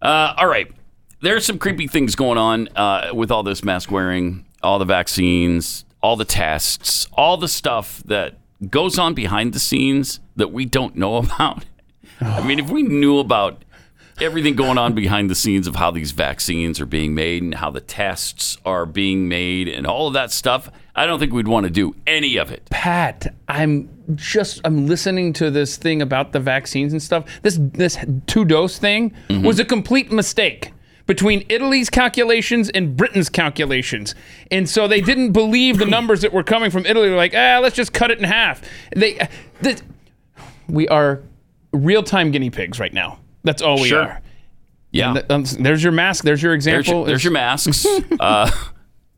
Uh, 0.00 0.32
all 0.38 0.46
right. 0.48 0.72
There's 1.20 1.44
some 1.44 1.58
creepy 1.58 1.88
things 1.88 2.14
going 2.14 2.38
on 2.38 2.68
uh, 2.74 3.10
with 3.12 3.30
all 3.30 3.42
this 3.42 3.62
mask 3.62 3.90
wearing, 3.90 4.46
all 4.62 4.78
the 4.78 4.84
vaccines, 4.86 5.84
all 6.00 6.16
the 6.16 6.24
tests, 6.24 7.06
all 7.12 7.36
the 7.36 7.48
stuff 7.48 8.02
that 8.06 8.37
goes 8.70 8.98
on 8.98 9.14
behind 9.14 9.52
the 9.52 9.58
scenes 9.60 10.20
that 10.36 10.52
we 10.52 10.64
don't 10.64 10.96
know 10.96 11.16
about. 11.24 11.64
I 12.20 12.42
mean, 12.46 12.58
if 12.58 12.70
we 12.70 12.82
knew 12.82 13.18
about 13.18 13.64
everything 14.20 14.56
going 14.56 14.78
on 14.78 14.94
behind 14.94 15.30
the 15.30 15.34
scenes 15.36 15.68
of 15.68 15.76
how 15.76 15.92
these 15.92 16.10
vaccines 16.10 16.80
are 16.80 16.86
being 16.86 17.14
made 17.14 17.40
and 17.42 17.54
how 17.54 17.70
the 17.70 17.80
tests 17.80 18.58
are 18.64 18.84
being 18.84 19.28
made 19.28 19.68
and 19.68 19.86
all 19.86 20.08
of 20.08 20.14
that 20.14 20.32
stuff, 20.32 20.68
I 20.96 21.06
don't 21.06 21.20
think 21.20 21.32
we'd 21.32 21.46
want 21.46 21.64
to 21.64 21.70
do 21.70 21.94
any 22.06 22.36
of 22.36 22.50
it. 22.50 22.66
Pat, 22.70 23.32
I'm 23.46 23.88
just 24.16 24.60
I'm 24.64 24.88
listening 24.88 25.32
to 25.34 25.50
this 25.52 25.76
thing 25.76 26.02
about 26.02 26.32
the 26.32 26.40
vaccines 26.40 26.92
and 26.92 27.00
stuff. 27.00 27.24
This 27.42 27.58
this 27.60 27.96
two 28.26 28.44
dose 28.44 28.78
thing 28.78 29.12
Mm-hmm. 29.28 29.46
was 29.46 29.60
a 29.60 29.64
complete 29.64 30.10
mistake 30.10 30.72
between 31.08 31.44
Italy's 31.48 31.90
calculations 31.90 32.68
and 32.68 32.96
Britain's 32.96 33.28
calculations. 33.30 34.14
And 34.52 34.68
so 34.68 34.86
they 34.86 35.00
didn't 35.00 35.32
believe 35.32 35.78
the 35.78 35.86
numbers 35.86 36.20
that 36.20 36.32
were 36.32 36.44
coming 36.44 36.70
from 36.70 36.86
Italy. 36.86 37.08
They're 37.08 37.16
like, 37.16 37.34
ah, 37.34 37.58
let's 37.60 37.74
just 37.74 37.92
cut 37.92 38.12
it 38.12 38.18
in 38.18 38.24
half. 38.24 38.62
They 38.94 39.26
this, 39.60 39.82
we 40.68 40.86
are 40.86 41.22
real-time 41.72 42.30
guinea 42.30 42.50
pigs 42.50 42.78
right 42.78 42.92
now. 42.92 43.18
That's 43.42 43.62
all 43.62 43.80
we 43.80 43.88
Sure. 43.88 44.02
are. 44.02 44.20
Yeah. 44.92 45.20
Um, 45.30 45.44
there's 45.58 45.82
your 45.82 45.92
mask. 45.92 46.24
There's 46.24 46.42
your 46.42 46.52
There's 46.52 46.66
example. 46.66 46.94
your, 47.00 47.06
there's 47.06 47.24
your 47.24 47.32
masks. 47.32 47.86
uh, 48.20 48.50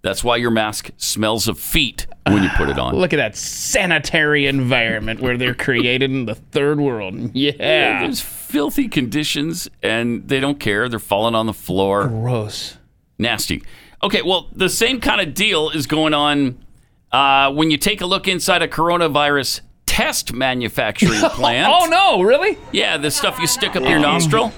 that's 0.02 0.24
why 0.24 0.36
your 0.36 0.50
mask 0.50 0.90
smells 0.96 1.46
of 1.48 1.58
feet 1.58 2.06
when 2.26 2.42
you 2.42 2.48
put 2.56 2.68
it 2.68 2.78
on. 2.78 2.94
Look 2.96 3.12
at 3.12 3.16
that 3.18 3.36
sanitary 3.36 4.46
environment 4.46 5.20
where 5.20 5.36
they're 5.36 5.54
created 5.54 6.10
in 6.10 6.26
the 6.26 6.34
third 6.34 6.80
world. 6.80 7.34
Yeah. 7.34 8.00
There's 8.02 8.20
filthy 8.20 8.88
conditions 8.88 9.68
and 9.82 10.26
they 10.28 10.40
don't 10.40 10.58
care. 10.58 10.88
They're 10.88 10.98
falling 10.98 11.34
on 11.34 11.46
the 11.46 11.52
floor. 11.52 12.08
Gross. 12.08 12.78
Nasty. 13.18 13.62
Okay, 14.02 14.22
well, 14.22 14.48
the 14.52 14.70
same 14.70 15.00
kind 15.00 15.20
of 15.20 15.34
deal 15.34 15.68
is 15.70 15.86
going 15.86 16.14
on 16.14 16.64
uh, 17.12 17.52
when 17.52 17.70
you 17.70 17.76
take 17.76 18.00
a 18.00 18.06
look 18.06 18.26
inside 18.26 18.62
a 18.62 18.68
coronavirus 18.68 19.60
test 19.84 20.32
manufacturing 20.32 21.20
plant. 21.30 21.70
oh 21.70 21.86
no, 21.86 22.22
really? 22.22 22.56
Yeah, 22.72 22.96
the 22.96 23.10
stuff 23.10 23.38
you 23.38 23.46
stick 23.46 23.76
up 23.76 23.82
your 23.82 23.98
nostril. 23.98 24.52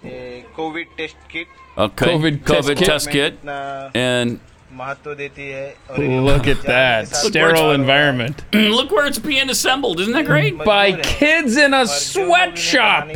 इतना 0.00 0.06
सावधानी 0.06 0.06
से 0.06 0.06
बना 0.06 0.10
रहे 0.10 0.36
हैं 0.36 0.42
बच्चे 0.42 0.42
PP 0.42 0.54
Covid 0.56 0.86
test 0.96 1.30
kit 1.32 1.46
Okay. 1.78 2.06
COVID 2.06 2.36
test 2.46 2.68
COVID 2.68 2.78
kit. 2.78 2.86
test 2.88 3.10
kit. 3.10 3.34
And 3.94 4.38
महत्व 4.72 5.14
देती 5.14 5.48
है 5.50 5.74
और 5.90 5.98
Look 6.26 6.46
at 6.52 6.62
that. 6.62 7.08
Sterile 7.08 7.72
environment. 7.72 8.40
look 8.54 8.90
where 8.90 9.06
it's 9.06 9.18
being 9.18 9.50
assembled. 9.50 10.00
Isn't 10.00 10.14
that 10.14 10.24
great? 10.26 10.56
By 10.64 10.92
kids 10.92 11.56
in 11.58 11.74
a 11.74 11.86
sweatshop. 11.86 13.08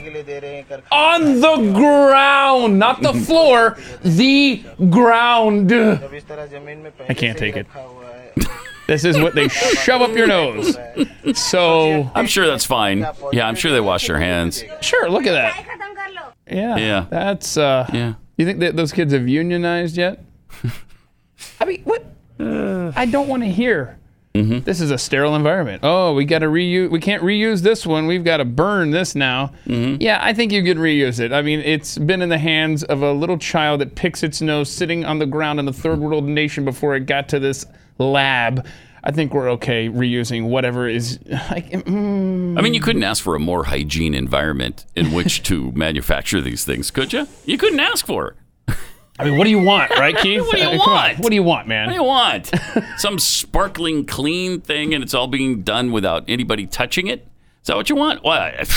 On 0.92 1.40
the 1.40 1.56
ground. 1.78 2.78
Not 2.78 3.00
the 3.02 3.14
floor. 3.14 3.76
The 4.04 4.62
ground. 4.90 5.72
I 5.72 7.14
can't 7.14 7.38
take 7.38 7.56
it. 7.56 7.66
This 8.86 9.04
is 9.04 9.18
what 9.20 9.34
they 9.34 9.48
shove 9.48 10.02
up 10.02 10.14
your 10.16 10.26
nose. 10.26 10.76
So 11.34 12.10
I'm 12.14 12.26
sure 12.26 12.46
that's 12.46 12.64
fine. 12.66 13.06
Yeah, 13.32 13.46
I'm 13.48 13.54
sure 13.54 13.70
they 13.72 13.80
wash 13.80 14.06
their 14.08 14.18
hands. 14.18 14.64
Sure, 14.80 15.08
look 15.08 15.26
at 15.26 15.32
that. 15.32 15.54
Yeah. 16.49 16.77
Yeah. 16.77 17.05
That's 17.09 17.57
uh 17.57 17.89
Yeah. 17.93 18.13
You 18.37 18.45
think 18.45 18.59
that 18.59 18.75
those 18.75 18.91
kids 18.91 19.13
have 19.13 19.27
unionized 19.27 19.97
yet? 19.97 20.23
I 21.59 21.65
mean, 21.65 21.81
what? 21.83 22.05
I 22.39 23.05
don't 23.05 23.27
want 23.27 23.43
to 23.43 23.49
hear. 23.49 23.97
Mm-hmm. 24.33 24.59
This 24.65 24.81
is 24.81 24.91
a 24.91 24.97
sterile 24.97 25.35
environment. 25.35 25.81
Oh, 25.83 26.13
we 26.13 26.25
got 26.25 26.39
to 26.39 26.47
reuse. 26.47 26.89
We 26.91 26.99
can't 26.99 27.23
reuse 27.23 27.61
this 27.61 27.85
one. 27.85 28.05
We've 28.05 28.23
got 28.23 28.37
to 28.37 28.45
burn 28.45 28.91
this 28.91 29.15
now. 29.15 29.53
Mm-hmm. 29.65 30.01
Yeah, 30.01 30.19
I 30.21 30.33
think 30.33 30.51
you 30.51 30.61
could 30.61 30.75
reuse 30.77 31.21
it. 31.21 31.31
I 31.31 31.41
mean, 31.41 31.61
it's 31.61 31.97
been 31.97 32.21
in 32.21 32.27
the 32.27 32.37
hands 32.37 32.83
of 32.83 33.01
a 33.01 33.13
little 33.13 33.37
child 33.37 33.79
that 33.79 33.95
picks 33.95 34.23
its 34.23 34.41
nose 34.41 34.69
sitting 34.69 35.05
on 35.05 35.19
the 35.19 35.25
ground 35.25 35.61
in 35.61 35.67
a 35.69 35.73
third 35.73 35.99
world 35.99 36.25
nation 36.25 36.65
before 36.65 36.95
it 36.97 37.05
got 37.05 37.29
to 37.29 37.39
this 37.39 37.65
lab. 37.97 38.67
I 39.05 39.11
think 39.11 39.33
we're 39.35 39.51
okay 39.51 39.87
reusing 39.87 40.49
whatever 40.49 40.87
is. 40.87 41.19
Like, 41.51 41.69
mm. 41.69 42.57
I 42.57 42.61
mean, 42.61 42.73
you 42.73 42.81
couldn't 42.81 43.03
ask 43.03 43.23
for 43.23 43.35
a 43.35 43.39
more 43.39 43.65
hygiene 43.65 44.15
environment 44.15 44.85
in 44.95 45.11
which 45.11 45.43
to 45.43 45.71
manufacture 45.75 46.41
these 46.41 46.65
things, 46.65 46.89
could 46.89 47.13
you? 47.13 47.27
You 47.45 47.59
couldn't 47.59 47.79
ask 47.79 48.05
for. 48.05 48.29
it. 48.67 48.75
I 49.17 49.25
mean, 49.25 49.37
what 49.37 49.45
do 49.45 49.51
you 49.51 49.59
want, 49.59 49.91
right, 49.91 50.17
Keith? 50.21 50.41
What 50.41 50.57
do 50.57 50.63
you 50.63 50.77
want? 50.77 51.19
What 51.19 51.29
do 51.29 51.35
you 51.35 51.43
want, 51.43 51.67
man? 51.67 51.85
What 51.85 51.91
do 51.91 51.95
you 51.95 52.03
want? 52.03 52.51
Some 52.99 53.19
sparkling 53.19 54.05
clean 54.05 54.59
thing, 54.59 54.93
and 54.93 55.03
it's 55.03 55.13
all 55.13 55.27
being 55.27 55.61
done 55.61 55.91
without 55.91 56.25
anybody 56.27 56.65
touching 56.65 57.07
it? 57.07 57.27
Is 57.61 57.67
that 57.67 57.77
what 57.77 57.89
you 57.89 57.95
want? 57.95 58.23
What? 58.23 58.67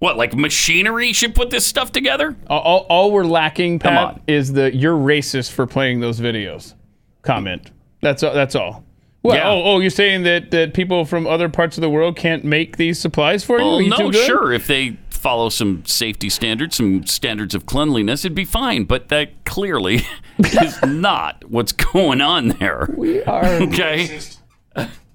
What? 0.00 0.16
Like 0.16 0.34
machinery 0.34 1.12
should 1.12 1.34
put 1.34 1.50
this 1.50 1.66
stuff 1.66 1.92
together? 1.92 2.36
All, 2.48 2.60
all, 2.60 2.86
all 2.88 3.12
we're 3.12 3.24
lacking, 3.24 3.78
Pat, 3.78 4.20
is 4.26 4.52
the 4.52 4.74
"you're 4.74 4.96
racist 4.96 5.52
for 5.52 5.66
playing 5.66 6.00
those 6.00 6.20
videos" 6.20 6.74
comment. 7.22 7.70
That's 8.00 8.22
all. 8.22 8.32
That's 8.32 8.54
all. 8.54 8.84
Well, 9.22 9.36
Yeah. 9.36 9.48
oh, 9.50 9.62
oh, 9.64 9.80
you're 9.80 9.90
saying 9.90 10.22
that, 10.22 10.50
that 10.50 10.72
people 10.74 11.04
from 11.04 11.26
other 11.26 11.48
parts 11.48 11.76
of 11.76 11.82
the 11.82 11.90
world 11.90 12.16
can't 12.16 12.44
make 12.44 12.76
these 12.78 12.98
supplies 12.98 13.44
for 13.44 13.58
you? 13.58 13.64
Well, 13.64 13.82
you 13.82 13.90
no, 13.90 14.10
good? 14.10 14.26
sure. 14.26 14.52
If 14.52 14.66
they 14.66 14.96
follow 15.10 15.50
some 15.50 15.84
safety 15.84 16.30
standards, 16.30 16.76
some 16.76 17.04
standards 17.04 17.54
of 17.54 17.66
cleanliness, 17.66 18.24
it'd 18.24 18.34
be 18.34 18.46
fine. 18.46 18.84
But 18.84 19.08
that 19.10 19.44
clearly 19.44 20.02
is 20.38 20.80
not 20.82 21.44
what's 21.50 21.72
going 21.72 22.22
on 22.22 22.48
there. 22.48 22.88
We 22.96 23.22
are 23.24 23.44
Okay. 23.62 24.20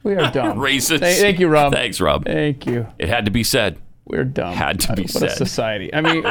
we 0.04 0.14
are 0.14 0.30
dumb. 0.32 0.58
Racist. 0.60 1.00
Thank, 1.00 1.20
thank 1.20 1.40
you, 1.40 1.48
Rob. 1.48 1.74
Thanks, 1.74 2.00
Rob. 2.00 2.26
Thank 2.26 2.68
you. 2.68 2.86
It 3.00 3.10
had 3.10 3.26
to 3.26 3.32
be 3.32 3.44
said. 3.44 3.80
We're 4.06 4.24
dumb. 4.24 4.54
Had 4.54 4.80
to 4.82 4.94
be 4.94 5.02
what 5.04 5.16
a 5.16 5.30
said. 5.30 5.32
society. 5.32 5.92
I 5.92 6.02
mean, 6.02 6.22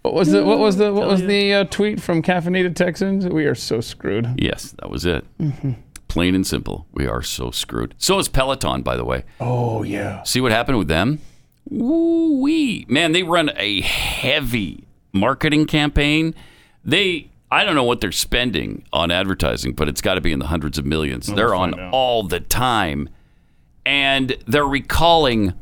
what 0.00 0.14
was 0.14 0.30
the 0.30 0.42
what 0.42 0.58
was 0.58 0.78
the 0.78 0.94
what 0.94 1.06
was 1.08 1.20
the 1.20 1.52
uh, 1.52 1.64
tweet 1.64 2.00
from 2.00 2.22
Caffeinated 2.22 2.74
Texans? 2.74 3.26
We 3.28 3.44
are 3.44 3.54
so 3.54 3.82
screwed. 3.82 4.26
Yes, 4.38 4.72
that 4.80 4.88
was 4.88 5.04
it. 5.04 5.26
Mm-hmm. 5.38 5.72
Plain 6.08 6.34
and 6.34 6.46
simple. 6.46 6.86
We 6.92 7.06
are 7.06 7.22
so 7.22 7.50
screwed. 7.50 7.94
So 7.98 8.18
is 8.18 8.28
Peloton, 8.28 8.82
by 8.82 8.96
the 8.96 9.04
way. 9.04 9.24
Oh 9.40 9.82
yeah. 9.82 10.22
See 10.22 10.40
what 10.40 10.52
happened 10.52 10.78
with 10.78 10.88
them? 10.88 11.20
Woo 11.68 12.40
wee. 12.40 12.86
Man, 12.88 13.12
they 13.12 13.22
run 13.22 13.50
a 13.56 13.82
heavy 13.82 14.84
marketing 15.12 15.66
campaign. 15.66 16.34
They 16.84 17.30
I 17.50 17.64
don't 17.64 17.74
know 17.74 17.84
what 17.84 18.00
they're 18.00 18.12
spending 18.12 18.84
on 18.92 19.10
advertising, 19.10 19.72
but 19.72 19.88
it's 19.88 20.00
got 20.00 20.14
to 20.14 20.20
be 20.20 20.32
in 20.32 20.38
the 20.38 20.46
hundreds 20.48 20.78
of 20.78 20.84
millions. 20.84 21.26
they're 21.26 21.54
on 21.54 21.78
out. 21.78 21.92
all 21.92 22.22
the 22.22 22.40
time. 22.40 23.08
And 23.86 24.36
they're 24.46 24.66
recalling 24.66 25.54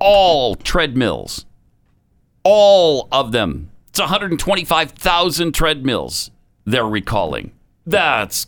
all 0.00 0.56
treadmills. 0.56 1.46
All 2.42 3.06
of 3.12 3.30
them. 3.30 3.70
It's 3.90 4.00
125,000 4.00 5.52
treadmills 5.52 6.30
they're 6.64 6.86
recalling. 6.86 7.52
That's 7.86 8.46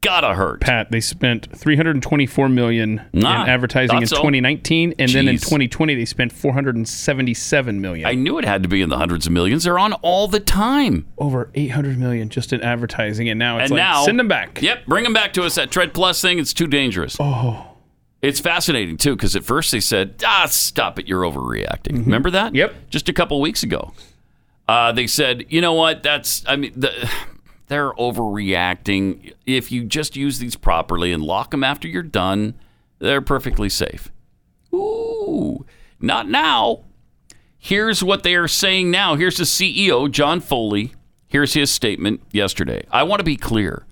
gotta 0.00 0.34
hurt. 0.34 0.60
Pat, 0.60 0.90
they 0.90 1.00
spent 1.00 1.48
324 1.56 2.48
million 2.48 3.00
Ah, 3.24 3.42
in 3.44 3.48
advertising 3.48 3.98
in 4.00 4.06
so. 4.06 4.16
2019, 4.16 4.90
2019, 4.90 4.94
and 4.98 5.10
then 5.10 5.28
in 5.28 5.38
2020 5.38 5.94
they 5.94 6.04
spent 6.04 6.32
477 6.32 7.80
million. 7.80 8.06
I 8.06 8.14
knew 8.14 8.38
it 8.38 8.44
had 8.44 8.62
to 8.62 8.68
be 8.68 8.82
in 8.82 8.88
the 8.88 8.96
hundreds 8.98 9.26
of 9.26 9.32
millions. 9.32 9.64
They're 9.64 9.78
on 9.78 9.92
all 9.94 10.28
the 10.28 10.40
time. 10.40 11.06
Over 11.18 11.50
800 11.54 11.98
million 11.98 12.28
just 12.28 12.52
in 12.52 12.60
advertising, 12.62 13.28
and 13.28 13.38
now 13.38 13.58
it's 13.58 13.70
and 13.70 13.72
like 13.72 13.78
now 13.78 14.04
send 14.04 14.18
them 14.18 14.28
back. 14.28 14.60
Yep, 14.62 14.86
bring 14.86 15.04
them 15.04 15.12
back 15.12 15.32
to 15.34 15.42
us. 15.44 15.54
That 15.56 15.70
Tread 15.70 15.92
Plus 15.94 16.20
thing, 16.22 16.38
it's 16.38 16.52
too 16.54 16.66
dangerous. 16.66 17.16
Oh, 17.20 17.64
It's 18.22 18.40
fascinating 18.40 18.96
too, 18.96 19.14
because 19.16 19.36
at 19.36 19.44
first 19.44 19.70
they 19.72 19.80
said, 19.80 20.22
"Ah, 20.24 20.46
stop 20.48 20.98
it, 20.98 21.06
you're 21.06 21.22
overreacting." 21.22 22.04
Remember 22.04 22.30
that? 22.30 22.48
Mm-hmm. 22.48 22.56
Yep. 22.56 22.74
Just 22.90 23.08
a 23.08 23.12
couple 23.12 23.40
weeks 23.40 23.62
ago, 23.62 23.92
uh, 24.68 24.92
they 24.92 25.06
said, 25.06 25.44
"You 25.48 25.60
know 25.60 25.74
what? 25.74 26.02
That's 26.02 26.42
I 26.48 26.56
mean, 26.56 26.72
the, 26.74 26.90
they're 27.68 27.92
overreacting. 27.92 29.32
If 29.46 29.70
you 29.70 29.84
just 29.84 30.16
use 30.16 30.38
these 30.38 30.56
properly 30.56 31.12
and 31.12 31.22
lock 31.22 31.50
them 31.50 31.64
after 31.64 31.86
you're 31.88 32.02
done, 32.02 32.54
they're 32.98 33.20
perfectly 33.20 33.68
safe." 33.68 34.10
Ooh, 34.72 35.64
not 36.00 36.28
now. 36.28 36.84
Here's 37.58 38.02
what 38.04 38.22
they 38.22 38.34
are 38.34 38.48
saying 38.48 38.90
now. 38.90 39.16
Here's 39.16 39.36
the 39.36 39.44
CEO, 39.44 40.10
John 40.10 40.40
Foley. 40.40 40.92
Here's 41.26 41.54
his 41.54 41.70
statement 41.70 42.22
yesterday. 42.32 42.84
I 42.90 43.02
want 43.02 43.20
to 43.20 43.24
be 43.24 43.36
clear. 43.36 43.84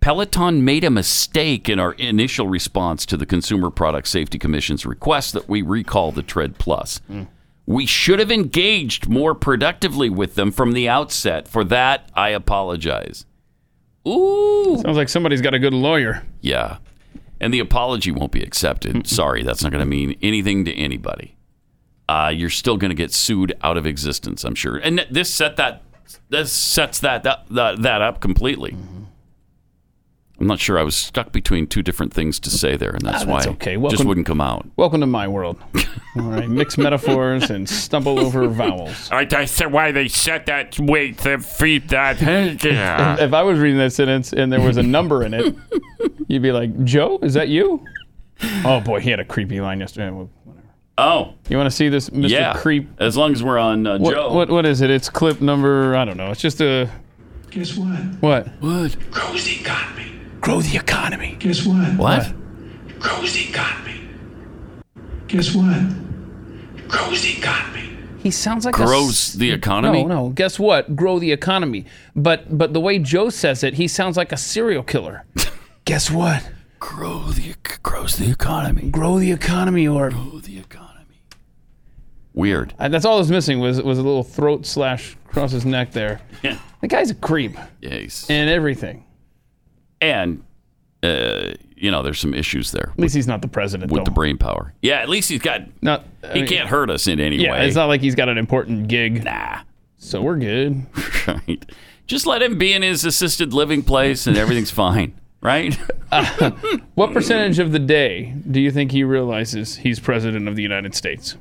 Peloton 0.00 0.64
made 0.64 0.84
a 0.84 0.90
mistake 0.90 1.68
in 1.68 1.80
our 1.80 1.92
initial 1.94 2.46
response 2.46 3.06
to 3.06 3.16
the 3.16 3.26
Consumer 3.26 3.70
Product 3.70 4.06
Safety 4.06 4.38
Commission's 4.38 4.84
request 4.84 5.32
that 5.32 5.48
we 5.48 5.62
recall 5.62 6.12
the 6.12 6.22
Tread 6.22 6.58
Plus. 6.58 7.00
Mm. 7.10 7.26
We 7.66 7.84
should 7.84 8.20
have 8.20 8.30
engaged 8.30 9.08
more 9.08 9.34
productively 9.34 10.08
with 10.08 10.36
them 10.36 10.52
from 10.52 10.72
the 10.72 10.88
outset. 10.88 11.48
For 11.48 11.64
that, 11.64 12.08
I 12.14 12.28
apologize. 12.28 13.26
Ooh. 14.06 14.78
sounds 14.82 14.96
like 14.96 15.08
somebody's 15.08 15.40
got 15.42 15.52
a 15.54 15.58
good 15.58 15.74
lawyer. 15.74 16.22
Yeah. 16.40 16.78
And 17.40 17.52
the 17.52 17.58
apology 17.58 18.12
won't 18.12 18.30
be 18.30 18.42
accepted. 18.42 19.06
Sorry, 19.08 19.42
that's 19.42 19.62
not 19.64 19.72
going 19.72 19.82
to 19.82 19.90
mean 19.90 20.16
anything 20.22 20.64
to 20.64 20.72
anybody. 20.72 21.36
uh, 22.08 22.32
you're 22.34 22.50
still 22.50 22.76
going 22.76 22.90
to 22.90 22.94
get 22.94 23.12
sued 23.12 23.52
out 23.62 23.76
of 23.76 23.86
existence. 23.86 24.44
I'm 24.44 24.54
sure. 24.54 24.76
And 24.76 25.04
this 25.10 25.32
set 25.34 25.56
that 25.56 25.82
this 26.28 26.52
sets 26.52 27.00
that 27.00 27.24
that, 27.24 27.82
that, 27.82 28.00
up 28.02 28.20
completely. 28.20 28.72
Mm-hmm. 28.72 29.02
I'm 30.38 30.46
not 30.46 30.60
sure. 30.60 30.78
I 30.78 30.82
was 30.82 30.94
stuck 30.94 31.32
between 31.32 31.66
two 31.66 31.82
different 31.82 32.12
things 32.12 32.38
to 32.40 32.50
say 32.50 32.76
there, 32.76 32.90
and 32.90 33.00
that's, 33.00 33.22
Ah, 33.22 33.26
that's 33.26 33.46
why 33.46 33.52
okay. 33.54 33.76
it 33.76 33.90
just 33.90 34.04
wouldn't 34.04 34.26
come 34.26 34.40
out. 34.42 34.66
Welcome 34.76 35.00
to 35.00 35.06
my 35.06 35.26
world. 35.26 35.56
All 36.16 36.22
right, 36.24 36.46
mix 36.48 36.76
metaphors 36.76 37.48
and 37.50 37.66
stumble 37.66 38.18
over 38.20 38.46
vowels. 38.48 39.08
I, 39.12 39.26
I 39.30 39.46
said 39.46 39.72
why 39.72 39.92
they 39.92 40.08
set 40.08 40.44
that 40.46 40.78
weight, 40.78 41.18
the 41.18 41.38
feet, 41.38 41.88
that. 41.88 42.18
If, 42.20 42.64
if 43.20 43.32
I 43.32 43.42
was 43.42 43.58
reading 43.58 43.78
that 43.78 43.92
sentence 43.94 44.34
and 44.34 44.52
there 44.52 44.60
was 44.60 44.76
a 44.76 44.82
number 44.82 45.22
in 45.22 45.32
it, 45.32 45.54
you'd 46.28 46.42
be 46.42 46.52
like, 46.52 46.84
"Joe, 46.84 47.18
is 47.22 47.32
that 47.34 47.48
you?" 47.48 47.82
Oh 48.64 48.80
boy, 48.80 49.00
he 49.00 49.08
had 49.08 49.20
a 49.20 49.24
creepy 49.24 49.60
line 49.62 49.80
yesterday. 49.80 50.10
Well, 50.10 50.28
Oh, 50.98 51.34
You 51.50 51.58
want 51.58 51.66
to 51.70 51.76
see 51.76 51.90
this, 51.90 52.08
Mr. 52.10 52.28
yeah. 52.30 52.54
Creep? 52.54 52.88
As 53.00 53.18
long 53.18 53.32
as 53.32 53.42
we're 53.42 53.58
on 53.58 53.86
uh, 53.86 53.98
What, 53.98 54.14
Joe. 54.14 54.32
what 54.32 54.48
what 54.50 54.64
is 54.66 54.80
it? 54.82 54.88
It's 54.90 55.08
clip 55.10 55.40
number. 55.42 55.94
I 55.96 56.04
don't 56.06 56.16
know. 56.18 56.30
It's 56.30 56.40
just 56.40 56.60
a 56.62 56.90
Guess 57.50 57.76
what? 57.76 57.98
what? 58.20 58.46
What? 58.60 59.10
Grows 59.10 59.44
the 59.44 59.60
economy. 59.60 60.15
Grow 60.46 60.60
the 60.60 60.76
economy. 60.76 61.34
Guess 61.40 61.66
what? 61.66 61.96
What? 61.96 62.32
Grows 63.00 63.34
the 63.34 63.48
economy. 63.48 64.00
Guess 65.26 65.52
what? 65.56 66.86
Grows 66.88 67.22
the 67.22 67.36
economy. 67.38 67.98
He 68.22 68.30
sounds 68.30 68.64
like 68.64 68.78
a 68.78 68.82
s- 68.82 68.88
Grows 68.88 69.32
the 69.32 69.50
economy? 69.50 70.04
No, 70.04 70.26
no. 70.26 70.28
Guess 70.30 70.60
what? 70.60 70.94
Grow 70.94 71.18
the 71.18 71.32
economy. 71.32 71.84
But 72.14 72.56
but 72.56 72.72
the 72.74 72.80
way 72.80 73.00
Joe 73.00 73.28
says 73.28 73.64
it, 73.64 73.74
he 73.74 73.88
sounds 73.88 74.16
like 74.16 74.30
a 74.30 74.36
serial 74.36 74.84
killer. 74.84 75.24
Guess 75.84 76.12
what? 76.12 76.48
Grow 76.78 77.22
the 77.32 77.56
grows 77.82 78.14
the 78.16 78.30
economy. 78.30 78.88
Grow 78.90 79.18
the 79.18 79.32
economy, 79.32 79.88
or 79.88 80.10
Grow 80.10 80.38
the 80.38 80.60
economy. 80.60 81.16
Weird. 82.34 82.72
Uh, 82.78 82.86
that's 82.88 83.04
all 83.04 83.16
I 83.16 83.18
was 83.18 83.32
missing 83.32 83.58
was 83.58 83.82
was 83.82 83.98
a 83.98 84.02
little 84.02 84.22
throat 84.22 84.64
slash 84.64 85.16
across 85.28 85.50
his 85.50 85.66
neck 85.66 85.90
there. 85.90 86.20
Yeah. 86.44 86.56
The 86.82 86.86
guy's 86.86 87.10
a 87.10 87.16
creep 87.16 87.56
Yes. 87.80 88.30
and 88.30 88.48
everything. 88.48 89.02
And 90.00 90.42
uh, 91.02 91.52
you 91.76 91.90
know, 91.90 92.02
there's 92.02 92.18
some 92.18 92.32
issues 92.34 92.72
there 92.72 92.90
At 92.92 92.98
least 92.98 93.14
he's 93.14 93.26
not 93.28 93.42
the 93.42 93.48
president. 93.48 93.92
with 93.92 94.00
though. 94.00 94.04
the 94.04 94.10
brain 94.10 94.38
power. 94.38 94.72
Yeah, 94.82 94.96
at 95.00 95.08
least 95.08 95.28
he's 95.28 95.40
got. 95.42 95.62
Not. 95.82 96.04
I 96.24 96.28
He 96.32 96.40
mean, 96.40 96.48
can't 96.48 96.68
hurt 96.68 96.90
us 96.90 97.06
in 97.06 97.20
any 97.20 97.36
Yeah, 97.36 97.52
way. 97.52 97.66
it's 97.66 97.76
not 97.76 97.86
like 97.86 98.00
he's 98.00 98.14
got 98.14 98.28
an 98.28 98.38
important 98.38 98.88
gig. 98.88 99.24
Nah. 99.24 99.60
So 99.98 100.22
we're 100.22 100.38
good. 100.38 100.86
right. 101.26 101.64
Just 102.06 102.26
let 102.26 102.40
him 102.42 102.56
be 102.58 102.72
in 102.72 102.82
his 102.82 103.04
assisted 103.04 103.52
living 103.52 103.82
place, 103.82 104.26
and 104.26 104.36
everything's 104.36 104.70
fine. 104.84 105.14
Right. 105.42 105.74
What 106.94 107.12
percentage 107.12 107.58
of 107.58 107.70
the 107.72 107.78
day 107.78 108.34
do 108.50 108.58
you 108.60 108.70
think 108.70 108.90
he 108.90 109.04
realizes 109.04 109.76
he's 109.76 110.00
president 110.00 110.48
of 110.48 110.56
the 110.56 110.62
United 110.62 110.94
States? 110.94 111.36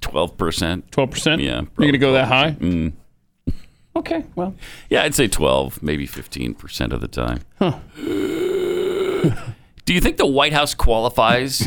Twelve 0.00 0.36
percent. 0.36 0.90
Twelve 0.92 1.10
percent. 1.10 1.40
Yeah. 1.42 1.62
You're 1.78 1.88
gonna 1.88 1.98
go 1.98 2.12
that 2.12 2.28
high? 2.28 2.52
Mm. 2.52 2.92
Okay. 3.94 4.24
Well. 4.34 4.54
Yeah, 4.88 5.02
I'd 5.02 5.14
say 5.14 5.28
twelve, 5.28 5.82
maybe 5.82 6.06
fifteen 6.06 6.54
percent 6.54 6.92
of 6.92 7.00
the 7.00 7.08
time. 7.08 7.40
Huh. 7.58 7.78
Do 9.84 9.94
you 9.94 10.00
think 10.00 10.16
the 10.16 10.26
White 10.26 10.52
House 10.52 10.74
qualifies 10.74 11.66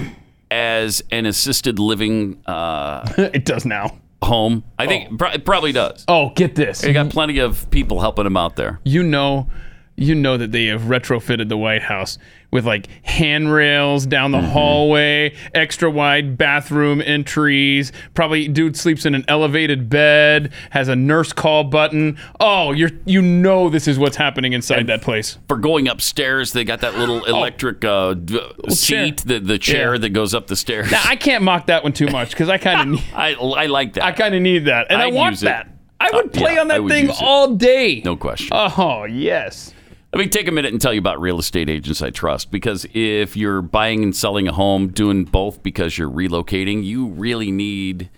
as 0.50 1.04
an 1.12 1.26
assisted 1.26 1.80
living 1.80 2.42
uh, 2.46 3.08
it 3.18 3.46
does 3.46 3.66
now. 3.66 3.98
home? 4.22 4.64
I 4.80 4.88
think 4.88 5.18
pro- 5.20 5.32
it 5.32 5.46
probably 5.46 5.72
does. 5.72 6.06
Oh, 6.08 6.32
get 6.36 6.56
this. 6.56 6.82
They 6.82 6.94
got 6.94 7.10
plenty 7.10 7.40
of 7.40 7.70
people 7.72 8.00
helping 8.02 8.24
them 8.24 8.38
out 8.38 8.56
there. 8.56 8.80
you 8.84 9.04
know 9.04 9.50
you 9.98 10.14
know 10.14 10.36
that 10.36 10.52
they 10.52 10.66
have 10.66 10.82
retrofitted 10.82 11.48
the 11.48 11.56
White 11.58 11.82
House 11.84 12.18
with 12.56 12.66
like 12.66 12.88
handrails 13.04 14.06
down 14.06 14.32
Mm-hmm. 14.32 14.42
the 14.46 14.50
hallway, 14.50 15.36
extra 15.54 15.92
wide 15.92 16.38
bathroom 16.38 17.02
entries. 17.02 17.92
Probably 18.16 18.48
dude 18.48 18.76
sleeps 18.76 19.06
in 19.06 19.14
an 19.14 19.24
elevated 19.28 19.88
bed, 19.90 20.52
has 20.72 20.88
a 20.88 20.96
nurse 20.96 21.32
call 21.34 21.64
button. 21.66 22.18
Oh, 22.40 22.72
you're 22.72 22.90
you 23.06 23.22
know 23.22 23.70
this 23.70 23.88
is 23.88 24.00
what's 24.00 24.16
happening 24.18 24.54
inside 24.54 24.88
that 24.88 25.02
place. 25.04 25.38
For 25.48 25.58
going 25.58 25.88
upstairs, 25.88 26.54
they 26.54 26.64
got 26.64 26.82
that 26.82 26.98
little 26.98 27.24
electric 27.26 27.86
uh, 27.86 28.16
d- 28.16 28.40
seat, 28.70 29.18
the, 29.26 29.40
the 29.40 29.60
chair 29.60 29.90
Oh. 29.90 29.94
Yeah. 29.94 30.00
that 30.00 30.10
goes 30.10 30.34
up 30.34 30.48
the 30.48 30.56
stairs. 30.56 30.90
Now, 30.90 31.02
I 31.06 31.16
can't 31.18 31.44
mock 31.44 31.68
that 31.68 31.84
one 31.84 31.94
too 31.94 32.08
much 32.08 32.30
because 32.32 32.50
I 32.50 32.58
kind 32.58 32.96
of 32.96 33.02
I, 33.14 33.34
I 33.34 33.66
like 33.68 33.94
that. 33.94 34.04
I 34.06 34.12
kind 34.14 34.34
of 34.34 34.42
need 34.42 34.66
that, 34.66 34.88
and 34.90 35.00
I 35.02 35.08
I'd 35.08 35.14
want 35.14 35.40
that. 35.42 35.68
I 36.00 36.10
would 36.14 36.28
Uh, 36.36 36.40
play 36.40 36.56
yeah, 36.56 36.62
on 36.62 36.68
that 36.70 36.88
thing 36.88 37.10
all 37.22 37.54
day. 37.56 38.02
no 38.04 38.16
question. 38.16 38.50
Oh 38.52 39.04
yes. 39.04 39.74
Let 40.16 40.24
me 40.24 40.30
take 40.30 40.48
a 40.48 40.52
minute 40.54 40.72
and 40.72 40.82
tell 40.82 40.94
you 40.94 41.00
about 41.00 41.20
Real 41.20 41.40
Estate 41.40 41.70
Agents 41.70 42.02
I 42.02 42.10
Trust 42.10 42.50
because 42.50 42.88
if 42.94 43.36
you're 43.36 43.62
buying 43.62 44.02
and 44.02 44.16
selling 44.16 44.48
a 44.48 44.54
home, 44.54 44.88
doing 44.88 45.26
both 45.26 45.62
because 45.62 45.98
you're 45.98 46.10
relocating, 46.10 46.86
you 46.86 47.08
really 47.08 47.52
need 47.52 48.10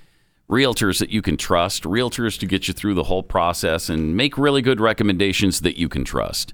realtors 0.48 1.00
that 1.00 1.10
you 1.10 1.24
can 1.24 1.38
trust, 1.38 1.86
realtors 1.86 2.38
to 2.38 2.46
get 2.46 2.68
you 2.68 2.74
through 2.76 2.94
the 2.94 3.06
whole 3.06 3.24
process 3.24 3.90
and 3.90 4.16
make 4.16 4.38
really 4.38 4.62
good 4.62 4.80
recommendations 4.80 5.62
that 5.62 5.80
you 5.80 5.90
can 5.90 6.06
trust. 6.06 6.54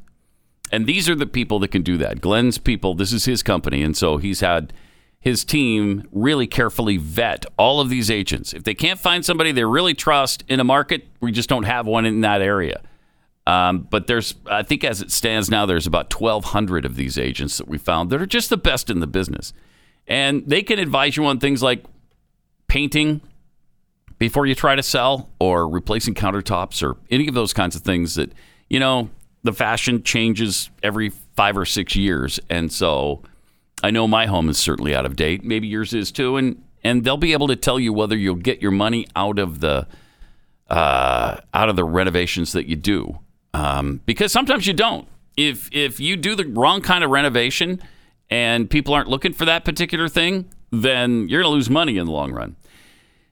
And 0.72 0.88
these 0.88 1.10
are 1.10 1.16
the 1.16 1.28
people 1.28 1.60
that 1.60 1.72
can 1.72 1.82
do 1.82 1.98
that. 1.98 2.22
Glenn's 2.22 2.58
people, 2.58 2.94
this 2.94 3.12
is 3.12 3.26
his 3.26 3.44
company. 3.44 3.84
And 3.84 3.98
so 3.98 4.16
he's 4.16 4.40
had 4.40 4.72
his 5.20 5.44
team 5.44 6.08
really 6.14 6.48
carefully 6.48 6.96
vet 6.96 7.46
all 7.58 7.82
of 7.82 7.90
these 7.90 8.10
agents. 8.10 8.54
If 8.54 8.64
they 8.64 8.76
can't 8.76 8.98
find 8.98 9.26
somebody 9.26 9.52
they 9.52 9.66
really 9.66 9.94
trust 9.94 10.46
in 10.48 10.62
a 10.62 10.64
market, 10.64 11.06
we 11.20 11.34
just 11.34 11.50
don't 11.50 11.64
have 11.64 11.86
one 11.86 12.06
in 12.06 12.22
that 12.22 12.42
area. 12.42 12.82
Um, 13.46 13.88
but 13.90 14.08
there's, 14.08 14.36
I 14.46 14.64
think 14.64 14.84
as 14.84 15.02
it 15.02 15.12
stands 15.12 15.50
now, 15.50 15.66
there's 15.66 15.88
about 15.88 16.14
1,200 16.14 16.86
of 16.86 16.96
these 16.96 17.18
agents 17.18 17.58
that 17.58 17.68
we 17.68 17.78
found 17.78 18.10
that 18.10 18.22
are 18.22 18.26
just 18.26 18.50
the 18.50 18.58
best 18.58 18.90
in 18.90 19.00
the 19.00 19.08
business. 19.08 19.54
And 20.08 20.46
they 20.48 20.64
can 20.64 20.80
advise 20.80 21.18
you 21.18 21.26
on 21.26 21.40
things 21.40 21.62
like 21.62 21.84
painting 22.68 23.22
before 24.18 24.46
you 24.46 24.56
try 24.56 24.76
to 24.76 24.84
sell 24.84 25.30
or 25.40 25.68
replacing 25.68 26.14
countertops 26.14 26.82
or 26.82 26.98
any 27.10 27.28
of 27.28 27.34
those 27.34 27.54
kinds 27.54 27.76
of 27.76 27.82
things 27.82 28.16
that, 28.16 28.32
you 28.70 28.80
know, 28.80 29.10
the 29.44 29.54
fashion 29.54 30.04
changes 30.04 30.70
every 30.82 31.10
five 31.36 31.58
or 31.58 31.66
six 31.66 31.96
years. 31.96 32.40
And 32.50 32.72
so 32.72 33.24
I 33.84 33.92
know 33.92 34.08
my 34.08 34.26
home 34.26 34.50
is 34.50 34.58
certainly 34.58 34.96
out 34.96 35.06
of 35.06 35.18
date. 35.18 35.44
Maybe 35.44 35.68
yours 35.68 35.94
is 35.94 36.12
too. 36.12 36.38
And, 36.38 36.64
and 36.84 37.04
they'll 37.04 37.18
be 37.18 37.34
able 37.34 37.48
to 37.48 37.58
tell 37.58 37.80
you 37.80 37.92
whether 37.92 38.16
you'll 38.16 38.36
get 38.36 38.62
your 38.62 38.72
money 38.72 39.06
out 39.16 39.40
of 39.40 39.60
the, 39.60 39.88
uh, 40.70 41.42
out 41.54 41.70
of 41.70 41.76
the 41.76 41.84
renovations 41.84 42.54
that 42.54 42.68
you 42.68 42.78
do. 42.78 43.20
Um, 43.54 44.02
because 44.06 44.32
sometimes 44.32 44.66
you 44.68 44.74
don't. 44.74 45.08
If 45.38 45.70
if 45.72 46.00
you 46.00 46.16
do 46.16 46.36
the 46.36 46.46
wrong 46.46 46.82
kind 46.82 47.04
of 47.04 47.10
renovation 47.10 47.82
and 48.30 48.70
people 48.70 48.94
aren't 48.94 49.10
looking 49.10 49.34
for 49.34 49.46
that 49.46 49.66
particular 49.66 50.08
thing, 50.08 50.46
then 50.72 51.28
you're 51.30 51.42
going 51.42 51.52
to 51.52 51.56
lose 51.56 51.70
money 51.70 51.98
in 51.98 52.06
the 52.06 52.12
long 52.12 52.32
run. 52.32 52.56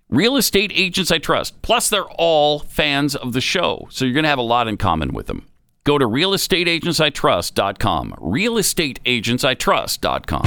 Real 0.09 0.35
estate 0.35 0.71
agents 0.75 1.11
I 1.11 1.19
trust. 1.19 1.61
Plus, 1.61 1.87
they're 1.89 2.03
all 2.03 2.59
fans 2.59 3.15
of 3.15 3.33
the 3.33 3.41
show, 3.41 3.87
so 3.89 4.05
you're 4.05 4.13
going 4.13 4.23
to 4.23 4.29
have 4.29 4.39
a 4.39 4.43
lot 4.43 4.67
in 4.67 4.77
common 4.77 5.13
with 5.13 5.27
them. 5.27 5.47
Go 5.83 5.97
to 5.97 6.05
realestateagentsitrust.com. 6.05 8.15
Realestateagentsitrust.com. 8.19 10.41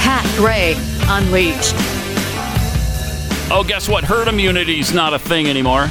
Pat 0.00 0.24
Gray 0.36 0.74
Unleashed. 1.08 2.01
Oh, 3.54 3.64
guess 3.66 3.86
what? 3.88 4.02
Herd 4.04 4.28
immunity's 4.28 4.94
not 4.94 5.12
a 5.12 5.18
thing 5.18 5.46
anymore. 5.46 5.88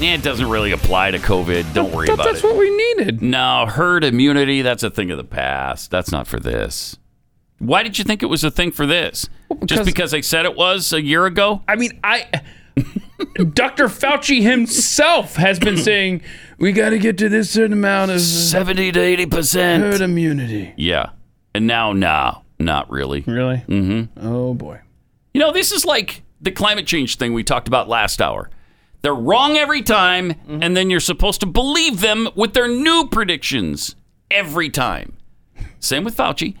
It 0.00 0.22
doesn't 0.24 0.48
really 0.50 0.72
apply 0.72 1.12
to 1.12 1.18
COVID. 1.18 1.72
Don't 1.72 1.92
worry 1.92 2.08
about 2.08 2.24
that's 2.24 2.40
it. 2.40 2.42
That's 2.42 2.44
what 2.44 2.56
we 2.56 2.68
needed. 2.76 3.22
No, 3.22 3.66
herd 3.66 4.02
immunity, 4.02 4.60
that's 4.60 4.82
a 4.82 4.90
thing 4.90 5.10
of 5.12 5.16
the 5.16 5.24
past. 5.24 5.92
That's 5.92 6.10
not 6.10 6.26
for 6.26 6.40
this. 6.40 6.96
Why 7.60 7.84
did 7.84 7.96
you 7.98 8.04
think 8.04 8.24
it 8.24 8.26
was 8.26 8.42
a 8.42 8.50
thing 8.50 8.72
for 8.72 8.86
this? 8.86 9.28
Just 9.64 9.84
because- 9.84 9.86
because 9.86 10.10
they 10.10 10.20
said 10.22 10.46
it 10.46 10.56
was 10.56 10.92
a 10.92 11.00
year 11.00 11.26
ago? 11.26 11.62
I 11.68 11.76
mean, 11.76 11.98
I 12.02 12.26
Dr. 13.52 13.86
Fauci 13.86 14.42
himself 14.42 15.36
has 15.36 15.60
been 15.60 15.76
saying 15.78 16.22
we 16.58 16.72
got 16.72 16.90
to 16.90 16.98
get 16.98 17.16
to 17.18 17.28
this 17.28 17.50
certain 17.50 17.72
amount 17.74 18.10
of 18.10 18.20
70 18.20 18.90
to 18.92 18.98
80%. 19.00 19.78
herd 19.78 20.00
immunity. 20.00 20.74
Yeah. 20.76 21.10
And 21.54 21.68
now, 21.68 21.92
no, 21.92 22.42
not 22.58 22.90
really. 22.90 23.20
Really? 23.28 23.62
Mm-hmm. 23.68 24.26
Oh 24.26 24.54
boy. 24.54 24.80
You 25.32 25.40
know, 25.40 25.52
this 25.52 25.70
is 25.70 25.84
like 25.84 26.22
the 26.44 26.52
climate 26.52 26.86
change 26.86 27.16
thing 27.16 27.32
we 27.32 27.42
talked 27.42 27.68
about 27.68 27.88
last 27.88 28.20
hour. 28.22 28.50
They're 29.02 29.14
wrong 29.14 29.56
every 29.56 29.82
time, 29.82 30.30
Mm-hmm. 30.34 30.62
and 30.62 30.76
then 30.76 30.88
you're 30.90 31.00
supposed 31.00 31.40
to 31.40 31.46
believe 31.46 32.00
them 32.00 32.28
with 32.34 32.54
their 32.54 32.68
new 32.68 33.08
predictions 33.10 33.96
every 34.30 34.70
time. 34.70 35.16
Same 35.80 36.04
with 36.04 36.16
Fauci. 36.16 36.56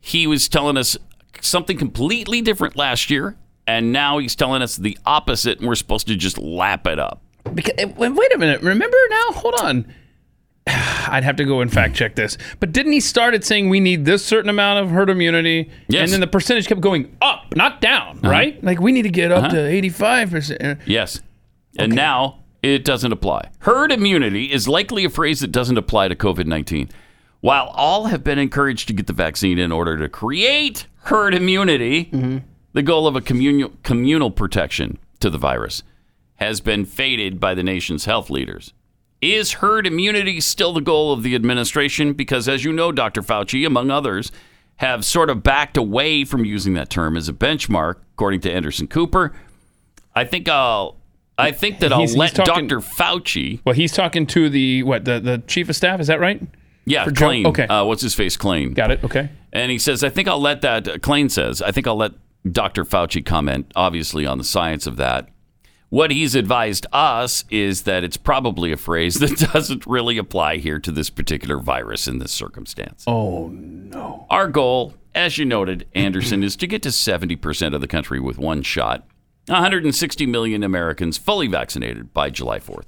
He 0.00 0.26
was 0.26 0.48
telling 0.48 0.76
us 0.76 0.96
something 1.40 1.76
completely 1.78 2.40
different 2.42 2.76
last 2.76 3.10
year, 3.10 3.36
and 3.66 3.92
now 3.92 4.18
he's 4.18 4.34
telling 4.34 4.60
us 4.62 4.76
the 4.76 4.98
opposite, 5.06 5.58
and 5.58 5.68
we're 5.68 5.74
supposed 5.76 6.06
to 6.08 6.16
just 6.16 6.36
lap 6.38 6.86
it 6.86 6.98
up. 6.98 7.22
Because, 7.54 7.74
eh, 7.78 7.86
wait 7.96 8.10
wait 8.14 8.34
a 8.34 8.38
minute. 8.38 8.60
Remember 8.62 8.96
now? 9.10 9.32
Hold 9.32 9.54
on. 9.60 9.94
I'd 10.66 11.24
have 11.24 11.36
to 11.36 11.44
go 11.44 11.60
and 11.60 11.70
fact 11.72 11.94
check 11.94 12.14
this. 12.14 12.38
But 12.58 12.72
didn't 12.72 12.92
he 12.92 13.00
start 13.00 13.34
at 13.34 13.44
saying 13.44 13.68
we 13.68 13.80
need 13.80 14.04
this 14.06 14.24
certain 14.24 14.48
amount 14.48 14.82
of 14.84 14.90
herd 14.90 15.10
immunity? 15.10 15.70
Yes. 15.88 16.04
And 16.04 16.12
then 16.12 16.20
the 16.20 16.26
percentage 16.26 16.66
kept 16.66 16.80
going 16.80 17.14
up, 17.20 17.54
not 17.54 17.80
down, 17.80 18.20
right? 18.22 18.62
Like 18.64 18.80
we 18.80 18.90
need 18.92 19.02
to 19.02 19.10
get 19.10 19.30
up 19.30 19.44
Uh-huh. 19.44 19.54
to 19.54 19.58
85%. 19.58 20.80
Yes. 20.86 21.20
And 21.78 21.94
now 21.94 22.40
it 22.62 22.84
doesn't 22.84 23.12
apply. 23.12 23.50
Herd 23.60 23.92
immunity 23.92 24.50
is 24.52 24.66
likely 24.66 25.04
a 25.04 25.10
phrase 25.10 25.40
that 25.40 25.52
doesn't 25.52 25.76
apply 25.76 26.08
to 26.08 26.14
COVID 26.14 26.46
19. 26.46 26.88
While 27.40 27.66
all 27.74 28.06
have 28.06 28.24
been 28.24 28.38
encouraged 28.38 28.88
to 28.88 28.94
get 28.94 29.06
the 29.06 29.12
vaccine 29.12 29.58
in 29.58 29.70
order 29.70 29.98
to 29.98 30.08
create 30.08 30.86
herd 31.02 31.34
immunity, 31.34 32.10
the 32.72 32.82
goal 32.82 33.06
of 33.06 33.16
a 33.16 33.20
communal, 33.20 33.72
communal 33.82 34.30
protection 34.30 34.98
to 35.20 35.28
the 35.28 35.36
virus 35.36 35.82
has 36.36 36.62
been 36.62 36.86
faded 36.86 37.38
by 37.38 37.54
the 37.54 37.62
nation's 37.62 38.06
health 38.06 38.30
leaders. 38.30 38.72
Is 39.32 39.52
herd 39.54 39.86
immunity 39.86 40.40
still 40.40 40.72
the 40.72 40.80
goal 40.80 41.12
of 41.12 41.22
the 41.22 41.34
administration? 41.34 42.12
Because, 42.12 42.48
as 42.48 42.64
you 42.64 42.72
know, 42.72 42.92
Dr. 42.92 43.22
Fauci, 43.22 43.66
among 43.66 43.90
others, 43.90 44.30
have 44.76 45.04
sort 45.04 45.30
of 45.30 45.42
backed 45.42 45.76
away 45.76 46.24
from 46.24 46.44
using 46.44 46.74
that 46.74 46.90
term 46.90 47.16
as 47.16 47.28
a 47.28 47.32
benchmark, 47.32 47.96
according 48.14 48.40
to 48.40 48.52
Anderson 48.52 48.86
Cooper. 48.86 49.32
I 50.14 50.24
think 50.24 50.48
I'll. 50.48 50.96
I 51.36 51.50
think 51.50 51.80
that 51.80 51.92
I'll 51.92 51.98
He's- 51.98 52.10
he's 52.10 52.16
let 52.18 52.34
talking- 52.34 52.68
Dr. 52.68 52.80
Fauci. 52.80 53.60
Well, 53.64 53.74
he's 53.74 53.92
talking 53.92 54.24
to 54.26 54.48
the 54.48 54.82
what 54.84 55.04
the, 55.04 55.18
the 55.18 55.38
chief 55.46 55.68
of 55.68 55.74
staff. 55.74 55.98
Is 56.00 56.06
that 56.06 56.20
right? 56.20 56.40
Yeah, 56.84 57.04
For 57.04 57.10
Joe- 57.10 57.42
okay. 57.46 57.66
Uh, 57.66 57.84
what's 57.84 58.02
his 58.02 58.14
face? 58.14 58.36
Klain. 58.36 58.74
Got 58.74 58.90
it. 58.92 59.02
Okay. 59.02 59.30
And 59.52 59.70
he 59.72 59.78
says, 59.78 60.04
I 60.04 60.10
think 60.10 60.28
I'll 60.28 60.40
let 60.40 60.60
that, 60.60 60.84
Klain 60.84 61.30
says, 61.30 61.62
I 61.62 61.72
think 61.72 61.86
I'll 61.86 61.96
let 61.96 62.12
Dr. 62.50 62.84
Fauci 62.84 63.24
comment, 63.24 63.72
obviously, 63.74 64.26
on 64.26 64.36
the 64.38 64.44
science 64.44 64.86
of 64.86 64.96
that. 64.96 65.28
What 65.94 66.10
he's 66.10 66.34
advised 66.34 66.88
us 66.92 67.44
is 67.50 67.82
that 67.82 68.02
it's 68.02 68.16
probably 68.16 68.72
a 68.72 68.76
phrase 68.76 69.14
that 69.20 69.38
doesn't 69.52 69.86
really 69.86 70.18
apply 70.18 70.56
here 70.56 70.80
to 70.80 70.90
this 70.90 71.08
particular 71.08 71.60
virus 71.60 72.08
in 72.08 72.18
this 72.18 72.32
circumstance. 72.32 73.04
Oh, 73.06 73.50
no. 73.50 74.26
Our 74.28 74.48
goal, 74.48 74.94
as 75.14 75.38
you 75.38 75.44
noted, 75.44 75.86
Anderson, 75.94 76.42
is 76.42 76.56
to 76.56 76.66
get 76.66 76.82
to 76.82 76.88
70% 76.88 77.76
of 77.76 77.80
the 77.80 77.86
country 77.86 78.18
with 78.18 78.38
one 78.38 78.62
shot, 78.62 79.06
160 79.46 80.26
million 80.26 80.64
Americans 80.64 81.16
fully 81.16 81.46
vaccinated 81.46 82.12
by 82.12 82.28
July 82.28 82.58
4th. 82.58 82.86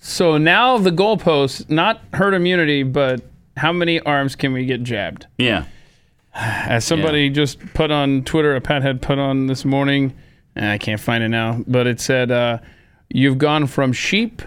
So 0.00 0.36
now 0.36 0.76
the 0.76 0.90
goalpost, 0.90 1.70
not 1.70 2.00
herd 2.14 2.34
immunity, 2.34 2.82
but 2.82 3.20
how 3.58 3.72
many 3.72 4.00
arms 4.00 4.34
can 4.34 4.52
we 4.52 4.64
get 4.64 4.82
jabbed? 4.82 5.28
Yeah. 5.38 5.66
As 6.34 6.84
somebody 6.84 7.30
just 7.30 7.60
put 7.74 7.92
on 7.92 8.24
Twitter, 8.24 8.56
a 8.56 8.60
Pat 8.60 8.82
had 8.82 9.00
put 9.00 9.20
on 9.20 9.46
this 9.46 9.64
morning, 9.64 10.16
I 10.68 10.78
can't 10.78 11.00
find 11.00 11.22
it 11.24 11.28
now, 11.28 11.62
but 11.66 11.86
it 11.86 12.00
said, 12.00 12.30
uh, 12.30 12.58
You've 13.08 13.38
gone 13.38 13.66
from 13.66 13.92
sheep 13.92 14.42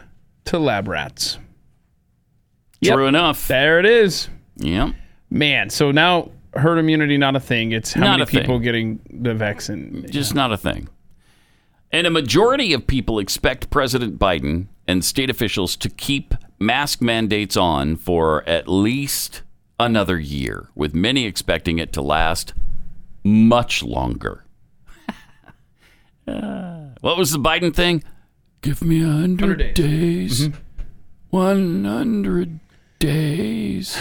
to 0.46 0.58
lab 0.60 0.88
rats. 0.88 1.38
True 2.84 3.08
enough. 3.08 3.48
There 3.48 3.80
it 3.80 3.86
is. 3.86 4.30
Yeah. 4.58 4.92
Man, 5.30 5.70
so 5.70 5.92
now 5.92 6.32
herd 6.54 6.78
immunity 6.78 7.18
not 7.18 7.36
a 7.36 7.40
thing. 7.40 7.72
It's 7.72 7.94
how 7.94 8.02
Not 8.02 8.12
many 8.20 8.24
a 8.24 8.26
thing. 8.26 8.42
people 8.42 8.60
getting 8.60 9.00
the 9.10 9.34
vaccine. 9.34 10.06
Just 10.10 10.36
not 10.36 10.52
a 10.52 10.58
thing. 10.58 10.88
And 11.92 12.08
a 12.08 12.10
majority 12.10 12.74
of 12.74 12.88
people 12.88 13.20
expect 13.20 13.70
President 13.70 14.18
Biden 14.20 14.68
and 14.88 15.04
state 15.04 15.30
officials 15.30 15.76
to 15.78 15.90
keep 15.90 16.34
mask 16.60 17.02
mandates 17.02 17.56
on 17.58 17.96
for 17.96 18.48
at 18.48 18.68
least 18.68 19.44
another 19.80 20.20
year, 20.20 20.70
with 20.76 20.94
many 20.94 21.26
expecting 21.26 21.80
it 21.80 21.92
to 21.94 22.02
last 22.02 22.54
much 23.24 23.84
longer. 23.84 24.43
Uh, 26.28 26.90
what 27.02 27.18
was 27.18 27.32
the 27.32 27.40
Biden 27.40 27.74
thing? 27.76 28.04
Give 28.62 28.82
me 28.82 29.04
a 29.04 29.08
hundred 29.08 29.60
100 29.60 29.74
days. 29.74 30.48
Mm-hmm. 30.48 30.60
One 31.30 31.84
hundred 31.86 32.60
days. 33.00 33.98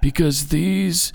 Because 0.00 0.48
these 0.48 1.12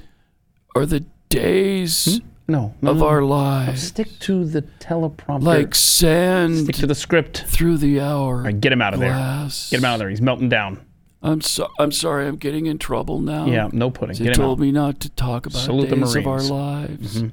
are 0.75 0.85
the 0.85 1.01
days 1.29 2.21
No, 2.47 2.73
no, 2.81 2.91
of 2.91 2.97
no, 2.97 3.07
our 3.07 3.19
no. 3.21 3.27
lives. 3.27 3.83
Stick 3.87 4.07
to 4.19 4.45
the 4.45 4.61
teleprompter. 4.61 5.41
Like 5.43 5.75
sand 5.75 6.59
Stick 6.59 6.75
to 6.77 6.87
the 6.87 6.95
script. 6.95 7.43
through 7.47 7.77
the 7.79 7.99
hour. 7.99 8.35
All 8.37 8.41
right, 8.43 8.59
get 8.61 8.71
him 8.71 8.81
out 8.81 8.93
of 8.93 8.99
glass. 9.01 9.69
there. 9.69 9.77
Get 9.79 9.83
him 9.83 9.89
out 9.89 9.95
of 9.95 9.99
there. 9.99 10.09
He's 10.09 10.21
melting 10.21 10.49
down. 10.49 10.85
I'm 11.21 11.41
so 11.41 11.67
I'm 11.79 11.91
sorry. 11.91 12.27
I'm 12.27 12.35
getting 12.37 12.67
in 12.67 12.77
trouble 12.77 13.19
now. 13.19 13.47
Yeah, 13.47 13.69
no 13.73 13.89
pudding. 13.89 14.15
They 14.15 14.25
Get 14.25 14.37
him 14.37 14.43
told 14.43 14.59
out. 14.59 14.61
me 14.61 14.71
not 14.71 14.99
to 15.01 15.09
talk 15.09 15.47
about 15.47 15.57
Salute 15.59 15.89
the 15.89 15.95
days 15.97 16.15
of 16.15 16.27
our 16.27 16.35
Marines. 16.37 16.51
lives. 16.51 17.21
Mhm. 17.23 17.31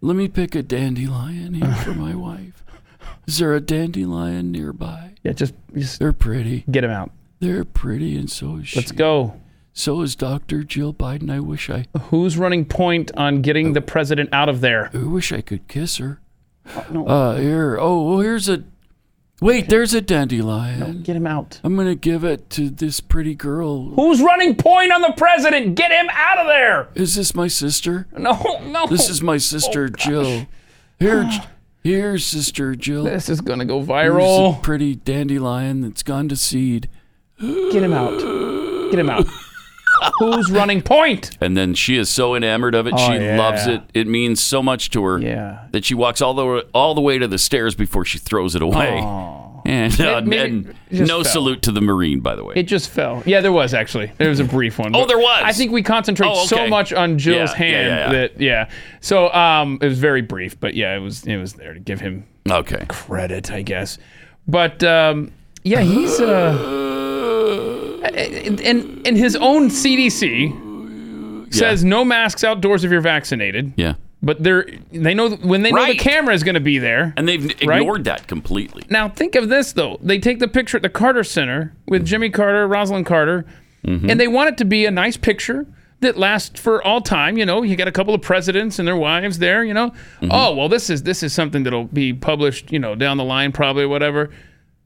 Let 0.00 0.16
me 0.16 0.28
pick 0.28 0.54
a 0.54 0.62
dandelion 0.62 1.54
here 1.54 1.72
for 1.74 1.92
my 1.94 2.14
wife. 2.26 2.64
Is 3.26 3.38
there 3.38 3.54
a 3.54 3.60
dandelion 3.60 4.50
nearby? 4.50 5.12
Yeah, 5.22 5.32
just, 5.32 5.54
just 5.74 5.98
They're 5.98 6.12
pretty. 6.12 6.64
get 6.70 6.80
them 6.82 6.90
out. 6.90 7.10
They're 7.40 7.64
pretty, 7.64 8.16
and 8.16 8.30
so 8.30 8.56
is 8.56 8.68
she. 8.68 8.78
Let's 8.78 8.92
go. 8.92 9.40
So 9.72 10.00
is 10.02 10.16
Dr. 10.16 10.62
Jill 10.64 10.92
Biden. 10.92 11.30
I 11.30 11.40
wish 11.40 11.70
I. 11.70 11.86
Who's 12.10 12.36
running 12.36 12.64
point 12.64 13.10
on 13.16 13.40
getting 13.42 13.72
the 13.72 13.80
president 13.80 14.30
out 14.32 14.48
of 14.48 14.60
there? 14.60 14.90
I 14.92 14.98
wish 15.04 15.32
I 15.32 15.40
could 15.42 15.68
kiss 15.68 15.96
her. 15.98 16.20
no. 16.90 17.06
Uh, 17.06 17.36
here. 17.36 17.78
Oh, 17.80 18.02
well, 18.10 18.20
here's 18.20 18.48
a. 18.48 18.64
Wait, 19.40 19.70
there's 19.70 19.94
a 19.94 20.02
dandelion. 20.02 21.02
Get 21.02 21.16
him 21.16 21.26
out. 21.26 21.60
I'm 21.64 21.74
gonna 21.74 21.94
give 21.94 22.24
it 22.24 22.50
to 22.50 22.68
this 22.68 23.00
pretty 23.00 23.34
girl. 23.34 23.90
Who's 23.94 24.20
running 24.20 24.54
point 24.54 24.92
on 24.92 25.00
the 25.00 25.14
president? 25.16 25.76
Get 25.76 25.90
him 25.90 26.08
out 26.12 26.38
of 26.38 26.46
there. 26.46 26.88
Is 26.94 27.14
this 27.14 27.34
my 27.34 27.48
sister? 27.48 28.06
No, 28.16 28.60
no. 28.64 28.86
This 28.86 29.08
is 29.08 29.22
my 29.22 29.38
sister 29.38 29.84
oh, 29.90 29.96
Jill. 29.96 30.46
Here, 30.98 31.30
here, 31.82 32.18
sister 32.18 32.74
Jill. 32.76 33.04
This 33.04 33.30
is 33.30 33.40
gonna 33.40 33.64
go 33.64 33.78
Here's 33.78 33.88
viral. 33.88 34.58
a 34.58 34.60
pretty 34.60 34.96
dandelion 34.96 35.80
that's 35.80 36.02
gone 36.02 36.28
to 36.28 36.36
seed. 36.36 36.90
Get 37.40 37.82
him 37.82 37.94
out. 37.94 38.20
Get 38.90 38.98
him 38.98 39.08
out. 39.08 39.26
Who's 40.18 40.50
running 40.50 40.82
point? 40.82 41.36
And 41.40 41.56
then 41.56 41.74
she 41.74 41.96
is 41.96 42.08
so 42.08 42.34
enamored 42.34 42.74
of 42.74 42.86
it, 42.86 42.94
Oh, 42.96 43.06
she 43.08 43.18
yeah. 43.18 43.38
loves 43.38 43.66
it. 43.66 43.82
It 43.94 44.06
means 44.06 44.40
so 44.40 44.62
much 44.62 44.90
to 44.90 45.02
her 45.04 45.18
Yeah. 45.18 45.66
that 45.72 45.84
she 45.84 45.94
walks 45.94 46.20
all 46.22 46.34
the 46.34 46.44
way, 46.46 46.62
all 46.74 46.94
the 46.94 47.00
way 47.00 47.18
to 47.18 47.26
the 47.28 47.38
stairs 47.38 47.74
before 47.74 48.04
she 48.04 48.18
throws 48.18 48.54
it 48.54 48.62
away. 48.62 48.98
And, 49.66 50.00
uh, 50.00 50.22
Maybe- 50.24 50.38
and 50.38 50.74
it 50.90 51.00
no 51.06 51.22
fell. 51.22 51.32
salute 51.32 51.62
to 51.62 51.72
the 51.72 51.82
Marine, 51.82 52.20
by 52.20 52.34
the 52.34 52.42
way. 52.42 52.54
It 52.56 52.62
just 52.62 52.88
fell. 52.90 53.22
Yeah, 53.26 53.40
there 53.40 53.52
was 53.52 53.74
actually. 53.74 54.10
There 54.16 54.30
was 54.30 54.40
a 54.40 54.44
brief 54.44 54.78
one. 54.78 54.96
Oh, 54.96 55.04
there 55.06 55.18
was? 55.18 55.42
I 55.44 55.52
think 55.52 55.70
we 55.70 55.82
concentrate 55.82 56.28
Oh, 56.32 56.46
so 56.46 56.66
much 56.66 56.92
on 56.94 57.18
Jill's 57.18 57.50
Yeah, 57.50 57.56
hand 57.56 58.14
that 58.14 58.40
yeah. 58.40 58.68
So 59.00 59.30
um, 59.34 59.78
it 59.82 59.86
was 59.86 59.98
very 59.98 60.22
brief, 60.22 60.58
but 60.58 60.74
yeah, 60.74 60.96
it 60.96 61.00
was 61.00 61.24
it 61.26 61.36
was 61.36 61.52
there 61.54 61.74
to 61.74 61.80
give 61.80 62.00
him 62.00 62.24
okay 62.50 62.86
credit, 62.88 63.52
I 63.52 63.60
guess. 63.62 63.98
But 64.48 64.82
um, 64.82 65.30
yeah, 65.62 65.82
he's 65.82 66.18
uh, 66.18 66.56
in 68.14 68.58
in 68.58 69.00
in 69.04 69.16
his 69.16 69.36
own 69.36 69.68
CDC 69.70 71.52
says 71.52 71.84
no 71.84 72.04
masks 72.04 72.44
outdoors 72.44 72.84
if 72.84 72.90
you're 72.90 73.00
vaccinated. 73.00 73.72
Yeah. 73.76 73.94
But 74.22 74.42
they're 74.42 74.66
they 74.92 75.14
know 75.14 75.30
when 75.30 75.62
they 75.62 75.70
know 75.72 75.78
Right. 75.78 75.98
the 75.98 76.04
camera 76.04 76.34
is 76.34 76.42
going 76.42 76.54
to 76.54 76.60
be 76.60 76.78
there. 76.78 77.14
And 77.16 77.26
they've 77.26 77.44
Right? 77.64 77.80
ignored 77.80 78.04
that 78.04 78.26
completely. 78.28 78.82
Now 78.90 79.08
think 79.08 79.34
of 79.34 79.48
this 79.48 79.72
though. 79.72 79.98
They 80.02 80.18
take 80.18 80.38
the 80.38 80.48
picture 80.48 80.76
at 80.76 80.82
the 80.82 80.88
Carter 80.90 81.24
Center 81.24 81.74
with 81.88 82.04
Jimmy 82.04 82.30
Carter, 82.30 82.68
Rosalynn 82.68 83.06
Carter, 83.06 83.44
Mm-hmm. 83.86 84.10
and 84.10 84.20
they 84.20 84.28
want 84.28 84.50
it 84.50 84.58
to 84.58 84.66
be 84.66 84.84
a 84.84 84.90
nice 84.90 85.16
picture 85.16 85.66
that 86.00 86.18
lasts 86.18 86.60
for 86.60 86.82
all 86.82 87.00
time. 87.00 87.38
You 87.38 87.46
know, 87.46 87.62
you 87.62 87.76
got 87.76 87.88
a 87.88 87.92
couple 87.92 88.12
of 88.12 88.20
presidents 88.20 88.78
and 88.78 88.86
their 88.86 88.96
wives 88.96 89.38
there. 89.38 89.64
You 89.64 89.72
know, 89.72 89.90
Mm-hmm. 90.20 90.28
oh 90.30 90.54
well, 90.54 90.68
this 90.68 90.90
is 90.90 91.02
this 91.04 91.22
is 91.22 91.32
something 91.32 91.62
that'll 91.62 91.84
be 91.84 92.12
published. 92.12 92.70
You 92.70 92.78
know, 92.78 92.94
down 92.94 93.16
the 93.16 93.24
line 93.24 93.52
probably 93.52 93.86
whatever. 93.86 94.28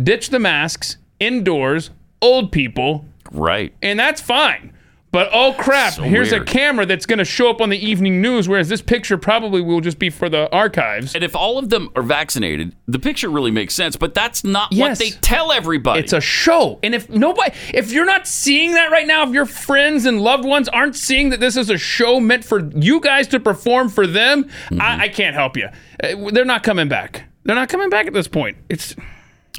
Ditch 0.00 0.30
the 0.30 0.38
masks 0.38 0.96
indoors, 1.18 1.90
old 2.24 2.51
people, 2.52 3.05
Right. 3.32 3.74
and 3.82 3.98
that's 3.98 4.20
fine. 4.20 4.70
But 5.10 5.28
oh 5.32 5.52
crap, 5.56 5.92
So 5.92 6.02
here's 6.02 6.32
weird. 6.32 6.42
a 6.42 6.44
camera 6.44 6.84
that's 6.86 7.06
going 7.06 7.20
to 7.20 7.24
show 7.24 7.48
up 7.48 7.60
on 7.60 7.68
the 7.68 7.78
evening 7.78 8.20
news, 8.20 8.48
whereas 8.48 8.68
this 8.68 8.82
picture 8.82 9.16
probably 9.16 9.60
will 9.60 9.80
just 9.80 10.01
be 10.01 10.10
for 10.10 10.28
the 10.28 10.51
archives. 10.51 11.14
And 11.14 11.22
if 11.22 11.36
all 11.36 11.56
of 11.56 11.68
them 11.68 11.88
are 11.94 12.02
vaccinated, 12.02 12.74
the 12.88 12.98
picture 12.98 13.28
really 13.28 13.52
makes 13.52 13.74
sense. 13.74 13.94
But 13.94 14.12
that's 14.12 14.42
not 14.42 14.74
what 14.74 14.98
they 14.98 15.10
tell 15.10 15.52
everybody. 15.52 16.01
It's 16.01 16.12
a 16.12 16.20
show. 16.20 16.80
And 16.82 16.96
if 16.96 17.09
nobody, 17.09 17.52
if 17.72 17.92
you're 17.92 18.05
not 18.06 18.26
seeing 18.26 18.72
that 18.72 18.90
right 18.90 19.06
now, 19.06 19.22
if 19.24 19.32
your 19.32 19.46
friends 19.46 20.05
and 20.05 20.20
loved 20.20 20.44
ones 20.44 20.68
aren't 20.70 20.96
seeing 20.96 21.28
that 21.28 21.38
this 21.38 21.56
is 21.56 21.70
a 21.70 21.78
show 21.78 22.18
meant 22.18 22.44
for 22.44 22.68
you 22.74 22.98
guys 23.01 23.28
to 23.28 23.38
perform 23.38 23.90
for 23.90 24.09
them, 24.09 24.44
Mm-hmm. 24.44 24.80
I, 24.80 25.02
I 25.02 25.09
can't 25.10 25.36
help 25.36 25.56
you. 25.56 25.68
Uh, 26.02 26.30
They're 26.32 26.44
not 26.44 26.64
coming 26.64 26.88
back. 26.88 27.22
They're 27.44 27.55
not 27.55 27.68
coming 27.68 27.88
back 27.88 28.09
at 28.09 28.14
this 28.14 28.26
point. 28.26 28.56
It's 28.68 28.96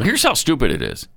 Here's 0.02 0.24
how 0.24 0.34
stupid 0.34 0.70
it 0.72 0.82
is. 0.82 1.08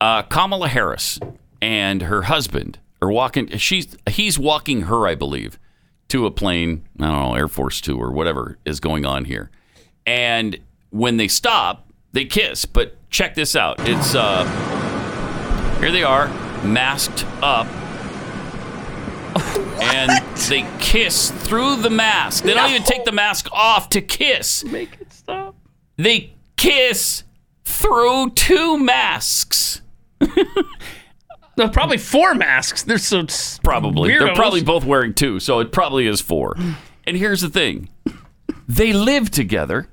Uh, 0.00 0.22
Kamala 0.22 0.68
Harris 0.68 1.18
and 1.62 2.02
her 2.02 2.22
husband 2.22 2.78
are 3.00 3.10
walking. 3.10 3.48
She's 3.56 3.96
he's 4.08 4.38
walking 4.38 4.82
her, 4.82 5.06
I 5.06 5.14
believe, 5.14 5.58
to 6.08 6.26
a 6.26 6.30
plane. 6.30 6.86
I 7.00 7.06
don't 7.06 7.20
know, 7.30 7.34
Air 7.34 7.48
Force 7.48 7.80
Two 7.80 7.98
or 7.98 8.12
whatever 8.12 8.58
is 8.64 8.80
going 8.80 9.06
on 9.06 9.24
here. 9.24 9.50
And 10.06 10.58
when 10.90 11.16
they 11.16 11.28
stop, 11.28 11.90
they 12.12 12.24
kiss. 12.24 12.64
But 12.64 12.96
check 13.10 13.34
this 13.34 13.56
out. 13.56 13.76
It's 13.88 14.14
uh, 14.14 14.44
here 15.80 15.90
they 15.90 16.02
are, 16.04 16.28
masked 16.64 17.24
up. 17.42 17.66
And 19.78 20.10
they 20.48 20.66
kiss 20.80 21.30
through 21.30 21.76
the 21.82 21.90
mask. 21.90 22.44
They 22.44 22.54
don't 22.54 22.70
even 22.70 22.82
take 22.82 23.04
the 23.04 23.12
mask 23.12 23.48
off 23.52 23.90
to 23.90 24.00
kiss. 24.00 24.64
make 24.64 24.98
it 24.98 25.12
stop. 25.12 25.54
They 25.96 26.32
kiss 26.56 27.24
through 27.64 28.30
two 28.30 28.78
masks. 28.78 29.82
No, 31.58 31.70
probably 31.70 31.96
four 31.96 32.34
masks. 32.34 32.82
They're 32.82 32.98
so 32.98 33.24
Probably. 33.62 34.10
They're 34.10 34.34
probably 34.34 34.62
both 34.62 34.84
wearing 34.84 35.14
two, 35.14 35.40
so 35.40 35.60
it 35.60 35.72
probably 35.72 36.06
is 36.06 36.20
four. 36.20 36.54
And 37.06 37.16
here's 37.16 37.40
the 37.40 37.48
thing 37.48 37.88
they 38.68 38.92
live 38.92 39.30
together, 39.30 39.88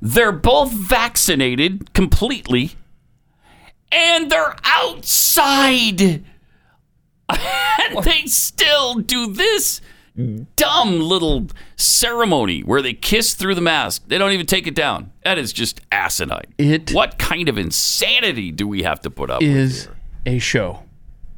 they're 0.00 0.30
both 0.30 0.72
vaccinated 0.72 1.92
completely, 1.94 2.76
and 3.90 4.30
they're 4.30 4.54
outside 4.62 6.00
and 7.28 8.02
they 8.04 8.22
still 8.26 8.94
do 8.94 9.32
this 9.32 9.80
dumb 10.56 11.00
little 11.00 11.46
ceremony 11.76 12.60
where 12.62 12.82
they 12.82 12.92
kiss 12.92 13.34
through 13.34 13.54
the 13.54 13.60
mask. 13.60 14.02
They 14.08 14.18
don't 14.18 14.32
even 14.32 14.46
take 14.46 14.66
it 14.66 14.74
down. 14.74 15.12
That 15.24 15.38
is 15.38 15.52
just 15.52 15.80
asinine. 15.92 16.54
It 16.58 16.90
what 16.92 17.18
kind 17.18 17.48
of 17.48 17.56
insanity 17.58 18.50
do 18.50 18.66
we 18.66 18.82
have 18.82 19.00
to 19.02 19.10
put 19.10 19.30
up 19.30 19.40
with? 19.40 19.48
Is 19.50 19.88
a 20.26 20.38
show. 20.38 20.82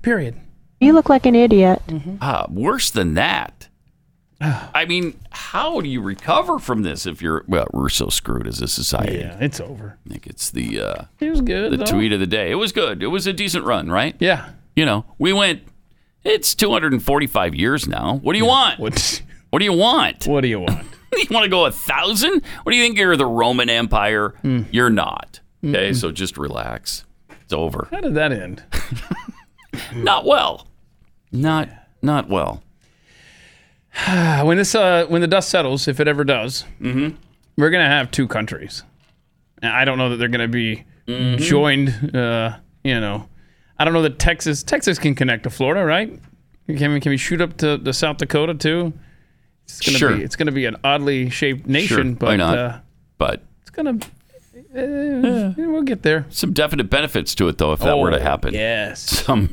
Period. 0.03 0.41
You 0.81 0.95
look 0.95 1.09
like 1.11 1.27
an 1.27 1.35
idiot. 1.35 1.83
Ah, 2.23 2.47
worse 2.49 2.91
than 2.91 3.15
that. 3.15 3.69
I 4.41 4.87
mean, 4.87 5.19
how 5.31 5.83
do 5.83 5.89
you 5.91 6.01
recover 6.01 6.59
from 6.59 6.81
this 6.83 7.05
if 7.05 7.21
you're 7.21 7.45
well? 7.47 7.67
We're 7.75 7.91
so 7.91 8.09
screwed 8.09 8.47
as 8.47 8.63
a 8.63 8.69
society. 8.69 9.19
Yeah, 9.19 9.37
it's 9.41 9.61
over. 9.61 9.99
I 10.07 10.09
think 10.09 10.27
it's 10.27 10.51
the 10.51 10.81
uh, 10.81 11.05
It 11.21 11.29
was 11.29 11.43
good. 11.43 11.73
the 11.73 11.77
though. 11.77 11.85
tweet 11.85 12.13
of 12.15 12.21
the 12.21 12.27
day. 12.27 12.51
It 12.51 12.55
was 12.55 12.73
good. 12.73 13.03
It 13.03 13.09
was 13.09 13.27
a 13.27 13.35
decent 13.35 13.67
run, 13.67 13.91
right? 13.91 14.17
Yeah. 14.19 14.53
You 14.75 14.87
know, 14.87 15.05
we 15.19 15.35
went. 15.35 15.63
It's 16.25 16.55
245 16.55 17.55
years 17.55 17.87
now. 17.89 18.19
What 18.23 18.33
do 18.35 18.39
you 18.39 18.45
want? 18.47 18.79
What? 18.79 19.23
What 19.51 19.59
do 19.59 19.65
you 19.65 19.73
want? 19.73 20.27
What 20.27 20.43
do 20.43 20.49
you 20.49 20.61
want? 20.61 20.87
you 21.17 21.27
want 21.31 21.45
to 21.45 21.51
go 21.51 21.65
a 21.67 21.73
thousand? 21.73 22.43
What 22.63 22.73
do 22.73 22.77
you 22.79 22.85
think? 22.85 22.99
You're 22.99 23.17
the 23.17 23.27
Roman 23.27 23.69
Empire? 23.71 24.31
Hmm. 24.43 24.63
You're 24.71 24.91
not. 24.91 25.41
Okay, 25.65 25.93
so 25.93 26.11
just 26.13 26.39
relax. 26.39 27.05
It's 27.43 27.53
over. 27.53 27.89
How 27.91 28.01
did 28.01 28.15
that 28.15 28.33
end? 28.33 28.63
Not 29.95 30.25
well. 30.25 30.67
Not 31.33 31.69
not 32.03 32.29
well. 32.29 32.63
when 34.45 34.57
this 34.57 34.75
uh, 34.75 35.07
when 35.09 35.21
the 35.21 35.27
dust 35.27 35.49
settles, 35.49 35.87
if 35.89 36.01
it 36.01 36.09
ever 36.09 36.25
does, 36.25 36.65
Mm-hmm. 36.81 37.17
we're 37.57 37.71
gonna 37.71 37.89
have 37.89 38.11
two 38.11 38.27
countries. 38.29 38.83
I 39.63 39.85
don't 39.85 39.99
know 39.99 40.09
that 40.11 40.17
they're 40.17 40.29
gonna 40.29 40.49
be 40.49 40.85
Mhm. 41.07 41.39
joined. 41.39 42.15
Uh, 42.17 42.57
you 42.85 42.99
know, 43.01 43.29
I 43.81 43.85
don't 43.85 43.95
know 43.95 44.03
that 44.03 44.19
Texas 44.19 44.63
Texas 44.63 44.99
can 44.99 45.15
connect 45.15 45.43
to 45.45 45.51
Florida, 45.51 45.85
right? 45.85 46.13
Can 46.69 46.93
we 46.93 47.01
can 47.01 47.11
we 47.11 47.17
shoot 47.17 47.41
up 47.41 47.57
to, 47.57 47.79
to 47.79 47.93
South 47.93 48.19
Dakota 48.19 48.55
too? 48.55 48.93
It's 49.65 49.81
gonna 49.81 49.99
Sure. 49.99 50.17
be 50.17 50.23
it's 50.23 50.37
gonna 50.37 50.53
be 50.53 50.67
an 50.67 50.77
oddly 50.85 51.31
shaped 51.31 51.67
nation, 51.67 51.97
Sure, 51.97 52.15
but 52.17 52.27
why 52.27 52.37
not? 52.37 52.59
Uh, 52.59 52.79
But 53.19 53.43
it's 53.63 53.71
gonna. 53.71 53.99
Uh, 54.77 55.53
we'll 55.57 55.83
get 55.83 56.03
there. 56.03 56.27
some 56.29 56.53
definite 56.53 56.91
benefits 56.91 57.35
to 57.35 57.49
it, 57.49 57.59
though, 57.59 57.73
if 57.73 57.81
that 57.81 57.99
were 57.99 58.11
to 58.11 58.19
Oh, 58.19 58.23
happen. 58.23 58.55
yes. 58.55 59.01
Some 59.01 59.49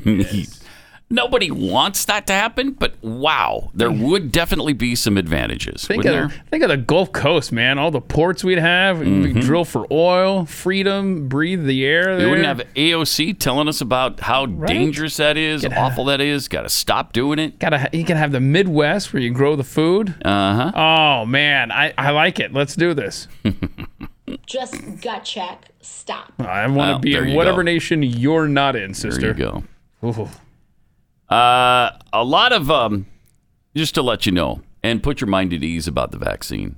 nobody 1.10 1.50
wants 1.50 2.04
that 2.06 2.26
to 2.26 2.32
happen, 2.32 2.72
but 2.72 2.94
wow, 3.02 3.70
there 3.74 3.90
would 3.90 4.30
definitely 4.30 4.72
be 4.74 4.94
some 4.94 5.16
advantages. 5.16 5.86
Think 5.86 6.04
of, 6.04 6.12
there? 6.12 6.28
think 6.50 6.62
of 6.62 6.68
the 6.68 6.76
Gulf 6.76 7.12
Coast, 7.12 7.50
man. 7.52 7.78
All 7.78 7.90
the 7.90 8.00
ports 8.00 8.44
we'd 8.44 8.58
have. 8.58 9.00
We 9.00 9.06
Mhm. 9.06 9.32
could 9.34 9.42
drill 9.42 9.64
for 9.64 9.86
oil, 9.90 10.44
freedom, 10.44 11.28
breathe 11.28 11.64
the 11.64 11.84
air. 11.84 12.16
We 12.18 12.26
wouldn't 12.26 12.46
have 12.46 12.62
AOC 12.76 13.32
telling 13.32 13.68
us 13.68 13.80
about 13.80 14.20
how 14.20 14.46
dangerous 14.46 15.16
that 15.16 15.36
is, 15.36 15.64
how 15.64 15.86
awful 15.86 16.04
that 16.06 16.20
is. 16.20 16.46
Got 16.48 16.62
to 16.62 16.68
stop 16.68 17.12
doing 17.12 17.38
it. 17.38 17.58
Gotta, 17.58 17.88
you 17.92 18.04
can 18.04 18.16
have 18.16 18.32
the 18.32 18.40
Midwest 18.40 19.12
where 19.12 19.22
you 19.22 19.30
grow 19.30 19.56
the 19.56 19.64
food. 19.64 20.14
Uh 20.24 20.70
huh. 20.70 20.72
Oh 21.22 21.26
man, 21.26 21.72
I, 21.72 21.94
I 21.96 22.10
like 22.10 22.38
it. 22.40 22.52
Let's 22.52 22.76
do 22.76 22.92
this. 22.94 23.28
Just 24.46 25.00
gut 25.00 25.24
check. 25.24 25.70
Stop. 25.80 26.32
I 26.38 26.66
want 26.66 26.74
to 26.76 26.78
Well, 26.78 26.98
be 26.98 27.14
in 27.30 27.34
whatever 27.34 27.58
go. 27.62 27.72
nation 27.72 28.02
you're 28.02 28.46
not 28.46 28.76
in, 28.76 28.92
sister. 28.92 29.32
There 29.32 29.36
you 29.38 29.62
go. 30.02 30.28
Uh, 31.30 31.90
a 32.12 32.24
lot 32.24 32.52
of 32.52 32.70
um, 32.70 33.06
just 33.76 33.94
to 33.94 34.02
let 34.02 34.26
you 34.26 34.32
know 34.32 34.62
and 34.82 35.02
put 35.02 35.20
your 35.20 35.28
mind 35.28 35.52
at 35.52 35.62
ease 35.62 35.86
about 35.86 36.10
the 36.10 36.18
vaccine. 36.18 36.76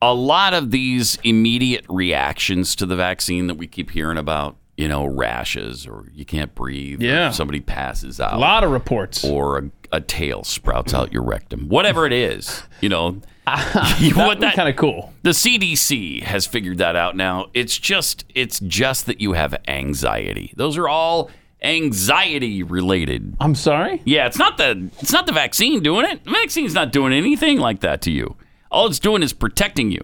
A 0.00 0.14
lot 0.14 0.52
of 0.54 0.70
these 0.70 1.18
immediate 1.24 1.84
reactions 1.88 2.74
to 2.76 2.86
the 2.86 2.96
vaccine 2.96 3.46
that 3.46 3.54
we 3.54 3.66
keep 3.66 3.90
hearing 3.90 4.18
about, 4.18 4.56
you 4.76 4.88
know, 4.88 5.04
rashes 5.06 5.86
or 5.86 6.08
you 6.12 6.24
can't 6.24 6.54
breathe, 6.54 7.00
or 7.02 7.06
Yeah. 7.06 7.30
somebody 7.30 7.60
passes 7.60 8.20
out, 8.20 8.34
A 8.34 8.38
lot 8.38 8.64
of 8.64 8.70
reports. 8.70 9.24
or 9.24 9.58
a, 9.58 9.70
a 9.96 10.00
tail 10.00 10.42
sprouts 10.44 10.92
out 10.92 11.12
your 11.12 11.22
rectum, 11.22 11.68
whatever 11.68 12.04
it 12.06 12.12
is, 12.12 12.62
you 12.80 12.88
know. 12.88 13.20
that 13.46 14.24
would 14.28 14.40
kind 14.54 14.68
of 14.68 14.76
cool. 14.76 15.12
The 15.22 15.30
CDC 15.30 16.22
has 16.22 16.46
figured 16.46 16.78
that 16.78 16.94
out 16.94 17.16
now. 17.16 17.46
It's 17.54 17.76
just 17.76 18.24
it's 18.36 18.60
just 18.60 19.06
that 19.06 19.20
you 19.20 19.32
have 19.32 19.56
anxiety. 19.66 20.52
Those 20.56 20.76
are 20.78 20.88
all 20.88 21.28
anxiety 21.62 22.62
related. 22.62 23.36
I'm 23.40 23.54
sorry. 23.54 24.02
Yeah, 24.04 24.26
it's 24.26 24.38
not 24.38 24.56
the 24.56 24.90
it's 25.00 25.12
not 25.12 25.26
the 25.26 25.32
vaccine 25.32 25.82
doing 25.82 26.06
it. 26.06 26.24
The 26.24 26.30
vaccine's 26.30 26.74
not 26.74 26.92
doing 26.92 27.12
anything 27.12 27.58
like 27.58 27.80
that 27.80 28.00
to 28.02 28.10
you. 28.10 28.36
All 28.70 28.86
it's 28.86 28.98
doing 28.98 29.22
is 29.22 29.32
protecting 29.32 29.90
you. 29.90 30.00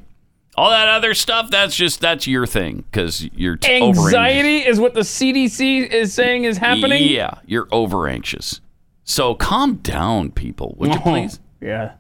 All 0.57 0.71
that 0.71 0.89
other 0.89 1.15
stuff, 1.15 1.51
that's 1.51 1.77
just 1.77 2.01
that's 2.01 2.27
your 2.27 2.47
thing 2.47 2.85
because 2.91 3.25
you're 3.33 3.57
t- 3.57 3.73
Anxiety 3.81 4.59
is 4.59 4.81
what 4.81 4.95
the 4.95 5.01
CDC 5.03 5.87
is 5.89 6.13
saying 6.13 6.45
is 6.45 6.59
happening. 6.59 7.05
Yeah, 7.09 7.35
you're 7.47 7.69
over 7.71 8.09
anxious. 8.09 8.61
So 9.05 9.35
calm 9.35 9.77
down, 9.77 10.33
people, 10.33 10.75
would 10.79 10.91
you 10.93 10.99
Oh, 10.99 11.03
please? 11.03 11.41
Yeah. 11.61 11.93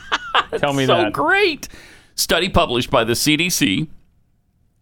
Tell 0.58 0.72
me 0.74 0.86
so 0.86 0.96
that. 0.96 1.12
great. 1.12 1.68
Study 2.14 2.48
published 2.50 2.90
by 2.90 3.02
the 3.04 3.14
CDC 3.14 3.88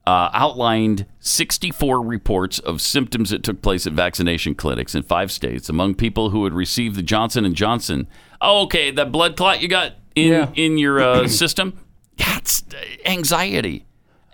uh, 0.06 0.30
outlined 0.32 1.06
64 1.20 2.00
reports 2.02 2.58
of 2.58 2.80
symptoms 2.80 3.30
that 3.30 3.42
took 3.42 3.62
place 3.62 3.86
at 3.86 3.92
vaccination 3.92 4.54
clinics 4.54 4.94
in 4.94 5.02
five 5.02 5.30
states 5.30 5.68
among 5.68 5.94
people 5.94 6.30
who 6.30 6.44
had 6.44 6.52
received 6.54 6.96
the 6.96 7.02
Johnson 7.02 7.44
and 7.44 7.54
Johnson. 7.54 8.08
Oh, 8.40 8.62
okay, 8.62 8.90
that 8.90 9.12
blood 9.12 9.36
clot 9.36 9.60
you 9.60 9.68
got 9.68 9.92
in 10.14 10.28
Yeah. 10.32 10.48
in 10.54 10.78
your 10.78 11.00
uh, 11.00 11.28
system. 11.28 11.78
That's 12.16 12.62
uh, 12.74 13.08
anxiety. 13.08 13.84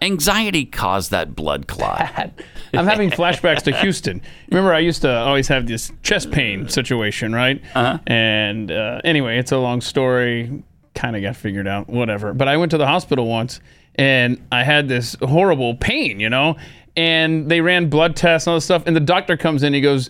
Anxiety 0.03 0.67
caused 0.67 1.11
that 1.11 1.35
blood 1.35 1.67
clot. 1.67 2.31
I'm 2.75 2.87
having 2.87 3.11
flashbacks 3.11 3.63
to 3.63 3.75
Houston. 3.77 4.21
Remember, 4.51 4.75
I 4.75 4.81
used 4.81 5.01
to 5.03 5.11
always 5.11 5.49
have 5.49 5.67
this 5.67 5.91
chest 6.03 6.31
pain 6.31 6.69
situation, 6.69 7.33
right? 7.35 7.63
Uh-huh. 7.75 7.99
And 8.07 8.71
uh, 8.71 9.01
anyway, 9.05 9.39
it's 9.39 9.53
a 9.53 9.59
long 9.59 9.81
story. 9.81 10.63
Kind 10.95 11.17
of 11.17 11.23
got 11.23 11.35
figured 11.35 11.67
out, 11.67 11.89
whatever. 11.89 12.35
But 12.35 12.47
I 12.47 12.59
went 12.59 12.71
to 12.73 12.79
the 12.79 12.87
hospital 12.87 13.27
once 13.27 13.59
and 13.99 14.45
I 14.53 14.63
had 14.65 14.89
this 14.89 15.17
horrible 15.23 15.75
pain, 15.75 16.21
you 16.21 16.29
know? 16.31 16.57
And 16.97 17.51
they 17.51 17.61
ran 17.61 17.89
blood 17.91 18.17
tests 18.17 18.47
and 18.47 18.53
all 18.53 18.57
this 18.57 18.65
stuff. 18.65 18.85
And 18.87 18.95
the 18.97 19.01
doctor 19.01 19.37
comes 19.37 19.63
in, 19.63 19.75
he 19.75 19.81
goes, 19.81 20.09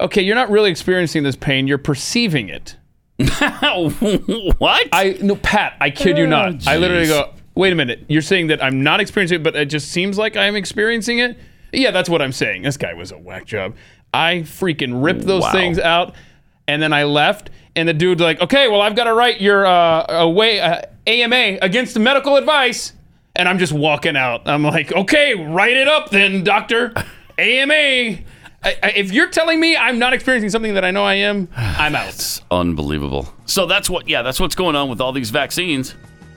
Okay, 0.00 0.22
you're 0.22 0.36
not 0.36 0.50
really 0.50 0.70
experiencing 0.70 1.24
this 1.24 1.34
pain, 1.36 1.66
you're 1.66 1.78
perceiving 1.78 2.48
it. 2.48 2.76
what? 4.58 4.88
I 4.92 5.18
no, 5.20 5.36
Pat. 5.36 5.76
I 5.80 5.90
kid 5.90 6.18
you 6.18 6.24
Oh, 6.24 6.28
not. 6.28 6.66
I 6.66 6.76
literally 6.76 7.06
go. 7.06 7.32
Wait 7.54 7.72
a 7.72 7.76
minute. 7.76 8.04
You're 8.08 8.22
saying 8.22 8.46
that 8.48 8.62
I'm 8.62 8.82
not 8.84 9.00
experiencing 9.00 9.40
it, 9.40 9.42
but 9.42 9.56
it 9.56 9.66
just 9.66 9.90
seems 9.90 10.16
like 10.18 10.36
I'm 10.36 10.54
experiencing 10.54 11.18
it. 11.18 11.36
Yeah, 11.72 11.90
that's 11.90 12.08
what 12.08 12.22
I'm 12.22 12.30
saying. 12.32 12.62
This 12.62 12.76
guy 12.76 12.94
was 12.94 13.10
a 13.10 13.18
whack 13.18 13.44
job. 13.46 13.74
I 14.14 14.42
freaking 14.44 15.02
ripped 15.04 15.22
those 15.26 15.42
Wow. 15.42 15.52
things 15.52 15.78
out, 15.78 16.14
and 16.68 16.80
then 16.80 16.92
I 16.92 17.04
left. 17.04 17.50
And 17.74 17.88
the 17.88 17.94
dude's 17.94 18.20
like, 18.22 18.40
okay, 18.40 18.68
well, 18.68 18.80
I've 18.80 18.94
got 18.96 19.04
to 19.04 19.14
write 19.14 19.40
your 19.40 19.66
uh, 19.66 20.04
away 20.08 20.60
uh, 20.60 20.82
AMA 21.06 21.58
against 21.60 21.98
medical 21.98 22.36
advice, 22.36 22.92
and 23.38 23.48
I'm 23.48 23.58
just 23.58 23.72
walking 23.72 24.16
out. 24.16 24.42
I'm 24.46 24.64
like, 24.64 24.92
okay, 24.92 25.34
write 25.34 25.76
it 25.76 25.88
up 25.88 26.10
then, 26.10 26.44
doctor. 26.44 26.92
AMA. 27.38 27.74
I, 27.74 28.76
I, 28.82 28.88
if 28.96 29.12
you're 29.12 29.30
telling 29.30 29.60
me 29.60 29.76
I'm 29.76 30.00
not 30.00 30.12
experiencing 30.12 30.50
something 30.50 30.74
that 30.74 30.84
I 30.84 30.90
know 30.90 31.04
I 31.04 31.14
am, 31.14 31.48
I'm 31.56 31.94
out. 31.94 32.08
It's 32.08 32.42
unbelievable. 32.50 33.32
So 33.46 33.66
that's 33.66 33.88
what, 33.88 34.08
yeah, 34.08 34.22
that's 34.22 34.40
what's 34.40 34.56
going 34.56 34.76
on 34.76 34.90
with 34.90 35.00
all 35.00 35.12
these 35.12 35.30
vaccines. 35.30 35.94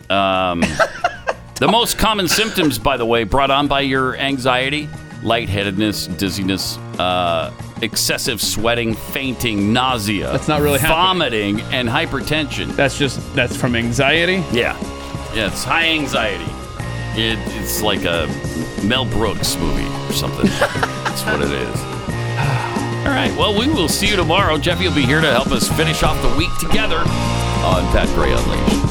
Um, 0.09 0.61
the 1.59 1.67
most 1.69 1.97
common 1.97 2.27
symptoms, 2.27 2.77
by 2.77 2.97
the 2.97 3.05
way, 3.05 3.23
brought 3.23 3.51
on 3.51 3.67
by 3.67 3.81
your 3.81 4.15
anxiety 4.15 4.87
lightheadedness, 5.23 6.07
dizziness, 6.17 6.77
uh, 6.99 7.53
excessive 7.81 8.41
sweating, 8.41 8.95
fainting, 8.95 9.71
nausea. 9.73 10.31
That's 10.31 10.47
not 10.47 10.61
really 10.61 10.79
happening. 10.79 11.59
vomiting, 11.59 11.61
and 11.73 11.87
hypertension. 11.87 12.75
That's 12.75 12.97
just 12.97 13.19
that's 13.35 13.55
from 13.55 13.75
anxiety. 13.75 14.43
Yeah. 14.51 14.79
Yeah, 15.33 15.47
it's 15.47 15.63
high 15.63 15.89
anxiety. 15.89 16.51
It, 17.17 17.37
it's 17.59 17.81
like 17.81 18.05
a 18.05 18.27
Mel 18.83 19.05
Brooks 19.05 19.57
movie 19.57 19.85
or 20.07 20.13
something. 20.13 20.45
That's 21.05 21.23
what 21.25 21.41
it 21.41 21.51
is. 21.51 21.79
All 23.01 23.13
right. 23.13 23.33
Well, 23.37 23.57
we 23.57 23.67
will 23.67 23.89
see 23.89 24.07
you 24.07 24.15
tomorrow. 24.15 24.57
Jeffy 24.57 24.87
will 24.87 24.95
be 24.95 25.05
here 25.05 25.21
to 25.21 25.31
help 25.31 25.47
us 25.47 25.67
finish 25.67 26.03
off 26.03 26.21
the 26.21 26.35
week 26.37 26.55
together 26.59 26.99
on 26.99 27.83
Pat 27.91 28.07
Gray 28.15 28.31
Unleashed. 28.31 28.90